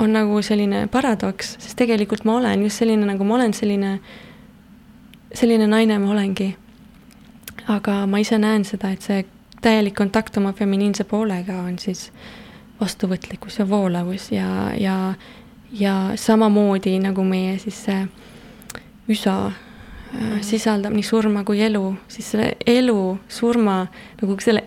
on 0.04 0.12
nagu 0.14 0.42
selline 0.44 0.88
paradoks, 0.92 1.56
sest 1.64 1.78
tegelikult 1.80 2.26
ma 2.26 2.38
olen 2.42 2.64
just 2.66 2.82
selline, 2.82 3.06
nagu 3.08 3.24
ma 3.24 3.36
olen, 3.38 3.54
selline 3.54 3.98
selline 5.34 5.68
naine 5.68 6.00
ma 6.00 6.12
olengi. 6.12 6.56
aga 7.68 8.06
ma 8.08 8.20
ise 8.20 8.38
näen 8.38 8.66
seda, 8.68 8.92
et 8.92 9.02
see 9.06 9.24
täielik 9.64 9.96
kontakt 9.96 10.38
oma 10.38 10.52
feminiinse 10.54 11.06
poolega 11.08 11.62
on 11.64 11.78
siis 11.80 12.10
vastuvõtlikkus 12.82 13.62
ja 13.62 13.66
voolavus 13.70 14.32
ja, 14.34 14.74
ja, 14.76 15.14
ja 15.72 15.94
samamoodi 16.20 16.98
nagu 17.00 17.24
meie 17.24 17.56
siis 17.62 17.80
see 17.86 18.02
üsa. 19.08 19.38
Sisaldab 20.42 20.94
nii 20.94 21.04
surma 21.04 21.44
kui 21.44 21.62
elu, 21.62 21.96
siis 22.08 22.32
selle 22.32 22.54
elu, 22.68 23.18
surma 23.28 23.84
nagu 24.22 24.38
selle 24.44 24.64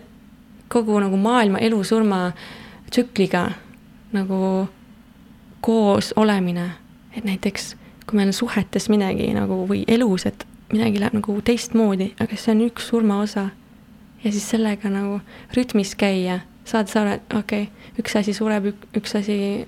kogu 0.67 0.99
nagu 0.99 1.17
maailma 1.17 1.61
elu-surma 1.63 2.31
tsükliga 2.89 3.49
nagu 4.13 4.67
koos 5.61 6.13
olemine, 6.15 6.69
et 7.15 7.23
näiteks 7.23 7.75
kui 8.07 8.17
meil 8.17 8.31
on 8.31 8.35
suhetes 8.35 8.87
midagi 8.89 9.27
nagu 9.35 9.63
või 9.67 9.83
elus, 9.87 10.25
et 10.29 10.45
midagi 10.71 10.99
läheb 10.99 11.17
nagu 11.19 11.37
teistmoodi, 11.43 12.13
aga 12.23 12.39
see 12.39 12.53
on 12.53 12.61
üks 12.67 12.87
surmaosa. 12.91 13.49
ja 14.23 14.31
siis 14.31 14.49
sellega 14.49 14.89
nagu 14.89 15.19
rütmis 15.55 15.95
käia, 15.95 16.39
saad 16.65 16.87
sa 16.87 17.01
aru, 17.01 17.17
et 17.17 17.33
okei 17.33 17.67
okay,, 17.67 17.91
üks 17.99 18.15
asi 18.15 18.33
sureb, 18.33 18.71
üks 18.95 19.15
asi 19.15 19.65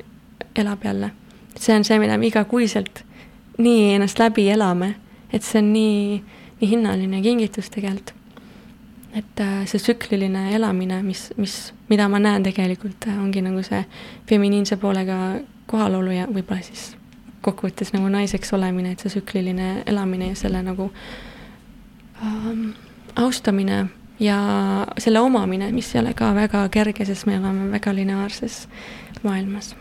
elab 0.56 0.84
jälle. 0.84 1.12
see 1.56 1.76
on 1.76 1.84
see, 1.84 2.00
mida 2.00 2.18
me 2.18 2.28
igakuiselt 2.28 3.04
nii 3.58 3.96
ennast 3.96 4.20
läbi 4.20 4.50
elame, 4.50 4.96
et 5.34 5.44
see 5.46 5.62
on 5.62 5.74
nii, 5.74 6.22
nii 6.62 6.70
hinnaline 6.70 7.22
kingitus 7.22 7.70
tegelikult. 7.70 8.16
et 9.16 9.42
äh, 9.42 9.66
see 9.66 9.80
tsükliline 9.82 10.52
elamine, 10.54 11.02
mis, 11.04 11.32
mis, 11.38 11.74
mida 11.90 12.06
ma 12.08 12.20
näen 12.22 12.44
tegelikult, 12.46 13.08
äh, 13.08 13.18
ongi 13.18 13.42
nagu 13.42 13.64
see 13.66 13.82
feminiinse 14.30 14.78
poolega 14.78 15.40
kohalolu 15.66 16.14
ja 16.14 16.28
võib-olla 16.30 16.62
siis 16.62 16.92
kokkuvõttes 17.42 17.94
nagu 17.96 18.10
naiseks 18.12 18.54
olemine, 18.54 18.92
et 18.94 19.02
see 19.02 19.10
tsükliline 19.16 19.84
elamine 19.90 20.30
ja 20.32 20.38
selle 20.38 20.62
nagu 20.66 20.92
ähm, 22.22 22.70
austamine 23.16 23.88
ja 24.20 24.40
selle 24.98 25.20
omamine, 25.20 25.72
mis 25.72 25.94
ei 25.96 26.02
ole 26.02 26.14
ka 26.14 26.34
väga 26.36 26.66
kerge, 26.74 27.06
sest 27.08 27.28
me 27.30 27.38
elame 27.40 27.70
väga 27.72 27.96
lineaarses 27.96 28.62
maailmas. 29.24 29.76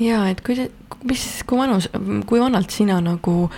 ja 0.00 0.24
et 0.30 0.40
kui, 0.40 0.56
mis, 1.04 1.26
kui 1.46 1.58
vanus, 1.58 1.88
kui 2.26 2.40
vanalt 2.40 2.70
sina 2.70 3.00
nagu 3.00 3.50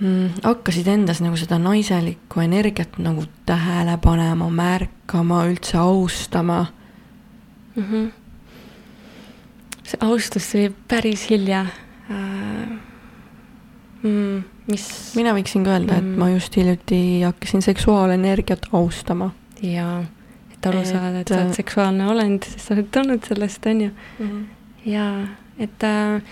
mm, 0.00 0.30
hakkasid 0.44 0.88
endas 0.88 1.20
nagu 1.24 1.36
seda 1.38 1.58
naiselikku 1.58 2.40
energiat 2.44 2.98
nagu 3.02 3.26
tähele 3.46 3.96
panema, 4.02 4.50
märkama, 4.50 5.44
üldse 5.50 5.78
austama 5.78 6.66
mm? 7.76 7.84
-hmm. 7.84 8.10
see 9.82 10.00
austus 10.00 10.50
tuli 10.50 10.72
päris 10.88 11.30
hilja 11.30 11.66
äh, 12.10 12.68
mm, 14.02 14.42
mis. 14.66 14.88
mina 15.16 15.34
võiksin 15.36 15.64
ka 15.64 15.76
öelda 15.76 16.00
mm., 16.00 16.12
et 16.12 16.18
ma 16.18 16.30
just 16.30 16.56
hiljuti 16.56 17.22
hakkasin 17.22 17.62
seksuaalenergiat 17.62 18.68
austama. 18.72 19.30
jaa, 19.62 20.04
et 20.54 20.66
aru 20.66 20.78
et, 20.78 20.86
saada, 20.86 21.20
et 21.20 21.28
sa 21.28 21.40
oled 21.40 21.54
seksuaalne 21.54 22.06
olend, 22.06 22.44
sest 22.44 22.66
sa 22.66 22.74
oled 22.74 22.90
tulnud 22.90 23.28
sellest, 23.28 23.66
on 23.66 23.80
ju 23.80 23.90
mm. 23.90 24.30
-hmm. 24.30 24.44
jaa, 24.90 25.26
et 25.58 25.82
äh, 25.82 26.22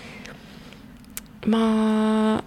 ma 1.47 2.43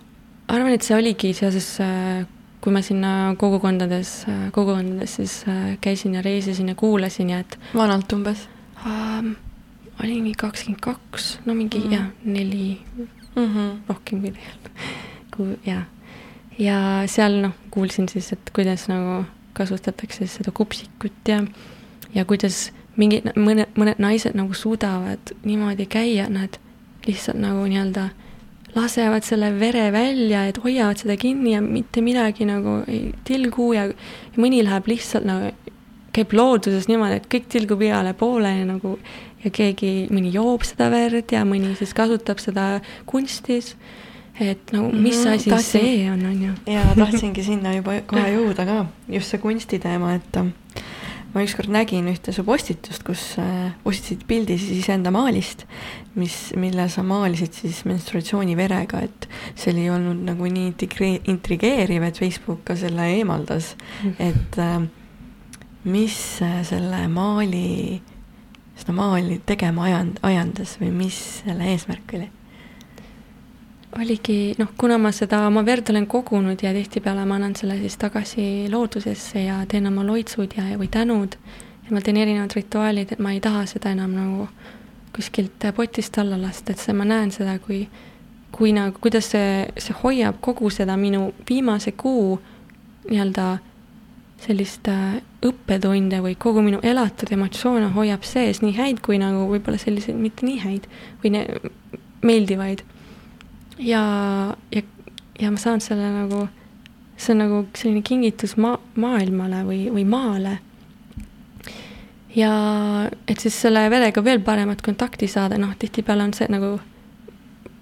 arvan, 0.48 0.72
et 0.72 0.82
see 0.82 0.96
oligi 0.96 1.32
seoses 1.36 1.68
äh, 1.82 2.26
kui 2.60 2.74
ma 2.74 2.82
sinna 2.82 3.34
kogukondades, 3.38 4.24
äh, 4.30 4.46
kogukondades 4.54 5.16
siis 5.20 5.44
äh, 5.48 5.76
käisin 5.80 6.14
ja 6.18 6.22
reisisin 6.22 6.68
ja 6.68 6.74
kuulasin 6.74 7.30
ja 7.30 7.38
et. 7.44 7.58
vanalt 7.74 8.12
umbes 8.12 8.48
uh,? 8.84 9.34
olin 10.02 10.22
mingi 10.22 10.34
kakskümmend 10.36 10.80
kaks, 10.80 11.38
no 11.46 11.54
mingi 11.54 11.78
mm 11.78 11.84
-hmm. 11.84 11.92
jah, 11.92 12.06
neli 12.24 12.80
mm 13.36 13.44
-hmm. 13.44 13.70
rohkemgi 13.88 14.32
tegelikult, 14.32 14.72
kui 15.36 15.58
jah. 15.66 15.82
ja 16.58 17.02
seal 17.06 17.40
noh, 17.42 17.52
kuulsin 17.70 18.08
siis, 18.08 18.32
et 18.32 18.50
kuidas 18.52 18.88
nagu 18.88 19.24
kasutatakse 19.52 20.26
seda 20.26 20.50
kupsikut 20.50 21.12
ja, 21.28 21.44
ja 22.14 22.24
kuidas 22.24 22.72
mingid, 22.96 23.24
mõned, 23.36 23.66
mõned 23.76 23.98
naised 23.98 24.34
nagu 24.34 24.54
suudavad 24.54 25.32
niimoodi 25.44 25.86
käia, 25.86 26.28
nad 26.28 26.58
lihtsalt 27.06 27.38
nagu 27.38 27.64
nii-öelda 27.66 28.08
lasevad 28.76 29.24
selle 29.24 29.50
vere 29.60 29.88
välja, 29.94 30.46
et 30.48 30.58
hoiavad 30.62 31.00
seda 31.00 31.16
kinni 31.20 31.54
ja 31.54 31.62
mitte 31.64 32.02
midagi 32.04 32.46
nagu 32.48 32.82
ei 32.90 33.12
tilgu 33.26 33.72
ja, 33.76 33.86
ja 33.88 34.42
mõni 34.42 34.62
läheb 34.66 34.90
lihtsalt 34.90 35.26
nagu, 35.28 35.52
käib 36.16 36.32
looduses 36.36 36.88
niimoodi, 36.88 37.20
et 37.20 37.30
kõik 37.32 37.48
tilgub 37.52 37.82
igale 37.84 38.14
poole 38.16 38.52
ja 38.52 38.66
nagu 38.68 38.96
ja 39.44 39.52
keegi, 39.54 39.92
mõni 40.12 40.32
joob 40.34 40.64
seda 40.66 40.88
verd 40.92 41.32
ja 41.32 41.44
mõni 41.48 41.74
siis 41.78 41.94
kasutab 41.96 42.40
seda 42.42 42.80
kunstis. 43.08 43.76
et 44.40 44.72
nagu, 44.72 44.90
mis 44.92 45.16
mm 45.16 45.24
-hmm, 45.24 45.34
asi 45.34 45.50
tahtsin, 45.50 45.80
see 45.80 46.10
on, 46.12 46.26
on 46.26 46.42
ju. 46.42 46.52
jaa, 46.72 46.94
tahtsingi 46.94 47.42
sinna 47.42 47.72
juba 47.74 48.00
kohe 48.06 48.32
jõuda 48.34 48.66
ka, 48.68 48.86
just 49.08 49.30
see 49.30 49.38
kunstiteema, 49.40 50.14
et 50.14 50.36
ma 51.34 51.42
ükskord 51.44 51.70
nägin 51.72 52.08
ühte 52.10 52.32
su 52.32 52.44
postitust, 52.46 53.02
kus 53.06 53.22
äh, 53.42 53.72
postitasid 53.84 54.24
pildi 54.28 54.58
siis 54.60 54.82
iseenda 54.84 55.12
maalist, 55.14 55.66
mis, 56.16 56.36
mille 56.56 56.88
sa 56.92 57.04
maalisid 57.06 57.56
siis 57.56 57.82
menstruatsiooniverega, 57.88 59.02
et 59.08 59.28
see 59.54 59.74
oli 59.74 59.88
olnud 59.92 60.22
nagu 60.28 60.48
nii 60.50 60.70
integre-, 60.72 61.20
intrigeeriv, 61.32 62.06
et 62.08 62.20
Facebook 62.22 62.64
ka 62.68 62.78
selle 62.78 63.10
eemaldas 63.18 63.74
mm., 64.02 64.16
et 64.22 64.60
äh, 64.62 64.78
mis 65.86 66.16
selle 66.66 67.04
maali, 67.12 68.00
seda 68.78 68.96
maali 68.96 69.40
tegema 69.46 69.86
ajand-, 69.90 70.22
ajandas 70.26 70.78
või 70.80 70.90
mis 71.04 71.20
selle 71.42 71.70
eesmärk 71.74 72.16
oli? 72.18 72.30
Oligi 74.00 74.54
noh, 74.58 74.72
kuna 74.78 74.98
ma 75.00 75.12
seda 75.14 75.42
oma 75.46 75.62
verd 75.66 75.90
olen 75.92 76.06
kogunud 76.10 76.62
ja 76.62 76.72
tihtipeale 76.74 77.24
ma 77.26 77.38
annan 77.38 77.54
selle 77.56 77.78
siis 77.80 77.96
tagasi 78.00 78.66
loodusesse 78.72 79.46
ja 79.46 79.60
teen 79.68 79.86
oma 79.88 80.04
loitsud 80.06 80.56
ja, 80.56 80.66
või 80.78 80.88
tänud, 80.92 81.36
et 81.84 81.92
ma 81.94 82.02
teen 82.04 82.18
erinevad 82.20 82.56
rituaalid, 82.56 83.14
et 83.14 83.22
ma 83.22 83.32
ei 83.34 83.40
taha 83.44 83.64
seda 83.70 83.92
enam 83.94 84.16
nagu 84.16 84.48
kuskilt 85.16 85.64
potist 85.76 86.18
alla 86.20 86.36
lasta, 86.40 86.74
et 86.74 86.82
see, 86.82 86.92
ma 86.96 87.06
näen 87.08 87.32
seda 87.32 87.56
kui, 87.62 87.86
kui 88.52 88.74
nagu, 88.76 88.98
kuidas 89.00 89.30
see, 89.32 89.64
see 89.80 89.96
hoiab 90.02 90.42
kogu 90.44 90.70
seda 90.72 90.98
minu 91.00 91.30
viimase 91.48 91.94
kuu 91.96 92.36
nii-öelda 93.08 93.46
sellist 94.44 94.88
äh, 94.92 95.22
õppetunde 95.46 96.20
või 96.20 96.34
kogu 96.38 96.60
minu 96.64 96.82
elatud 96.84 97.30
emotsioone 97.32 97.88
hoiab 97.94 98.26
sees, 98.28 98.60
nii 98.60 98.76
häid 98.76 99.00
kui 99.04 99.16
nagu 99.22 99.46
võib-olla 99.48 99.80
selliseid 99.80 100.18
mitte 100.20 100.44
nii 100.44 100.58
häid 100.60 100.90
või 101.22 101.32
ne, 101.32 101.46
meeldivaid 102.26 102.84
ja, 103.78 104.02
ja, 104.70 104.82
ja 105.40 105.50
ma 105.50 105.60
saan 105.60 105.80
selle 105.84 106.08
nagu, 106.12 106.46
see 107.16 107.34
on 107.34 107.42
nagu 107.44 107.60
selline 107.76 108.02
kingitus 108.06 108.56
maa, 108.60 108.78
maailmale 109.00 109.62
või, 109.66 109.80
või 109.92 110.04
maale. 110.08 110.58
ja 112.36 112.52
et 113.28 113.40
siis 113.40 113.56
selle 113.60 113.86
verega 113.90 114.24
veel 114.24 114.42
paremat 114.44 114.82
kontakti 114.84 115.28
saada, 115.28 115.58
noh, 115.58 115.74
tihtipeale 115.78 116.26
on 116.28 116.34
see 116.36 116.48
nagu, 116.52 116.76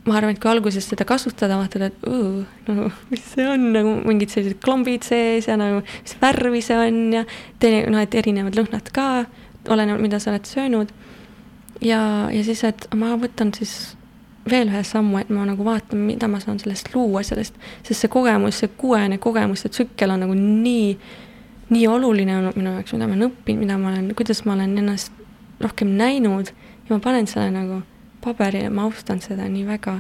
ma 0.05 0.19
arvan, 0.19 0.35
et 0.35 0.43
kui 0.43 0.51
alguses 0.51 0.87
seda 0.87 1.07
kasutada, 1.09 1.59
vaatad, 1.59 1.89
et 1.89 2.07
õõ, 2.11 2.45
nagu 2.69 2.91
mis 3.11 3.25
see 3.33 3.49
on, 3.49 3.71
nagu 3.75 3.97
mingid 4.05 4.35
sellised 4.35 4.61
klombid 4.65 5.07
sees 5.07 5.49
ja 5.51 5.59
nagu 5.61 5.83
mis 5.87 6.19
värvi 6.21 6.63
see 6.63 6.79
on 6.79 7.03
ja 7.21 7.25
teine, 7.63 7.87
noh, 7.91 8.03
et 8.03 8.15
erinevad 8.19 8.59
lõhnad 8.59 8.93
ka, 8.95 9.09
olenevalt, 9.65 10.05
mida 10.05 10.21
sa 10.21 10.35
oled 10.35 10.47
söönud. 10.47 10.95
ja, 11.81 12.01
ja 12.31 12.47
siis, 12.47 12.65
et 12.69 12.87
ma 12.95 13.15
võtan 13.19 13.55
siis 13.57 13.95
veel 14.51 14.69
ühe 14.69 14.83
sammu, 14.85 15.19
et 15.23 15.31
ma 15.33 15.47
nagu 15.49 15.65
vaatan, 15.65 16.01
mida 16.09 16.29
ma 16.29 16.41
saan 16.43 16.59
sellest 16.61 16.91
luua, 16.95 17.23
sellest, 17.25 17.57
sest 17.83 18.05
see 18.05 18.13
kogemus, 18.13 18.61
see 18.61 18.73
kuuene 18.81 19.19
kogemus, 19.19 19.65
see 19.65 19.73
tsükkel 19.73 20.13
on 20.15 20.25
nagu 20.27 20.37
nii, 20.37 20.95
nii 21.73 21.87
oluline 21.89 22.37
olnud 22.39 22.59
minu 22.61 22.75
jaoks, 22.77 22.93
mida 22.93 23.09
ma 23.09 23.17
olen 23.17 23.29
õppinud, 23.31 23.65
mida 23.65 23.79
ma 23.81 23.93
olen, 23.93 24.11
kuidas 24.19 24.45
ma 24.45 24.57
olen 24.57 24.79
ennast 24.83 25.13
rohkem 25.65 25.95
näinud 25.97 26.51
ja 26.89 26.97
ma 26.97 27.01
panen 27.01 27.29
selle 27.31 27.51
nagu 27.55 27.81
paberile, 28.25 28.73
ma 28.73 28.89
austan 28.89 29.23
seda 29.25 29.49
nii 29.49 29.67
väga 29.69 29.99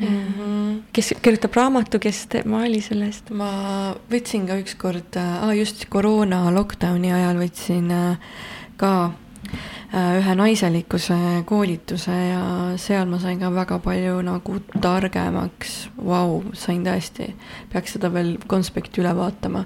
mm. 0.00 0.06
-hmm. 0.06 0.82
kes 0.92 1.14
kirjutab 1.22 1.54
raamatu, 1.54 1.98
kes 1.98 2.26
teeb 2.26 2.46
maali 2.46 2.80
sellest? 2.80 3.30
ma 3.30 3.94
võtsin 4.10 4.46
ka 4.46 4.58
ükskord 4.62 5.16
äh,, 5.16 5.58
just 5.58 5.86
koroona 5.88 6.50
lockdowni 6.54 7.12
ajal 7.12 7.42
võtsin 7.42 7.90
äh, 7.90 8.18
ka 8.76 9.12
ühe 9.94 10.34
naiselikkuse 10.36 11.16
koolituse 11.48 12.12
ja 12.12 12.42
seal 12.80 13.08
ma 13.08 13.20
sain 13.22 13.40
ka 13.40 13.48
väga 13.54 13.78
palju 13.84 14.18
nagu 14.26 14.58
targemaks, 14.80 15.78
vau, 15.96 16.42
sain 16.52 16.84
tõesti, 16.84 17.30
peaks 17.72 17.96
seda 17.96 18.12
veel 18.12 18.36
konspekti 18.46 19.00
üle 19.02 19.14
vaatama. 19.16 19.64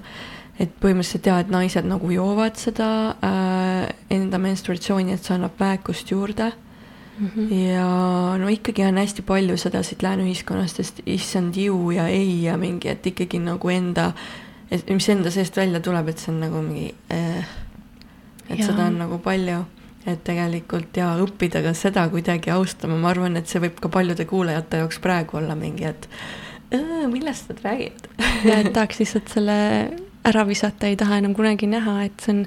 et 0.59 0.69
põhimõtteliselt 0.79 1.25
jaa, 1.25 1.39
et 1.41 1.49
naised 1.49 1.85
nagu 1.89 2.11
joovad 2.13 2.59
seda 2.61 2.87
äh, 3.25 3.87
enda 4.13 4.37
menstruatsiooni, 4.37 5.15
et 5.15 5.25
see 5.25 5.33
annab 5.33 5.57
väekust 5.59 6.11
juurde 6.11 6.51
mm. 7.17 7.29
-hmm. 7.35 7.53
ja 7.53 8.37
no 8.37 8.47
ikkagi 8.47 8.83
on 8.85 8.97
hästi 8.97 9.21
palju 9.21 9.57
seda 9.57 9.83
siit 9.83 10.03
lääne 10.03 10.23
ühiskonnast, 10.23 10.77
sest 10.77 11.01
issand 11.05 11.55
ju 11.55 11.91
ja 11.91 12.07
ei 12.07 12.43
ja 12.43 12.57
mingi, 12.57 12.89
et 12.89 13.05
ikkagi 13.05 13.39
nagu 13.39 13.69
enda, 13.69 14.11
mis 14.89 15.09
enda 15.09 15.31
seest 15.31 15.57
välja 15.57 15.79
tuleb, 15.79 16.07
et 16.07 16.17
see 16.17 16.33
on 16.33 16.39
nagu 16.39 16.61
mingi 16.61 16.95
äh, 17.11 17.45
et 18.49 18.59
ja. 18.59 18.67
seda 18.67 18.89
on 18.89 18.99
nagu 19.03 19.19
palju 19.23 19.63
et 20.09 20.23
tegelikult 20.27 20.97
ja 20.99 21.13
õppida 21.23 21.61
ka 21.63 21.71
seda 21.77 22.03
kuidagi 22.11 22.51
austama, 22.51 22.97
ma 22.99 23.13
arvan, 23.13 23.37
et 23.39 23.47
see 23.47 23.61
võib 23.63 23.77
ka 23.79 23.91
paljude 23.91 24.25
kuulajate 24.27 24.81
jaoks 24.83 24.99
praegu 25.03 25.39
olla 25.39 25.55
mingi, 25.55 25.87
et 25.87 26.09
millest 27.11 27.51
nad 27.51 27.61
räägivad 27.63 28.09
ja 28.49 28.59
et 28.59 28.73
tahaks 28.75 28.99
lihtsalt 28.99 29.31
selle 29.31 29.57
ära 30.27 30.45
visata, 30.47 30.89
ei 30.89 30.99
taha 30.99 31.21
enam 31.21 31.35
kunagi 31.37 31.69
näha, 31.71 32.01
et 32.07 32.23
see 32.23 32.35
on 32.35 32.43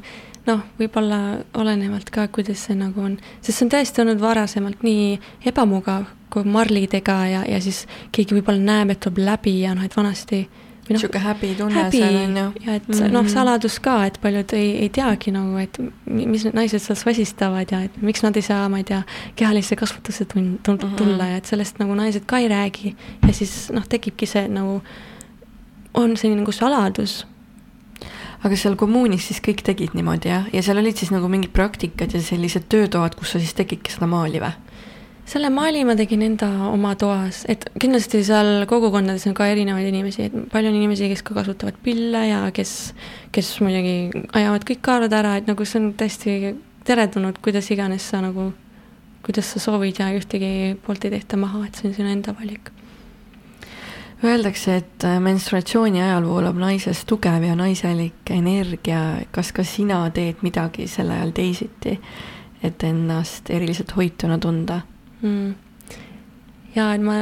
noh, 0.47 0.63
võib-olla 0.79 1.21
olenevalt 1.59 2.13
ka, 2.15 2.29
kuidas 2.33 2.67
see 2.69 2.77
nagu 2.79 3.03
on, 3.03 3.17
sest 3.41 3.59
see 3.59 3.67
on 3.67 3.73
tõesti 3.75 4.03
olnud 4.05 4.21
varasemalt 4.23 4.85
nii 4.87 5.17
ebamugav, 5.51 6.07
kui 6.33 6.47
marlidega 6.49 7.17
ja, 7.31 7.43
ja 7.49 7.61
siis 7.63 7.85
keegi 8.15 8.37
võib-olla 8.37 8.63
näeb, 8.63 8.93
et 8.95 9.03
tuleb 9.03 9.25
läbi 9.27 9.59
ja 9.63 9.75
noh, 9.77 9.87
et 9.87 9.97
vanasti 9.97 10.45
niisugune 10.89 11.23
no, 11.23 11.29
häbitunne 11.29 11.75
häbi, 11.75 12.01
seal 12.01 12.17
on 12.21 12.37
ju. 12.37 12.47
ja 12.67 12.75
et 12.75 12.89
mm 12.89 12.95
-hmm. 12.95 13.13
noh, 13.13 13.29
saladus 13.29 13.79
ka, 13.81 13.97
et 14.07 14.19
paljud 14.23 14.53
ei, 14.53 14.71
ei 14.79 14.89
teagi 14.89 15.31
nagu, 15.31 15.59
et 15.59 15.79
mis 16.07 16.45
need 16.45 16.55
naised 16.55 16.83
seal 16.83 16.97
sosistavad 16.97 17.73
ja 17.73 17.83
et 17.83 18.03
miks 18.03 18.23
nad 18.23 18.37
ei 18.37 18.43
saa, 18.43 18.69
ma 18.69 18.79
ei 18.79 18.85
tea, 18.85 19.03
kehalisse 19.37 19.77
kasvatusse 19.77 20.25
tun-, 20.25 20.59
tun-, 20.63 20.79
mhm. 20.83 20.97
tulla 20.97 21.13
mm 21.17 21.21
-hmm. 21.21 21.31
ja 21.31 21.37
et 21.37 21.45
sellest 21.45 21.79
nagu 21.79 21.95
naised 21.95 22.27
ka 22.27 22.39
ei 22.39 22.49
räägi. 22.49 22.97
ja 23.27 23.33
siis 23.33 23.71
noh, 23.73 23.87
tekibki 23.89 24.27
see 24.27 24.49
nagu, 24.49 24.83
on 25.95 26.17
selline 26.17 26.41
nagu 26.41 26.53
saladus 26.53 27.27
aga 28.45 28.57
seal 28.57 28.77
kommuunis 28.77 29.27
siis 29.29 29.41
kõik 29.41 29.63
tegid 29.63 29.95
niimoodi 29.95 30.29
jah, 30.29 30.47
ja 30.53 30.63
seal 30.63 30.79
olid 30.79 30.97
siis 30.97 31.11
nagu 31.11 31.29
mingid 31.29 31.51
praktikad 31.51 32.15
ja 32.15 32.23
sellised 32.23 32.69
töötoad, 32.69 33.15
kus 33.15 33.31
sa 33.31 33.39
siis 33.39 33.55
tegidki 33.55 33.93
seda 33.93 34.07
maali 34.07 34.41
või? 34.41 34.53
Selle 35.27 35.51
maali 35.51 35.83
ma 35.85 35.97
tegin 35.99 36.23
enda 36.23 36.49
oma 36.71 36.93
toas, 36.99 37.43
et 37.51 37.65
kindlasti 37.83 38.23
seal 38.27 38.67
kogukondades 38.71 39.27
on 39.27 39.35
ka 39.35 39.49
erinevaid 39.51 39.89
inimesi, 39.91 40.29
et 40.29 40.37
palju 40.53 40.71
on 40.71 40.79
inimesi, 40.79 41.09
kes 41.11 41.25
ka 41.27 41.35
kasutavad 41.41 41.81
pille 41.83 42.23
ja 42.29 42.45
kes, 42.55 42.77
kes 43.35 43.51
muidugi 43.65 43.97
ajavad 44.39 44.69
kõik 44.69 44.85
kaarad 44.87 45.19
ära, 45.19 45.35
et 45.41 45.51
nagu 45.51 45.67
see 45.67 45.83
on 45.83 45.91
täiesti 45.99 46.55
teretulnud, 46.87 47.43
kuidas 47.43 47.73
iganes 47.75 48.07
sa 48.07 48.23
nagu, 48.23 48.53
kuidas 49.27 49.51
sa 49.51 49.63
soovid 49.67 49.99
ja 49.99 50.13
ühtegi 50.15 50.77
poolt 50.87 51.09
ei 51.09 51.17
tehta 51.19 51.39
maha, 51.41 51.67
et 51.67 51.75
see 51.75 51.91
on 51.91 51.99
sinu 51.99 52.15
enda 52.15 52.37
valik. 52.39 52.71
Öeldakse, 54.25 54.79
et 54.81 55.05
menstruatsiooni 55.21 56.01
ajal 56.01 56.25
voolab 56.25 56.57
naises 56.57 57.03
tugev 57.05 57.43
ja 57.45 57.59
naiselik 57.59 58.31
energia, 58.33 59.03
kas 59.35 59.51
ka 59.53 59.67
sina 59.67 60.05
teed 60.15 60.41
midagi 60.47 60.87
sel 60.89 61.11
ajal 61.13 61.35
teisiti, 61.37 61.99
et 62.65 62.85
ennast 62.87 63.51
eriliselt 63.53 63.93
hoituna 63.99 64.39
tunda 64.41 64.85
mm.. 65.27 65.55
ja 66.77 66.93
et 66.95 67.05
ma, 67.05 67.19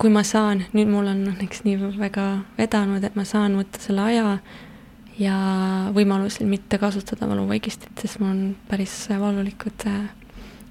kui 0.00 0.12
ma 0.12 0.24
saan, 0.26 0.64
nüüd 0.76 0.90
mul 0.90 1.10
on 1.10 1.24
õnneks 1.34 1.64
nii 1.66 1.78
väga 1.98 2.26
vedanud, 2.58 3.04
et 3.04 3.18
ma 3.18 3.26
saan 3.28 3.58
võtta 3.58 3.82
selle 3.82 4.06
aja 4.12 4.38
ja 5.20 5.36
võimalusel 5.96 6.48
mitte 6.48 6.78
kasutada 6.80 7.28
valuvaigistit, 7.28 7.92
sest 8.00 8.22
mul 8.22 8.30
on 8.32 8.40
päris 8.70 8.94
valulikud 9.10 9.86
äh, 9.90 10.06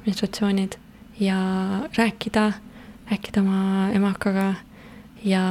menstruatsioonid 0.07 0.80
ja 1.19 1.38
rääkida, 1.97 2.51
rääkida 3.11 3.43
oma 3.43 3.89
emakaga 3.93 4.53
ja. 5.23 5.43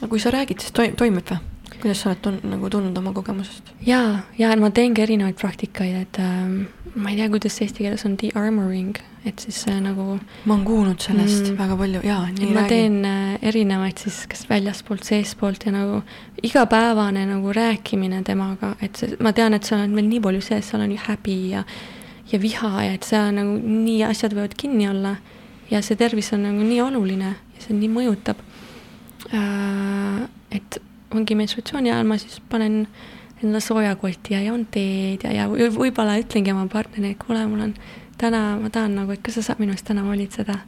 aga 0.00 0.10
kui 0.10 0.20
sa 0.22 0.32
räägid, 0.34 0.62
siis 0.62 0.74
toim-, 0.74 0.98
toimib 0.98 1.30
või? 1.30 1.49
Kuidas 1.78 2.02
sa 2.02 2.10
oled 2.10 2.20
tun-, 2.24 2.40
nagu 2.50 2.70
tundnud 2.72 2.98
oma 2.98 3.12
kogemusest? 3.16 3.70
jaa, 3.86 4.20
ja 4.38 4.50
ma 4.60 4.70
teengi 4.74 5.04
erinevaid 5.04 5.38
praktikaid, 5.40 5.96
et 6.02 6.20
ähm, 6.22 6.64
ma 6.94 7.12
ei 7.12 7.20
tea, 7.20 7.28
kuidas 7.32 7.56
eesti 7.62 7.84
keeles 7.84 8.04
on 8.08 8.16
de-armoring, 8.20 8.98
et 9.28 9.42
siis 9.44 9.60
see 9.66 9.76
nagu. 9.82 10.18
ma 10.44 10.54
olen 10.54 10.64
kuulnud 10.66 11.04
sellest 11.04 11.50
mm, 11.50 11.58
väga 11.60 11.76
palju, 11.80 12.02
jaa, 12.06 12.24
nii 12.34 12.50
ma 12.50 12.64
räägi. 12.64 12.74
teen 12.74 12.98
äh, 13.08 13.38
erinevaid 13.52 14.02
siis 14.02 14.22
kas 14.30 14.44
väljaspoolt, 14.50 15.06
seestpoolt 15.06 15.66
ja 15.68 15.74
nagu 15.76 16.02
igapäevane 16.42 17.24
nagu 17.28 17.54
rääkimine 17.56 18.22
temaga, 18.26 18.74
et 18.82 19.00
see, 19.00 19.16
ma 19.22 19.34
tean, 19.36 19.56
et 19.56 19.68
seal 19.68 19.84
on 19.84 19.96
veel 19.96 20.08
nii 20.10 20.22
palju 20.26 20.44
sees, 20.44 20.72
seal 20.72 20.84
on 20.84 20.94
ju 20.94 21.00
häbi 21.06 21.38
ja, 21.54 21.64
ja 22.32 22.42
viha 22.42 22.74
ja 22.88 22.98
et 22.98 23.08
seal 23.08 23.32
nagu 23.36 23.58
nii 23.60 24.02
asjad 24.08 24.36
võivad 24.36 24.56
kinni 24.58 24.88
olla. 24.90 25.16
ja 25.70 25.82
see 25.86 25.94
tervis 25.96 26.32
on 26.34 26.42
nagu 26.48 26.64
nii 26.66 26.80
oluline 26.82 27.34
ja 27.36 27.66
see 27.66 27.76
nii 27.78 27.90
mõjutab 27.94 28.40
äh,. 29.30 30.24
et 30.50 30.80
ongi 31.14 31.34
menstruatsiooni 31.38 31.90
ajal 31.90 32.06
ma 32.06 32.18
siis 32.18 32.40
panen 32.50 32.84
endale 33.42 33.60
soojakoti 33.64 34.34
ja 34.34 34.42
joon 34.44 34.66
teed 34.70 35.24
ja, 35.24 35.32
ja 35.32 35.46
võib-olla 35.48 36.18
ütlengi 36.20 36.52
oma 36.52 36.66
partnerile, 36.70 37.14
et 37.14 37.22
kuule, 37.22 37.46
mul 37.48 37.64
on 37.68 37.72
täna, 38.20 38.42
ma 38.60 38.68
tahan 38.72 38.98
nagu, 39.00 39.14
et 39.14 39.22
kas 39.24 39.38
sa 39.38 39.46
saad 39.48 39.62
minu 39.62 39.72
eest 39.76 39.86
täna 39.88 40.04
hoolitseda. 40.04 40.58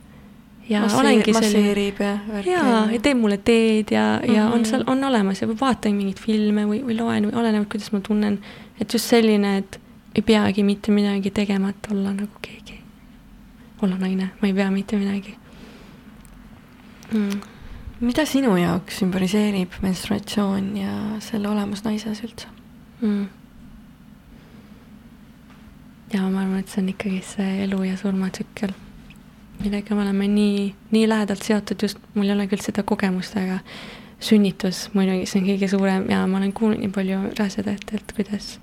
ja 0.69 0.81
Masseer, 0.81 1.01
olengi 1.01 1.33
masseerib 1.37 2.01
ja 2.01 2.13
jaa, 2.47 2.81
ja 2.93 3.01
teeb 3.03 3.19
mulle 3.21 3.37
teed 3.37 3.91
ja 3.91 4.05
mm, 4.19 4.29
-hmm. 4.29 4.37
ja 4.37 4.47
on 4.47 4.61
mhm. 4.61 4.69
seal, 4.71 4.85
on 4.87 5.05
olemas 5.05 5.43
ja 5.43 5.49
vaatan 5.49 5.95
mingeid 5.95 6.21
filme 6.21 6.65
või, 6.65 6.83
või 6.87 6.97
loen 6.99 7.29
või 7.29 7.39
olenevalt, 7.41 7.69
kuidas 7.69 7.93
ma 7.93 8.01
tunnen. 8.01 8.39
et 8.81 8.93
just 8.93 9.05
selline, 9.05 9.57
et 9.57 9.81
ei 10.15 10.23
peagi 10.23 10.63
mitte 10.63 10.93
midagi 10.93 11.31
tegemata 11.31 11.95
olla 11.95 12.13
nagu 12.13 12.33
keegi, 12.43 12.81
olla 13.83 13.99
naine, 13.99 14.31
ma 14.41 14.49
ei 14.49 14.55
pea 14.55 14.71
mitte 14.71 14.97
midagi 14.97 15.37
mm 17.13 17.53
mida 18.03 18.25
sinu 18.27 18.57
jaoks 18.59 18.99
sümboliseerib 18.99 19.77
menstruatsioon 19.83 20.73
ja 20.77 20.93
selle 21.23 21.49
olemus 21.49 21.85
naises 21.87 22.23
üldse 22.27 22.49
mm.? 23.01 23.27
ja 26.13 26.23
ma 26.27 26.43
arvan, 26.43 26.59
et 26.61 26.73
see 26.73 26.83
on 26.83 26.89
ikkagi 26.93 27.21
see 27.25 27.51
elu 27.65 27.79
ja 27.87 27.97
surma 28.01 28.29
tsükkel, 28.35 28.73
millega 29.63 29.95
me 29.97 30.03
oleme 30.05 30.27
nii, 30.29 30.65
nii 30.93 31.09
lähedalt 31.09 31.47
seotud, 31.47 31.85
just 31.87 32.01
mul 32.17 32.27
ei 32.27 32.35
ole 32.35 32.49
küll 32.51 32.65
seda 32.65 32.85
kogemust, 32.87 33.37
aga 33.39 33.61
sünnitus 34.23 34.89
muidugi, 34.97 35.29
see 35.31 35.41
on 35.41 35.47
kõige 35.53 35.69
suurem 35.71 36.09
ja 36.11 36.25
ma 36.31 36.41
olen 36.41 36.53
kuulnud 36.57 36.83
nii 36.83 36.93
palju 36.95 37.21
rasedajatelt, 37.39 38.15
kuidas, 38.19 38.57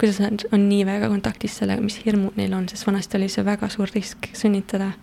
kuidas 0.00 0.22
nad 0.24 0.46
on 0.48 0.64
nii 0.70 0.86
väga 0.88 1.10
kontaktis 1.12 1.58
sellega, 1.60 1.84
mis 1.84 2.00
hirmud 2.06 2.40
neil 2.40 2.56
on, 2.56 2.66
sest 2.72 2.88
vanasti 2.88 3.20
oli 3.20 3.28
see 3.32 3.44
väga 3.46 3.68
suur 3.72 3.92
risk 3.94 4.30
sünnitada 4.32 4.94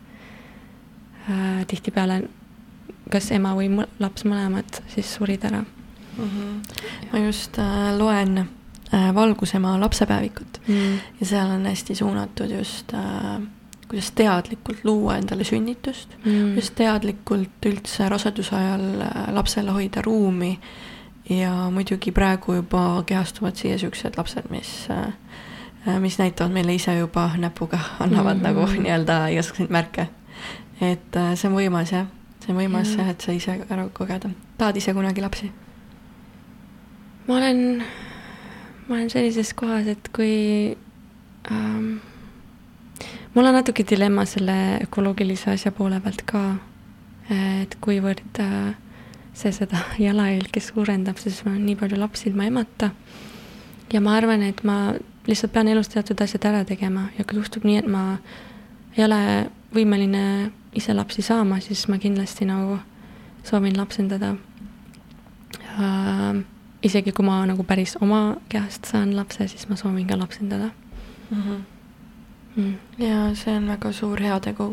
äh,. 1.30 1.62
tihtipeale 1.70 2.24
kas 3.12 3.32
ema 3.32 3.56
või 3.56 3.70
laps 4.00 4.26
mõlemad 4.26 4.82
siis 4.94 5.16
surid 5.16 5.44
ära 5.46 5.62
mm. 5.62 6.24
-hmm. 6.24 6.62
ma 7.12 7.26
just 7.26 7.60
äh, 7.60 7.98
loen 7.98 8.38
äh, 8.94 9.16
Valgusema 9.16 9.80
lapsepäevikut 9.80 10.62
mm. 10.68 11.00
ja 11.20 11.26
seal 11.26 11.52
on 11.52 11.66
hästi 11.66 11.96
suunatud 11.96 12.50
just 12.52 12.94
äh, 12.94 13.42
kuidas 13.88 14.12
teadlikult 14.12 14.84
luua 14.84 15.18
endale 15.18 15.44
sünnitust 15.44 16.18
mm., 16.26 16.54
kuidas 16.54 16.72
teadlikult 16.76 17.68
üldse 17.70 18.10
raseduse 18.10 18.56
ajal 18.56 18.86
äh, 19.06 19.22
lapsele 19.34 19.72
hoida 19.76 20.02
ruumi 20.02 20.56
ja 21.30 21.52
muidugi 21.74 22.12
praegu 22.12 22.60
juba 22.60 23.04
kehastuvad 23.06 23.58
siia 23.58 23.78
siuksed 23.82 24.18
lapsed, 24.18 24.50
mis 24.50 24.88
äh, 24.92 25.08
äh, 25.88 26.00
mis 26.00 26.20
näitavad 26.20 26.54
meile 26.54 26.76
ise 26.76 26.98
juba 26.98 27.30
näpuga, 27.38 27.80
annavad 28.00 28.38
mm 28.38 28.44
-hmm. 28.44 28.48
nagu 28.48 28.66
nii-öelda 28.84 29.28
igasuguseid 29.28 29.70
märke. 29.70 30.08
et 30.82 31.16
see 31.36 31.50
on 31.50 31.56
võimas 31.56 31.92
jah, 31.92 32.08
see 32.46 32.54
on 32.54 32.60
võimas 32.60 32.92
jah, 32.94 33.10
et 33.10 33.22
sa 33.26 33.34
ise 33.34 33.58
ära 33.66 33.88
kogeda. 33.94 34.30
tahad 34.60 34.78
ise 34.78 34.94
kunagi 34.94 35.24
lapsi? 35.24 35.52
ma 37.28 37.40
olen, 37.40 37.82
ma 38.88 39.00
olen 39.00 39.10
sellises 39.10 39.54
kohas, 39.58 39.88
et 39.90 40.10
kui 40.14 40.76
ähm, 41.52 41.98
mul 43.34 43.50
on 43.50 43.58
natuke 43.58 43.86
dilemma 43.90 44.28
selle 44.30 44.80
ökoloogilise 44.86 45.56
asja 45.56 45.74
poole 45.74 46.00
pealt 46.06 46.22
ka, 46.30 46.44
et 47.34 47.78
kuivõrd 47.82 48.42
äh, 48.44 48.76
see 49.36 49.54
seda 49.56 49.82
jalajälge 50.08 50.62
suurendab, 50.62 51.18
sest 51.22 51.46
mul 51.46 51.58
on 51.58 51.66
nii 51.66 51.80
palju 51.82 52.00
lapsi 52.00 52.30
ilma 52.30 52.46
emata. 52.52 52.92
ja 53.94 54.02
ma 54.02 54.16
arvan, 54.18 54.44
et 54.44 54.64
ma 54.64 54.94
lihtsalt 55.26 55.54
pean 55.54 55.68
elus 55.68 55.90
teatud 55.90 56.22
asjad 56.22 56.46
ära 56.46 56.64
tegema 56.66 57.10
ja 57.18 57.26
kui 57.26 57.40
juhtub 57.40 57.66
nii, 57.66 57.82
et 57.82 57.90
ma 57.90 58.20
ei 58.96 59.04
ole 59.06 59.22
võimeline 59.74 60.52
ise 60.76 60.94
lapsi 60.94 61.22
saama, 61.22 61.60
siis 61.60 61.88
ma 61.88 61.98
kindlasti 61.98 62.46
nagu 62.46 62.80
soovin 63.44 63.78
lapsendada 63.78 64.36
äh,. 65.80 66.44
isegi 66.84 67.12
kui 67.12 67.26
ma 67.26 67.46
nagu 67.46 67.64
päris 67.64 67.98
oma 68.02 68.36
kehast 68.50 68.86
saan 68.86 69.16
lapse, 69.16 69.48
siis 69.48 69.70
ma 69.70 69.76
soovin 69.76 70.08
ka 70.08 70.20
lapsendada 70.20 70.70
mm. 71.32 71.42
-hmm 71.42 71.64
mm.. 72.56 72.76
ja 72.98 73.36
see 73.36 73.56
on 73.58 73.68
väga 73.70 73.92
suur 73.94 74.22
heategu 74.22 74.70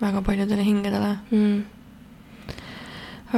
väga 0.00 0.22
paljudele 0.22 0.64
hingedele 0.64 1.12
mm. 1.30 1.62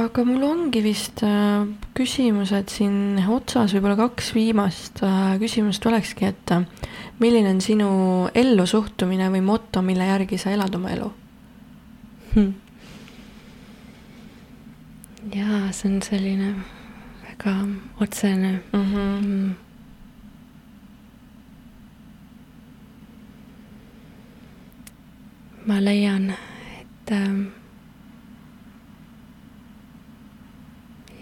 aga 0.03 0.25
mul 0.27 0.43
ongi 0.47 0.83
vist 0.83 1.23
äh, 1.23 1.67
küsimused 1.97 2.73
siin 2.73 3.19
otsas, 3.27 3.73
võib-olla 3.75 3.97
kaks 3.99 4.33
viimast 4.35 5.03
äh, 5.05 5.37
küsimust 5.41 5.85
olekski, 5.89 6.33
et 6.33 6.55
äh, 6.55 6.67
milline 7.23 7.55
on 7.55 7.63
sinu 7.63 7.89
ellusuhtumine 8.33 9.31
või 9.33 9.43
moto, 9.45 9.83
mille 9.85 10.07
järgi 10.11 10.39
sa 10.41 10.53
elad 10.55 10.75
oma 10.75 10.93
elu 10.95 11.09
hmm.? 12.35 12.53
jaa, 15.35 15.71
see 15.71 15.93
on 15.93 16.01
selline 16.01 16.53
väga 17.23 17.55
otsene 18.01 18.59
mm. 18.73 18.85
-hmm. 18.93 19.25
Mm 19.25 19.55
ma 25.69 25.77
leian, 25.85 26.31
et 26.81 27.11
ähm, 27.13 27.41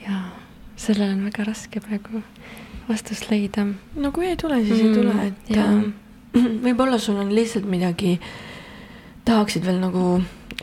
jaa, 0.06 0.30
sellele 0.80 1.18
on 1.18 1.26
väga 1.28 1.44
raske 1.50 1.82
praegu 1.84 2.22
vastust 2.88 3.28
leida. 3.32 3.66
no 3.96 4.12
kui 4.16 4.30
ei 4.30 4.38
tule, 4.40 4.62
siis 4.64 4.80
mm, 4.80 4.88
ei 4.88 4.96
tule, 4.96 5.14
mm, 5.14 5.28
et 5.28 5.58
äh, 5.58 6.54
võib-olla 6.66 7.00
sul 7.02 7.20
on 7.20 7.34
lihtsalt 7.36 7.68
midagi, 7.68 8.16
tahaksid 9.28 9.68
veel 9.68 9.82
nagu 9.84 10.06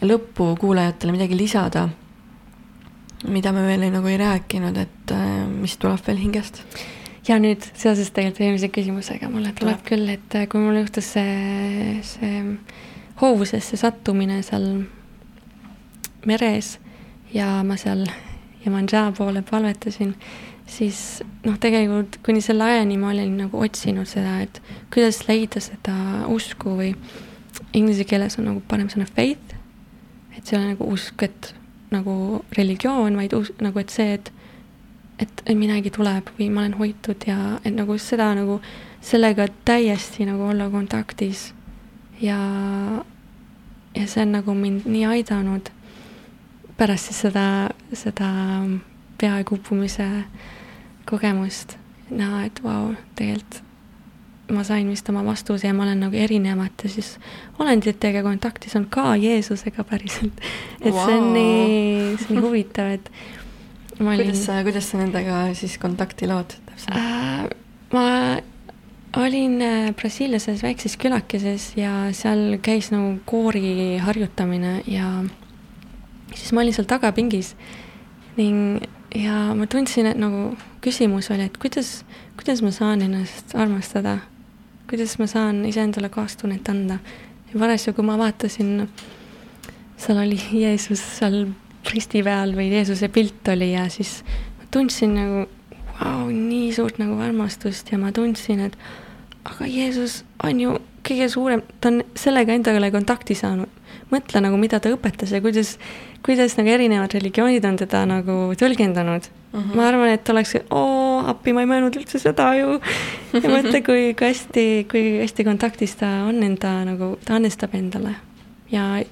lõppu 0.03 0.55
kuulajatele 0.61 1.15
midagi 1.15 1.37
lisada, 1.39 1.89
mida 3.31 3.53
me 3.55 3.63
veel 3.67 3.87
ei, 3.87 3.93
nagu 3.95 4.11
ei 4.11 4.19
rääkinud, 4.21 4.77
et 4.81 5.15
äh, 5.15 5.47
mis 5.49 5.77
tuleb 5.81 6.03
veel 6.07 6.21
hingest? 6.25 6.63
ja 7.25 7.39
nüüd 7.41 7.65
seoses 7.73 8.11
tegelikult 8.13 8.45
eelmise 8.45 8.69
küsimusega 8.69 9.31
mulle 9.33 9.55
tuleb, 9.57 9.79
tuleb 9.79 9.87
küll, 9.89 10.11
et 10.13 10.35
äh, 10.37 10.49
kui 10.51 10.61
mul 10.61 10.83
juhtus 10.83 11.15
see, 11.15 11.95
see 12.05 12.43
hoovusesse 13.23 13.79
sattumine 13.81 14.43
seal 14.45 14.67
meres 16.29 16.79
ja 17.33 17.63
ma 17.65 17.79
seal 17.81 18.05
Jemanja 18.65 19.11
poole 19.17 19.43
palvetasin, 19.45 20.15
siis 20.67 21.23
noh, 21.45 21.59
tegelikult 21.61 22.17
kuni 22.25 22.41
selle 22.41 22.65
ajani 22.65 22.97
ma 22.97 23.11
olin 23.13 23.35
nagu 23.43 23.61
otsinud 23.61 24.09
seda, 24.09 24.39
et 24.41 24.61
kuidas 24.95 25.21
leida 25.29 25.61
seda 25.61 25.97
usku 26.33 26.73
või 26.79 26.95
inglise 27.77 28.07
keeles 28.09 28.39
on 28.41 28.49
nagu 28.49 28.63
parem 28.69 28.89
sõna 28.89 29.05
faith, 29.11 29.53
et 30.45 30.51
see 30.51 30.59
ei 30.59 30.61
ole 30.61 30.73
nagu 30.75 30.89
usk, 30.93 31.23
et 31.25 31.55
nagu 31.95 32.45
religioon, 32.59 33.17
vaid 33.17 33.33
us-, 33.33 33.53
nagu 33.65 33.81
et 33.81 33.91
see, 33.91 34.19
et 34.19 34.33
et 35.19 35.43
midagi 35.55 35.93
tuleb 35.95 36.33
või 36.37 36.49
ma 36.51 36.65
olen 36.65 36.75
hoitud 36.75 37.23
ja 37.29 37.37
et 37.63 37.73
nagu 37.73 37.95
seda 38.03 38.33
nagu 38.35 38.59
sellega 39.05 39.47
täiesti 39.65 40.27
nagu 40.27 40.49
olla 40.51 40.67
kontaktis. 40.73 41.53
Ja, 42.21 42.39
ja 43.95 44.07
see 44.11 44.25
on 44.25 44.35
nagu 44.35 44.55
mind 44.59 44.89
nii 44.91 45.05
aidanud 45.07 45.71
pärast 46.77 47.13
siis 47.13 47.23
seda, 47.29 47.47
seda 47.95 48.33
peaaegu 49.23 49.55
uppumise 49.55 50.09
kogemust. 51.07 51.79
Näha, 52.11 52.45
et 52.51 52.59
vau 52.63 52.91
wow,, 52.91 52.99
tegelikult 53.17 53.63
ma 54.53 54.65
sain 54.65 54.89
vist 54.93 55.09
oma 55.09 55.23
vastuse 55.25 55.69
ja 55.69 55.75
ma 55.77 55.87
olen 55.87 56.03
nagu 56.05 56.17
erinevate 56.17 56.89
siis 56.93 57.15
olenditega 57.63 58.23
kontaktis 58.27 58.77
olnud 58.77 58.91
ka 58.93 59.15
Jeesusega 59.17 59.85
päriselt. 59.89 60.41
et 60.81 60.93
wow. 60.93 61.05
see 61.07 61.19
on 61.19 61.31
nii, 61.33 62.17
see 62.19 62.29
on 62.29 62.37
nii 62.39 62.45
huvitav, 62.45 62.91
et 62.99 63.11
ma 64.01 64.13
olin. 64.13 64.27
kuidas 64.27 64.43
sa, 64.47 64.59
kuidas 64.67 64.91
sa 64.91 65.01
nendega 65.01 65.45
siis 65.57 65.79
kontakti 65.81 66.29
lood 66.29 66.57
täpselt 66.67 66.99
äh,? 66.99 67.47
ma 67.95 68.05
olin 69.25 69.61
äh, 69.63 69.93
Brasiilias 69.97 70.49
ühes 70.51 70.65
väikses 70.67 70.99
külakeses 71.01 71.71
ja 71.79 72.11
seal 72.17 72.59
käis 72.65 72.91
nagu 72.93 73.17
koori 73.29 73.97
harjutamine 74.03 74.83
ja 74.91 75.09
siis 76.35 76.53
ma 76.53 76.65
olin 76.65 76.77
seal 76.77 76.91
tagapingis 76.91 77.55
ning 78.37 78.83
ja 79.15 79.55
ma 79.55 79.67
tundsin, 79.71 80.09
et 80.11 80.19
nagu 80.19 80.53
küsimus 80.85 81.31
oli, 81.33 81.47
et 81.49 81.59
kuidas, 81.61 82.03
kuidas 82.39 82.63
ma 82.65 82.73
saan 82.75 83.05
ennast 83.05 83.55
armastada, 83.57 84.19
kuidas 84.89 85.19
ma 85.19 85.27
saan 85.31 85.65
iseendale 85.69 86.09
kaastunnet 86.13 86.69
anda. 86.69 86.99
ja 87.53 87.59
parasjagu 87.59 88.03
ma 88.03 88.19
vaatasin, 88.19 88.89
seal 89.97 90.19
oli 90.19 90.41
Jeesus 90.53 91.03
seal 91.19 91.47
risti 91.93 92.23
peal 92.25 92.55
või 92.57 92.71
Jeesuse 92.73 93.09
pilt 93.13 93.49
oli 93.53 93.73
ja 93.73 93.89
siis 93.93 94.23
ma 94.59 94.69
tundsin 94.71 95.15
nagu 95.15 95.45
vau, 96.01 96.29
nii 96.31 96.73
suurt 96.75 96.99
nagu 97.03 97.19
armastust 97.23 97.93
ja 97.93 97.99
ma 98.01 98.13
tundsin, 98.13 98.65
et 98.69 98.77
aga 99.45 99.69
Jeesus 99.69 100.23
on 100.45 100.61
ju 100.61 100.75
kõige 101.05 101.29
suurem, 101.29 101.63
ta 101.81 101.93
on 101.93 102.03
sellega 102.17 102.57
endale 102.57 102.91
kontakti 102.93 103.37
saanud. 103.37 103.69
mõtle 104.11 104.41
nagu, 104.41 104.57
mida 104.61 104.79
ta 104.81 104.93
õpetas 104.93 105.33
ja 105.33 105.41
kuidas, 105.43 105.79
kuidas 106.25 106.57
nagu 106.59 106.71
erinevad 106.71 107.15
religioonid 107.15 107.65
on 107.65 107.77
teda 107.81 108.05
nagu 108.07 108.55
tõlgendanud 108.59 109.27
mm. 109.55 109.61
-hmm. 109.61 109.77
ma 109.77 109.89
arvan, 109.89 110.09
et 110.09 110.29
oleks, 110.29 110.57
oo, 110.71 111.23
appi, 111.27 111.53
ma 111.53 111.61
ei 111.65 111.71
mõelnud 111.71 111.97
üldse 112.01 112.19
seda 112.19 112.51
ju. 112.59 112.81
ja 113.33 113.43
mõtle, 113.49 113.83
kui, 113.87 114.15
kui 114.19 114.27
hästi, 114.27 114.67
kui 114.91 115.05
hästi 115.21 115.45
kontaktis 115.45 115.97
ta 116.01 116.11
on 116.29 116.43
enda 116.43 116.85
nagu, 116.85 117.17
ta 117.25 117.35
andestab 117.35 117.75
endale. 117.75 118.15
ja, 118.73 119.03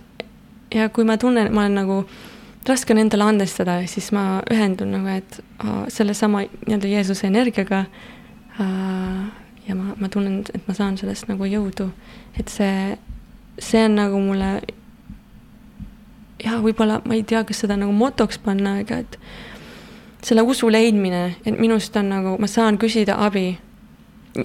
ja 0.75 0.89
kui 0.89 1.05
ma 1.05 1.17
tunnen, 1.17 1.53
ma 1.55 1.61
olen 1.61 1.75
nagu, 1.75 2.05
raske 2.69 2.93
on 2.93 2.99
endale 2.99 3.25
andestada, 3.25 3.81
siis 3.87 4.13
ma 4.13 4.43
ühendun 4.51 4.93
nagu, 4.93 5.09
et 5.09 5.41
sellesama 5.89 6.45
nii-öelda 6.67 6.89
Jeesuse 6.89 7.27
energiaga 7.27 7.85
äh, 8.61 9.31
ja 9.69 9.75
ma, 9.75 9.95
ma 9.99 10.09
tunnen, 10.09 10.43
et 10.55 10.69
ma 10.69 10.75
saan 10.75 10.99
sellest 10.99 11.29
nagu 11.29 11.47
jõudu. 11.47 11.91
et 12.39 12.49
see, 12.49 12.99
see 13.59 13.85
on 13.85 13.95
nagu 13.95 14.21
mulle 14.21 14.61
jah, 16.43 16.59
võib-olla 16.63 17.01
ma 17.05 17.15
ei 17.15 17.23
tea, 17.23 17.45
kas 17.47 17.63
seda 17.63 17.77
nagu 17.79 17.93
motoks 17.95 18.41
panna, 18.43 18.79
aga 18.83 19.03
et 19.05 19.19
selle 20.25 20.43
usu 20.43 20.71
leidmine, 20.73 21.25
et 21.47 21.59
minust 21.59 21.97
on 21.97 22.09
nagu, 22.13 22.37
ma 22.39 22.47
saan 22.47 22.79
küsida 22.79 23.19
abi. 23.27 23.59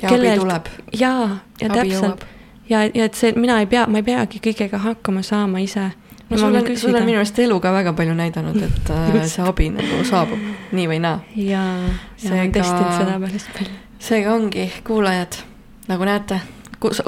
ja 0.01 0.09
kellelt, 0.09 0.33
abi 0.33 0.39
tuleb. 0.39 0.67
jaa, 0.93 1.37
ja 1.61 1.71
abi 1.71 1.79
täpselt. 1.79 2.25
ja, 2.69 2.83
ja 2.83 3.05
et 3.05 3.15
see, 3.15 3.33
mina 3.35 3.59
ei 3.59 3.65
pea, 3.65 3.87
ma 3.87 4.01
ei 4.01 4.07
peagi 4.07 4.41
kõigega 4.43 4.81
hakkama 4.83 5.21
saama 5.21 5.59
ise. 5.63 5.89
no 6.29 6.37
sul 6.37 6.55
on, 6.55 6.77
sul 6.77 6.95
on 6.95 7.05
minu 7.05 7.17
meelest 7.19 7.39
elu 7.39 7.59
ka 7.59 7.71
väga 7.73 7.93
palju 7.93 8.15
näidanud, 8.17 8.61
et 8.61 8.93
äh, 8.95 9.19
see 9.25 9.45
abi 9.45 9.69
nagu 9.73 10.03
saabub 10.07 10.71
nii 10.71 10.87
või 10.93 11.01
naa. 11.03 11.19
jaa, 11.35 11.75
ja 12.23 12.31
olen 12.33 12.55
testinud 12.55 12.95
seda 12.97 13.19
päris 13.23 13.51
palju 13.53 13.83
seega 13.99 14.33
ongi, 14.33 14.67
kuulajad, 14.87 15.39
nagu 15.87 16.05
näete, 16.05 16.39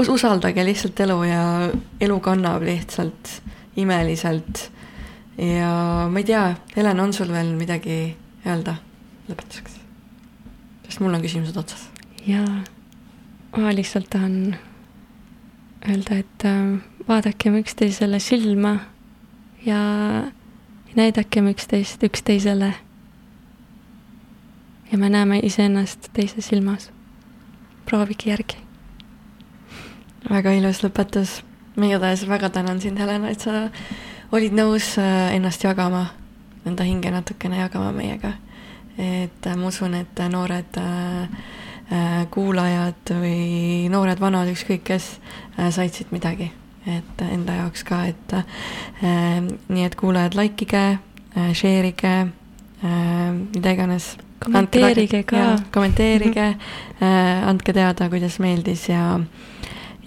usaldage 0.07 0.65
lihtsalt 0.65 0.99
elu 1.05 1.17
ja 1.23 1.43
elu 2.01 2.19
kannab 2.19 2.65
lihtsalt 2.65 3.41
imeliselt. 3.77 4.69
ja 5.37 6.07
ma 6.11 6.19
ei 6.19 6.25
tea, 6.27 6.55
Helen, 6.75 6.99
on 6.99 7.13
sul 7.13 7.31
veel 7.31 7.53
midagi 7.55 8.17
öelda 8.45 8.75
lõpetuseks? 9.29 9.79
sest 10.85 10.99
mul 11.03 11.13
on 11.13 11.21
küsimused 11.21 11.57
otsas. 11.57 11.89
jaa, 12.27 12.63
ma 13.57 13.73
lihtsalt 13.75 14.09
tahan 14.09 14.55
öelda, 15.87 16.19
et 16.19 16.45
äh, 16.45 16.79
vaadakem 17.07 17.59
üksteisele 17.61 18.19
silma 18.19 18.77
ja 19.65 19.79
näidakem 20.95 21.47
üksteist 21.47 22.03
üksteisele. 22.03 22.73
ja 24.91 24.97
me 24.97 25.09
näeme 25.09 25.39
iseennast 25.43 26.09
teise 26.13 26.41
silmas. 26.41 26.91
proovige 27.85 28.29
järgi. 28.29 28.57
väga 30.29 30.51
ilus 30.51 30.83
lõpetus. 30.83 31.41
ma 31.75 31.85
igatahes 31.85 32.27
väga 32.27 32.49
tänan 32.49 32.81
sind, 32.81 32.97
Helena, 32.97 33.29
et 33.29 33.39
sa 33.39 33.69
olid 34.31 34.53
nõus 34.53 34.97
äh, 34.97 35.35
ennast 35.35 35.63
jagama, 35.63 36.05
enda 36.65 36.83
hinge 36.83 37.11
natukene 37.11 37.59
jagama 37.59 37.91
meiega. 37.91 38.33
et 38.97 39.47
äh, 39.47 39.55
ma 39.55 39.67
usun, 39.67 39.93
et 39.93 40.19
noored 40.29 40.77
äh, 40.77 41.27
Äh, 41.89 42.27
kuulajad 42.29 43.09
või 43.17 43.87
noored-vanad, 43.89 44.51
ükskõik 44.51 44.83
kes, 44.85 45.05
äh, 45.57 45.71
said 45.73 45.95
siit 45.95 46.11
midagi, 46.13 46.51
et 46.85 47.21
enda 47.25 47.55
jaoks 47.63 47.81
ka, 47.87 48.03
et 48.11 48.33
äh, 48.37 49.39
nii 49.73 49.87
et 49.87 49.95
kuulajad, 49.97 50.37
like 50.37 50.67
ige, 50.67 50.83
share 51.57 51.89
ige, 51.89 52.13
mida 52.83 53.73
iganes. 53.73 54.17
kommenteerige 54.39 55.23
ka. 55.23 55.55
kommenteerige 55.73 56.45
andke 57.49 57.73
teada, 57.73 58.09
kuidas 58.09 58.37
meeldis 58.39 58.85
ja 58.89 59.19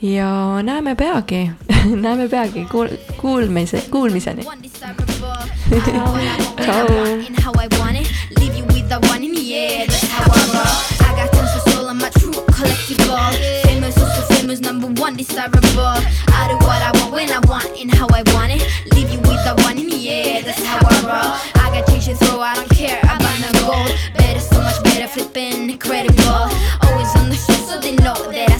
ja 0.02 0.62
näeme 0.62 0.94
peagi. 0.94 1.50
Näeme 2.04 2.28
peagi. 2.28 2.66
Kuul-, 2.70 2.98
kuulmise, 3.16 3.82
kuulmiseni. 3.90 4.42
Number 14.62 15.02
one 15.02 15.16
desirable. 15.16 15.82
I 15.82 16.48
do 16.48 16.56
what 16.66 16.82
I 16.82 16.92
want 16.94 17.12
when 17.12 17.30
I 17.30 17.38
want 17.48 17.66
and 17.80 17.92
how 17.94 18.06
I 18.12 18.22
want 18.32 18.52
it. 18.52 18.62
Leave 18.94 19.10
you 19.10 19.18
with 19.20 19.42
the 19.44 19.54
one 19.64 19.76
in 19.78 19.88
the 19.88 20.08
air, 20.08 20.42
that's 20.42 20.62
how 20.64 20.78
I 20.78 20.94
roll. 21.02 21.62
I 21.62 21.80
got 21.80 21.86
changes, 21.88 22.18
so 22.20 22.40
I 22.40 22.54
don't 22.54 22.68
care. 22.70 23.00
About 23.00 23.40
no 23.40 23.50
gold. 23.60 23.90
Better, 24.16 24.40
so 24.40 24.60
much 24.60 24.82
better, 24.84 25.08
flipping 25.08 25.70
incredible. 25.70 26.48
Always 26.84 27.14
on 27.16 27.28
the 27.28 27.36
show, 27.36 27.54
so 27.66 27.80
they 27.80 27.96
know 27.96 28.14
that 28.32 28.51